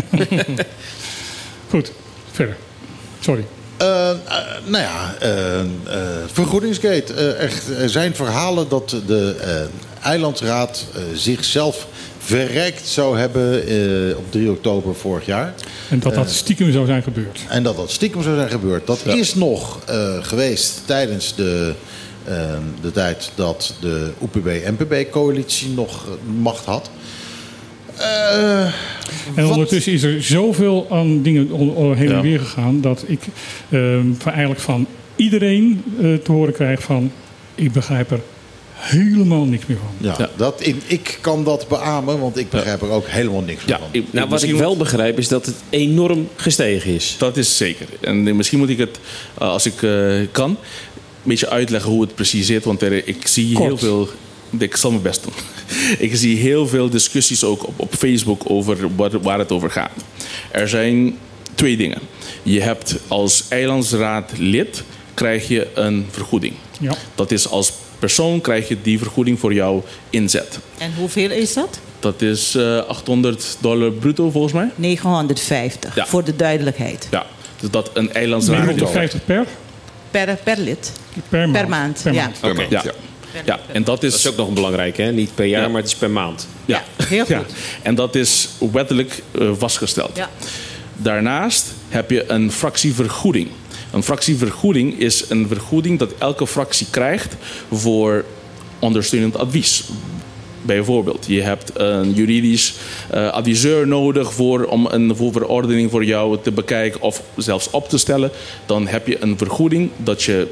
Goed, 1.71 1.93
verder. 2.33 2.57
Sorry. 3.21 3.45
Nou 4.67 4.83
ja, 4.83 5.15
vergoedingsgate. 6.33 7.15
Eh, 7.15 7.39
echt, 7.45 7.69
er 7.79 7.89
zijn 7.91 8.15
verhalen 8.15 8.69
dat 8.69 8.97
de 9.07 9.37
eh, 9.41 10.07
eilandsraad 10.11 10.87
eh, 10.95 11.03
zichzelf 11.15 11.87
verrijkt 12.25 12.87
zou 12.87 13.19
hebben 13.19 13.67
eh, 13.67 14.17
op 14.17 14.25
3 14.33 14.51
oktober 14.51 14.95
vorig 14.95 15.27
jaar. 15.27 15.55
En 15.91 15.99
dat 15.99 16.15
dat 16.15 16.27
Eh. 16.27 16.31
stiekem 16.33 16.73
zou 16.73 16.87
zijn 16.87 17.03
gebeurd. 17.03 17.41
En 17.49 17.63
dat 17.63 17.77
dat 17.77 17.91
stiekem 17.91 18.23
zou 18.23 18.37
zijn 18.37 18.51
gebeurd. 18.51 18.87
Dat 18.87 19.07
is 19.07 19.35
nog 19.35 19.79
eh, 19.87 20.17
geweest 20.25 20.83
tijdens 20.87 21.35
de, 21.35 21.75
de 22.81 22.91
tijd 22.93 23.31
dat 23.35 23.75
de 23.81 24.11
OPB-NPB-coalitie 24.19 25.69
nog 25.69 26.07
macht 26.41 26.65
had. 26.65 26.91
Eh, 27.97 28.65
En 28.65 28.73
wat- 29.35 29.51
ondertussen 29.51 29.93
is 29.93 30.03
er 30.03 30.23
zoveel 30.23 30.87
aan 30.91 31.23
dingen 31.23 31.49
heen 31.97 32.09
en 32.09 32.15
Ja. 32.15 32.21
weer 32.21 32.41
gegaan... 32.41 32.81
dat 32.81 33.05
ik 33.07 33.21
ehm, 33.71 34.07
van 34.19 34.33
eigenlijk 34.33 34.61
van 34.61 34.87
iedereen 35.17 35.83
eh, 36.01 36.15
te 36.15 36.33
horen 36.33 36.53
krijg 36.55 36.83
van... 36.83 37.13
ik 37.55 37.73
begrijp 37.73 38.11
er 38.11 38.21
helemaal 38.91 39.45
niks 39.45 39.67
meer 39.67 39.77
van. 39.77 40.07
Ja, 40.09 40.15
Ja. 40.19 40.31
Dat, 40.37 40.67
ik, 40.67 40.77
ik 40.87 41.19
kan 41.21 41.45
dat 41.45 41.69
beamen, 41.69 42.21
want 42.21 42.37
ik 42.39 42.51
begrijp 42.51 42.83
er 42.83 42.91
ook 42.91 43.07
helemaal 43.07 43.41
niks 43.41 43.65
meer 43.65 43.75
Ja, 43.75 43.79
van. 43.79 43.89
ik- 43.91 44.13
Nou, 44.13 44.29
wat 44.29 44.43
ik 44.43 44.51
moet- 44.51 44.61
wel 44.61 44.77
begrijp 44.77 45.19
is 45.19 45.29
dat 45.29 45.47
het 45.47 45.55
enorm 45.71 46.29
gestegen 46.37 46.95
is. 46.95 47.15
Dat 47.19 47.37
is 47.37 47.57
zeker. 47.57 47.87
En 48.01 48.29
eh, 48.29 48.35
misschien 48.35 48.59
moet 48.59 48.69
ik 48.69 48.79
het, 48.79 48.99
eh, 49.39 49.49
als 49.49 49.67
ik 49.67 49.83
eh, 49.83 50.15
kan, 50.33 50.51
een 50.51 50.57
beetje 51.31 51.49
uitleggen 51.49 51.91
hoe 51.91 52.01
het 52.01 52.15
precies 52.15 52.47
zit. 52.47 52.65
Want 52.65 52.83
er, 52.83 53.09
ik 53.09 53.27
zie 53.27 53.55
Kort. 53.55 53.67
heel 53.67 53.79
veel. 53.79 54.09
Ik 54.59 54.77
zal 54.77 54.91
mijn 54.91 55.03
best 55.03 55.23
doen. 55.23 55.33
ik 56.09 56.17
zie 56.17 56.37
heel 56.37 56.67
veel 56.69 56.89
discussies 56.91 57.45
ook 57.45 57.67
op, 57.67 57.75
op 57.81 57.95
Facebook 57.95 58.43
over 58.51 58.77
wat, 58.97 59.13
waar 59.13 59.39
het 59.39 59.53
over 59.53 59.71
gaat. 59.71 59.91
Er 60.51 60.69
zijn 60.69 61.19
twee 61.55 61.77
dingen. 61.77 61.99
Je 62.43 62.61
hebt 62.61 62.95
als 63.09 63.45
eilandsraad 63.49 64.33
lid 64.39 64.83
krijg 65.15 65.49
je 65.49 65.67
een 65.75 66.07
vergoeding. 66.11 66.55
Ja. 66.81 66.95
Dat 67.15 67.31
is 67.31 67.49
als 67.49 67.73
persoon 68.05 68.41
krijg 68.41 68.69
je 68.69 68.77
die 68.83 68.99
vergoeding 68.99 69.39
voor 69.39 69.53
jouw 69.55 69.85
inzet. 70.11 70.59
En 70.79 70.93
hoeveel 70.99 71.31
is 71.31 71.55
dat? 71.55 71.79
Dat 71.99 72.23
is 72.23 72.55
eh, 72.55 72.79
800 72.87 73.57
dollar 73.61 73.91
bruto 73.91 74.31
volgens 74.31 74.53
mij. 74.53 74.71
950, 74.77 75.95
Ja. 75.95 76.07
voor 76.07 76.25
de 76.25 76.37
duidelijkheid. 76.37 77.09
Ja, 77.11 77.27
dus 77.61 77.71
dat 77.71 77.91
een 77.95 78.13
eilandsraad. 78.13 78.59
950 78.59 79.25
per, 79.25 79.47
Per, 80.11 80.37
per 80.45 80.59
lid. 80.59 80.93
per 81.29 81.49
maand. 81.49 81.53
Per 81.53 81.69
maand, 81.69 82.01
Per 82.03 82.13
ja. 82.15 82.23
maand. 82.23 82.41
Per 82.41 82.55
maand, 82.55 82.71
Ja. 82.71 82.83
ja. 82.85 82.93
Ja, 83.45 83.61
en 83.73 83.85
dat 83.85 84.03
is, 84.03 84.11
Dat 84.11 84.21
is 84.21 84.27
ook 84.29 84.37
nog 84.37 84.49
een 84.49 84.55
belangrijke, 84.55 85.03
hè? 85.03 85.13
Niet 85.13 85.35
per 85.35 85.45
jaar, 85.47 85.63
Ja. 85.63 85.69
maar 85.69 85.81
het 85.81 85.91
is 85.91 85.97
per 85.97 86.11
maand. 86.11 86.49
ja. 86.65 86.83
Heel 87.05 87.19
goed. 87.25 87.29
Ja. 87.29 87.43
En 87.83 87.95
dat 87.95 88.15
is 88.15 88.49
wettelijk 88.73 89.23
eh, 89.39 89.51
vastgesteld. 89.59 90.17
Ja. 90.17 90.31
Daarnaast 90.97 91.67
heb 91.89 92.11
je 92.11 92.25
een 92.31 92.53
fractievergoeding. 92.53 93.49
Een 93.95 94.03
fractievergoeding 94.03 94.99
is 94.99 95.31
een 95.31 95.49
vergoeding 95.49 95.99
dat 95.99 96.15
elke 96.19 96.47
fractie 96.47 96.87
krijgt 96.91 97.35
voor 97.73 98.25
ondersteunend 98.79 99.39
advies. 99.39 99.85
Bijvoorbeeld, 100.63 101.25
je 101.29 101.43
hebt 101.43 101.71
een 101.75 102.13
juridisch 102.13 102.75
eh, 103.11 103.31
adviseur 103.31 103.87
nodig 103.87 104.33
voor, 104.33 104.65
om 104.65 104.87
een 104.87 105.17
verordening 105.17 105.91
voor 105.91 106.05
jou 106.05 106.39
te 106.43 106.53
bekijken 106.53 107.01
of 107.01 107.23
zelfs 107.37 107.71
op 107.71 107.89
te 107.89 107.99
stellen. 107.99 108.31
Dan 108.67 108.87
heb 108.87 109.07
je 109.07 109.23
een 109.23 109.39
vergoeding 109.39 109.91
dat 109.97 110.23
je 110.23 110.49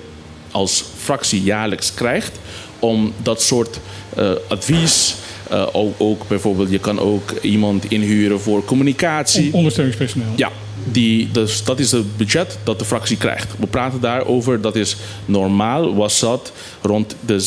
als 0.50 0.84
fractie 0.96 1.42
jaarlijks 1.42 1.94
krijgt 1.94 2.38
om 2.78 3.12
dat 3.22 3.42
soort 3.42 3.80
eh, 4.16 4.30
advies, 4.48 5.14
Eh, 5.52 5.66
ook, 5.72 5.94
ook 5.98 6.28
bijvoorbeeld, 6.28 6.70
je 6.70 6.78
kan 6.78 6.98
ook 6.98 7.30
iemand 7.42 7.84
inhuren 7.90 8.40
voor 8.40 8.64
communicatie. 8.64 9.46
On- 9.46 9.52
ondersteuningspersoneel. 9.52 10.32
Ja, 10.36 10.50
die, 10.84 11.28
dus 11.32 11.64
dat 11.64 11.78
is 11.78 11.90
het 11.90 12.16
budget 12.16 12.58
dat 12.64 12.78
de 12.78 12.84
fractie 12.84 13.16
krijgt. 13.16 13.48
We 13.58 13.66
praten 13.66 14.00
daarover, 14.00 14.60
dat 14.60 14.76
is 14.76 14.96
normaal 15.24 15.94
was 15.94 16.20
dat 16.20 16.52
rond 16.82 17.16
de 17.20 17.40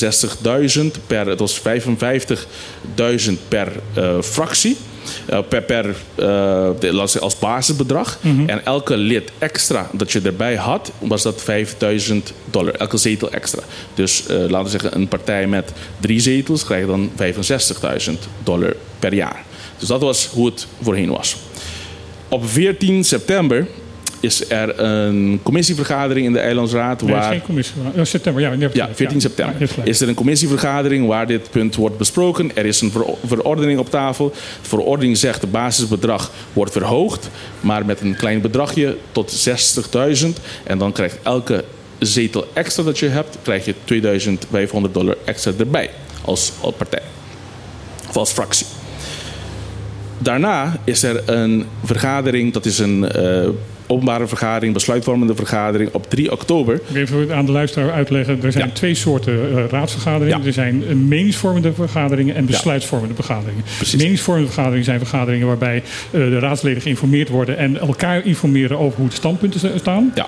60.000 0.79 1.01
per, 1.07 1.27
het 1.27 1.39
was 1.39 1.59
55.000 1.59 3.33
per 3.47 3.71
eh, 3.93 4.21
fractie. 4.21 4.77
Eh, 5.25 5.39
per, 5.49 5.61
per 5.61 5.95
zeggen, 6.79 7.21
als 7.21 7.39
basisbedrag. 7.39 8.19
En 8.45 8.65
elke 8.65 8.97
lid 8.97 9.31
extra 9.37 9.89
dat 9.91 10.11
je 10.11 10.21
erbij 10.21 10.55
had, 10.55 10.91
was 10.99 11.21
dat 11.21 11.41
5000 11.41 12.33
dollar. 12.51 12.73
Elke 12.73 12.97
zetel 12.97 13.31
extra. 13.31 13.61
Dus 13.93 14.25
eh, 14.25 14.37
laten 14.37 14.63
we 14.63 14.69
zeggen, 14.69 14.95
een 14.95 15.07
partij 15.07 15.47
met 15.47 15.71
drie 15.99 16.19
zetels 16.19 16.65
krijgt 16.65 16.87
dan 16.87 17.11
65.000 18.07 18.11
dollar 18.43 18.75
per 18.99 19.13
jaar. 19.13 19.43
Dus 19.77 19.87
dat 19.87 20.01
was 20.01 20.27
hoe 20.27 20.45
het 20.45 20.67
voorheen 20.81 21.09
was. 21.09 21.35
Op 22.29 22.49
14 22.49 23.03
september 23.03 23.67
is 24.19 24.49
er 24.49 24.79
een 24.79 25.39
commissievergadering 25.43 26.25
in 26.25 26.33
de 26.33 26.39
Eilandsraad. 26.39 27.01
Nee, 27.01 27.13
waar, 27.13 27.31
geen 27.31 27.41
commissie. 27.41 27.75
Ja, 27.95 28.05
september, 28.05 28.41
ja. 28.41 28.51
ja, 28.51 28.67
gelijk. 28.69 28.95
14 28.95 29.15
Ja, 29.15 29.21
september. 29.21 29.55
ja, 29.75 29.83
is 29.83 30.01
er 30.01 30.07
een 30.07 30.13
commissievergadering 30.13 31.07
waar 31.07 31.27
dit 31.27 31.49
punt 31.51 31.75
wordt 31.75 31.97
besproken. 31.97 32.51
Er 32.55 32.65
is 32.65 32.81
een 32.81 32.91
vero- 32.91 33.17
verordening 33.25 33.79
op 33.79 33.89
tafel. 33.89 34.29
De 34.61 34.67
verordening 34.69 35.17
zegt 35.17 35.41
het 35.41 35.51
basisbedrag 35.51 36.31
wordt 36.53 36.71
verhoogd, 36.71 37.29
maar 37.61 37.85
met 37.85 38.01
een 38.01 38.15
klein 38.15 38.41
bedragje 38.41 38.97
tot 39.11 39.47
60.000. 40.23 40.27
En 40.63 40.77
dan 40.77 40.91
krijgt 40.91 41.17
elke 41.23 41.63
zetel 41.99 42.47
extra 42.53 42.83
dat 42.83 42.99
je 42.99 43.07
hebt, 43.07 43.37
krijg 43.41 43.65
je 43.65 43.75
2500 43.83 44.93
dollar 44.93 45.15
extra 45.25 45.51
erbij 45.59 45.89
als, 46.25 46.51
als 46.61 46.73
partij. 46.77 47.01
Of 48.09 48.17
als 48.17 48.31
fractie. 48.31 48.65
Daarna 50.17 50.77
is 50.83 51.03
er 51.03 51.21
een 51.29 51.65
vergadering, 51.83 52.53
dat 52.53 52.65
is 52.65 52.79
een 52.79 53.11
eh, 53.11 53.47
openbare 53.87 54.27
vergadering, 54.27 54.73
besluitvormende 54.73 55.35
vergadering 55.35 55.89
op 55.93 56.09
3 56.09 56.31
oktober. 56.31 56.75
Ik 56.89 56.95
even 56.95 57.35
aan 57.35 57.45
de 57.45 57.51
luisteraar 57.51 57.91
uitleggen. 57.91 58.43
Er 58.43 58.51
zijn 58.51 58.67
Ja. 58.67 58.73
twee 58.73 58.95
soorten 58.95 59.57
eh, 59.57 59.63
raadsvergaderingen. 59.69 60.39
Ja. 60.39 60.45
Er 60.45 60.53
zijn 60.53 60.83
eh, 60.87 60.95
meningsvormende 60.95 61.73
vergaderingen 61.73 62.35
en 62.35 62.45
besluitvormende 62.45 63.15
vergaderingen. 63.15 63.63
Precies. 63.77 64.01
Meningsvormende 64.01 64.47
vergaderingen 64.51 64.85
zijn 64.85 64.99
vergaderingen 64.99 65.47
waarbij 65.47 65.75
eh, 65.77 66.11
de 66.11 66.39
raadsleden 66.39 66.81
geïnformeerd 66.81 67.29
worden 67.29 67.57
en 67.57 67.79
elkaar 67.79 68.25
informeren 68.25 68.77
over 68.79 68.99
hoe 68.99 69.09
de 69.09 69.15
standpunten 69.15 69.59
sta- 69.59 69.77
staan. 69.77 70.11
Ja. 70.15 70.27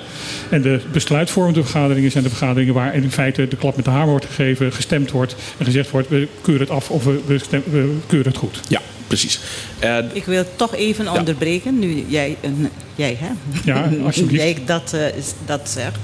En 0.50 0.62
de 0.62 0.80
besluitvormende 0.92 1.64
vergaderingen 1.64 2.12
zijn 2.12 2.24
de 2.24 2.30
vergaderingen 2.30 2.74
waar 2.74 2.96
in 2.96 3.12
feite 3.12 3.48
de 3.48 3.56
klap 3.56 3.76
met 3.76 3.86
de 3.86 3.92
hamer 3.92 4.10
wordt 4.10 4.26
gegeven, 4.26 4.72
gestemd 4.74 5.12
wordt 5.12 5.36
en 5.58 5.66
gezegd 5.66 5.90
wordt: 5.92 6.10
we 6.10 6.28
keuren 6.42 6.62
het 6.66 6.76
af 6.76 6.90
of 6.90 7.04
we, 7.04 7.20
we, 7.26 7.38
stem- 7.38 7.64
we 7.72 7.96
keuren 8.08 8.28
het 8.32 8.38
goed. 8.40 8.60
Ja, 8.68 8.82
precies. 9.08 9.40
En 9.80 10.10
Ik 10.14 10.26
wil 10.26 10.46
toch 10.56 10.76
even 10.76 11.12
onderbreken, 11.12 11.80
nu 11.80 12.06
jij, 12.08 12.38
eh, 12.42 12.50
jij 12.96 13.18
hè? 13.20 13.30
Ja, 13.64 13.90
alsjeblieft. 14.06 14.44
jij 14.44 14.58
dat, 14.66 14.94
eh, 14.94 15.06
dat 15.46 15.70
zegt. 15.70 15.98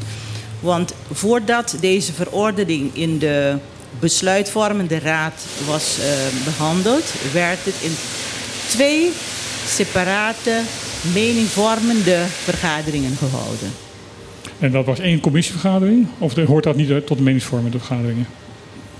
Want 0.59 0.93
voordat 1.11 1.77
deze 1.79 2.13
verordening 2.13 2.95
in 2.95 3.19
de 3.19 3.55
besluitvormende 3.99 4.99
raad 4.99 5.45
was 5.65 5.97
eh, 5.99 6.05
behandeld, 6.43 7.13
werd 7.33 7.65
het 7.65 7.75
in 7.81 7.95
twee 8.67 9.11
separate 9.67 10.61
meningvormende 11.13 12.23
vergaderingen 12.43 13.15
gehouden. 13.15 13.71
En 14.59 14.71
dat 14.71 14.85
was 14.85 14.99
één 14.99 15.19
commissievergadering? 15.19 16.07
Of 16.17 16.35
hoort 16.35 16.63
dat 16.63 16.75
niet 16.75 17.05
tot 17.05 17.17
de 17.17 17.23
meningsvormende 17.23 17.77
vergaderingen? 17.77 18.27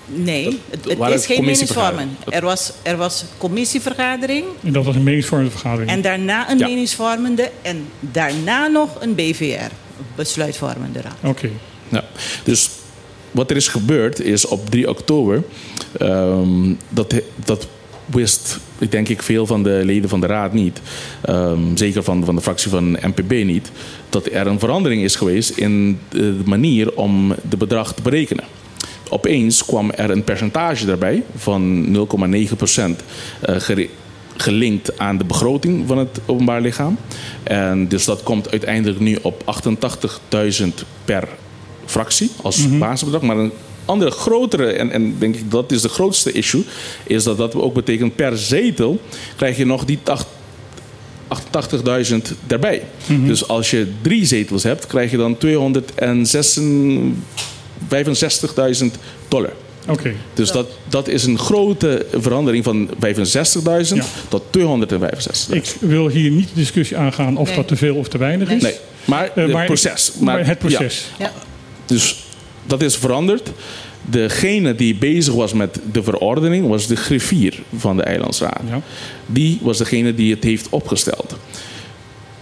Nee, 0.05 0.59
het, 0.69 1.13
is 1.13 1.25
geen 1.25 1.41
meningsvormen. 1.41 2.17
Er 2.29 2.41
was, 2.41 2.73
er 2.81 2.97
was 2.97 3.25
commissievergadering 3.37 4.45
En 4.63 4.73
dat 4.73 4.85
was 4.85 4.95
een 4.95 5.03
meningsvormende 5.03 5.51
vergadering. 5.51 5.89
en 5.91 6.01
daarna 6.01 6.49
een 6.51 6.57
Ja. 6.57 6.67
meningsvormende 6.67 7.51
en 7.61 7.85
daarna 7.99 8.67
nog 8.67 9.01
een 9.01 9.15
BVR, 9.15 9.71
besluitvormende 10.15 11.01
raad. 11.01 11.15
Oké. 11.23 11.49
Ja. 11.89 12.03
Dus 12.43 12.69
wat 13.31 13.49
er 13.49 13.55
is 13.55 13.67
gebeurd 13.67 14.19
is 14.21 14.45
op 14.45 14.69
3 14.69 14.89
oktober. 14.89 15.43
ehm, 15.99 16.73
dat, 16.89 17.13
dat 17.45 17.67
wist, 18.05 18.57
ik 18.77 18.91
denk 18.91 19.09
ik, 19.09 19.21
veel 19.21 19.45
van 19.45 19.63
de 19.63 19.81
leden 19.83 20.09
van 20.09 20.19
de 20.21 20.27
raad 20.27 20.53
niet. 20.53 20.81
ehm, 21.21 21.75
zeker 21.75 22.03
van, 22.03 22.25
van 22.25 22.35
de 22.35 22.41
fractie 22.41 22.69
van 22.69 22.91
MPB 22.91 23.31
niet. 23.43 23.71
Dat 24.09 24.25
er 24.31 24.47
een 24.47 24.59
verandering 24.59 25.03
is 25.03 25.15
geweest 25.15 25.49
in 25.49 25.99
de 26.09 26.35
manier 26.45 26.93
om 26.95 27.35
de 27.49 27.57
bedrag 27.57 27.93
te 27.93 28.01
berekenen. 28.01 28.43
Opeens 29.13 29.65
kwam 29.65 29.91
er 29.91 30.09
een 30.09 30.23
percentage 30.23 30.85
daarbij 30.85 31.23
van 31.35 31.85
0,9% 31.95 32.81
eh, 33.41 33.55
gelinkt 34.35 34.99
aan 34.99 35.17
de 35.17 35.23
begroting 35.23 35.87
van 35.87 35.97
het 35.97 36.19
openbaar 36.25 36.61
lichaam. 36.61 36.97
En 37.43 37.87
dus 37.87 38.05
dat 38.05 38.23
komt 38.23 38.51
uiteindelijk 38.51 38.99
nu 38.99 39.17
op 39.21 39.55
88.000 40.61 40.67
per 41.05 41.27
fractie 41.85 42.31
als 42.41 42.77
basisbedrag. 42.77 43.21
Maar 43.21 43.37
een 43.37 43.51
andere 43.85 44.11
grotere, 44.11 44.71
en, 44.71 44.91
en 44.91 45.15
denk 45.19 45.35
ik 45.35 45.51
dat 45.51 45.71
is 45.71 45.81
de 45.81 45.89
grootste 45.89 46.31
issue, 46.31 46.63
is 47.03 47.23
dat 47.23 47.37
dat 47.37 47.55
ook 47.55 47.73
betekent 47.73 48.15
per 48.15 48.37
zetel 48.37 48.99
krijg 49.35 49.57
je 49.57 49.65
nog 49.65 49.85
die 49.85 49.99
8 50.03 50.27
88.000 52.11 52.17
erbij. 52.47 52.83
Dus 53.07 53.47
als 53.47 53.71
je 53.71 53.91
drie 54.01 54.25
zetels 54.25 54.63
hebt, 54.63 54.87
krijg 54.87 55.11
je 55.11 55.17
dan 55.17 55.37
265.000 57.87 58.85
dollar. 59.27 59.53
Oké. 59.89 60.13
Dus 60.33 60.51
dat, 60.51 60.67
dat 60.89 61.07
is 61.07 61.23
een 61.23 61.39
grote 61.39 62.05
verandering 62.17 62.63
van 62.63 62.89
65.000 62.89 63.95
Ja. 63.95 64.03
tot 64.27 64.43
265.000. 64.57 65.53
Ik 65.55 65.75
wil 65.79 66.07
hier 66.07 66.31
niet 66.31 66.47
de 66.47 66.53
discussie 66.55 66.97
aangaan 66.97 67.37
of 67.37 67.47
Nee. 67.47 67.55
dat 67.55 67.67
te 67.67 67.75
veel 67.75 67.95
of 67.95 68.07
te 68.07 68.17
weinig 68.17 68.49
is. 68.49 68.61
Nee, 68.61 68.75
maar 69.05 69.23
Eh, 69.35 69.43
het 69.43 69.51
maar 69.51 69.65
proces. 69.65 70.11
Maar, 70.19 70.45
het 70.45 70.59
proces. 70.59 71.05
Ja. 71.19 71.31
Dus 71.85 72.23
dat 72.65 72.81
is 72.81 72.95
veranderd. 72.95 73.51
Degene 74.09 74.75
die 74.75 74.95
bezig 74.95 75.33
was 75.33 75.53
met 75.53 75.79
de 75.91 76.03
verordening 76.03 76.67
was 76.67 76.87
de 76.87 76.95
griffier 76.95 77.59
van 77.77 77.97
de 77.97 78.03
Eilandsraad. 78.03 78.61
Ja. 78.69 78.81
Die 79.25 79.59
was 79.61 79.77
degene 79.77 80.13
die 80.15 80.33
het 80.33 80.43
heeft 80.43 80.67
opgesteld. 80.69 81.35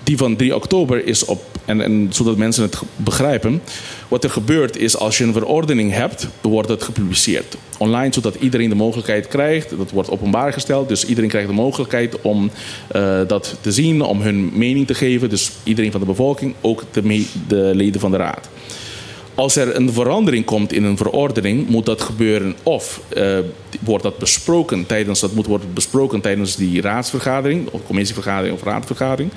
Die 0.04 0.18
van 0.18 0.36
3 0.36 0.56
oktober 0.56 1.06
is 1.06 1.26
op, 1.26 1.44
en, 1.66 1.82
en 1.82 2.08
zodat 2.10 2.38
mensen 2.38 2.64
het 2.64 2.82
begrijpen. 2.96 3.62
Wat 4.08 4.24
er 4.24 4.30
gebeurt 4.30 4.78
is 4.78 4.98
als 4.98 5.18
je 5.18 5.24
een 5.24 5.34
verordening 5.34 5.92
hebt, 5.92 6.28
wordt 6.42 6.70
het 6.70 6.84
gepubliceerd. 6.84 7.56
Online, 7.78 8.14
zodat 8.14 8.36
iedereen 8.36 8.70
de 8.70 8.76
mogelijkheid 8.76 9.28
krijgt. 9.28 9.78
Dat 9.78 9.92
wordt 9.92 10.10
openbaar 10.10 10.54
gesteld, 10.54 10.88
dus 10.88 11.06
iedereen 11.06 11.30
krijgt 11.30 11.48
de 11.48 11.54
mogelijkheid 11.54 12.22
om 12.22 12.52
eh, 12.88 13.20
dat 13.28 13.56
te 13.62 13.72
zien, 13.72 14.02
om 14.02 14.22
hun 14.22 14.52
mening 14.54 14.88
te 14.88 14.94
geven. 14.94 15.30
Dus 15.30 15.52
iedereen 15.64 15.92
van 15.92 16.00
de 16.00 16.06
bevolking, 16.06 16.54
ook 16.62 16.84
de, 16.92 17.72
leden 17.74 18.02
van 18.02 18.12
de 18.12 18.18
raad. 18.18 18.50
Als 19.36 19.56
er 19.56 19.76
een 19.76 19.94
verandering 19.94 20.46
komt 20.46 20.74
in 20.74 20.84
een 20.84 20.98
verordening, 20.98 21.68
moet 21.68 21.86
dat 21.86 22.02
gebeuren 22.02 22.56
of 22.64 23.02
eh, 23.10 23.38
wordt 23.80 24.04
dat 24.04 24.18
besproken 24.18 24.86
tijdens 24.86 25.20
dat 25.20 25.34
moet 25.34 25.46
worden 25.46 25.74
besproken 25.74 26.22
tijdens 26.22 26.56
die 26.56 26.82
raadsvergadering, 26.82 27.70
of 27.70 27.82
commissievergadering 27.86 28.56
of 28.56 28.64
raadvergadering. 28.64 29.32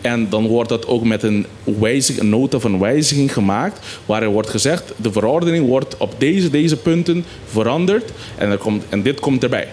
En 0.00 0.28
dan 0.28 0.46
wordt 0.46 0.68
dat 0.68 0.86
ook 0.86 1.04
met 1.04 1.22
een, 1.22 1.46
wijzig, 1.64 2.22
nota 2.22 2.58
van 2.58 2.78
wijziging 2.78 3.32
gemaakt, 3.32 3.86
waar 4.06 4.22
er 4.22 4.28
wordt 4.28 4.50
gezegd 4.50 4.92
de 4.96 5.12
verordening 5.12 5.66
wordt 5.66 5.96
op 5.96 6.14
deze, 6.18 6.50
deze 6.50 6.76
punten 6.76 7.24
veranderd 7.44 8.12
en, 8.36 8.50
er 8.50 8.58
komt, 8.58 8.84
en 8.88 9.02
dit 9.02 9.20
komt 9.20 9.42
erbij. 9.42 9.68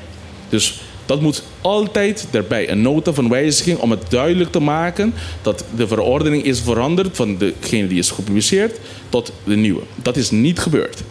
Dus 0.50 0.82
dat 1.08 1.22
moet 1.22 1.44
altijd 1.62 2.28
erbij. 2.32 2.70
Een 2.70 2.82
nota 2.82 3.14
van 3.14 3.30
wijziging 3.30 3.78
om 3.80 3.92
het 3.92 4.10
duidelijk 4.10 4.52
te 4.52 4.60
maken 4.60 5.14
dat 5.42 5.64
de 5.76 5.88
verordening 5.88 6.44
is 6.44 6.60
veranderd 6.62 7.16
van 7.16 7.38
degene 7.38 7.88
die 7.88 7.98
is 8.00 8.12
gepubliceerd 8.12 8.80
tot 9.10 9.32
de 9.44 9.56
nieuwe. 9.56 9.82
Dat 9.96 10.16
is 10.18 10.32
niet 10.32 10.60
gebeurd. 10.60 11.04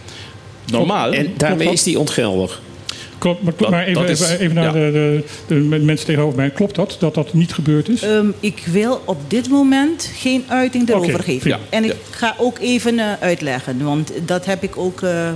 Normaal. 0.70 1.12
En 1.12 1.32
daarmee 1.36 1.72
is 1.72 1.82
die 1.82 1.98
ontgeldig. 1.98 2.60
Klopt, 3.18 3.42
maar, 3.42 3.52
Dat- 3.56 3.70
maar 3.70 3.82
even, 3.86 4.00
dat 4.02 4.10
is- 4.10 4.20
even, 4.20 4.38
even 4.40 4.54
naar 4.54 4.64
ja. 4.64 4.72
de, 4.72 5.22
de, 5.46 5.54
de 5.54 5.78
mensen 5.78 6.06
tegenover 6.06 6.36
mij. 6.36 6.50
Klopt 6.50 6.74
dat, 6.74 6.96
dat 6.98 7.14
dat 7.14 7.32
niet 7.34 7.52
gebeurd 7.54 7.88
is? 7.88 8.02
Ehm, 8.02 8.26
ik 8.40 8.62
wil 8.70 9.02
op 9.04 9.18
dit 9.30 9.48
moment 9.48 10.10
geen 10.14 10.44
uiting 10.48 10.88
erover 10.88 11.14
Oké, 11.14 11.22
geven. 11.22 11.50
ja, 11.50 11.58
en 11.70 11.84
ik 11.84 11.90
ja. 11.90 11.96
ga 12.10 12.34
ook 12.38 12.58
even 12.58 12.98
eh, 12.98 13.12
uitleggen, 13.20 13.84
want 13.84 14.12
dat 14.26 14.44
heb 14.46 14.62
ik 14.62 14.76
ook. 14.76 15.02
eh, 15.02 15.28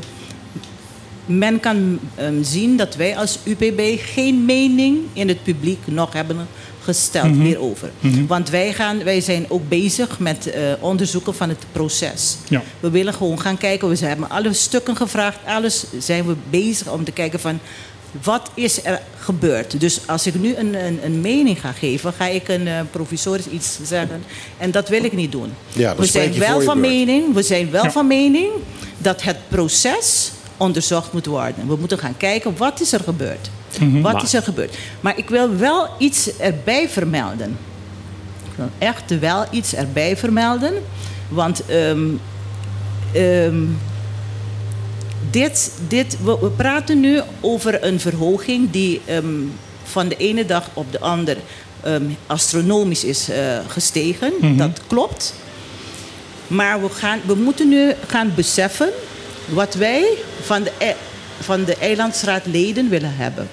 men 1.38 1.60
kan 1.60 1.98
ehm, 2.14 2.42
zien 2.42 2.76
dat 2.76 2.96
wij 2.96 3.16
als 3.16 3.38
UPB 3.44 3.80
geen 4.14 4.44
mening 4.44 4.98
in 5.12 5.28
het 5.28 5.42
publiek 5.42 5.78
nog 5.84 6.12
hebben 6.12 6.46
gesteld 6.82 7.34
Mhm. 7.34 7.40
hierover. 7.44 7.90
Want 8.26 8.50
wij, 8.50 8.72
gaan, 8.72 9.04
wij 9.04 9.20
zijn 9.20 9.44
ook 9.48 9.68
bezig 9.68 10.18
met 10.18 10.50
eh, 10.50 10.62
onderzoeken 10.80 11.34
van 11.34 11.48
het 11.48 11.64
proces. 11.72 12.36
Ja. 12.48 12.62
We 12.80 12.90
willen 12.90 13.14
gewoon 13.14 13.40
gaan 13.40 13.58
kijken. 13.58 13.88
We 13.88 14.06
hebben 14.06 14.30
alle 14.30 14.52
stukken 14.52 14.96
gevraagd. 14.96 15.38
Alles 15.46 15.84
zijn 15.98 16.26
we 16.26 16.34
bezig 16.50 16.88
om 16.92 17.04
te 17.04 17.12
kijken 17.12 17.40
van... 17.40 17.58
Wat 18.22 18.50
is 18.54 18.84
er 18.84 19.00
gebeurd? 19.18 19.80
Dus 19.80 20.00
als 20.06 20.26
ik 20.26 20.34
nu 20.34 20.54
een, 20.54 20.84
een, 20.84 20.98
een 21.04 21.20
mening 21.20 21.60
ga 21.60 21.72
geven, 21.72 22.12
ga 22.12 22.26
ik 22.26 22.48
een 22.48 22.66
eh, 22.68 22.80
provisorisch 22.90 23.46
iets 23.46 23.78
zeggen. 23.84 24.22
En 24.58 24.70
dat 24.70 24.88
wil 24.88 25.04
ik 25.04 25.12
niet 25.12 25.32
doen. 25.32 25.52
Ja, 25.72 25.96
we 25.96 26.06
zijn 26.06 26.38
wel 26.38 26.60
van 26.60 26.80
mening, 26.80 27.34
we 27.34 27.42
zijn 27.42 27.70
wel 27.70 27.84
Ja. 27.84 27.90
van 27.90 28.06
mening 28.06 28.48
dat 28.98 29.22
het 29.22 29.36
proces 29.48 30.30
onderzocht 30.60 31.12
moet 31.12 31.26
worden. 31.26 31.66
We 31.66 31.76
moeten 31.76 31.98
gaan 31.98 32.16
kijken 32.16 32.56
wat 32.56 32.80
is 32.80 32.92
er 32.92 33.00
gebeurd. 33.00 33.50
Mhm. 33.80 34.00
Wat 34.00 34.12
Maar- 34.12 34.22
is 34.22 34.34
er 34.34 34.42
gebeurd? 34.42 34.76
Maar 35.00 35.18
ik 35.18 35.28
wil 35.28 35.56
wel 35.56 35.88
iets 35.98 36.36
erbij 36.36 36.88
vermelden. 36.88 37.56
Ik 38.44 38.52
wil 38.56 38.68
echt 38.78 39.18
wel 39.18 39.44
iets 39.50 39.74
erbij 39.74 40.16
vermelden. 40.16 40.72
Want 41.28 41.66
ehm, 41.66 42.08
ehm, 43.12 43.64
dit, 45.30 45.72
dit, 45.88 46.16
we, 46.24 46.38
we 46.40 46.50
praten 46.50 47.00
nu 47.00 47.20
over 47.40 47.84
een 47.84 48.00
verhoging 48.00 48.70
die 48.70 49.00
ehm, 49.04 49.26
van 49.84 50.08
de 50.08 50.16
ene 50.16 50.46
dag 50.46 50.68
op 50.74 50.92
de 50.92 51.00
andere 51.00 51.40
ehm, 51.82 52.02
astronomisch 52.26 53.04
is 53.04 53.28
eh, 53.28 53.58
gestegen. 53.66 54.32
Mhm. 54.40 54.56
Dat 54.56 54.80
klopt. 54.86 55.34
Maar 56.46 56.82
we, 56.82 56.88
gaan, 56.88 57.20
we 57.26 57.34
moeten 57.34 57.68
nu 57.68 57.92
gaan 58.06 58.32
beseffen 58.34 58.88
wat 59.52 59.74
wij 59.74 60.04
van 60.42 60.62
de, 60.62 60.72
e- 60.78 60.94
van 61.40 61.64
de 61.64 61.76
eilandsraadleden 61.76 62.88
willen 62.88 63.14
hebben. 63.16 63.48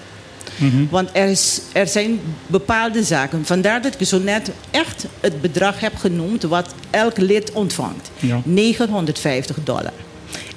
Want 0.89 1.09
er, 1.13 1.27
is, 1.27 1.59
er 1.73 1.87
zijn 1.87 2.19
bepaalde 2.47 3.03
zaken. 3.03 3.45
Vandaar 3.45 3.81
dat 3.81 3.95
ik 3.99 4.07
zo 4.07 4.19
net 4.19 4.51
echt 4.71 5.05
het 5.19 5.41
bedrag 5.41 5.79
heb 5.79 5.95
genoemd 5.95 6.43
wat 6.43 6.73
elk 6.89 7.17
lid 7.17 7.51
ontvangt. 7.51 8.09
Ja. 8.19 8.41
950 8.43 9.55
dollar. 9.63 9.91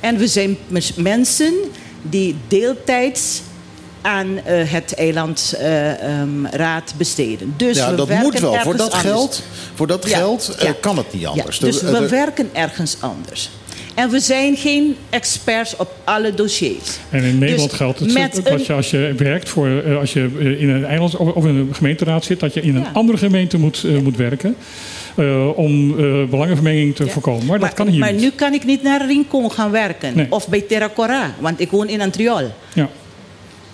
En 0.00 0.16
we 0.16 0.26
zijn 0.26 0.56
mensen 0.96 1.54
die 2.02 2.36
deeltijds 2.48 3.40
aan 4.02 4.38
eh, 4.44 4.70
het 4.70 4.94
eilandsraad 4.94 6.94
besteden. 6.96 7.54
Dus 7.56 7.76
ja, 7.76 7.90
we 7.90 7.96
dat 7.96 8.06
werken 8.08 8.26
moet 8.26 8.38
wel. 8.40 8.50
Voor 8.50 8.58
ergens 8.58 8.76
dat 8.76 8.92
anders. 8.92 9.12
geld, 9.12 9.42
voor 9.74 9.86
dat 9.86 10.08
Ja, 10.08 10.16
geld 10.16 10.54
eh, 10.58 10.64
ja. 10.66 10.74
kan 10.80 10.96
het 10.96 11.12
niet 11.12 11.26
anders. 11.26 11.58
Ja, 11.58 11.64
dus 11.66 11.78
De- 11.80 11.90
we 11.90 12.08
werken 12.08 12.50
ergens 12.52 12.96
anders. 13.00 13.50
En 14.00 14.10
we 14.10 14.20
zijn 14.20 14.56
geen 14.56 14.96
experts 15.10 15.76
op 15.76 15.94
alle 16.04 16.34
dossiers. 16.34 16.98
En 17.10 17.22
in 17.22 17.38
Nederland 17.38 17.68
Dus 17.70 17.78
geldt 17.78 17.98
het 17.98 18.12
met 18.12 18.40
dat 18.44 18.66
je 18.66 18.72
als 18.72 18.90
je 18.90 19.14
werkt 19.16 19.48
voor 19.48 19.68
eh, 19.86 19.98
als 19.98 20.12
je 20.12 20.28
eh, 20.38 20.60
in 20.60 20.68
een 20.68 20.84
eilands 20.84 21.16
of 21.16 21.44
in 21.44 21.54
een 21.56 21.68
gemeenteraad 21.74 22.24
zit, 22.24 22.40
dat 22.40 22.54
je 22.54 22.60
in 22.60 22.76
een 22.76 22.82
Ja. 22.82 22.90
andere 22.92 23.18
gemeente 23.18 23.58
moet, 23.58 23.84
eh, 23.84 23.98
moet 23.98 24.16
werken. 24.16 24.56
om 25.54 25.98
eh, 25.98 26.24
belangenvermenging 26.30 26.94
te 26.96 27.04
Ja. 27.04 27.10
voorkomen. 27.10 27.46
Maar, 27.46 27.58
dat 27.58 27.74
kan 27.74 27.88
hier 27.88 27.98
maar 28.00 28.12
niet. 28.12 28.20
nu 28.20 28.30
kan 28.30 28.52
ik 28.52 28.64
niet 28.64 28.82
naar 28.82 29.06
Rincon 29.06 29.50
gaan 29.52 29.70
werken. 29.70 30.16
Nee. 30.16 30.26
Of 30.28 30.48
bij 30.48 30.60
Terra 30.60 30.90
Cora, 30.94 31.34
want 31.38 31.60
ik 31.60 31.70
woon 31.70 31.88
in 31.88 32.00
Antriol. 32.00 32.50
Ja. 32.74 32.88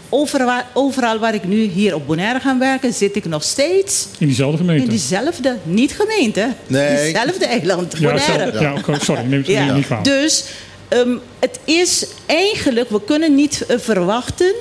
Overal, 0.09 0.63
overal 0.73 1.19
waar 1.19 1.35
ik 1.35 1.45
nu 1.45 1.63
hier 1.63 1.95
op 1.95 2.07
Bonaire 2.07 2.41
ga 2.41 2.59
werken, 2.59 2.93
zit 2.95 3.17
ik 3.17 3.25
nog 3.25 3.43
steeds 3.43 4.07
In 4.19 4.27
diezelfde 4.27 4.57
gemeente. 4.57 4.83
in 4.85 4.89
diezelfde, 4.91 5.57
niet 5.63 5.93
gemeente, 5.93 6.49
Nee. 6.67 7.03
diezelfde 7.13 7.47
eiland, 7.47 7.99
ja, 7.99 8.09
Bonaire. 8.13 8.61
ja, 8.61 8.99
sorry, 8.99 9.23
neem 9.23 9.39
het 9.39 9.47
Ja, 9.47 9.75
niet 9.75 9.87
kwalijk. 9.87 10.09
dus 10.09 10.45
ehm, 10.89 11.17
het 11.39 11.59
is 11.65 12.07
eigenlijk, 12.27 12.91
we 12.91 13.05
kunnen 13.05 13.35
niet 13.35 13.67
eh, 13.67 13.79
verwachten 13.79 14.53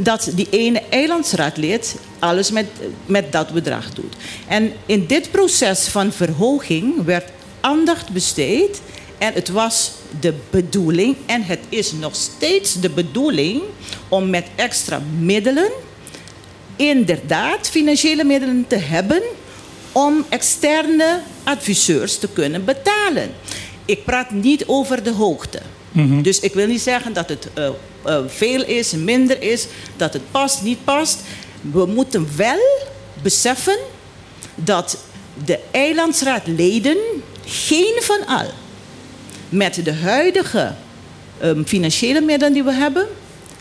dat 0.00 0.30
die 0.34 0.46
ene 0.50 0.82
eilandsraadlid 0.90 1.94
alles 2.18 2.50
met, 2.50 2.66
met 3.06 3.32
dat 3.32 3.50
bedrag 3.52 3.90
doet. 3.94 4.14
En 4.48 4.72
in 4.86 5.06
dit 5.06 5.30
proces 5.30 5.88
van 5.88 6.12
verhoging 6.12 7.04
werd 7.04 7.28
aandacht 7.60 8.10
besteed 8.10 8.80
en 9.20 9.32
het 9.32 9.48
was 9.48 9.92
de 10.20 10.34
bedoeling 10.50 11.16
en 11.26 11.42
het 11.42 11.60
is 11.68 11.92
nog 11.92 12.14
steeds 12.14 12.80
de 12.80 12.90
bedoeling 12.90 13.62
om 14.08 14.30
met 14.30 14.46
extra 14.56 15.02
middelen 15.18 15.70
inderdaad 16.76 17.68
financiële 17.68 18.24
middelen 18.24 18.64
te 18.68 18.76
hebben 18.76 19.22
om 19.92 20.24
externe 20.28 21.20
adviseurs 21.44 22.18
te 22.18 22.28
kunnen 22.28 22.64
betalen. 22.64 23.30
Ik 23.84 24.04
praat 24.04 24.30
niet 24.30 24.66
over 24.66 25.02
de 25.02 25.12
hoogte. 25.12 25.60
Dus 26.22 26.40
ik 26.40 26.54
wil 26.54 26.66
niet 26.66 26.80
zeggen 26.80 27.12
dat 27.12 27.28
het 27.28 27.48
eh, 27.54 27.68
eh, 28.04 28.18
veel 28.26 28.64
is, 28.64 28.92
minder 28.92 29.42
is, 29.42 29.66
dat 29.96 30.12
het 30.12 30.30
past, 30.30 30.62
niet 30.62 30.84
past. 30.84 31.20
We 31.72 31.86
moeten 31.86 32.28
wel 32.36 32.88
beseffen 33.22 33.78
dat 34.54 34.98
de 35.44 35.58
eilandsraadleden 35.70 36.96
geen 37.44 37.98
van 38.00 38.26
al 38.26 38.50
met 39.50 39.80
de 39.84 39.92
huidige 39.92 40.72
ehm, 41.40 41.62
financiële 41.64 42.20
middelen 42.20 42.52
die 42.52 42.62
we 42.64 42.72
hebben 42.72 43.06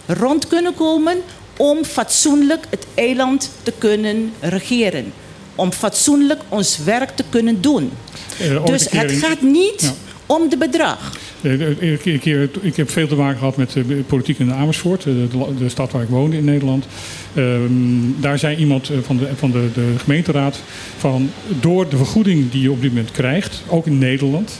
rond 0.07 0.47
kunnen 0.47 0.73
komen 0.75 1.17
om 1.57 1.83
fatsoenlijk 1.85 2.65
het 2.69 2.85
eiland 2.93 3.51
te 3.63 3.73
kunnen 3.77 4.31
regeren. 4.39 5.13
Om 5.55 5.71
fatsoenlijk 5.71 6.41
ons 6.49 6.77
werk 6.83 7.09
te 7.15 7.23
kunnen 7.29 7.61
doen. 7.61 7.91
Eh, 8.39 8.65
dus 8.65 8.89
het 8.89 9.11
gaat 9.11 9.41
niet 9.41 9.81
Ja. 9.81 9.93
om 10.25 10.49
de 10.49 10.57
bedrag. 10.57 11.13
Eh, 11.41 11.53
eh, 11.53 11.91
Ik, 11.93 12.05
ik, 12.05 12.25
ik, 12.61 12.75
heb 12.75 12.89
veel 12.91 13.07
te 13.07 13.15
maken 13.15 13.37
gehad 13.37 13.57
met 13.57 13.75
eh, 13.75 13.83
politiek 14.07 14.39
in 14.39 14.53
Amersfoort, 14.53 15.03
de, 15.03 15.27
de- 15.27 15.55
de 15.57 15.69
stad 15.69 15.91
waar 15.91 16.01
ik 16.03 16.09
woonde 16.09 16.37
in 16.37 16.43
Nederland. 16.45 16.85
Ehm, 17.33 17.71
daar 18.19 18.39
zei 18.39 18.55
iemand 18.57 18.91
van, 19.05 19.17
de, 19.17 19.27
van 19.35 19.51
de, 19.51 19.69
de 19.73 19.93
gemeenteraad 19.97 20.59
van 20.97 21.31
door 21.59 21.89
de 21.89 21.97
vergoeding 21.97 22.51
die 22.51 22.61
je 22.61 22.71
op 22.71 22.81
dit 22.81 22.91
moment 22.93 23.11
krijgt, 23.11 23.61
ook 23.67 23.85
in 23.85 23.97
Nederland. 23.97 24.59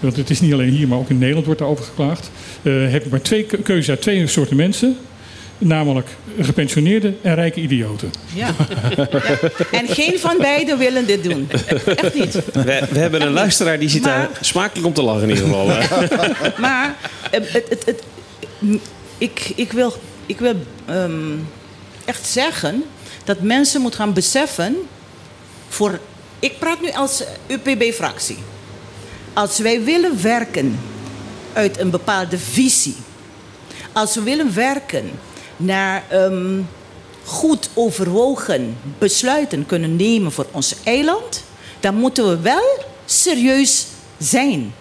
Want 0.00 0.16
het 0.16 0.30
is 0.30 0.40
niet 0.40 0.52
alleen 0.52 0.68
hier, 0.70 0.88
maar 0.88 0.98
ook 0.98 1.08
in 1.10 1.18
Nederland 1.18 1.44
wordt 1.46 1.60
daarover 1.60 1.84
geklaagd. 1.84 2.30
eh, 2.62 2.72
heb 2.90 3.02
je 3.04 3.10
maar 3.10 3.22
twee 3.22 3.44
ke- 3.44 3.62
keuzes 3.62 3.90
uit 3.90 4.00
twee 4.02 4.26
soorten 4.26 4.56
mensen. 4.56 4.96
Namelijk 5.60 6.06
gepensioneerden 6.40 7.18
en 7.22 7.34
rijke 7.34 7.60
idioten. 7.60 8.10
Ja. 8.34 8.50
ja. 8.96 9.08
En 9.72 9.88
geen 9.88 10.18
van 10.18 10.36
beiden 10.38 10.78
willen 10.78 11.06
dit 11.06 11.24
doen. 11.24 11.48
Echt 11.96 12.14
niet. 12.14 12.32
We, 12.52 12.62
we 12.90 12.98
hebben 12.98 13.22
een 13.22 13.32
luisteraar 13.32 13.78
die 13.78 13.88
zit 13.88 14.02
Maar- 14.02 14.18
daar 14.18 14.28
smakelijk 14.40 14.86
om 14.86 14.92
te 14.92 15.02
lachen 15.02 15.22
in 15.22 15.28
ieder 15.28 15.44
geval. 15.44 15.68
hè. 15.70 15.80
Maar 16.60 16.96
eh, 17.30 17.40
het, 17.44 17.82
het, 17.84 18.02
ik, 19.18 19.52
ik 19.56 19.72
wil, 19.72 19.94
ik 20.26 20.38
wil 20.38 20.54
ehm, 20.86 21.12
echt 22.04 22.26
zeggen 22.26 22.82
dat 23.24 23.40
mensen 23.40 23.80
moeten 23.80 24.00
gaan 24.00 24.12
beseffen. 24.12 24.76
Voor, 25.68 25.98
ik 26.38 26.58
praat 26.58 26.80
nu 26.82 26.90
als 26.90 27.22
UPB-fractie. 27.46 28.38
Als 29.38 29.58
wij 29.58 29.84
willen 29.84 30.22
werken 30.22 30.80
uit 31.52 31.78
een 31.78 31.90
bepaalde 31.90 32.38
visie. 32.38 32.94
Als 33.92 34.14
we 34.14 34.22
willen 34.22 34.54
werken 34.54 35.10
naar 35.56 36.02
ehm, 36.08 36.60
goed 37.24 37.70
overwogen 37.74 38.76
besluiten 38.98 39.66
kunnen 39.66 39.96
nemen 39.96 40.32
voor 40.32 40.46
ons 40.50 40.74
eiland, 40.84 41.44
dan 41.80 41.94
moeten 41.94 42.28
we 42.28 42.40
wel 42.40 42.84
serieus 43.04 43.86
zijn. 44.18 44.74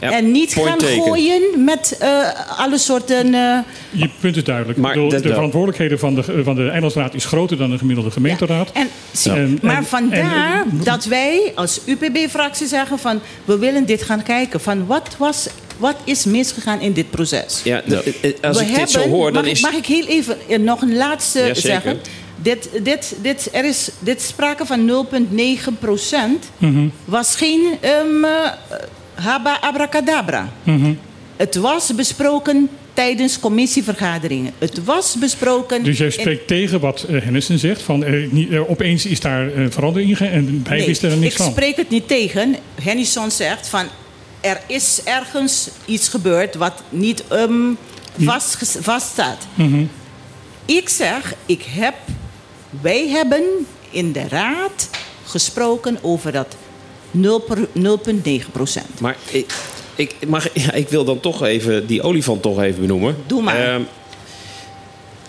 Ja, 0.00 0.10
en 0.12 0.30
niet 0.30 0.52
gaan 0.54 0.78
taken. 0.78 1.02
gooien 1.02 1.64
met 1.64 1.96
eh, 2.00 2.58
alle 2.58 2.78
soorten. 2.78 3.34
eh, 3.34 3.58
Je 3.90 4.08
punt 4.20 4.36
is 4.36 4.44
duidelijk. 4.44 4.78
Maar 4.78 4.92
bedoel, 4.94 5.08
de 5.08 5.18
verantwoordelijkheden 5.20 5.98
van 5.98 6.14
de, 6.14 6.22
van 6.44 6.54
de 6.54 6.68
eilandsraad 6.68 7.14
is 7.14 7.24
groter 7.24 7.56
dan 7.56 7.70
de 7.70 7.78
gemiddelde 7.78 8.10
gemeenteraad. 8.10 8.70
En, 8.72 8.88
zie- 9.12 9.30
En- 9.32 9.58
maar 9.62 9.76
en- 9.76 9.84
vandaar 9.84 10.60
en- 10.62 10.80
dat 10.84 11.04
wij 11.04 11.52
als 11.54 11.80
UPB-fractie 11.86 12.66
zeggen 12.66 12.98
van 12.98 13.20
we 13.44 13.58
willen 13.58 13.86
dit 13.86 14.02
gaan 14.02 14.22
kijken. 14.22 14.60
Van 14.60 14.86
wat, 14.86 15.14
was, 15.18 15.46
wat 15.76 15.96
is 16.04 16.24
misgegaan 16.24 16.80
in 16.80 16.92
dit 16.92 17.10
proces? 17.10 17.60
Ja, 17.64 17.82
eh, 17.82 18.32
als 18.42 18.58
We 18.58 18.64
ik 18.64 18.74
dit 18.74 18.90
zo 18.90 19.08
hoor, 19.08 19.32
dan 19.32 19.42
mag, 19.42 19.50
is... 19.52 19.58
ik, 19.58 19.64
mag 19.64 19.74
ik 19.74 19.86
heel 19.86 20.06
even 20.06 20.36
eh, 20.48 20.58
nog 20.58 20.82
een 20.82 20.96
laatste 20.96 21.40
Ja, 21.40 21.54
zeggen? 21.54 21.98
Dit, 22.36 22.68
dit, 22.82 23.14
dit, 23.22 23.48
er 23.52 23.64
is 23.64 23.90
dit 23.98 24.22
sprake 24.22 24.66
van 24.66 25.06
0,9 25.08 25.78
procent. 25.78 26.44
Mhm. 26.58 26.88
Was 27.04 27.36
geen 27.36 27.62
ehm 27.80 28.24
eh, 28.24 28.30
haba 29.14 29.58
abracadabra. 29.60 30.52
Mhm. 30.62 30.92
Het 31.36 31.54
was 31.56 31.94
besproken 31.94 32.68
tijdens 32.92 33.40
commissievergaderingen. 33.40 34.52
Het 34.58 34.84
was 34.84 35.16
besproken. 35.18 35.82
Dus 35.84 35.98
jij 35.98 36.06
in- 36.06 36.12
spreekt 36.12 36.46
tegen 36.46 36.80
wat 36.80 37.02
eh, 37.02 37.22
Hennissen 37.22 37.58
zegt. 37.58 37.82
Van, 37.82 38.04
niet, 38.30 38.56
opeens 38.56 39.06
is 39.06 39.20
daar 39.20 39.52
eh, 39.52 39.66
verandering 39.70 40.18
in 40.18 40.26
en 40.26 40.62
wij 40.68 40.76
Nee, 40.78 40.86
wisten 40.86 41.10
er 41.10 41.16
niks 41.16 41.32
ik 41.34 41.40
van. 41.42 41.50
spreek 41.50 41.76
het 41.76 41.90
niet 41.90 42.08
tegen. 42.08 42.56
Hennison 42.82 43.30
zegt 43.30 43.68
van 43.68 43.86
er 44.40 44.60
is 44.66 45.00
ergens 45.04 45.68
iets 45.84 46.08
gebeurd 46.08 46.54
wat 46.54 46.82
niet 46.88 47.24
ehm, 47.28 47.52
vast, 48.18 48.76
vaststaat. 48.80 49.46
Mhm. 49.54 49.84
Ik 50.64 50.88
zeg, 50.88 51.34
ik 51.46 51.62
heb, 51.68 51.94
wij 52.80 53.08
hebben 53.08 53.42
in 53.90 54.12
de 54.12 54.28
raad 54.28 54.88
gesproken 55.26 55.98
over 56.02 56.32
dat 56.32 56.46
0 56.46 56.52
per- 56.56 56.63
0,9 57.16 58.50
procent. 58.52 59.00
Maar 59.00 59.16
ik, 59.30 59.52
ik, 59.94 60.14
mag, 60.26 60.48
ja, 60.52 60.72
ik 60.72 60.88
wil 60.88 61.04
dan 61.04 61.20
toch 61.20 61.42
even 61.44 61.86
die 61.86 62.02
olifant 62.02 62.42
toch 62.42 62.62
even 62.62 62.80
benoemen. 62.80 63.16
Doe 63.26 63.42
maar. 63.42 63.68
Ehm, 63.74 63.80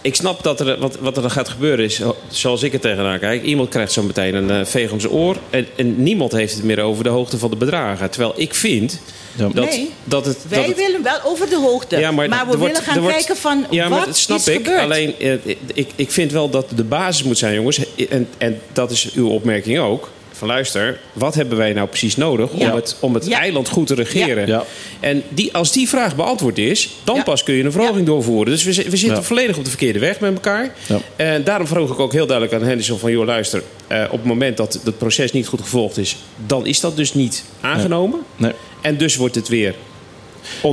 ik 0.01 0.15
snap 0.15 0.43
dat 0.43 0.59
er, 0.59 0.79
wat, 0.79 0.97
wat 0.99 1.15
er 1.15 1.21
dan 1.21 1.31
gaat 1.31 1.49
gebeuren 1.49 1.85
is, 1.85 2.01
zoals 2.27 2.63
ik 2.63 2.73
er 2.73 2.79
tegenaan 2.79 3.19
kijk. 3.19 3.43
Iemand 3.43 3.69
krijgt 3.69 3.91
zo 3.91 4.03
meteen 4.03 4.33
een 4.35 4.49
eh, 4.49 4.65
veeg 4.65 4.91
om 4.91 4.99
zijn 4.99 5.13
oor. 5.13 5.37
En, 5.49 5.67
en 5.75 6.03
niemand 6.03 6.31
heeft 6.31 6.53
het 6.53 6.63
meer 6.63 6.79
over 6.81 7.03
de 7.03 7.09
hoogte 7.09 7.37
van 7.37 7.49
de 7.49 7.55
bedragen. 7.55 8.09
Terwijl 8.09 8.33
ik 8.35 8.53
vind 8.55 8.99
dat, 9.35 9.53
Nee. 9.53 9.91
dat 10.03 10.25
het... 10.25 10.37
Wij 10.47 10.57
dat 10.59 10.67
het- 10.67 10.77
willen 10.77 11.03
wel 11.03 11.19
over 11.23 11.49
de 11.49 11.55
hoogte. 11.57 11.97
Ja, 11.97 12.11
maar, 12.11 12.29
maar, 12.29 12.39
we 12.39 12.57
wordt- 12.57 12.61
willen 12.73 12.81
gaan 12.87 12.99
wordt- 13.01 13.15
kijken 13.15 13.37
van 13.37 13.65
ja, 13.69 13.87
maar 13.89 13.97
wat 13.97 14.07
dat 14.07 14.17
snap 14.17 14.37
is 14.37 14.47
ik. 14.47 14.55
gebeurd. 14.55 14.81
Alleen, 14.81 15.19
eh, 15.19 15.33
ik, 15.73 15.89
ik 15.95 16.11
vind 16.11 16.31
wel 16.31 16.49
dat 16.49 16.65
de 16.75 16.83
basis 16.83 17.23
moet 17.23 17.37
zijn, 17.37 17.53
jongens. 17.53 17.79
En, 18.09 18.27
en 18.37 18.59
dat 18.73 18.91
is 18.91 19.11
uw 19.13 19.27
opmerking 19.29 19.79
ook. 19.79 20.09
Van 20.37 20.47
luister, 20.47 20.99
wat 21.13 21.35
hebben 21.35 21.57
wij 21.57 21.73
nou 21.73 21.87
precies 21.87 22.15
nodig 22.15 22.49
Ja. 22.57 22.69
om 22.69 22.75
het, 22.75 22.97
om 22.99 23.13
het 23.13 23.25
Ja. 23.25 23.39
eiland 23.39 23.69
goed 23.69 23.87
te 23.87 23.93
regeren? 23.95 24.47
Ja. 24.47 24.63
En 24.99 25.23
die, 25.29 25.53
als 25.53 25.71
die 25.71 25.89
vraag 25.89 26.15
beantwoord 26.15 26.57
is, 26.57 26.89
dan 27.03 27.15
Ja. 27.15 27.23
pas 27.23 27.43
kun 27.43 27.53
je 27.55 27.63
een 27.63 27.71
verhoging 27.71 28.05
doorvoeren. 28.05 28.51
Dus 28.53 28.63
we, 28.63 28.73
we 28.89 28.97
zitten 28.97 29.17
Ja. 29.17 29.23
volledig 29.23 29.57
op 29.57 29.63
de 29.63 29.69
verkeerde 29.69 29.99
weg 29.99 30.19
met 30.19 30.33
elkaar. 30.33 30.73
Ja. 30.87 30.99
En 31.15 31.43
daarom 31.43 31.67
vroeg 31.67 31.91
ik 31.91 31.99
ook 31.99 32.11
heel 32.13 32.27
duidelijk 32.27 32.57
aan 32.61 32.67
Henderson 32.67 32.99
van... 32.99 33.11
joh, 33.11 33.25
luister, 33.25 33.63
eh, 33.87 34.03
op 34.05 34.17
het 34.17 34.25
moment 34.25 34.57
dat 34.57 34.79
het 34.83 34.97
proces 34.97 35.31
niet 35.31 35.47
goed 35.47 35.61
gevolgd 35.61 35.97
is... 35.97 36.15
dan 36.45 36.65
is 36.65 36.79
dat 36.79 36.95
dus 36.95 37.13
niet 37.13 37.43
aangenomen. 37.61 38.19
Nee. 38.35 38.51
En 38.81 38.97
dus 38.97 39.15
wordt 39.15 39.35
het 39.35 39.47
weer... 39.47 39.75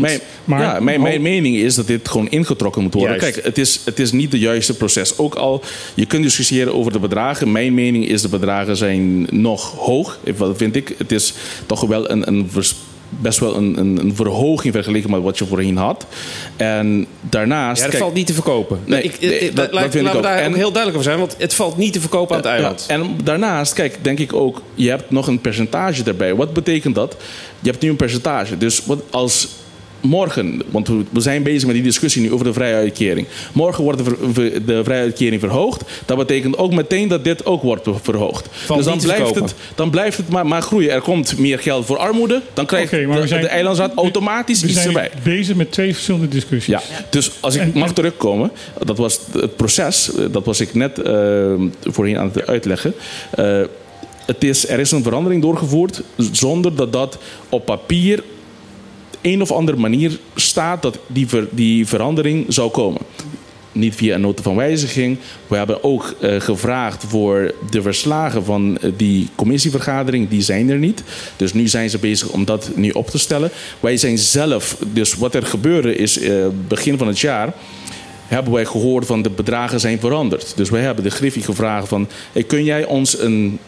Mijn, 0.01 0.21
Maar- 0.45 0.61
ja, 0.61 0.81
mijn, 0.81 1.01
mijn 1.01 1.23
mening 1.23 1.57
is 1.57 1.75
dat 1.75 1.87
dit 1.87 2.09
gewoon 2.09 2.29
ingetrokken 2.29 2.83
moet 2.83 2.95
worden. 2.95 3.17
Juist. 3.21 3.33
Kijk, 3.33 3.47
het 3.47 3.59
is, 3.59 3.81
het 3.85 3.99
is 3.99 4.13
niet 4.13 4.33
het 4.33 4.41
juiste 4.41 4.77
proces. 4.77 5.19
Ook 5.19 5.35
al, 5.35 5.63
je 5.95 6.07
kunt 6.07 6.23
discussiëren 6.23 6.75
over 6.75 6.93
de 6.93 6.99
bedragen. 6.99 7.53
Mijn 7.53 7.75
mening 7.75 8.09
is 8.09 8.23
de 8.23 8.29
bedragen 8.29 8.77
zijn 8.77 9.27
nog 9.31 9.75
hoog. 9.77 10.19
Wat 10.37 10.57
vind 10.57 10.77
ik? 10.77 10.95
Het 10.99 11.13
is 11.13 11.33
toch 11.67 11.81
wel 11.81 12.11
een, 12.11 12.29
een 12.29 12.51
best 13.21 13.39
wel 13.39 13.57
een, 13.57 13.79
een, 13.79 13.99
een 13.99 14.15
verhoging 14.17 14.75
vergeleken 14.75 15.11
met 15.11 15.23
wat 15.23 15.39
je 15.39 15.47
voorheen 15.47 15.77
had. 15.77 16.07
En 16.57 17.07
daarnaast... 17.21 17.77
Ja, 17.77 17.83
dat 17.83 17.91
kijk, 17.91 18.03
valt 18.03 18.15
niet 18.15 18.27
te 18.27 18.33
verkopen. 18.33 18.79
Nee, 18.85 19.03
ik, 19.03 19.21
nee, 19.21 19.41
dat- 19.41 19.55
dat 19.57 19.73
laat- 19.73 19.91
vind 19.93 20.07
ik 20.09 20.15
ook. 20.15 20.23
daar 20.23 20.39
En- 20.39 20.49
ook 20.51 20.57
heel 20.57 20.73
duidelijk 20.73 20.97
over 20.97 21.03
zijn. 21.03 21.19
Want 21.19 21.35
het 21.39 21.55
valt 21.55 21.77
niet 21.77 21.93
te 21.93 22.01
verkopen 22.01 22.37
aan 22.37 22.43
het 22.43 22.51
eiland. 22.51 22.85
ja, 22.89 22.95
en 22.95 23.17
daarnaast, 23.25 23.73
kijk, 23.73 23.99
denk 24.03 24.19
ik 24.19 24.33
ook, 24.33 24.63
je 24.75 24.89
hebt 24.89 25.11
nog 25.11 25.27
een 25.27 25.41
percentage 25.41 26.03
erbij. 26.05 26.35
Wat 26.35 26.53
betekent 26.53 26.95
dat? 26.95 27.17
Je 27.61 27.71
hebt 27.71 27.83
nu 27.83 27.89
een 27.89 27.97
percentage. 27.97 28.59
Dus 28.59 28.85
wat 28.85 29.03
als 29.11 29.49
morgen, 30.03 30.63
want 30.71 30.89
we- 30.89 31.05
we 31.11 31.21
zijn 31.21 31.43
bezig 31.43 31.65
met 31.67 31.75
die 31.75 31.85
discussie 31.85 32.23
nu 32.23 32.33
over 32.33 32.45
de 32.47 32.53
vrije 32.53 32.75
uitkering. 32.75 33.27
Morgen 33.53 33.85
wordt 33.85 34.05
de, 34.35 34.63
de 34.67 34.85
vrije 34.85 35.01
uitkering 35.03 35.41
verhoogd. 35.41 35.83
Dat 36.07 36.17
betekent 36.17 36.59
ook 36.59 36.73
meteen 36.73 37.09
dat 37.09 37.25
dit 37.25 37.47
ook 37.47 37.63
wordt 37.63 37.89
verhoogd. 38.03 38.49
Dus 38.77 38.85
dan 38.85 38.99
blijft, 38.99 39.35
het, 39.35 39.55
dan 39.75 39.91
blijft 39.91 40.17
het 40.17 40.29
maar, 40.29 40.47
maar 40.47 40.63
groeien. 40.63 40.91
Er 40.91 41.01
komt 41.01 41.39
meer 41.39 41.59
geld 41.59 41.87
voor 41.87 41.97
armoede. 41.99 42.43
Dan 42.55 42.67
krijgt 42.67 42.91
we 42.91 43.07
de, 43.21 43.27
zijn- 43.27 43.41
de 43.41 43.49
eilandsraad 43.49 43.93
automatisch 43.95 44.61
We 44.61 44.67
iets 44.67 44.75
zijn 44.77 44.87
erbij. 44.87 45.11
bezig 45.23 45.57
met 45.57 45.73
twee 45.73 45.93
verschillende 45.93 46.29
discussies. 46.29 46.67
Ja, 46.67 46.83
dus 47.11 47.31
als 47.41 47.55
ik 47.55 47.61
En- 47.61 47.71
mag 47.75 47.89
en- 47.89 47.95
terugkomen, 47.95 48.51
dat 48.85 48.99
was 48.99 49.21
het 49.33 49.57
proces, 49.57 50.11
dat 50.31 50.45
was 50.45 50.61
ik 50.61 50.75
net 50.75 50.99
eh, 50.99 51.53
voorheen 51.85 52.19
aan 52.19 52.31
het 52.35 52.47
uitleggen. 52.47 52.95
Eh, 53.31 53.61
het 54.27 54.45
is, 54.45 54.69
er 54.69 54.79
is 54.79 54.91
een 54.91 55.03
verandering 55.03 55.43
doorgevoerd 55.43 56.03
zonder 56.33 56.75
dat 56.77 56.93
dat 56.93 57.19
op 57.49 57.65
papier 57.65 58.23
een 59.23 59.43
of 59.43 59.53
andere 59.53 59.79
manier 59.79 60.19
staat 60.35 60.83
dat 60.83 60.99
die, 61.07 61.27
die 61.51 61.87
verandering 61.87 62.45
zou 62.49 62.71
komen. 62.71 63.01
Niet 63.73 63.95
via 63.95 64.15
een 64.15 64.21
nota 64.21 64.43
van 64.43 64.57
wijziging. 64.57 65.19
We 65.47 65.57
hebben 65.57 65.85
ook 65.85 66.15
eh, 66.21 66.41
gevraagd 66.41 67.05
voor 67.09 67.55
de 67.71 67.83
verslagen 67.83 68.45
van 68.45 68.79
eh, 68.79 68.91
die 68.97 69.29
commissievergadering. 69.35 70.29
Die 70.29 70.43
zijn 70.43 70.71
er 70.71 70.79
niet. 70.79 71.03
Dus 71.37 71.53
nu 71.53 71.69
zijn 71.69 71.91
ze 71.91 71.99
bezig 71.99 72.29
om 72.29 72.45
dat 72.45 72.71
nu 72.75 72.91
op 72.91 73.09
te 73.09 73.19
stellen. 73.19 73.51
Wij 73.81 73.97
zijn 73.97 74.19
zelf, 74.19 74.77
dus 74.93 75.15
wat 75.15 75.35
er 75.35 75.47
gebeurde 75.47 75.97
is 75.97 76.19
eh, 76.19 76.47
begin 76.69 76.99
van 76.99 77.07
het 77.07 77.19
jaar 77.19 77.55
hebben 78.27 78.53
wij 78.53 78.65
gehoord 78.65 79.07
van 79.07 79.23
de 79.23 79.31
bedragen 79.31 79.81
zijn 79.81 80.01
veranderd. 80.01 80.53
Dus 80.57 80.71
wij 80.71 80.81
hebben 80.83 81.05
de 81.05 81.11
Griffie 81.11 81.43
gevraagd 81.43 81.89
van... 81.89 82.09
Kun 82.47 82.65
jij 82.65 82.85
ons 82.85 83.19
een 83.19 83.59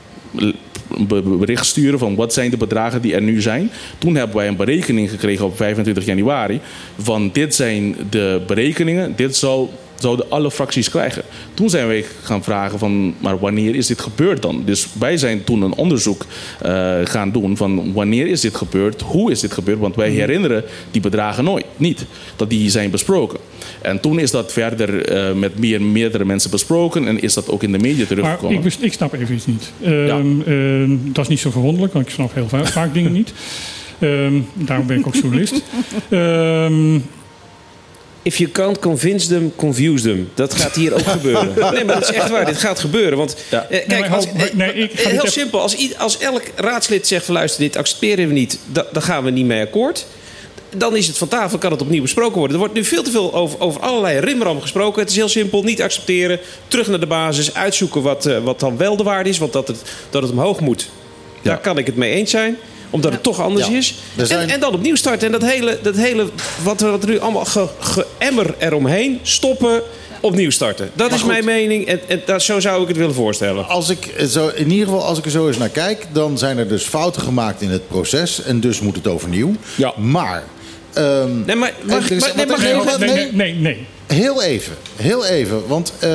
bericht 1.39 1.66
sturen 1.66 1.98
van 1.98 2.15
wat 2.15 2.32
zijn 2.32 2.51
de 2.51 2.56
bedragen 2.56 3.02
die 3.02 3.15
er 3.15 3.23
nu 3.23 3.40
zijn. 3.40 3.70
Toen 3.98 4.15
hebben 4.15 4.36
wij 4.36 4.48
een 4.48 4.56
berekening 4.56 5.11
gekregen 5.11 5.44
op 5.44 5.56
25 5.56 6.05
januari 6.05 6.61
van 6.98 7.31
dit 7.32 7.55
zijn 7.55 7.97
de 8.11 8.43
berekeningen, 8.47 9.12
dit 9.16 9.36
zal, 9.36 9.73
zouden 10.05 10.31
alle 10.31 10.51
fracties 10.51 10.90
krijgen. 10.90 11.22
Toen 11.55 11.70
zijn 11.70 11.86
wij 11.86 12.05
gaan 12.22 12.43
vragen 12.44 12.78
van 12.78 13.14
maar 13.18 13.39
wanneer 13.39 13.74
is 13.74 13.86
dit 13.86 14.01
gebeurd 14.01 14.43
dan? 14.43 14.62
Dus 14.64 14.86
wij 14.98 15.16
zijn 15.16 15.44
toen 15.44 15.62
een 15.62 15.74
onderzoek 15.74 16.26
eh, 16.60 16.94
gaan 17.05 17.31
doen 17.32 17.56
van 17.56 17.93
wanneer 17.93 18.26
is 18.26 18.40
dit 18.40 18.55
gebeurd, 18.56 19.01
hoe 19.01 19.31
is 19.31 19.40
dit 19.40 19.52
gebeurd? 19.52 19.78
Want 19.78 19.97
wij 19.97 20.10
herinneren 20.10 20.64
die 20.90 21.01
bedragen 21.01 21.44
nooit, 21.44 21.64
niet, 21.76 22.05
dat 22.36 22.51
die 22.51 22.70
zijn 22.70 22.90
besproken. 22.90 23.39
En 23.82 24.01
toen 24.01 24.18
is 24.18 24.31
dat 24.31 24.52
verder 24.52 25.06
eh, 25.09 25.35
met 25.35 25.59
meer, 25.59 25.82
meerdere 25.82 26.24
mensen 26.24 26.51
besproken 26.51 27.06
en 27.09 27.20
is 27.22 27.35
dat 27.35 27.48
ook 27.48 27.62
in 27.62 27.72
de 27.72 27.78
media 27.78 27.97
Maar 27.98 28.06
teruggekomen. 28.06 28.72
ik, 28.81 28.93
snap 28.93 29.12
even 29.14 29.35
iets 29.35 29.47
niet. 29.47 29.72
Ehm, 29.82 30.40
ehm, 30.47 30.97
dat 31.12 31.24
is 31.24 31.28
niet 31.28 31.40
zo 31.40 31.51
verwonderlijk, 31.51 31.93
want 31.93 32.06
ik 32.06 32.12
snap 32.12 32.35
heel 32.35 32.48
va- 32.48 32.64
vaak 32.66 32.94
dingen 32.94 33.12
niet. 33.12 33.32
Ehm, 33.98 34.35
daarom 34.55 34.86
ben 34.86 34.98
ik 34.98 35.06
ook 35.06 35.14
journalist. 35.14 35.62
If 38.25 38.37
you 38.37 38.51
can't 38.51 38.79
convince 38.79 39.29
them, 39.29 39.53
confuse 39.57 40.05
them. 40.09 40.31
Dat 40.35 40.55
gaat 40.55 40.75
hier 40.75 40.95
ook 40.95 41.07
gebeuren. 41.19 41.53
Nee, 41.75 41.85
maar 41.85 41.95
dat 42.01 42.11
is 42.11 42.17
echt 42.17 42.31
waar. 42.31 42.47
Dit 42.47 42.57
gaat 42.57 42.79
gebeuren. 42.81 43.19
Want 43.19 43.37
Ja. 43.51 43.67
eh, 43.71 43.89
kijk, 43.89 44.09
als, 44.11 44.27
nee, 44.55 44.73
ik 44.75 44.93
eh, 44.93 45.05
heel 45.07 45.13
even- 45.15 45.33
simpel. 45.33 45.61
Als, 45.61 45.77
als 45.99 46.19
elk 46.19 46.43
raadslid 46.57 47.07
zegt 47.07 47.25
van 47.25 47.35
luister, 47.35 47.61
dit 47.61 47.77
accepteren 47.77 48.27
we 48.29 48.33
niet, 48.33 48.59
da- 48.73 48.87
dan 48.93 49.03
gaan 49.03 49.25
we 49.25 49.31
niet 49.31 49.47
mee 49.47 49.63
akkoord. 49.63 50.07
Dan 50.77 50.97
is 50.97 51.07
het 51.07 51.19
van 51.19 51.29
tafel, 51.29 51.59
kan 51.59 51.71
het 51.73 51.81
opnieuw 51.83 52.03
besproken 52.03 52.37
worden. 52.39 52.53
Er 52.53 52.59
wordt 52.59 52.75
nu 52.75 52.85
veel 52.85 53.03
te 53.03 53.11
veel 53.11 53.35
over, 53.35 53.61
over 53.61 53.81
allerlei 53.81 54.19
rimram 54.19 54.61
gesproken. 54.61 55.01
Het 55.01 55.11
is 55.11 55.17
heel 55.17 55.29
simpel, 55.29 55.63
niet 55.63 55.83
accepteren. 55.83 56.39
Terug 56.69 56.87
naar 56.89 57.01
de 57.01 57.07
basis, 57.07 57.55
uitzoeken 57.55 58.03
wat, 58.03 58.27
eh, 58.27 58.39
wat 58.39 58.61
dan 58.61 58.77
wel 58.77 58.97
de 58.97 59.03
waarde 59.03 59.29
is. 59.29 59.39
Want 59.39 59.53
dat 59.53 59.69
het, 59.69 59.83
dat 60.11 60.23
het 60.23 60.31
omhoog 60.31 60.61
moet, 60.61 60.89
daar 61.43 61.59
kan 61.61 61.79
ik 61.79 61.87
het 61.87 61.97
mee 61.97 62.11
eens 62.13 62.31
zijn. 62.31 62.57
Omdat 62.90 63.12
het 63.12 63.23
toch 63.23 63.40
anders 63.40 63.66
Ja. 63.66 63.77
is. 63.77 63.94
Zijn- 64.16 64.40
En, 64.40 64.48
en 64.51 64.61
dan 64.61 64.74
opnieuw 64.74 64.94
starten. 64.94 65.27
En 65.27 65.32
dat 65.40 65.51
hele, 65.51 65.78
dat 65.82 65.97
hele 65.97 66.27
wat, 66.62 66.81
er- 66.81 66.90
wat 66.90 67.02
er 67.02 67.09
nu 67.09 67.19
allemaal 67.19 67.44
ge, 67.44 67.66
geëmmer 67.78 68.55
eromheen, 68.59 69.19
stoppen, 69.23 69.82
opnieuw 70.20 70.51
starten. 70.51 70.90
Dat 70.94 71.12
is 71.12 71.20
goed. 71.20 71.31
mijn 71.31 71.44
mening. 71.44 71.86
En, 71.86 72.01
en 72.09 72.23
dat, 72.27 72.43
zo 72.43 72.61
zou 72.61 72.82
ik 72.82 72.89
het 72.89 72.97
willen 72.97 73.15
voorstellen. 73.15 73.69
Als 73.69 73.89
ik 73.89 74.15
zo, 74.28 74.48
in 74.55 74.70
ieder 74.70 74.86
geval, 74.86 75.05
als 75.05 75.19
ik 75.19 75.24
er 75.24 75.31
zo 75.31 75.47
eens 75.48 75.59
naar 75.59 75.69
kijk, 75.69 76.06
dan 76.12 76.39
zijn 76.39 76.59
er 76.59 76.69
dus 76.69 76.82
fouten 76.82 77.23
gemaakt 77.23 77.61
in 77.62 77.70
het 77.70 77.89
proces. 77.89 78.43
En 78.43 78.61
dus 78.61 78.81
moet 78.81 78.97
het 78.97 79.06
overnieuw. 79.06 79.55
Ja. 79.77 79.93
Maar. 79.98 80.44
ehm, 80.93 81.44
Nee, 81.44 81.56
maar, 81.56 81.73
mag, 81.82 82.11
is- 82.11 82.20
maar- 82.20 82.32
nee, 82.36 82.47
wat 82.47 82.56
mag 82.59 82.66
ik- 82.66 82.74
wat- 82.82 82.98
nee, 82.98 83.09
nee, 83.09 83.32
nee, 83.32 83.32
nee, 83.32 83.55
nee. 83.61 83.86
Heel 84.06 84.43
even, 84.43 84.73
heel 84.97 85.27
even. 85.27 85.66
Want 85.66 85.93
eh, 85.98 86.11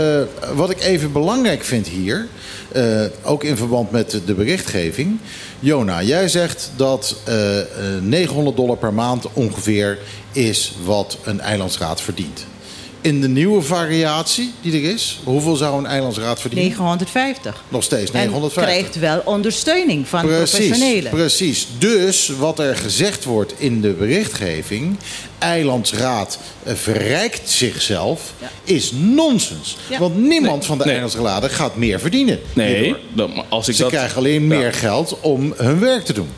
wat 0.55 0.69
ik 0.69 0.81
even 0.81 1.11
belangrijk 1.11 1.63
vind 1.63 1.87
hier, 1.87 2.27
eh, 2.71 3.01
ook 3.23 3.43
in 3.43 3.57
verband 3.57 3.91
met 3.91 4.21
de 4.25 4.33
berichtgeving. 4.33 5.17
Jona, 5.60 6.02
jij 6.03 6.27
zegt 6.27 6.72
dat 6.76 7.15
eh, 7.26 7.60
eh, 7.60 7.65
900 8.02 8.56
dollar 8.57 8.77
per 8.77 8.94
maand 8.94 9.26
ongeveer 9.34 9.98
is 10.31 10.73
wat 10.84 11.18
een 11.23 11.40
eilandsraad 11.40 12.02
verdient. 12.02 12.45
In 13.02 13.22
de 13.22 13.27
nieuwe 13.27 13.61
variatie 13.61 14.52
die 14.61 14.73
er 14.84 14.91
is, 14.94 15.19
hoeveel 15.23 15.56
zou 15.56 15.77
een 15.77 15.86
eilandsraad 15.86 16.41
verdienen? 16.41 16.68
950. 16.69 17.64
Nog 17.69 17.84
steeds 17.84 18.11
En 18.11 18.18
950. 18.18 18.64
krijgt 18.73 18.99
wel 18.99 19.22
ondersteuning 19.26 20.07
van 20.07 20.22
Precies, 20.26 20.57
professionelen. 20.57 21.11
precies. 21.11 21.68
Dus 21.77 22.30
wat 22.40 22.60
er 22.60 22.76
gezegd 22.76 23.23
wordt 23.23 23.53
in 23.57 23.81
de 23.81 23.90
berichtgeving... 23.91 24.98
eilandsraad 25.39 26.39
eh, 26.63 26.73
verrijkt 26.75 27.49
zichzelf, 27.49 28.33
Ja. 28.41 28.49
is 28.63 28.91
nonsens. 28.95 29.77
Ja. 29.89 29.99
Want 29.99 30.17
niemand 30.17 30.65
van 30.65 30.77
de 30.77 30.83
Nee. 30.83 30.93
eilandsraden 30.93 31.49
gaat 31.49 31.75
meer 31.75 31.99
verdienen. 31.99 32.39
Nee, 32.53 32.95
dat- 33.13 33.29
als 33.49 33.67
ik 33.67 33.75
Ze 33.75 33.81
dat... 33.81 33.91
krijgen 33.91 34.17
alleen 34.17 34.47
meer 34.47 34.73
geld 34.73 35.17
om 35.21 35.53
hun 35.57 35.79
werk 35.79 36.05
te 36.05 36.13
doen. 36.13 36.29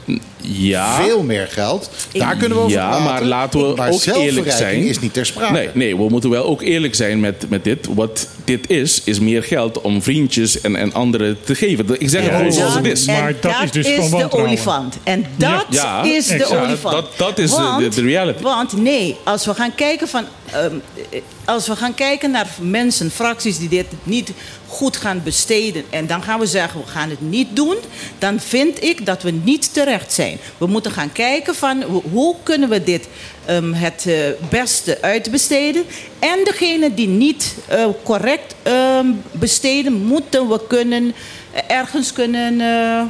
Ja, 0.42 1.04
Veel 1.04 1.24
meer 1.24 1.48
geld. 1.48 1.90
Daar 2.14 2.36
kunnen 2.36 2.58
we 2.58 2.64
over 2.64 2.78
ja, 2.78 2.88
praten. 2.88 3.04
maar 3.06 3.24
laten 3.24 3.68
we 3.70 3.76
maar 3.76 3.92
ook 3.92 4.04
eerlijk 4.06 4.52
zijn. 4.52 4.84
is 4.84 5.00
niet 5.00 5.14
ter 5.14 5.26
sprake. 5.26 5.54
Nee, 5.54 5.70
nee, 5.74 5.98
we 5.98 6.10
moeten 6.10 6.30
wel 6.30 6.46
ook 6.46 6.62
eerlijk 6.62 6.96
zijn 6.96 7.20
met, 7.20 7.46
met 7.50 7.64
dit. 7.64 7.88
Wat 7.94 8.28
dit 8.46 8.70
is, 8.70 9.02
is 9.04 9.20
meer 9.20 9.44
geld 9.44 9.82
om 9.82 10.02
vriendjes 10.02 10.62
en, 10.62 10.76
en 10.76 10.94
anderen 10.94 11.38
te 11.44 11.56
geven. 11.56 11.86
Ik 12.02 12.10
zeg 12.10 12.24
het 12.24 12.36
gewoon 12.36 12.52
zoals 12.54 12.74
het 12.74 12.86
is. 12.86 13.06
Maar 13.06 13.34
dat 13.42 13.42
dat 13.42 13.64
is 13.64 13.72
dus 13.72 13.88
is 13.88 13.94
gewoon 14.06 14.20
de 14.30 14.32
olifant. 14.32 14.96
En 15.04 15.26
dat 15.36 15.66
Ja, 15.70 16.04
is 16.04 16.28
de 16.28 16.34
exact. 16.34 16.56
olifant. 16.62 16.94
Dat- 16.96 17.18
dat 17.18 17.38
is 17.40 17.50
de- 17.50 17.56
Want- 17.62 17.80
de- 17.94 18.02
de 18.02 18.08
reality. 18.08 18.42
Want 18.42 18.78
nee, 18.78 19.16
als 19.24 19.46
we 19.46 19.54
gaan 19.54 19.76
kijken 19.76 20.08
van, 20.08 20.24
ehm, 20.52 20.76
eh, 21.10 21.22
als 21.46 21.68
we 21.68 21.76
gaan 21.76 21.94
kijken 21.94 22.32
naar 22.32 22.48
mensen, 22.62 23.12
fracties 23.12 23.58
die 23.58 23.70
dit 23.70 23.86
niet 24.04 24.32
goed 24.72 24.98
gaan 24.98 25.22
besteden 25.24 25.84
en 25.90 26.08
dan 26.08 26.24
gaan 26.24 26.40
we 26.40 26.46
zeggen 26.46 26.80
we 26.80 26.88
gaan 26.88 27.10
het 27.10 27.22
niet 27.22 27.48
doen, 27.56 27.76
dan 28.20 28.40
vind 28.40 28.84
ik 28.84 29.06
dat 29.06 29.24
we 29.24 29.32
niet 29.32 29.74
terecht 29.74 30.14
zijn. 30.14 30.38
We 30.58 30.66
moeten 30.68 30.92
gaan 30.92 31.12
kijken 31.12 31.56
van 31.56 31.82
ho- 31.82 32.04
hoe 32.12 32.36
kunnen 32.44 32.70
we 32.70 32.84
dit 32.84 33.08
ehm, 33.46 33.74
het 33.74 34.06
eh, 34.08 34.16
beste 34.50 34.98
uitbesteden 35.02 35.84
en 36.20 36.40
degene 36.44 36.94
die 36.94 37.08
niet 37.08 37.56
eh, 37.68 37.86
correct 38.04 38.56
ehm, 38.64 39.06
besteden, 39.32 39.94
moeten 39.94 40.48
we 40.50 40.60
kunnen 40.68 41.14
eh, 41.52 41.62
ergens 41.78 42.14
kunnen 42.14 42.62
eh, 42.62 43.02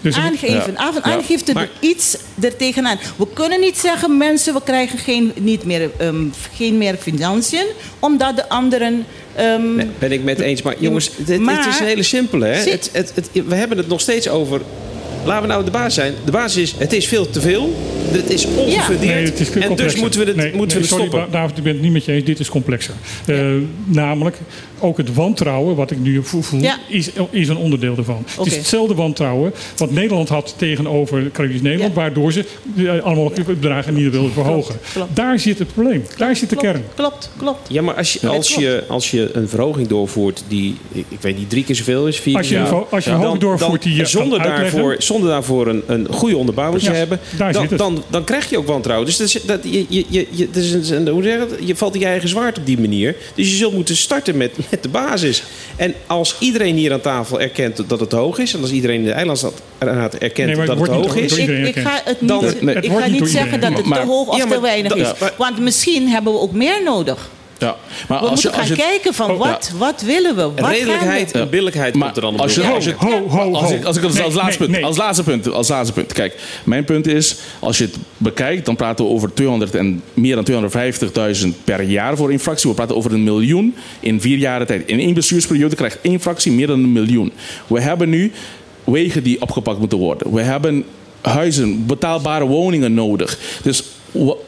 Dus- 0.00 0.16
aangeven. 0.16 0.72
Ja. 0.72 0.78
Aan- 0.78 0.94
Ja. 0.94 1.02
Aangifte 1.02 1.52
er 1.52 1.70
iets 1.80 2.16
er 2.40 2.56
tegenaan. 2.56 2.98
We 3.16 3.26
kunnen 3.32 3.60
niet 3.60 3.78
zeggen 3.78 4.16
mensen 4.16 4.54
we 4.54 4.62
krijgen 4.64 4.98
geen, 4.98 5.32
niet 5.36 5.64
meer, 5.64 5.90
ehm, 5.98 6.24
geen 6.56 6.78
meer 6.78 6.96
financiën 6.96 7.66
omdat 7.98 8.36
de 8.36 8.48
anderen 8.48 9.06
ehm, 9.36 9.74
Nee, 9.74 9.86
ben 9.98 10.12
ik 10.12 10.22
met 10.24 10.40
eens. 10.40 10.62
Maar 10.62 10.74
jongens, 10.78 11.10
dit, 11.16 11.40
Maar- 11.40 11.56
het 11.56 11.74
is 11.74 11.80
een 11.80 11.86
hele 11.86 12.02
simpele. 12.02 12.46
Hè? 12.46 12.70
Het, 12.70 12.90
het, 12.92 13.12
het, 13.14 13.30
we 13.46 13.54
hebben 13.54 13.78
het 13.78 13.88
nog 13.88 14.00
steeds 14.00 14.28
over 14.28 14.60
laten 15.26 15.42
we 15.42 15.48
nou 15.48 15.64
de 15.64 15.70
baas 15.70 15.94
zijn. 15.94 16.14
De 16.24 16.30
baas 16.30 16.56
is, 16.56 16.74
het 16.78 16.92
is 16.92 17.08
veel 17.08 17.30
te 17.30 17.40
veel. 17.40 17.74
Het 18.10 18.30
is. 18.30 18.46
Nee, 19.00 19.10
het 19.24 19.40
is 19.40 19.50
en 19.50 19.76
dus 19.76 19.96
moeten 19.96 20.20
we 20.20 20.26
het, 20.26 20.36
Nee, 20.36 20.54
moeten 20.54 20.76
we 20.76 20.82
het 20.82 20.92
sorry, 20.92 21.06
stoppen. 21.06 21.32
David, 21.32 21.56
ik 21.56 21.62
ben 21.62 21.72
het 21.72 21.82
niet 21.82 21.92
met 21.92 22.04
je 22.04 22.12
eens. 22.12 22.24
Dit 22.24 22.40
is 22.40 22.48
complexer. 22.48 22.94
Eh, 23.26 23.46
namelijk, 23.84 24.36
ook 24.78 24.96
het 24.96 25.14
wantrouwen, 25.14 25.76
wat 25.76 25.90
ik 25.90 25.98
nu 25.98 26.22
vo- 26.24 26.40
voel, 26.42 26.60
Ja. 26.60 26.78
is, 26.88 27.10
is 27.30 27.48
een 27.48 27.56
onderdeel 27.56 27.96
ervan. 27.96 28.24
Het 28.38 28.46
is 28.46 28.56
hetzelfde 28.56 28.94
wantrouwen 28.94 29.52
wat 29.76 29.90
Nederland 29.90 30.28
had 30.28 30.54
tegenover 30.56 31.30
Caribisch 31.30 31.60
Nederland, 31.62 31.94
Ja. 31.94 32.00
waardoor 32.00 32.32
ze 32.32 32.44
eh, 32.76 33.02
allemaal 33.02 33.32
bedragen 33.46 33.94
niet 33.94 34.10
wilden 34.10 34.32
verhogen. 34.32 34.74
klopt. 34.92 35.16
Daar 35.16 35.38
zit 35.38 35.58
het 35.58 35.72
probleem. 35.74 36.04
Daar 36.16 36.36
zit 36.36 36.50
de 36.50 36.56
kern. 36.56 36.84
Klopt, 36.94 37.30
klopt. 37.38 37.68
Ja, 37.68 37.82
maar 37.82 37.94
als 37.94 38.12
je, 38.12 38.28
als, 38.28 38.54
je, 38.54 38.84
als 38.88 39.10
je 39.10 39.30
een 39.32 39.48
verhoging 39.48 39.88
doorvoert 39.88 40.44
die, 40.48 40.76
ik, 40.92 41.04
ik 41.08 41.20
weet 41.20 41.36
niet, 41.38 41.50
drie 41.50 41.64
keer 41.64 41.74
zoveel 41.74 42.06
is, 42.06 42.18
vier 42.20 42.36
Als 42.36 42.48
je 42.48 42.58
als 42.60 42.88
je 42.90 42.94
een 42.94 43.02
verhoging 43.02 43.38
doorvoert 43.40 43.82
dan- 43.82 43.90
die 43.90 43.94
je 44.00 44.04
zonder, 44.06 44.42
daarvoor, 44.42 44.94
zonder 44.98 45.30
daarvoor 45.30 45.66
een, 45.66 45.82
een 45.86 46.06
goede 46.10 46.36
onderbouwing 46.36 46.82
te 46.82 46.90
Ja, 46.90 46.96
hebben, 46.96 47.20
daar 47.38 47.52
dan, 47.52 47.60
zit 47.60 47.70
het. 47.70 47.78
dan, 47.78 48.02
dan 48.10 48.24
krijg 48.24 48.50
je 48.50 48.58
ook 48.58 48.66
wantrouwen. 48.66 49.06
Dus 49.06 49.16
dat, 49.16 49.26
is- 49.26 49.42
dat, 49.42 49.60
je, 49.62 49.86
je, 49.88 50.04
je, 50.08 50.26
je, 50.30 50.48
dat 50.52 50.62
is 50.62 50.90
een, 50.90 51.08
hoe 51.08 51.22
zeg 51.22 51.32
je, 51.32 51.38
dat? 51.38 51.68
je 51.68 51.76
valt 51.76 51.94
in 51.94 52.00
je 52.00 52.06
eigen 52.06 52.28
zwaard 52.28 52.58
op 52.58 52.66
die 52.66 52.78
manier. 52.80 53.16
Dus 53.34 53.50
je 53.50 53.56
zult 53.56 53.74
moeten 53.74 53.96
starten 53.96 54.36
met, 54.36 54.52
met 54.70 54.75
de 54.82 54.88
basis. 54.88 55.42
En 55.76 55.94
als 56.06 56.36
iedereen 56.38 56.76
hier 56.76 56.92
aan 56.92 57.00
tafel 57.00 57.40
erkent 57.40 57.88
dat 57.88 58.00
het 58.00 58.12
hoog 58.12 58.38
is, 58.38 58.54
en 58.54 58.60
als 58.60 58.70
iedereen 58.70 58.96
in 58.96 59.04
de 59.04 59.12
eilandsraad 59.12 59.54
erkent 60.18 60.46
Nee, 60.48 60.56
maar 60.56 60.66
het 60.68 60.78
dat 60.78 60.86
het 60.86 60.96
hoog 60.96 61.16
is, 61.16 61.32
Ik, 61.36 61.76
ga 61.78 62.00
het 62.04 62.16
Dan- 62.20 62.44
niet, 62.44 62.62
nee, 62.62 62.74
het 62.74 62.84
ik 62.84 62.90
ga 62.90 63.06
niet 63.06 63.28
zeggen 63.28 63.44
iedereen 63.52 63.60
dat 63.60 63.84
het 63.84 63.86
te 64.02 64.06
hoog 64.06 64.28
of 64.28 64.36
Ja, 64.36 64.46
te 64.46 64.60
weinig 64.60 64.94
is. 64.94 65.12
maar- 65.20 65.32
Want 65.36 65.58
misschien 65.58 66.08
hebben 66.08 66.32
we 66.32 66.38
ook 66.38 66.52
meer 66.52 66.82
nodig. 66.82 67.30
Ja, 67.58 67.76
maar 68.08 68.20
We 68.20 68.26
als 68.28 68.42
je, 68.42 68.48
als 68.48 68.56
gaan 68.58 68.66
je, 68.66 68.74
kijken 68.74 69.14
van 69.14 69.30
Oh, 69.30 69.38
wat, 69.38 69.72
wat 69.78 70.02
willen 70.02 70.36
we? 70.36 70.42
Wat 70.42 70.68
redelijkheid 70.70 71.32
we? 71.32 71.38
en 71.38 71.50
billijkheid 71.50 71.94
Maar 71.94 72.04
komt 72.04 72.16
er 72.16 72.22
dan 72.22 72.36
als 72.40 72.54
je- 72.54 72.62
als 72.66 72.84
je- 72.84 72.94
Ho, 72.96 73.28
ho, 73.28 73.52
als 73.54 73.68
ho. 73.70 73.74
ik, 73.76 73.84
als 73.84 73.96
ik 73.96 74.02
als, 74.04 74.12
Nee, 74.14 74.22
als 74.22 74.34
laatste 74.34 74.58
nee, 74.58 74.68
punt, 74.68 74.70
nee. 74.70 74.84
als 74.84 74.96
laatste 74.96 75.22
punt, 75.22 75.48
als 75.52 75.68
laatste 75.68 75.92
punt. 75.94 76.12
Kijk, 76.12 76.34
mijn 76.64 76.84
punt 76.84 77.06
is, 77.06 77.36
als 77.58 77.78
je 77.78 77.84
het 77.84 77.96
bekijkt, 78.16 78.66
dan 78.66 78.76
praten 78.76 79.04
we 79.04 79.10
over 79.10 79.34
200 79.34 79.74
en 79.74 80.02
meer 80.14 80.34
dan 80.34 80.44
250.000 81.44 81.64
per 81.64 81.82
jaar 81.82 82.16
voor 82.16 82.30
één 82.30 82.40
fractie. 82.40 82.68
We 82.70 82.76
praten 82.76 82.96
over 82.96 83.12
een 83.12 83.24
miljoen 83.24 83.74
in 84.00 84.20
vier 84.20 84.38
jaar 84.38 84.66
tijd. 84.66 84.82
In 84.86 84.98
één 84.98 85.14
bestuursperiode 85.14 85.76
krijgt 85.76 85.98
één 86.02 86.20
fractie 86.20 86.52
meer 86.52 86.66
dan 86.66 86.78
een 86.82 86.92
miljoen. 86.92 87.32
We 87.66 87.80
hebben 87.80 88.08
nu 88.08 88.32
wegen 88.84 89.22
die 89.22 89.42
opgepakt 89.42 89.78
moeten 89.78 89.98
worden. 89.98 90.32
We 90.34 90.42
hebben 90.42 90.84
huizen, 91.20 91.86
betaalbare 91.86 92.46
woningen 92.46 92.94
nodig. 92.94 93.38
Dus 93.62 93.82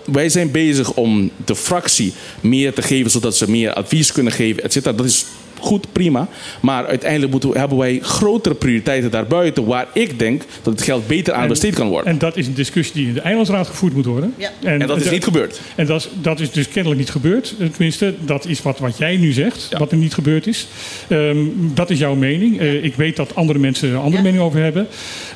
wij 0.04 0.28
zijn 0.28 0.50
bezig 0.50 0.92
om 0.92 1.30
de 1.44 1.56
fractie 1.56 2.12
meer 2.40 2.72
te 2.74 2.82
geven, 2.82 3.10
zodat 3.10 3.36
ze 3.36 3.50
meer 3.50 3.72
advies 3.72 4.12
kunnen 4.12 4.32
geven, 4.32 4.62
et 4.62 4.72
cetera. 4.72 4.96
Dat 4.96 5.06
is 5.06 5.24
goed, 5.60 5.92
prima. 5.92 6.28
Maar 6.60 6.86
uiteindelijk 6.86 7.30
moeten, 7.30 7.50
we- 7.50 7.58
hebben 7.58 7.78
wij 7.78 7.98
grotere 8.02 8.54
prioriteiten 8.54 9.10
daarbuiten, 9.10 9.64
waar 9.66 9.86
ik 9.94 10.18
denk 10.18 10.42
dat 10.62 10.72
het 10.72 10.82
geld 10.82 11.06
beter 11.06 11.34
aan 11.34 11.48
besteed 11.48 11.74
kan 11.74 11.88
worden. 11.88 12.12
En 12.12 12.18
dat 12.18 12.36
is 12.36 12.46
een 12.46 12.54
discussie 12.54 12.94
die 12.94 13.06
in 13.08 13.14
de 13.14 13.20
Eilandsraad 13.20 13.66
gevoerd 13.66 13.94
moet 13.94 14.04
worden. 14.04 14.34
Ja. 14.36 14.50
En 14.62 14.78
dat 14.86 15.00
is 15.00 15.10
niet 15.10 15.24
gebeurd. 15.24 15.60
En 15.74 15.86
dat 15.86 16.00
is, 16.00 16.08
dat 16.20 16.40
is 16.40 16.50
dus 16.50 16.68
kennelijk 16.68 17.00
niet 17.00 17.10
gebeurd. 17.10 17.54
Eh, 17.60 17.66
Tenminste, 17.66 18.14
dat 18.20 18.46
is 18.46 18.62
wat, 18.62 18.78
wat 18.78 18.98
jij 18.98 19.16
nu 19.16 19.32
zegt, 19.32 19.68
wat 19.78 19.90
er 19.92 19.96
niet 19.98 20.14
gebeurd 20.14 20.46
is. 20.46 20.66
Ehm, 21.08 21.36
dat 21.74 21.90
is 21.90 21.98
jouw 21.98 22.14
mening. 22.14 22.60
Eh, 22.60 22.84
ik 22.84 22.94
weet 22.94 23.16
dat 23.16 23.34
andere 23.34 23.58
mensen 23.58 23.88
er 23.88 23.94
een 23.94 24.00
andere 24.00 24.16
Ja. 24.22 24.28
mening 24.28 24.42
over 24.42 24.62
hebben. 24.62 24.86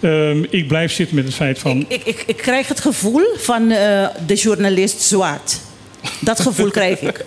Ehm, 0.01 0.43
ik 0.51 0.69
blijf 0.69 0.93
zitten 0.93 1.17
met 1.17 1.25
het 1.25 1.35
feit 1.35 1.59
van... 1.59 1.85
Ik, 1.89 2.03
ik, 2.05 2.25
ik 2.27 2.37
krijg 2.37 2.69
het 2.69 2.81
gevoel 2.81 3.23
van 3.37 3.71
eh, 3.71 4.07
de 4.27 4.35
journalist 4.35 5.01
zwart. 5.01 5.61
Dat 6.21 6.41
gevoel 6.41 6.71
krijg 6.71 7.01
ik. 7.01 7.25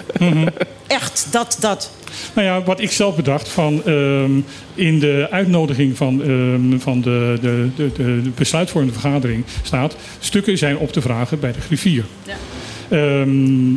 Echt, 0.88 1.28
dat, 1.32 1.58
dat. 1.60 1.92
Nou 2.34 2.48
ja, 2.48 2.64
wat 2.64 2.82
ik 2.82 2.92
zelf 2.92 3.16
bedacht 3.16 3.48
van 3.50 3.82
ehm, 3.86 4.32
in 4.76 5.00
de 5.00 5.28
uitnodiging 5.32 5.98
van, 5.98 6.24
ehm, 6.24 6.80
van 6.80 7.02
de, 7.02 7.38
de, 7.42 7.70
de, 7.76 7.92
de 7.96 8.32
besluitvormende 8.36 9.00
vergadering 9.00 9.44
staat... 9.64 9.96
stukken 10.20 10.58
zijn 10.58 10.78
op 10.78 10.92
te 10.92 11.02
vragen 11.02 11.40
bij 11.40 11.52
de 11.52 11.62
griffier. 11.62 12.04
Ja. 12.24 12.36
Ehm, 12.90 13.74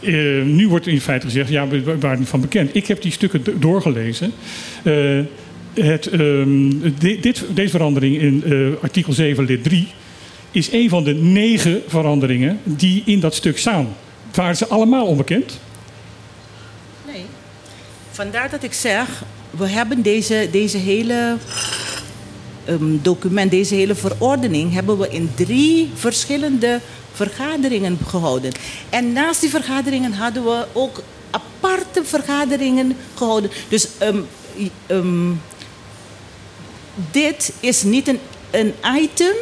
eh, 0.00 0.42
nu 0.44 0.68
wordt 0.68 0.86
in 0.86 1.00
feite 1.00 1.26
gezegd, 1.26 1.48
ja, 1.48 1.68
we 1.68 1.98
waren 1.98 2.26
van 2.26 2.40
bekend. 2.40 2.74
Ik 2.76 2.86
heb 2.86 3.02
die 3.02 3.12
stukken 3.12 3.44
do- 3.44 3.58
doorgelezen. 3.58 4.32
Eh, 4.82 4.94
het, 5.74 6.10
di- 6.98 7.20
dit, 7.20 7.44
deze 7.54 7.70
verandering 7.70 8.20
in 8.20 8.42
eh, 8.44 8.82
artikel 8.82 9.12
7 9.12 9.44
lid 9.44 9.64
3 9.64 9.86
is 10.50 10.72
een 10.72 10.88
van 10.88 11.04
de 11.04 11.14
negen 11.14 11.82
veranderingen 11.86 12.58
die 12.64 13.02
in 13.04 13.20
dat 13.20 13.34
stuk 13.34 13.58
staan. 13.58 13.88
Waren 14.36 14.56
ze 14.56 14.66
allemaal 14.66 15.06
onbekend? 15.06 15.58
Nee. 17.06 17.24
Vandaar 18.10 18.50
dat 18.50 18.62
ik 18.62 18.72
zeg, 18.72 19.22
we 19.50 19.68
hebben 19.68 20.02
deze, 20.02 20.48
deze 20.50 20.76
hele 20.76 21.36
ehm, 22.64 22.96
document, 23.02 23.50
deze 23.50 23.74
hele 23.74 23.94
verordening, 23.94 24.72
hebben 24.72 24.98
we 24.98 25.08
in 25.08 25.30
drie 25.34 25.90
verschillende 25.94 26.80
vergaderingen 27.12 27.98
gehouden. 28.06 28.52
En 28.90 29.12
naast 29.12 29.40
die 29.40 29.50
vergaderingen 29.50 30.12
hadden 30.12 30.44
we 30.44 30.66
ook 30.72 31.02
aparte 31.30 32.04
vergaderingen 32.04 32.96
gehouden. 33.14 33.50
Dus 33.68 33.88
ehm, 33.98 34.18
ehm, 34.86 35.32
dit 37.10 37.52
is 37.60 37.82
niet 37.82 38.08
een, 38.08 38.20
een 38.50 38.74
item 39.00 39.36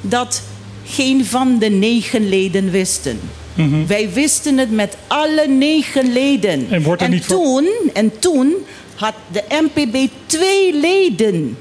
dat 0.00 0.42
geen 0.84 1.24
van 1.24 1.58
de 1.58 1.68
negen 1.68 2.28
leden 2.28 2.70
wisten. 2.70 3.20
Wij 3.86 4.10
wisten 4.12 4.58
het 4.58 4.70
met 4.72 4.96
alle 5.06 5.46
negen 5.48 6.12
leden. 6.12 6.66
En 6.70 6.82
wordt 6.82 7.02
er 7.02 7.08
niet 7.08 7.24
voor- 7.24 7.36
toen, 7.36 7.68
en 7.94 8.18
toen 8.18 8.54
had 8.94 9.14
de 9.32 9.42
MPB 9.48 10.08
twee 10.26 10.74
leden 10.80 11.56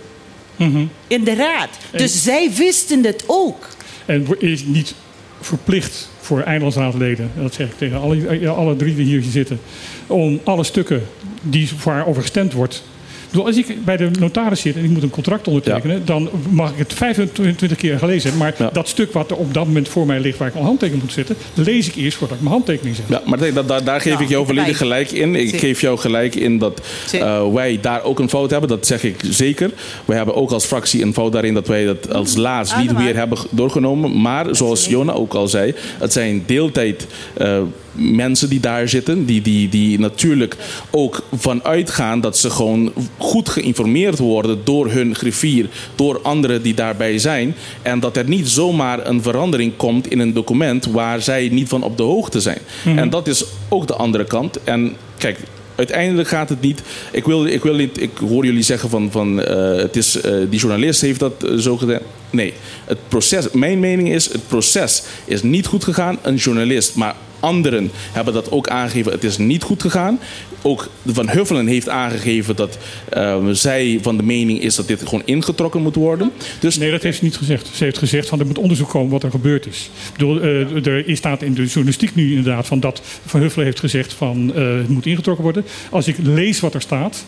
in 1.07 1.23
de 1.23 1.33
raad. 1.35 1.69
Dus 1.91 2.23
zij 2.23 2.51
wisten 2.55 3.03
het 3.03 3.23
ook. 3.27 3.67
En 4.05 4.27
is 4.39 4.63
niet 4.63 4.93
verplicht 5.41 6.09
voor 6.19 6.41
eilandsraadleden, 6.41 7.31
dat 7.35 7.53
zeg 7.53 7.67
ik 7.67 7.77
tegen 7.77 7.99
alle, 7.99 8.47
alle 8.49 8.75
drie 8.75 8.95
die 8.95 9.05
hier 9.05 9.23
zitten, 9.31 9.59
om 10.07 10.39
alle 10.43 10.63
stukken 10.63 11.03
die 11.41 11.69
waarover 11.83 12.21
gestemd 12.21 12.53
wordt. 12.53 12.83
Bedoel, 13.29 13.45
als 13.45 13.57
ik 13.57 13.85
bij 13.85 13.97
de 13.97 14.09
notaris 14.19 14.61
zit 14.61 14.75
en 14.75 14.83
ik 14.83 14.89
moet 14.89 15.03
een 15.03 15.09
contract 15.09 15.47
ondertekenen, 15.47 16.01
dan 16.05 16.29
mag 16.49 16.71
ik 16.71 16.77
het 16.77 16.93
25 16.93 17.77
keer 17.77 17.97
gelezen 17.99 18.21
hebben. 18.29 18.39
Maar 18.47 18.53
Ja. 18.57 18.69
dat 18.73 18.87
stuk 18.87 19.11
wat 19.13 19.31
er 19.31 19.37
op 19.37 19.53
dat 19.53 19.65
moment 19.65 19.87
voor 19.89 20.05
mij 20.05 20.19
ligt, 20.19 20.37
waar 20.37 20.47
ik 20.47 20.53
mijn 20.53 20.65
handtekening 20.65 21.03
moet 21.03 21.13
zetten, 21.13 21.35
lees 21.53 21.87
ik 21.87 21.95
eerst 21.95 22.17
voordat 22.17 22.37
ik 22.37 22.43
mijn 22.43 22.53
handtekening 22.55 22.95
zet. 22.95 23.05
Ja, 23.09 23.21
maar 23.25 23.53
dat, 23.53 23.67
dat- 23.67 23.85
daar 23.85 24.01
geef 24.01 24.13
Ja, 24.13 24.19
ik 24.19 24.29
jou 24.29 24.45
volledig 24.45 24.77
gelijk. 24.77 25.11
in. 25.11 25.35
Ik 25.35 25.59
geef 25.59 25.81
jou 25.81 25.97
gelijk 25.97 26.35
in 26.35 26.57
dat 26.57 26.81
eh, 27.11 27.53
wij 27.53 27.77
daar 27.81 28.03
ook 28.03 28.19
een 28.19 28.29
fout 28.29 28.49
hebben. 28.49 28.69
Dat 28.69 28.87
zeg 28.87 29.03
ik 29.03 29.15
zeker. 29.29 29.71
We 30.05 30.13
hebben 30.13 30.35
ook 30.35 30.51
als 30.51 30.65
fractie 30.65 31.01
een 31.03 31.13
fout 31.13 31.31
daarin 31.31 31.53
dat 31.53 31.67
wij 31.67 31.85
dat 31.85 32.13
als 32.13 32.35
laatst 32.35 32.77
niet 32.77 32.93
weer 32.97 33.15
hebben 33.15 33.37
doorgenomen. 33.49 34.21
Maar 34.21 34.55
zoals 34.55 34.85
Jona 34.85 35.11
ook 35.13 35.33
al 35.33 35.47
zei, 35.47 35.73
het 35.99 36.13
zijn 36.13 36.43
deeltijd 36.45 37.07
eh, 37.37 37.57
mensen 37.99 38.49
die 38.49 38.59
daar 38.59 38.89
zitten. 38.89 39.25
Die, 39.25 39.41
die, 39.41 39.69
die 39.69 39.99
natuurlijk 39.99 40.55
ook 40.89 41.23
vanuit 41.33 41.89
gaan 41.89 42.21
dat 42.21 42.37
ze 42.37 42.49
gewoon 42.49 42.93
goed 43.17 43.49
geïnformeerd 43.49 44.19
worden 44.19 44.59
door 44.63 44.91
hun 44.91 45.15
griffier, 45.15 45.65
door 45.95 46.19
anderen 46.21 46.61
die 46.61 46.73
daarbij 46.73 47.17
zijn. 47.17 47.55
En 47.81 47.99
dat 47.99 48.17
er 48.17 48.27
niet 48.27 48.49
zomaar 48.49 49.07
een 49.07 49.21
verandering 49.21 49.73
komt 49.75 50.11
in 50.11 50.19
een 50.19 50.33
document 50.33 50.85
waar 50.85 51.21
zij 51.21 51.49
niet 51.51 51.67
van 51.67 51.83
op 51.83 51.97
de 51.97 52.03
hoogte 52.03 52.39
zijn. 52.39 52.59
En 52.83 53.09
dat 53.09 53.27
is 53.27 53.45
ook 53.69 53.87
de 53.87 53.95
andere 53.95 54.23
kant. 54.23 54.63
En 54.63 54.95
kijk. 55.17 55.37
Uiteindelijk 55.79 56.27
gaat 56.27 56.49
het 56.49 56.61
niet. 56.61 56.81
Ik 57.11 57.25
wil, 57.25 57.45
ik 57.45 57.63
wil 57.63 57.75
niet. 57.75 58.01
Ik 58.01 58.17
hoor 58.17 58.45
jullie 58.45 58.61
zeggen 58.61 58.89
van. 58.89 59.11
van 59.11 59.41
eh, 59.43 59.75
het 59.75 59.95
is, 59.95 60.21
eh, 60.21 60.33
die 60.49 60.59
journalist 60.59 61.01
heeft 61.01 61.19
dat 61.19 61.43
eh, 61.43 61.55
zo 61.55 61.77
gedaan. 61.77 62.01
Nee, 62.29 62.53
het 62.85 62.97
proces. 63.07 63.51
Mijn 63.51 63.79
mening 63.79 64.09
is: 64.11 64.31
het 64.31 64.47
proces 64.47 65.03
is 65.25 65.43
niet 65.43 65.65
goed 65.65 65.83
gegaan. 65.83 66.17
Een 66.21 66.35
journalist, 66.35 66.95
maar 66.95 67.15
anderen 67.39 67.91
hebben 68.11 68.33
dat 68.33 68.51
ook 68.51 68.67
aangegeven. 68.67 69.11
Het 69.11 69.23
is 69.23 69.37
niet 69.37 69.63
goed 69.63 69.81
gegaan. 69.81 70.19
Ook 70.61 70.89
Van 71.05 71.29
Huffelen 71.29 71.67
heeft 71.67 71.89
aangegeven 71.89 72.55
dat 72.55 72.77
eh, 73.09 73.47
zij 73.51 73.99
van 74.01 74.17
de 74.17 74.23
mening 74.23 74.61
is 74.61 74.75
dat 74.75 74.87
dit 74.87 75.03
gewoon 75.03 75.21
ingetrokken 75.25 75.81
moet 75.81 75.95
worden. 75.95 76.31
Dus 76.59 76.77
Nee, 76.77 76.91
dat 76.91 77.03
heeft 77.03 77.17
ze 77.17 77.23
niet 77.23 77.37
gezegd. 77.37 77.69
Ze 77.73 77.83
heeft 77.83 77.97
gezegd 77.97 78.27
van 78.27 78.39
er 78.39 78.45
moet 78.45 78.57
onderzoek 78.57 78.89
komen 78.89 79.11
wat 79.11 79.23
er 79.23 79.31
gebeurd 79.31 79.67
is. 79.67 79.89
Ik 80.07 80.17
bedoel, 80.17 80.41
eh, 80.41 80.85
er 80.85 81.17
staat 81.17 81.41
in 81.41 81.53
de 81.53 81.65
journalistiek 81.65 82.15
nu 82.15 82.29
inderdaad 82.29 82.67
van 82.67 82.79
dat 82.79 83.01
Van 83.25 83.39
Huffelen 83.39 83.65
heeft 83.65 83.79
gezegd 83.79 84.13
van 84.13 84.53
eh, 84.55 84.77
het 84.77 84.89
moet 84.89 85.05
ingetrokken 85.05 85.43
worden. 85.43 85.65
Als 85.89 86.07
ik 86.07 86.15
lees 86.17 86.59
wat 86.59 86.73
er 86.73 86.81
staat, 86.81 87.25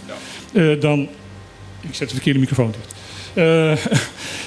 eh, 0.53 0.79
dan. 0.79 1.07
Ik 1.81 1.95
zet 1.95 2.07
de 2.07 2.13
verkeerde 2.13 2.39
microfoon 2.39 2.71
dicht. 2.71 3.00
Eh, 3.33 3.71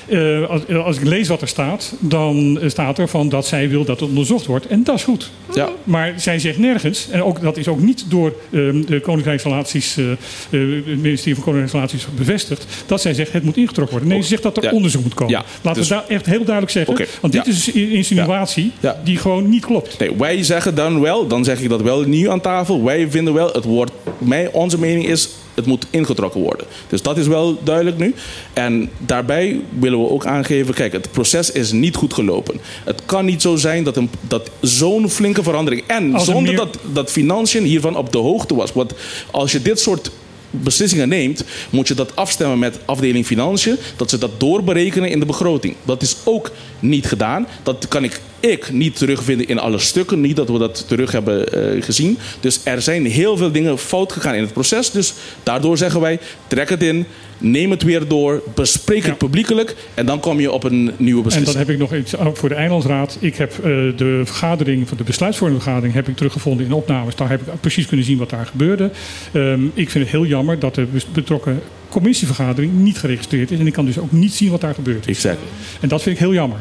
eh, 0.08 0.48
als, 0.48 0.68
als 0.68 0.96
ik 0.96 1.04
lees 1.04 1.28
wat 1.28 1.40
er 1.40 1.48
staat, 1.48 1.94
dan 1.98 2.58
eh, 2.60 2.68
staat 2.68 2.98
er 2.98 3.08
van 3.08 3.28
dat 3.28 3.46
zij 3.46 3.68
wil 3.68 3.84
dat 3.84 4.00
het 4.00 4.08
onderzocht 4.08 4.46
wordt. 4.46 4.66
En 4.66 4.84
dat 4.84 4.94
is 4.94 5.04
goed. 5.04 5.30
ja, 5.54 5.68
Maar 5.84 6.12
zij 6.16 6.38
zegt 6.38 6.58
nergens, 6.58 7.08
en 7.10 7.22
ook, 7.22 7.40
dat 7.40 7.56
is 7.56 7.68
ook 7.68 7.80
niet 7.80 8.04
door 8.08 8.32
ehm, 8.52 8.84
de 8.84 9.00
Koninkrijksrelaties, 9.00 9.96
eh, 9.96 10.10
eh, 10.10 10.16
het 10.50 10.86
ministerie 10.86 11.34
van 11.34 11.44
Koninkrijksrelaties 11.44 12.06
bevestigd, 12.16 12.66
dat 12.86 13.00
zij 13.00 13.14
zegt 13.14 13.32
het 13.32 13.42
moet 13.42 13.56
ingetrokken 13.56 13.94
worden. 13.96 14.12
Nee, 14.12 14.22
ze 14.22 14.28
zegt 14.28 14.42
dat 14.42 14.56
er 14.56 14.62
Ja. 14.62 14.70
onderzoek 14.70 15.02
moet 15.02 15.14
komen. 15.14 15.32
Ja, 15.32 15.44
Laten 15.62 15.80
dus- 15.80 15.88
we 15.88 15.94
daar 15.94 16.04
echt 16.08 16.26
heel 16.26 16.44
duidelijk 16.44 16.70
zeggen, 16.72 17.06
want 17.20 17.32
dit 17.32 17.46
is 17.46 17.74
een 17.74 17.90
insinuatie 17.90 18.72
die 19.04 19.16
gewoon 19.16 19.48
niet 19.48 19.66
klopt. 19.66 19.98
Nee, 19.98 20.10
wij 20.18 20.42
zeggen 20.42 20.74
dan 20.74 21.00
wel, 21.00 21.26
dan 21.26 21.44
zeg 21.44 21.60
ik 21.60 21.68
dat 21.68 21.82
wel 21.82 22.02
nu 22.02 22.30
aan 22.30 22.40
tafel. 22.40 22.84
Wij 22.84 23.10
vinden 23.10 23.34
wel, 23.34 23.52
het 23.52 23.64
wordt, 23.64 23.92
mij, 24.18 24.48
onze 24.52 24.78
mening 24.78 25.06
is, 25.06 25.28
het 25.54 25.66
moet 25.66 25.86
ingetrokken 25.90 26.40
worden. 26.40 26.66
Dus 26.88 27.02
dat 27.02 27.18
is 27.18 27.26
wel 27.26 27.58
duidelijk 27.62 27.98
nu. 27.98 28.14
En 28.52 28.90
daarbij 28.98 29.60
willen 29.78 30.00
we 30.00 30.08
ook 30.08 30.26
aangeven: 30.26 30.74
kijk, 30.74 30.92
het 30.92 31.10
proces 31.10 31.50
is 31.50 31.72
niet 31.72 31.96
goed 31.96 32.14
gelopen. 32.14 32.60
Het 32.84 33.02
kan 33.06 33.24
niet 33.24 33.42
zo 33.42 33.56
zijn 33.56 33.84
dat, 33.84 33.96
een, 33.96 34.10
dat 34.20 34.50
zo'n 34.60 35.10
flinke 35.10 35.42
verandering. 35.42 35.82
En 35.86 36.14
er 36.14 36.20
zonder 36.20 36.42
meer- 36.42 36.56
dat, 36.56 36.78
dat 36.92 37.10
financiën 37.10 37.64
hiervan 37.64 37.96
op 37.96 38.12
de 38.12 38.18
hoogte 38.18 38.54
was. 38.54 38.72
Want 38.72 38.92
als 39.30 39.52
je 39.52 39.62
dit 39.62 39.80
soort 39.80 40.10
beslissingen 40.50 41.08
neemt, 41.08 41.44
moet 41.70 41.88
je 41.88 41.94
dat 41.94 42.16
afstemmen 42.16 42.58
met 42.58 42.78
afdeling 42.84 43.26
financiën, 43.26 43.76
dat 43.96 44.10
ze 44.10 44.18
dat 44.18 44.40
doorberekenen 44.40 45.10
in 45.10 45.20
de 45.20 45.26
begroting. 45.26 45.74
Dat 45.84 46.02
is 46.02 46.16
ook 46.24 46.50
niet 46.80 47.06
gedaan. 47.06 47.46
Dat 47.62 47.88
kan 47.88 48.04
ik, 48.04 48.20
ik 48.50 48.72
niet 48.72 48.96
terugvinden 48.96 49.48
in 49.48 49.58
alle 49.58 49.78
stukken. 49.78 50.20
Niet 50.20 50.36
dat 50.36 50.48
we 50.48 50.58
dat 50.58 50.88
terug 50.88 51.12
hebben 51.12 51.52
eh, 51.52 51.82
gezien. 51.82 52.18
Dus 52.40 52.60
er 52.64 52.82
zijn 52.82 53.06
heel 53.06 53.36
veel 53.36 53.52
dingen 53.52 53.78
fout 53.78 54.12
gegaan 54.12 54.34
in 54.34 54.42
het 54.42 54.52
proces. 54.52 54.90
Dus 54.90 55.14
daardoor 55.42 55.76
zeggen 55.76 56.00
wij, 56.00 56.18
trek 56.46 56.68
het 56.68 56.82
in, 56.82 57.06
neem 57.38 57.70
het 57.70 57.82
weer 57.82 58.08
door, 58.08 58.42
bespreek 58.54 59.04
het 59.04 59.18
publiekelijk 59.18 59.74
en 59.94 60.06
dan 60.06 60.20
kom 60.20 60.40
je 60.40 60.52
op 60.52 60.64
een 60.64 60.92
nieuwe 60.96 61.18
En 61.18 61.24
beslissing. 61.24 61.44
dan 61.44 61.56
heb 61.56 61.68
ik 61.68 61.78
nog 61.78 61.94
iets 61.94 62.14
voor 62.38 62.48
de 62.48 62.54
Eilandsraad. 62.54 63.16
Ik 63.20 63.36
heb 63.36 63.52
eh, 63.52 63.62
de 63.96 64.22
vergadering 64.24 64.88
van 64.88 64.96
de 64.96 65.04
besluitvormende 65.04 65.62
vergadering 65.62 65.94
heb 65.94 66.08
ik 66.08 66.16
teruggevonden 66.16 66.66
in 66.66 66.72
opnames. 66.72 67.16
Daar 67.16 67.30
heb 67.30 67.40
ik 67.40 67.60
precies 67.60 67.86
kunnen 67.86 68.06
zien 68.06 68.18
wat 68.18 68.30
daar 68.30 68.46
gebeurde. 68.46 68.90
Ehm, 69.32 69.64
ik 69.74 69.90
vind 69.90 70.04
het 70.04 70.12
heel 70.12 70.26
jammer 70.26 70.58
dat 70.58 70.74
de 70.74 70.86
betrokken 71.12 71.60
commissievergadering 71.88 72.72
niet 72.72 72.98
geregistreerd 72.98 73.50
is. 73.50 73.58
En 73.58 73.66
ik 73.66 73.72
kan 73.72 73.86
dus 73.86 73.98
ook 73.98 74.12
niet 74.12 74.34
zien 74.34 74.50
wat 74.50 74.60
daar 74.60 74.74
gebeurt. 74.74 75.06
Exact. 75.06 75.38
En 75.80 75.88
dat 75.88 76.02
vind 76.02 76.14
ik 76.16 76.22
heel 76.22 76.34
jammer. 76.34 76.58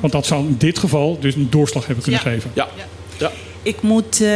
Want 0.00 0.12
dat 0.12 0.26
zou 0.26 0.46
in 0.46 0.54
dit 0.58 0.78
geval 0.78 1.18
dus 1.20 1.34
een 1.34 1.46
doorslag 1.50 1.86
hebben 1.86 2.04
kunnen 2.04 2.20
Ja. 2.24 2.30
geven. 2.30 2.50
Ja. 2.54 2.68
ja. 3.18 3.30
Ik 3.62 3.82
moet 3.82 4.20
eh, 4.20 4.28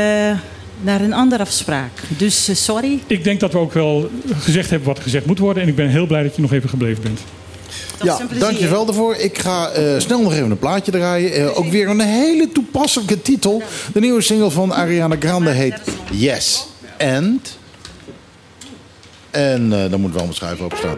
naar 0.81 1.01
een 1.01 1.13
andere 1.13 1.43
afspraak. 1.43 1.91
Dus 2.09 2.49
eh, 2.49 2.55
sorry. 2.55 2.99
Ik 3.07 3.25
denk 3.25 3.41
dat 3.41 3.53
we 3.53 3.59
ook 3.59 3.73
wel 3.73 4.11
gezegd 4.39 4.71
hebben 4.71 4.89
wat 4.89 5.01
gezegd 5.01 5.27
moet 5.27 5.39
worden. 5.39 5.63
En 5.63 5.69
ik 5.69 5.77
ben 5.77 5.89
heel 5.89 6.07
blij 6.07 6.23
dat 6.23 6.37
je 6.37 6.43
nog 6.43 6.53
even 6.53 6.69
gebleven 6.69 7.03
bent. 7.03 7.21
Dat 7.97 8.07
Ja, 8.07 8.17
plezier. 8.17 8.39
dankjewel 8.39 8.85
daarvoor. 8.85 9.15
Ik 9.17 9.39
ga 9.39 9.71
eh, 9.71 9.99
snel 9.99 10.23
nog 10.23 10.33
even 10.33 10.51
een 10.51 10.59
plaatje 10.59 10.91
draaien. 10.93 11.33
Eh, 11.33 11.59
ook 11.59 11.67
weer 11.71 11.89
een 11.89 12.01
hele 12.01 12.49
toepasselijke 12.53 13.23
titel. 13.23 13.63
De 13.93 14.01
nieuwe 14.01 14.21
single 14.21 14.51
van 14.51 14.73
Ariana 14.75 15.17
Grande 15.19 15.51
heet 15.51 15.81
Yes 16.11 16.67
and. 16.99 17.59
En 19.31 19.73
eh 19.85 19.91
dan 19.91 20.01
moet 20.01 20.13
wel 20.13 20.23
mijn 20.23 20.35
schuif 20.35 20.61
opstaan. 20.61 20.97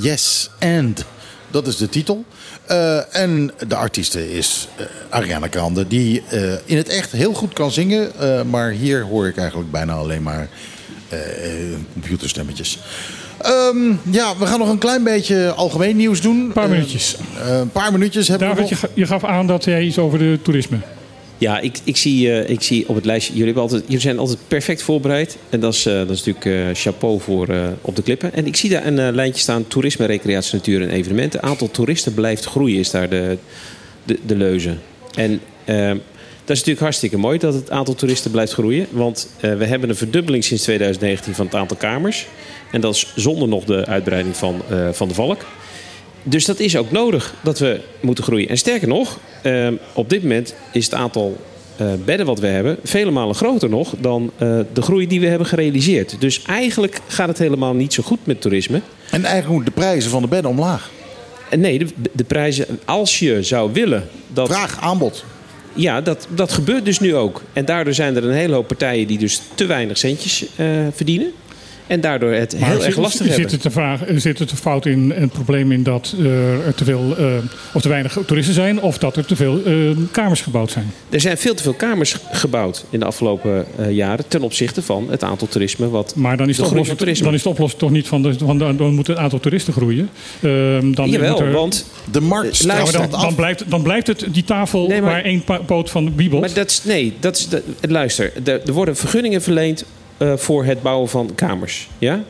Yes 0.00 0.50
and. 0.60 1.04
Dat 1.50 1.66
is 1.66 1.76
de 1.76 1.88
titel. 1.88 2.24
Eh, 2.66 3.16
en 3.16 3.50
de 3.68 3.76
artieste 3.76 4.34
is 4.34 4.68
eh, 4.76 4.86
Ariana 5.08 5.46
Grande, 5.50 5.86
die 5.86 6.22
eh, 6.28 6.52
in 6.64 6.76
het 6.76 6.88
echt 6.88 7.12
heel 7.12 7.32
goed 7.32 7.52
kan 7.52 7.70
zingen. 7.70 8.10
maar 8.50 8.70
hier 8.70 9.02
hoor 9.02 9.26
ik 9.26 9.36
eigenlijk 9.36 9.70
bijna 9.70 9.92
alleen 9.92 10.22
maar 10.22 10.48
computerstemmetjes. 11.92 12.78
Ehm, 13.38 13.92
ja, 14.10 14.36
we 14.38 14.46
gaan 14.46 14.58
nog 14.58 14.68
een 14.68 14.78
klein 14.78 15.02
beetje 15.02 15.52
algemeen 15.52 15.96
nieuws 15.96 16.20
doen. 16.20 16.38
Een 16.38 16.52
paar 16.52 16.68
minuutjes. 16.68 17.16
een 17.44 17.70
paar 17.70 17.92
minuutjes 17.92 18.28
hebben 18.28 18.48
David, 18.48 18.68
we 18.68 18.76
nog. 18.80 18.90
je 18.94 19.06
gaf 19.06 19.24
aan 19.24 19.46
dat 19.46 19.64
jij 19.64 19.82
iets 19.82 19.98
over 19.98 20.18
de 20.18 20.38
toerisme. 20.42 20.78
Ja, 21.42 21.60
ik, 21.60 21.78
ik, 21.84 21.96
zie, 21.96 22.32
eh, 22.32 22.50
ik 22.50 22.62
zie 22.62 22.88
op 22.88 22.94
het 22.94 23.04
lijstje. 23.04 23.34
Jullie, 23.34 23.54
altijd, 23.54 23.84
zijn 23.88 24.18
altijd 24.18 24.38
perfect 24.48 24.82
voorbereid. 24.82 25.36
En 25.50 25.60
dat 25.60 25.74
is, 25.74 25.86
eh, 25.86 25.94
dat 25.94 26.10
is 26.10 26.24
natuurlijk 26.24 26.68
eh, 26.68 26.74
chapeau 26.74 27.20
voor 27.20 27.48
op 27.80 27.96
de 27.96 28.02
klippen. 28.02 28.34
En 28.34 28.46
ik 28.46 28.56
zie 28.56 28.70
daar 28.70 28.86
een 28.86 29.14
lijntje 29.14 29.40
staan: 29.40 29.66
toerisme, 29.66 30.06
recreatie, 30.06 30.54
natuur 30.54 30.82
en 30.82 30.90
evenementen. 30.90 31.42
Aantal 31.42 31.70
toeristen 31.70 32.14
blijft 32.14 32.44
groeien, 32.44 32.78
is 32.78 32.90
daar 32.90 33.08
de, 33.08 33.38
de, 34.04 34.18
de 34.26 34.36
leuze. 34.36 34.74
En 35.14 35.40
dat 35.64 36.56
is 36.56 36.58
natuurlijk 36.58 36.80
hartstikke 36.80 37.16
mooi 37.16 37.38
dat 37.38 37.54
het 37.54 37.70
aantal 37.70 37.94
toeristen 37.94 38.30
blijft 38.30 38.52
groeien. 38.52 38.86
Want 38.90 39.28
we 39.40 39.64
hebben 39.64 39.88
een 39.88 39.96
verdubbeling 39.96 40.44
sinds 40.44 40.62
2019 40.62 41.34
van 41.34 41.46
het 41.46 41.54
aantal 41.54 41.76
kamers. 41.76 42.26
En 42.72 42.80
dat 42.80 42.94
is 42.94 43.12
zonder 43.16 43.48
nog 43.48 43.64
de 43.64 43.86
uitbreiding 43.86 44.36
van, 44.36 44.62
van 44.92 45.08
de 45.08 45.14
valk. 45.14 45.44
Dus 46.22 46.44
dat 46.44 46.60
is 46.60 46.76
ook 46.76 46.90
nodig 46.90 47.34
dat 47.42 47.58
we 47.58 47.80
moeten 48.00 48.24
groeien. 48.24 48.48
En 48.48 48.58
sterker 48.58 48.88
nog, 48.88 49.18
eh, 49.42 49.68
op 49.92 50.10
dit 50.10 50.22
moment 50.22 50.54
is 50.72 50.84
het 50.84 50.94
aantal 50.94 51.36
eh, 51.76 51.86
bedden 52.04 52.26
wat 52.26 52.38
we 52.38 52.46
hebben 52.46 52.76
vele 52.84 53.10
malen 53.10 53.34
groter 53.34 53.68
nog 53.68 53.94
dan 53.98 54.30
eh, 54.36 54.58
de 54.72 54.82
groei 54.82 55.06
die 55.06 55.20
we 55.20 55.26
hebben 55.26 55.46
gerealiseerd. 55.46 56.16
Dus 56.18 56.42
eigenlijk 56.42 57.00
gaat 57.06 57.28
het 57.28 57.38
helemaal 57.38 57.74
niet 57.74 57.92
zo 57.92 58.02
goed 58.02 58.18
met 58.24 58.40
toerisme. 58.40 58.80
En 59.10 59.24
eigenlijk 59.24 59.54
moeten 59.54 59.74
de 59.74 59.80
prijzen 59.80 60.10
van 60.10 60.22
de 60.22 60.28
bedden 60.28 60.50
omlaag. 60.50 60.90
En 61.50 61.60
nee, 61.60 61.78
de, 61.78 61.86
de 62.12 62.24
prijzen, 62.24 62.78
als 62.84 63.18
je 63.18 63.42
zou 63.42 63.72
willen 63.72 64.08
dat. 64.32 64.48
Vraag, 64.48 64.80
aanbod. 64.80 65.24
Ja, 65.74 66.00
dat, 66.00 66.26
dat 66.34 66.52
gebeurt 66.52 66.84
dus 66.84 67.00
nu 67.00 67.14
ook. 67.14 67.42
En 67.52 67.64
daardoor 67.64 67.94
zijn 67.94 68.16
er 68.16 68.24
een 68.24 68.34
hele 68.34 68.54
hoop 68.54 68.66
partijen 68.66 69.06
die 69.06 69.18
dus 69.18 69.40
te 69.54 69.66
weinig 69.66 69.98
centjes 69.98 70.46
eh, 70.56 70.66
verdienen. 70.92 71.32
En 71.92 72.00
daardoor 72.00 72.32
het 72.32 72.56
heel 72.56 72.76
zit- 72.76 72.82
erg 72.86 72.96
lastig 72.96 73.20
zit 73.26 73.28
hebben. 73.34 73.50
Het 73.52 73.62
de 73.62 73.70
vraag, 73.70 74.00
zit 74.16 74.38
het 74.38 74.48
de 74.50 74.56
fout 74.56 74.86
in 74.86 75.12
en 75.12 75.22
het 75.22 75.32
probleem 75.32 75.72
in 75.72 75.82
dat 75.82 76.14
eh, 76.18 76.66
er 76.66 76.74
te 76.74 76.84
veel 76.84 77.16
eh, 77.18 77.26
of 77.72 77.82
te 77.82 77.88
weinig 77.88 78.18
toeristen 78.26 78.54
zijn 78.54 78.80
of 78.80 78.98
dat 78.98 79.16
er 79.16 79.24
te 79.24 79.36
veel 79.36 79.62
eh, 79.64 79.74
kamers 80.10 80.40
gebouwd 80.40 80.70
zijn? 80.70 80.90
Er 81.10 81.20
zijn 81.20 81.38
veel 81.38 81.54
te 81.54 81.62
veel 81.62 81.72
kamers 81.72 82.16
gebouwd 82.32 82.84
in 82.90 82.98
de 82.98 83.04
afgelopen 83.04 83.66
eh, 83.78 83.90
jaren 83.90 84.24
ten 84.28 84.42
opzichte 84.42 84.82
van 84.82 85.06
het 85.10 85.24
aantal 85.24 85.48
toerisme 85.48 85.88
wat 85.88 86.14
Maar 86.16 86.36
dan 86.36 86.48
is, 86.48 86.56
de 86.56 86.62
de 86.62 86.68
oplossing, 86.68 86.98
toerisme. 86.98 87.24
dan 87.24 87.34
is 87.34 87.42
de 87.42 87.48
oplossing 87.48 87.80
toch 87.80 87.90
niet 87.90 88.08
van, 88.08 88.22
de, 88.22 88.34
van 88.38 88.58
de, 88.58 88.76
dan 88.76 88.94
moet 88.94 89.06
het 89.06 89.16
aantal 89.16 89.40
toeristen 89.40 89.72
groeien. 89.72 90.10
Ehm, 90.42 90.92
dan 90.92 91.08
Jawel, 91.10 91.40
er- 91.40 91.52
want 91.52 91.86
De 92.10 92.20
markt 92.20 92.64
luister, 92.64 93.10
dan, 93.10 93.34
blijft, 93.34 93.70
dan 93.70 93.82
blijft 93.82 94.06
het 94.06 94.26
die 94.30 94.44
tafel 94.44 94.86
Nee, 94.86 95.00
maar- 95.00 95.10
waar 95.10 95.24
één 95.24 95.44
poot 95.66 95.90
van 95.90 96.12
wiebelt. 96.16 96.40
Maar 96.40 96.54
dat 96.54 96.70
is, 96.70 96.84
nee, 96.84 97.12
dat 97.20 97.36
is 97.36 97.48
de, 97.48 97.62
luister. 97.88 98.32
Er, 98.44 98.60
er 98.66 98.72
worden 98.72 98.96
vergunningen 98.96 99.42
verleend 99.42 99.84
eh, 100.22 100.36
voor 100.36 100.64
het 100.64 100.82
bouwen 100.82 101.08
van 101.08 101.34
kamers. 101.34 101.88
Ja? 101.98 102.24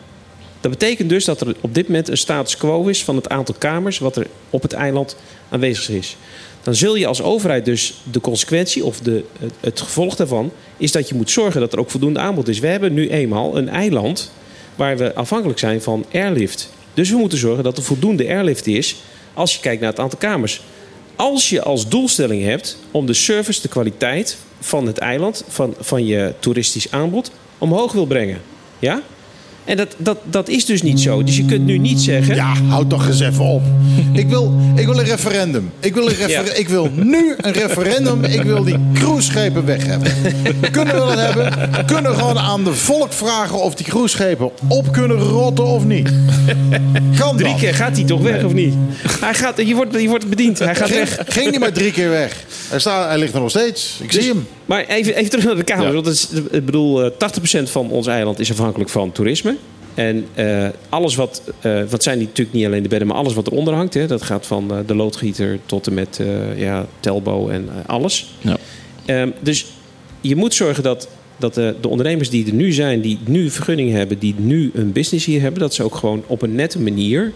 Dat 0.61 0.71
betekent 0.71 1.09
dus 1.09 1.25
dat 1.25 1.41
er 1.41 1.55
op 1.61 1.75
dit 1.75 1.87
moment 1.87 2.09
een 2.09 2.17
status 2.17 2.57
quo 2.57 2.87
is 2.87 3.05
van 3.05 3.17
het 3.17 3.29
aantal 3.29 3.55
kamers 3.59 3.99
wat 3.99 4.17
er 4.17 4.27
op 4.51 4.63
het 4.63 4.73
eiland 4.73 5.17
aanwezig 5.49 5.89
is. 5.89 6.17
Dan 6.63 6.75
zul 6.75 6.95
je 6.95 7.07
als 7.07 7.23
overheid 7.23 7.65
dus 7.65 7.95
de 8.11 8.21
consequentie 8.21 8.85
of 8.85 9.01
de, 9.01 9.25
het, 9.39 9.53
het 9.61 9.81
gevolg 9.81 10.17
daarvan 10.17 10.53
is 10.77 10.93
dat 10.93 11.09
je 11.09 11.15
moet 11.15 11.31
zorgen 11.31 11.61
dat 11.61 11.73
er 11.73 11.79
ook 11.79 11.91
voldoende 11.91 12.19
aanbod 12.19 12.49
is. 12.49 12.59
We 12.59 12.67
hebben 12.67 12.93
nu 12.93 13.09
eenmaal 13.09 13.57
een 13.57 13.69
eiland 13.69 14.33
waar 14.77 14.97
we 14.97 15.15
afhankelijk 15.15 15.59
zijn 15.59 15.83
van 15.83 16.05
airlift. 16.13 16.71
Dus 16.95 17.11
we 17.11 17.17
moeten 17.17 17.39
zorgen 17.39 17.65
dat 17.65 17.77
er 17.77 17.83
voldoende 17.83 18.27
airlift 18.27 18.67
is 18.67 18.97
als 19.35 19.55
je 19.55 19.61
kijkt 19.61 19.81
naar 19.81 19.91
het 19.91 20.01
aantal 20.01 20.19
kamers. 20.19 20.63
Als 21.17 21.49
je 21.49 21.63
als 21.63 21.89
doelstelling 21.89 22.45
hebt 22.45 22.79
om 22.91 23.07
de 23.07 23.15
service, 23.15 23.63
de 23.63 23.69
kwaliteit 23.69 24.37
van 24.61 24.87
het 24.87 24.99
eiland, 24.99 25.45
van, 25.49 25.75
van 25.79 26.07
je 26.07 26.35
toeristisch 26.39 26.91
aanbod, 26.91 27.31
omhoog 27.63 27.93
wil 27.93 28.07
brengen. 28.07 28.39
Ja? 28.79 29.01
En 29.65 29.77
dat, 29.77 29.95
dat, 29.99 30.19
dat 30.25 30.49
is 30.49 30.65
dus 30.67 30.83
niet 30.83 31.01
zo. 31.01 31.25
Dus 31.25 31.37
je 31.37 31.45
kunt 31.45 31.65
nu 31.65 31.79
niet 31.79 32.01
zeggen. 32.01 32.35
Ja, 32.35 32.55
houd 32.69 32.89
toch 32.91 33.07
eens 33.07 33.21
even 33.21 33.45
op. 33.45 33.63
Ik 34.13 34.29
wil, 34.29 34.53
ik 34.77 34.87
wil 34.87 34.99
een 34.99 35.05
referendum. 35.05 35.71
Ik 35.81 35.95
wil, 35.95 36.03
een 36.09 36.15
refer- 36.15 36.45
Ja. 36.47 36.53
ik 36.55 36.69
wil 36.69 36.91
nu 36.95 37.35
een 37.37 37.53
referendum. 37.53 38.25
Ik 38.25 38.43
wil 38.43 38.65
die 38.65 38.79
cruiseschepen 38.95 39.65
weg 39.67 39.87
hebben. 39.87 40.13
Kunnen 40.71 40.95
we 40.95 41.01
dat 41.01 41.19
hebben? 41.19 41.85
Kunnen 41.87 42.11
we 42.11 42.17
gewoon 42.19 42.39
aan 42.39 42.65
de 42.65 42.73
volk 42.75 43.13
vragen 43.13 43.61
of 43.63 43.75
die 43.75 43.87
cruiseschepen 43.87 44.51
op 44.69 44.93
kunnen 44.93 45.17
rotten 45.19 45.65
of 45.67 45.85
niet? 45.85 46.11
Kan 47.19 47.37
Drie 47.37 47.51
dat? 47.51 47.61
keer 47.61 47.75
gaat 47.75 47.97
hij 47.97 48.05
toch 48.05 48.21
weg 48.23 48.45
of 48.45 48.53
niet? 48.53 48.75
Hij 49.21 49.35
gaat, 49.35 49.67
je, 49.67 49.75
wordt, 49.75 50.01
je 50.01 50.09
wordt 50.09 50.29
bediend. 50.29 50.59
Hij 50.59 50.75
gaat 50.75 50.91
Ging, 50.91 50.99
weg. 51.09 51.19
ging 51.27 51.51
die 51.51 51.59
maar 51.59 51.73
drie 51.73 51.91
keer 51.93 52.11
weg. 52.11 52.45
Hij, 52.69 52.79
staat, 52.79 53.09
hij 53.09 53.19
ligt 53.19 53.35
er 53.35 53.41
nog 53.41 53.51
steeds. 53.51 53.99
Ik 54.03 54.13
zie 54.13 54.23
hem. 54.29 54.47
Maar 54.73 54.87
even, 54.87 55.15
even 55.15 55.31
terug 55.31 55.45
naar 55.45 55.57
de 55.57 55.65
Kamer. 55.65 55.93
Want 55.93 56.07
is, 56.07 56.29
ik 56.51 56.65
bedoel, 56.65 57.05
eh, 57.05 57.11
80% 57.11 57.71
van 57.71 57.91
ons 57.91 58.07
eiland 58.07 58.39
is 58.39 58.51
afhankelijk 58.51 58.91
van 58.91 59.13
toerisme. 59.13 59.57
En 59.95 60.27
eh, 60.35 60.69
alles 60.89 61.15
wat, 61.15 61.43
eh, 61.61 61.83
wat 61.89 62.03
zijn 62.03 62.19
die 62.19 62.27
natuurlijk 62.27 62.57
niet 62.57 62.67
alleen 62.67 62.83
de 62.83 62.89
bedden, 62.89 63.09
maar 63.09 63.17
alles 63.17 63.35
wat 63.35 63.47
eronder 63.47 63.75
hangt. 63.75 63.95
Hè, 63.95 64.07
dat 64.07 64.23
gaat 64.23 64.47
van 64.47 64.71
eh, 64.71 64.79
de 64.87 64.95
loodgieter 64.95 65.59
tot 65.67 65.87
en 65.87 65.95
met 65.95 66.21
eh, 66.21 66.59
ja, 66.59 66.87
Telbo 67.01 67.49
en 67.49 67.69
eh, 67.69 67.89
alles. 67.89 68.35
Ja. 68.41 68.57
Ehm, 69.05 69.31
dus 69.41 69.67
je 70.21 70.37
moet 70.37 70.55
zorgen 70.55 70.83
dat, 70.83 71.09
dat 71.37 71.55
de, 71.55 71.75
de 71.81 71.89
ondernemers 71.89 72.31
die 72.31 72.47
er 72.47 72.53
nu 72.53 72.73
zijn, 72.73 73.01
die 73.01 73.19
nu 73.25 73.51
vergunning 73.51 73.93
hebben, 73.93 74.19
die 74.19 74.35
nu 74.39 74.71
een 74.75 74.93
business 74.93 75.27
hier 75.27 75.41
hebben, 75.41 75.61
dat 75.61 75.75
ze 75.75 75.83
ook 75.83 75.95
gewoon 75.95 76.23
op 76.27 76.43
een 76.43 76.55
nette 76.55 76.81
manier 76.81 77.33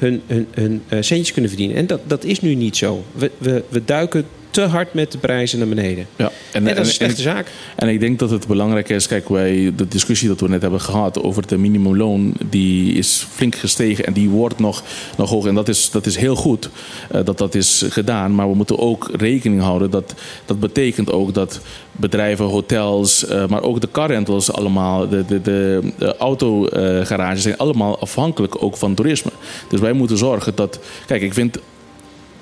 hun, 0.00 0.22
hun, 0.26 0.46
hun 0.50 0.82
eh, 0.88 0.98
centjes 1.00 1.32
kunnen 1.32 1.50
verdienen. 1.50 1.76
En 1.76 1.86
dat, 1.86 2.00
dat 2.06 2.24
is 2.24 2.40
nu 2.40 2.54
niet 2.54 2.76
zo. 2.76 3.04
We, 3.12 3.30
we, 3.38 3.62
we 3.68 3.84
duiken 3.84 4.24
te 4.50 4.60
hard 4.60 4.94
met 4.94 5.12
de 5.12 5.18
prijzen 5.18 5.58
naar 5.58 5.68
beneden. 5.68 6.06
Ja, 6.16 6.30
En, 6.52 6.64
dat 6.64 6.78
is 6.78 6.86
een 6.86 6.92
slechte 6.92 7.22
zaak. 7.22 7.46
En 7.76 7.88
ik 7.88 8.00
denk 8.00 8.18
dat 8.18 8.30
het 8.30 8.46
belangrijk 8.46 8.88
is, 8.88 9.06
kijk, 9.06 9.28
wij, 9.28 9.72
de 9.76 9.88
discussie 9.88 10.28
dat 10.28 10.40
we 10.40 10.48
net 10.48 10.62
hebben 10.62 10.80
gehad 10.80 11.22
over 11.22 11.46
de 11.46 11.58
minimumloon, 11.58 12.32
die 12.50 12.94
is 12.94 13.26
flink 13.30 13.54
gestegen 13.54 14.06
en 14.06 14.12
die 14.12 14.28
wordt 14.28 14.58
nog, 14.58 14.82
nog 15.16 15.30
hoog. 15.30 15.46
En 15.46 15.54
dat 15.54 15.68
is, 15.68 15.90
dat 15.90 16.06
is 16.06 16.16
heel 16.16 16.36
goed 16.36 16.70
eh, 17.10 17.24
dat 17.24 17.38
dat 17.38 17.54
is 17.54 17.84
gedaan. 17.88 18.34
Maar 18.34 18.48
we 18.48 18.54
moeten 18.54 18.78
ook 18.78 19.10
rekening 19.12 19.60
houden 19.60 19.90
dat 19.90 20.14
dat 20.44 20.60
betekent 20.60 21.12
ook 21.12 21.34
dat 21.34 21.60
bedrijven, 21.92 22.44
hotels, 22.44 23.26
eh, 23.26 23.46
maar 23.46 23.62
ook 23.62 23.80
de 23.80 23.88
car 23.90 24.10
rentals 24.10 24.52
allemaal, 24.52 25.08
de, 25.08 25.24
de, 25.24 25.40
de, 25.40 25.92
de 25.98 26.16
autogarages 26.16 27.42
zijn 27.42 27.58
allemaal 27.58 27.98
afhankelijk 27.98 28.62
ook 28.62 28.76
van 28.76 28.94
toerisme. 28.94 29.30
Dus 29.68 29.80
wij 29.80 29.92
moeten 29.92 30.18
zorgen 30.18 30.54
dat, 30.54 30.78
kijk, 31.06 31.22
ik 31.22 31.34
vind 31.34 31.58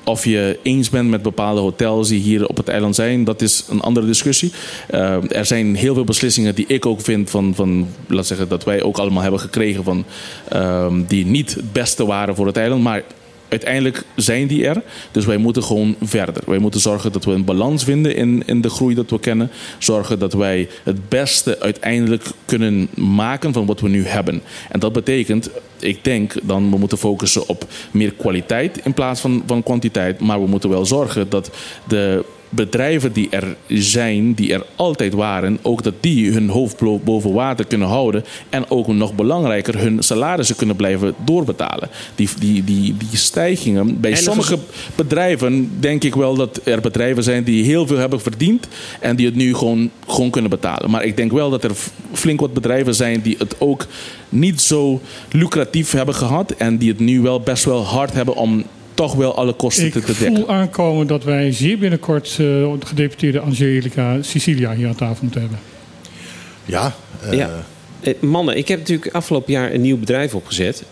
of 0.08 0.24
je 0.24 0.58
eens 0.62 0.90
bent 0.90 1.08
met 1.10 1.22
bepaalde 1.22 1.60
hotels 1.60 2.08
die 2.08 2.20
hier 2.20 2.46
op 2.46 2.56
het 2.56 2.68
eiland 2.68 2.94
zijn, 2.94 3.24
dat 3.24 3.42
is 3.42 3.64
een 3.68 3.80
andere 3.80 4.06
discussie. 4.06 4.52
Eh, 4.86 5.36
er 5.36 5.46
zijn 5.46 5.74
heel 5.74 5.94
veel 5.94 6.04
beslissingen 6.04 6.54
die 6.54 6.66
ik 6.66 6.86
ook 6.86 7.00
vind 7.00 7.30
van, 7.30 7.54
van 7.54 7.88
zeggen, 8.08 8.48
dat 8.48 8.64
wij 8.64 8.82
ook 8.82 8.98
allemaal 8.98 9.22
hebben 9.22 9.40
gekregen 9.40 9.84
van, 9.84 10.04
ehm, 10.48 11.02
die 11.06 11.26
niet 11.26 11.54
het 11.54 11.72
beste 11.72 12.06
waren 12.06 12.34
voor 12.34 12.46
het 12.46 12.56
eiland. 12.56 12.82
Maar 12.82 13.02
uiteindelijk 13.48 14.04
zijn 14.16 14.46
die 14.46 14.66
er. 14.66 14.82
Dus 15.10 15.24
wij 15.24 15.36
moeten 15.36 15.62
gewoon 15.62 15.96
verder. 16.02 16.42
Wij 16.46 16.58
moeten 16.58 16.80
zorgen 16.80 17.12
dat 17.12 17.24
we 17.24 17.32
een 17.32 17.44
balans 17.44 17.84
vinden 17.84 18.16
in, 18.16 18.42
in 18.46 18.60
de 18.60 18.70
groei 18.70 18.94
dat 18.94 19.10
we 19.10 19.20
kennen. 19.20 19.50
Zorgen 19.78 20.18
dat 20.18 20.32
wij 20.32 20.68
het 20.84 21.08
beste 21.08 21.60
uiteindelijk 21.60 22.24
kunnen 22.44 22.88
maken 22.94 23.52
van 23.52 23.66
wat 23.66 23.80
we 23.80 23.88
nu 23.88 24.06
hebben. 24.06 24.42
En 24.68 24.80
dat 24.80 24.92
betekent, 24.92 25.50
ik 25.82 26.04
denk 26.04 26.34
dan 26.42 26.70
we 26.70 26.78
moeten 26.78 26.98
focussen 26.98 27.48
op 27.48 27.64
meer 27.90 28.12
kwaliteit 28.12 28.80
in 28.84 28.94
plaats 28.94 29.20
van, 29.20 29.42
van 29.46 29.62
kwantiteit. 29.62 30.20
Maar 30.20 30.40
we 30.40 30.46
moeten 30.46 30.70
wel 30.70 30.86
zorgen 30.86 31.28
dat 31.28 31.50
de 31.88 32.24
bedrijven 32.48 33.12
die 33.12 33.28
er 33.30 33.56
zijn, 33.68 34.34
die 34.34 34.52
er 34.52 34.66
altijd 34.76 35.12
waren, 35.12 35.58
ook 35.62 35.82
dat 35.82 35.94
die 36.00 36.32
hun 36.32 36.48
hoofd 36.48 37.04
boven 37.04 37.32
water 37.32 37.66
kunnen 37.66 37.88
houden. 37.88 38.24
En 38.50 38.70
ook 38.70 38.86
nog 38.86 39.14
belangrijker, 39.14 39.78
hun 39.78 40.02
salarissen 40.02 40.56
kunnen 40.56 40.76
blijven 40.76 41.14
doorbetalen. 41.24 41.88
Die, 42.14 42.28
die, 42.38 42.64
die, 42.64 42.96
die 42.96 43.18
stijgingen. 43.18 44.00
Bij 44.00 44.10
En 44.10 44.16
sommige 44.16 44.58
bedrijven 44.94 45.70
denk 45.80 46.04
ik 46.04 46.14
wel 46.14 46.34
dat 46.34 46.60
er 46.64 46.80
bedrijven 46.80 47.22
zijn 47.22 47.44
die 47.44 47.64
heel 47.64 47.86
veel 47.86 47.98
hebben 47.98 48.20
verdiend. 48.20 48.68
En 49.00 49.16
die 49.16 49.26
het 49.26 49.34
nu 49.34 49.54
gewoon, 49.54 49.90
gewoon 50.06 50.30
kunnen 50.30 50.50
betalen. 50.50 50.90
Maar 50.90 51.04
ik 51.04 51.16
denk 51.16 51.32
wel 51.32 51.50
dat 51.50 51.64
er 51.64 51.72
flink 52.12 52.40
wat 52.40 52.54
bedrijven 52.54 52.94
zijn 52.94 53.20
die 53.20 53.36
het 53.38 53.54
ook 53.58 53.86
niet 54.28 54.60
zo 54.60 55.00
lucratief 55.32 55.90
hebben 55.90 56.14
gehad. 56.14 56.50
En 56.50 56.78
die 56.78 56.88
het 56.88 57.00
nu 57.00 57.20
wel 57.20 57.40
best 57.40 57.64
wel 57.64 57.84
hard 57.84 58.12
hebben 58.12 58.36
om 58.36 58.64
toch 58.98 59.14
wel 59.14 59.34
alle 59.34 59.52
kosten 59.52 59.86
Ik 59.86 59.92
te, 59.92 60.00
dekken. 60.00 60.36
voel 60.36 60.48
aankomen 60.50 61.06
dat 61.06 61.24
wij 61.24 61.52
zeer 61.52 61.78
binnenkort 61.78 62.28
eh, 62.30 62.36
de 62.36 62.76
gedeputeerde 62.86 63.40
Angelica 63.40 64.22
Sicilia 64.22 64.74
hier 64.74 64.88
aan 64.88 64.94
tafel 64.94 65.18
moeten 65.22 65.40
hebben. 65.40 65.58
Ja, 66.64 66.94
eh, 67.22 67.32
Ja. 67.32 67.50
Eh, 68.00 68.14
Mannen, 68.20 68.56
ik 68.56 68.68
heb 68.68 68.78
natuurlijk 68.78 69.14
afgelopen 69.14 69.52
jaar 69.52 69.72
een 69.72 69.80
nieuw 69.80 69.98
bedrijf 69.98 70.34
opgezet. 70.34 70.82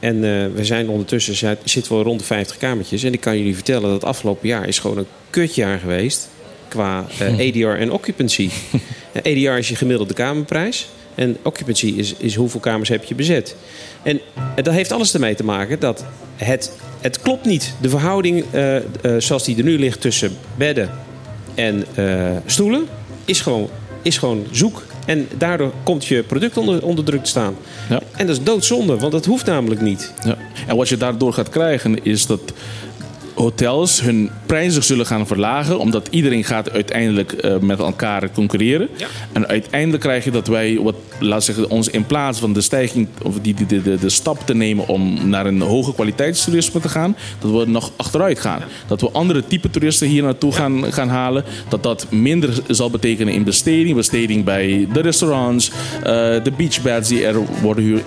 En 0.00 0.14
eh, 0.14 0.46
we 0.54 0.64
zijn 0.64 0.88
ondertussen 0.88 1.34
zi- 1.34 1.54
zitten 1.64 1.96
we 1.96 2.02
rond 2.02 2.18
de 2.20 2.26
50 2.26 2.56
kamertjes. 2.56 3.02
En 3.02 3.12
ik 3.12 3.20
kan 3.20 3.38
jullie 3.38 3.54
vertellen 3.54 3.90
dat 3.90 4.04
afgelopen 4.04 4.48
jaar 4.48 4.68
is 4.68 4.78
gewoon 4.78 4.98
een 4.98 5.06
kutjaar 5.30 5.78
geweest. 5.78 6.28
Qua 6.68 7.06
eh, 7.18 7.48
ADR 7.48 7.80
en 7.80 7.90
occupancy. 7.92 8.48
Eh, 9.22 9.32
ADR 9.32 9.58
is 9.58 9.68
je 9.68 9.76
gemiddelde 9.76 10.14
kamerprijs. 10.14 10.88
En 11.14 11.36
occupancy 11.42 11.86
is, 11.86 12.14
is 12.18 12.34
hoeveel 12.34 12.60
kamers 12.60 12.88
heb 12.88 13.04
je 13.04 13.14
bezet. 13.14 13.56
En 14.06 14.20
dat 14.54 14.74
heeft 14.74 14.92
alles 14.92 15.14
ermee 15.14 15.34
te 15.34 15.44
maken 15.44 15.80
dat 15.80 16.04
het, 16.36 16.72
het 17.00 17.20
klopt 17.20 17.44
niet. 17.44 17.74
De 17.80 17.88
verhouding 17.88 18.44
eh, 18.50 18.76
eh, 18.76 18.82
zoals 19.18 19.44
die 19.44 19.56
er 19.56 19.64
nu 19.64 19.78
ligt 19.78 20.00
tussen 20.00 20.36
bedden 20.56 20.90
en 21.54 21.84
eh, 21.94 22.30
stoelen 22.46 22.86
is 23.24 23.40
gewoon, 23.40 23.68
is 24.02 24.18
gewoon 24.18 24.46
zoek. 24.50 24.82
En 25.06 25.28
daardoor 25.38 25.72
komt 25.82 26.04
je 26.04 26.22
product 26.22 26.56
onder, 26.56 26.84
onder 26.84 27.04
druk 27.04 27.22
te 27.22 27.30
staan. 27.30 27.56
Ja. 27.88 28.00
En 28.16 28.26
dat 28.26 28.36
is 28.36 28.42
doodzonde, 28.42 28.96
want 28.96 29.12
dat 29.12 29.24
hoeft 29.24 29.46
namelijk 29.46 29.80
niet. 29.80 30.12
Ja. 30.24 30.36
En 30.66 30.76
wat 30.76 30.88
je 30.88 30.96
daardoor 30.96 31.32
gaat 31.32 31.48
krijgen 31.48 32.04
is 32.04 32.26
dat 32.26 32.52
hotels 33.34 34.00
hun 34.00 34.30
prijzen 34.46 34.82
zullen 34.84 35.06
gaan 35.06 35.26
verlagen. 35.26 35.78
Omdat 35.78 36.08
iedereen 36.10 36.44
gaat 36.44 36.70
uiteindelijk 36.70 37.32
eh, 37.32 37.56
met 37.58 37.78
elkaar 37.78 38.30
concurreren. 38.30 38.88
En 39.32 39.46
uiteindelijk 39.48 40.02
krijg 40.02 40.24
je 40.24 40.30
dat 40.30 40.46
wij, 40.46 40.78
wat, 40.82 40.94
laat 41.18 41.44
zeggen, 41.44 41.70
ons 41.70 41.88
in 41.88 42.06
plaats 42.06 42.38
van 42.38 42.52
de 42.52 42.60
stijging, 42.60 43.08
of 43.22 43.34
die, 43.42 43.54
die, 43.54 43.66
de, 43.66 43.82
de, 43.82 43.96
de 43.98 44.08
stap 44.08 44.46
te 44.46 44.54
nemen 44.54 44.88
om 44.88 45.28
naar 45.28 45.46
een 45.46 45.60
hoge 45.60 45.94
kwaliteitstoerisme 45.94 46.80
te 46.80 46.88
gaan, 46.88 47.16
dat 47.40 47.50
we 47.50 47.70
nog 47.70 47.92
achteruit 47.96 48.38
gaan. 48.40 48.60
Dat 48.86 49.00
we 49.00 49.10
andere 49.10 49.44
type 49.46 49.70
toeristen 49.70 50.08
hier 50.08 50.22
naartoe 50.22 50.52
gaan, 50.52 50.92
gaan 50.92 51.08
halen. 51.08 51.44
Dat 51.68 51.82
dat 51.82 52.06
minder 52.10 52.50
zal 52.68 52.90
betekenen 52.90 53.32
in 53.34 53.44
besteding. 53.44 53.96
Besteding 53.96 54.44
bij 54.44 54.88
de 54.92 55.00
restaurants, 55.00 55.70
eh, 55.98 56.02
de 56.42 56.52
beachbeds 56.56 57.08
die 57.08 57.26
er 57.26 57.36
worden 57.62 57.84
huur. 57.84 58.02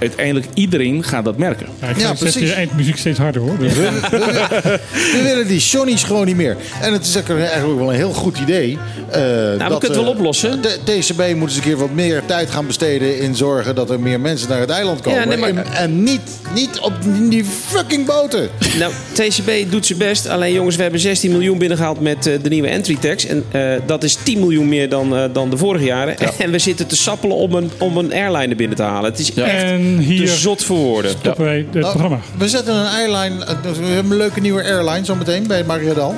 Uiteindelijk 0.00 0.46
iedereen 0.54 1.04
gaat 1.04 1.24
dat 1.24 1.38
merken. 1.38 1.66
Ja, 1.80 1.88
ik 1.88 1.96
Ja, 1.98 2.06
zet 2.06 2.18
precies. 2.18 2.48
de 2.48 2.52
eindmuziek 2.54 2.96
steeds 2.96 3.18
harder 3.18 3.42
hoor. 3.42 3.58
Dus- 3.58 3.72
we 5.14 5.20
willen 5.22 5.46
die 5.46 5.60
Johnny's 5.70 6.02
gewoon 6.02 6.26
niet 6.26 6.36
meer. 6.36 6.56
En 6.80 6.92
het 6.92 7.06
is 7.06 7.16
ook 7.18 7.28
eigenlijk 7.28 7.78
wel 7.78 7.88
een 7.90 7.96
heel 7.96 8.12
goed 8.12 8.38
idee. 8.38 8.78
eh, 9.10 9.20
Nou, 9.20 9.52
we 9.52 9.58
dat, 9.58 9.58
kunnen 9.58 9.80
het 9.80 9.90
wel 9.96 10.04
eh, 10.04 10.08
oplossen. 10.18 10.62
De 10.62 10.78
TCB 10.84 11.34
moet 11.34 11.48
eens 11.48 11.56
een 11.56 11.62
keer 11.62 11.76
wat 11.76 11.90
meer 11.94 12.22
tijd 12.26 12.50
gaan 12.50 12.66
besteden 12.66 13.18
in 13.20 13.34
zorgen 13.36 13.74
dat 13.74 13.90
er 13.90 14.00
meer 14.00 14.20
mensen 14.20 14.48
naar 14.48 14.60
het 14.60 14.70
eiland 14.70 15.00
komen. 15.00 15.20
Ja, 15.20 15.26
nee, 15.26 15.36
maar- 15.38 15.48
en, 15.48 15.72
en 15.72 16.02
niet, 16.02 16.20
niet 16.54 16.78
op 16.80 16.92
die 17.28 17.44
fucking 17.44 18.06
boten. 18.06 18.48
Nou, 18.78 18.92
TCB 19.12 19.70
doet 19.70 19.86
zijn 19.86 19.98
best. 19.98 20.28
Alleen 20.28 20.52
jongens, 20.52 20.76
we 20.76 20.82
hebben 20.82 21.00
16 21.00 21.30
miljoen 21.32 21.58
binnengehaald 21.58 22.00
met 22.00 22.26
eh, 22.26 22.34
de 22.42 22.48
nieuwe 22.48 22.68
entry 22.68 22.96
tax. 23.00 23.26
En 23.26 23.44
eh, 23.50 23.60
dat 23.86 24.02
is 24.04 24.14
10 24.22 24.38
miljoen 24.40 24.68
meer 24.68 24.88
dan, 24.88 25.16
eh, 25.16 25.24
dan 25.32 25.50
de 25.50 25.56
vorige 25.56 25.84
jaren. 25.84 26.16
En 26.38 26.50
we 26.50 26.58
zitten 26.58 26.86
te 26.86 26.96
sappelen 26.96 27.36
om 27.36 27.54
een, 27.54 27.70
om 27.78 27.96
een 27.96 28.12
airline 28.12 28.54
binnen 28.54 28.76
te 28.76 28.82
halen. 28.82 29.10
Het 29.10 29.20
is 29.20 29.34
echt 29.34 29.62
En 29.62 29.98
hier 29.98 30.26
te 30.26 30.32
zot 30.36 30.64
voor 30.64 30.76
woorden. 30.76 31.10
stoppen 31.10 31.44
wij 31.44 31.56
het 31.56 31.72
Nou, 31.72 31.80
programma. 31.86 32.18
we 32.38 32.48
zetten 32.48 32.74
een 32.74 32.86
airline. 32.86 33.44
eh, 33.44 33.54
We 33.78 33.86
hebben 33.86 34.12
een 34.12 34.18
leuke 34.18 34.40
nieuwe 34.40 34.62
airline 34.64 35.04
zometeen 35.04 35.46
bij 35.54 35.64
Mariadal. 35.64 36.14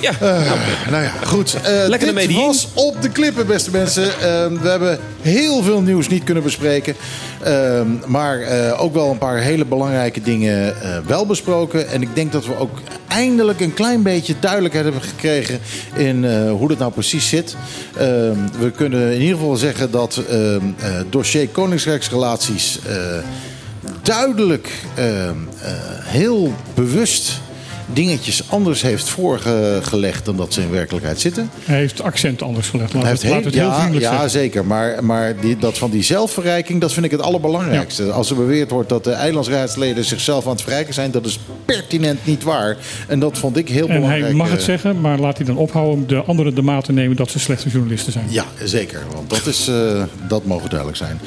Ja, 0.00 0.12
Nou 0.90 1.02
ja, 1.02 1.12
goed. 1.24 1.54
Eh, 1.62 1.88
Lekker 1.88 2.14
dit 2.14 2.32
was 2.32 2.68
op 2.74 3.02
de 3.02 3.08
klippen, 3.08 3.46
beste 3.46 3.70
mensen. 3.70 4.20
Ehm, 4.20 4.58
we 4.58 4.68
hebben 4.68 4.98
heel 5.20 5.62
veel 5.62 5.80
nieuws 5.80 6.08
niet 6.08 6.24
kunnen 6.24 6.42
bespreken. 6.42 6.94
Ehm, 7.42 7.86
maar 8.06 8.40
eh, 8.40 8.82
ook 8.82 8.94
wel 8.94 9.10
een 9.10 9.18
paar 9.18 9.38
hele 9.38 9.64
belangrijke 9.64 10.20
dingen 10.20 10.82
eh, 10.82 10.98
wel 11.06 11.26
besproken. 11.26 11.88
En 11.88 12.02
ik 12.02 12.14
denk 12.14 12.32
dat 12.32 12.46
we 12.46 12.58
ook 12.58 12.78
eindelijk 13.08 13.60
een 13.60 13.74
klein 13.74 14.02
beetje 14.02 14.34
duidelijkheid 14.40 14.84
hebben 14.84 15.02
gekregen... 15.02 15.58
in 15.94 16.24
eh, 16.24 16.50
hoe 16.50 16.68
dat 16.68 16.78
nou 16.78 16.92
precies 16.92 17.28
zit. 17.28 17.56
Ehm, 17.96 18.36
we 18.58 18.70
kunnen 18.70 19.12
in 19.12 19.20
ieder 19.20 19.36
geval 19.36 19.56
zeggen 19.56 19.90
dat 19.90 20.22
ehm 20.30 20.60
eh, 20.78 20.90
dossier 21.10 21.48
Koningsrijksrelaties... 21.48 22.78
eh, 22.88 22.96
duidelijk 24.02 24.70
eh, 24.94 25.30
heel 26.02 26.54
bewust 26.74 27.40
dingetjes 27.92 28.50
anders 28.50 28.82
heeft 28.82 29.08
voorgelegd 29.08 30.24
dan 30.24 30.36
dat 30.36 30.52
ze 30.52 30.60
in 30.60 30.70
werkelijkheid 30.70 31.20
zitten. 31.20 31.50
Hij 31.64 31.78
heeft 31.78 32.02
accent 32.02 32.42
anders 32.42 32.68
gelegd. 32.68 32.92
Laat 32.92 33.02
Hij 33.02 33.12
het, 33.12 33.22
heeft 33.22 33.34
laat 33.34 33.44
het 33.44 33.54
heel 33.54 33.66
ja, 33.66 33.78
vriendelijk 33.78 34.04
ja, 34.04 34.28
zeker. 34.28 34.64
Maar, 34.64 35.04
maar 35.04 35.40
die, 35.40 35.56
dat 35.56 35.78
van 35.78 35.90
die 35.90 36.02
zelfverrijking, 36.02 36.80
dat 36.80 36.92
vind 36.92 37.04
ik 37.04 37.10
het 37.10 37.20
allerbelangrijkste. 37.20 38.10
Als 38.10 38.30
er 38.30 38.36
beweerd 38.36 38.70
wordt 38.70 38.88
dat 38.88 39.04
de 39.04 39.12
eilandsraadsleden 39.12 40.04
zichzelf 40.04 40.44
aan 40.44 40.52
het 40.52 40.62
verrijken 40.62 40.94
zijn, 40.94 41.10
dat 41.10 41.26
is 41.26 41.38
pertinent 41.64 42.26
niet 42.26 42.42
waar. 42.42 42.76
En 43.08 43.18
dat 43.18 43.38
vond 43.38 43.56
ik 43.56 43.68
heel 43.68 43.88
En 43.88 43.94
belangrijk. 43.94 44.24
hij 44.24 44.34
mag 44.34 44.50
het 44.50 44.58
eh, 44.58 44.64
zeggen, 44.64 45.00
maar 45.00 45.18
laat 45.18 45.36
hij 45.36 45.46
dan 45.46 45.56
ophouden 45.56 45.94
om 45.94 46.06
de 46.06 46.22
anderen 46.22 46.54
de 46.54 46.62
maat 46.62 46.84
te 46.84 46.92
nemen 46.92 47.16
dat 47.16 47.30
ze 47.30 47.38
slechte 47.38 47.68
journalisten 47.68 48.12
zijn. 48.12 48.26
Ja, 48.28 48.44
zeker. 48.64 49.00
Want 49.14 49.30
dat, 49.30 49.46
is, 49.46 49.68
eh, 49.68 50.02
dat 50.28 50.44
mogen 50.44 50.68
duidelijk 50.68 50.98
zijn. 50.98 51.20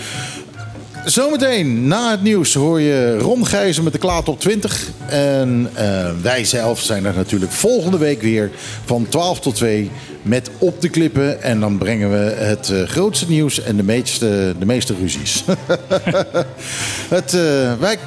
Zometeen 1.05 1.87
na 1.87 2.11
het 2.11 2.21
nieuws 2.21 2.53
hoor 2.53 2.81
je 2.81 3.17
Ron 3.17 3.45
Gijzen 3.45 3.83
met 3.83 3.93
de 3.93 3.99
Klaat 3.99 4.29
op 4.29 4.39
20. 4.39 4.89
En 5.07 5.69
eh, 5.73 6.09
wij 6.21 6.45
zelf 6.45 6.79
zijn 6.79 7.05
er 7.05 7.13
natuurlijk 7.15 7.51
volgende 7.51 7.97
week 7.97 8.21
weer 8.21 8.51
van 8.85 9.05
12 9.09 9.39
tot 9.39 9.55
2 9.55 9.91
met 10.21 10.49
Op 10.57 10.81
de 10.81 10.89
Klippen. 10.89 11.41
En 11.41 11.59
dan 11.59 11.77
brengen 11.77 12.11
we 12.11 12.33
het 12.35 12.69
eh, 12.69 12.83
grootste 12.83 13.25
nieuws 13.29 13.61
en 13.63 13.75
de 13.77 13.83
meeste, 13.83 14.55
de 14.59 14.65
meeste 14.65 14.93
ruzies. 14.99 15.43
het, 17.17 17.33
eh, 17.33 17.73
wij 17.79 17.97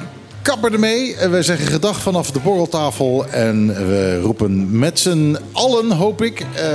kappen 0.41 0.73
ermee. 0.73 1.15
En 1.15 1.31
Wij 1.31 1.43
zeggen 1.43 1.67
gedag 1.67 2.01
vanaf 2.01 2.31
de 2.31 2.39
borreltafel. 2.39 3.25
En 3.27 3.67
we 3.67 4.19
roepen 4.21 4.79
met 4.79 4.99
z'n 4.99 5.37
allen, 5.51 5.91
hoop 5.91 6.21
ik... 6.21 6.39
eh 6.39 6.67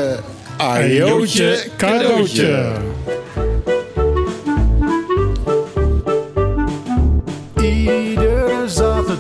Ajootje 0.57 1.65
cadeautje. 1.77 2.73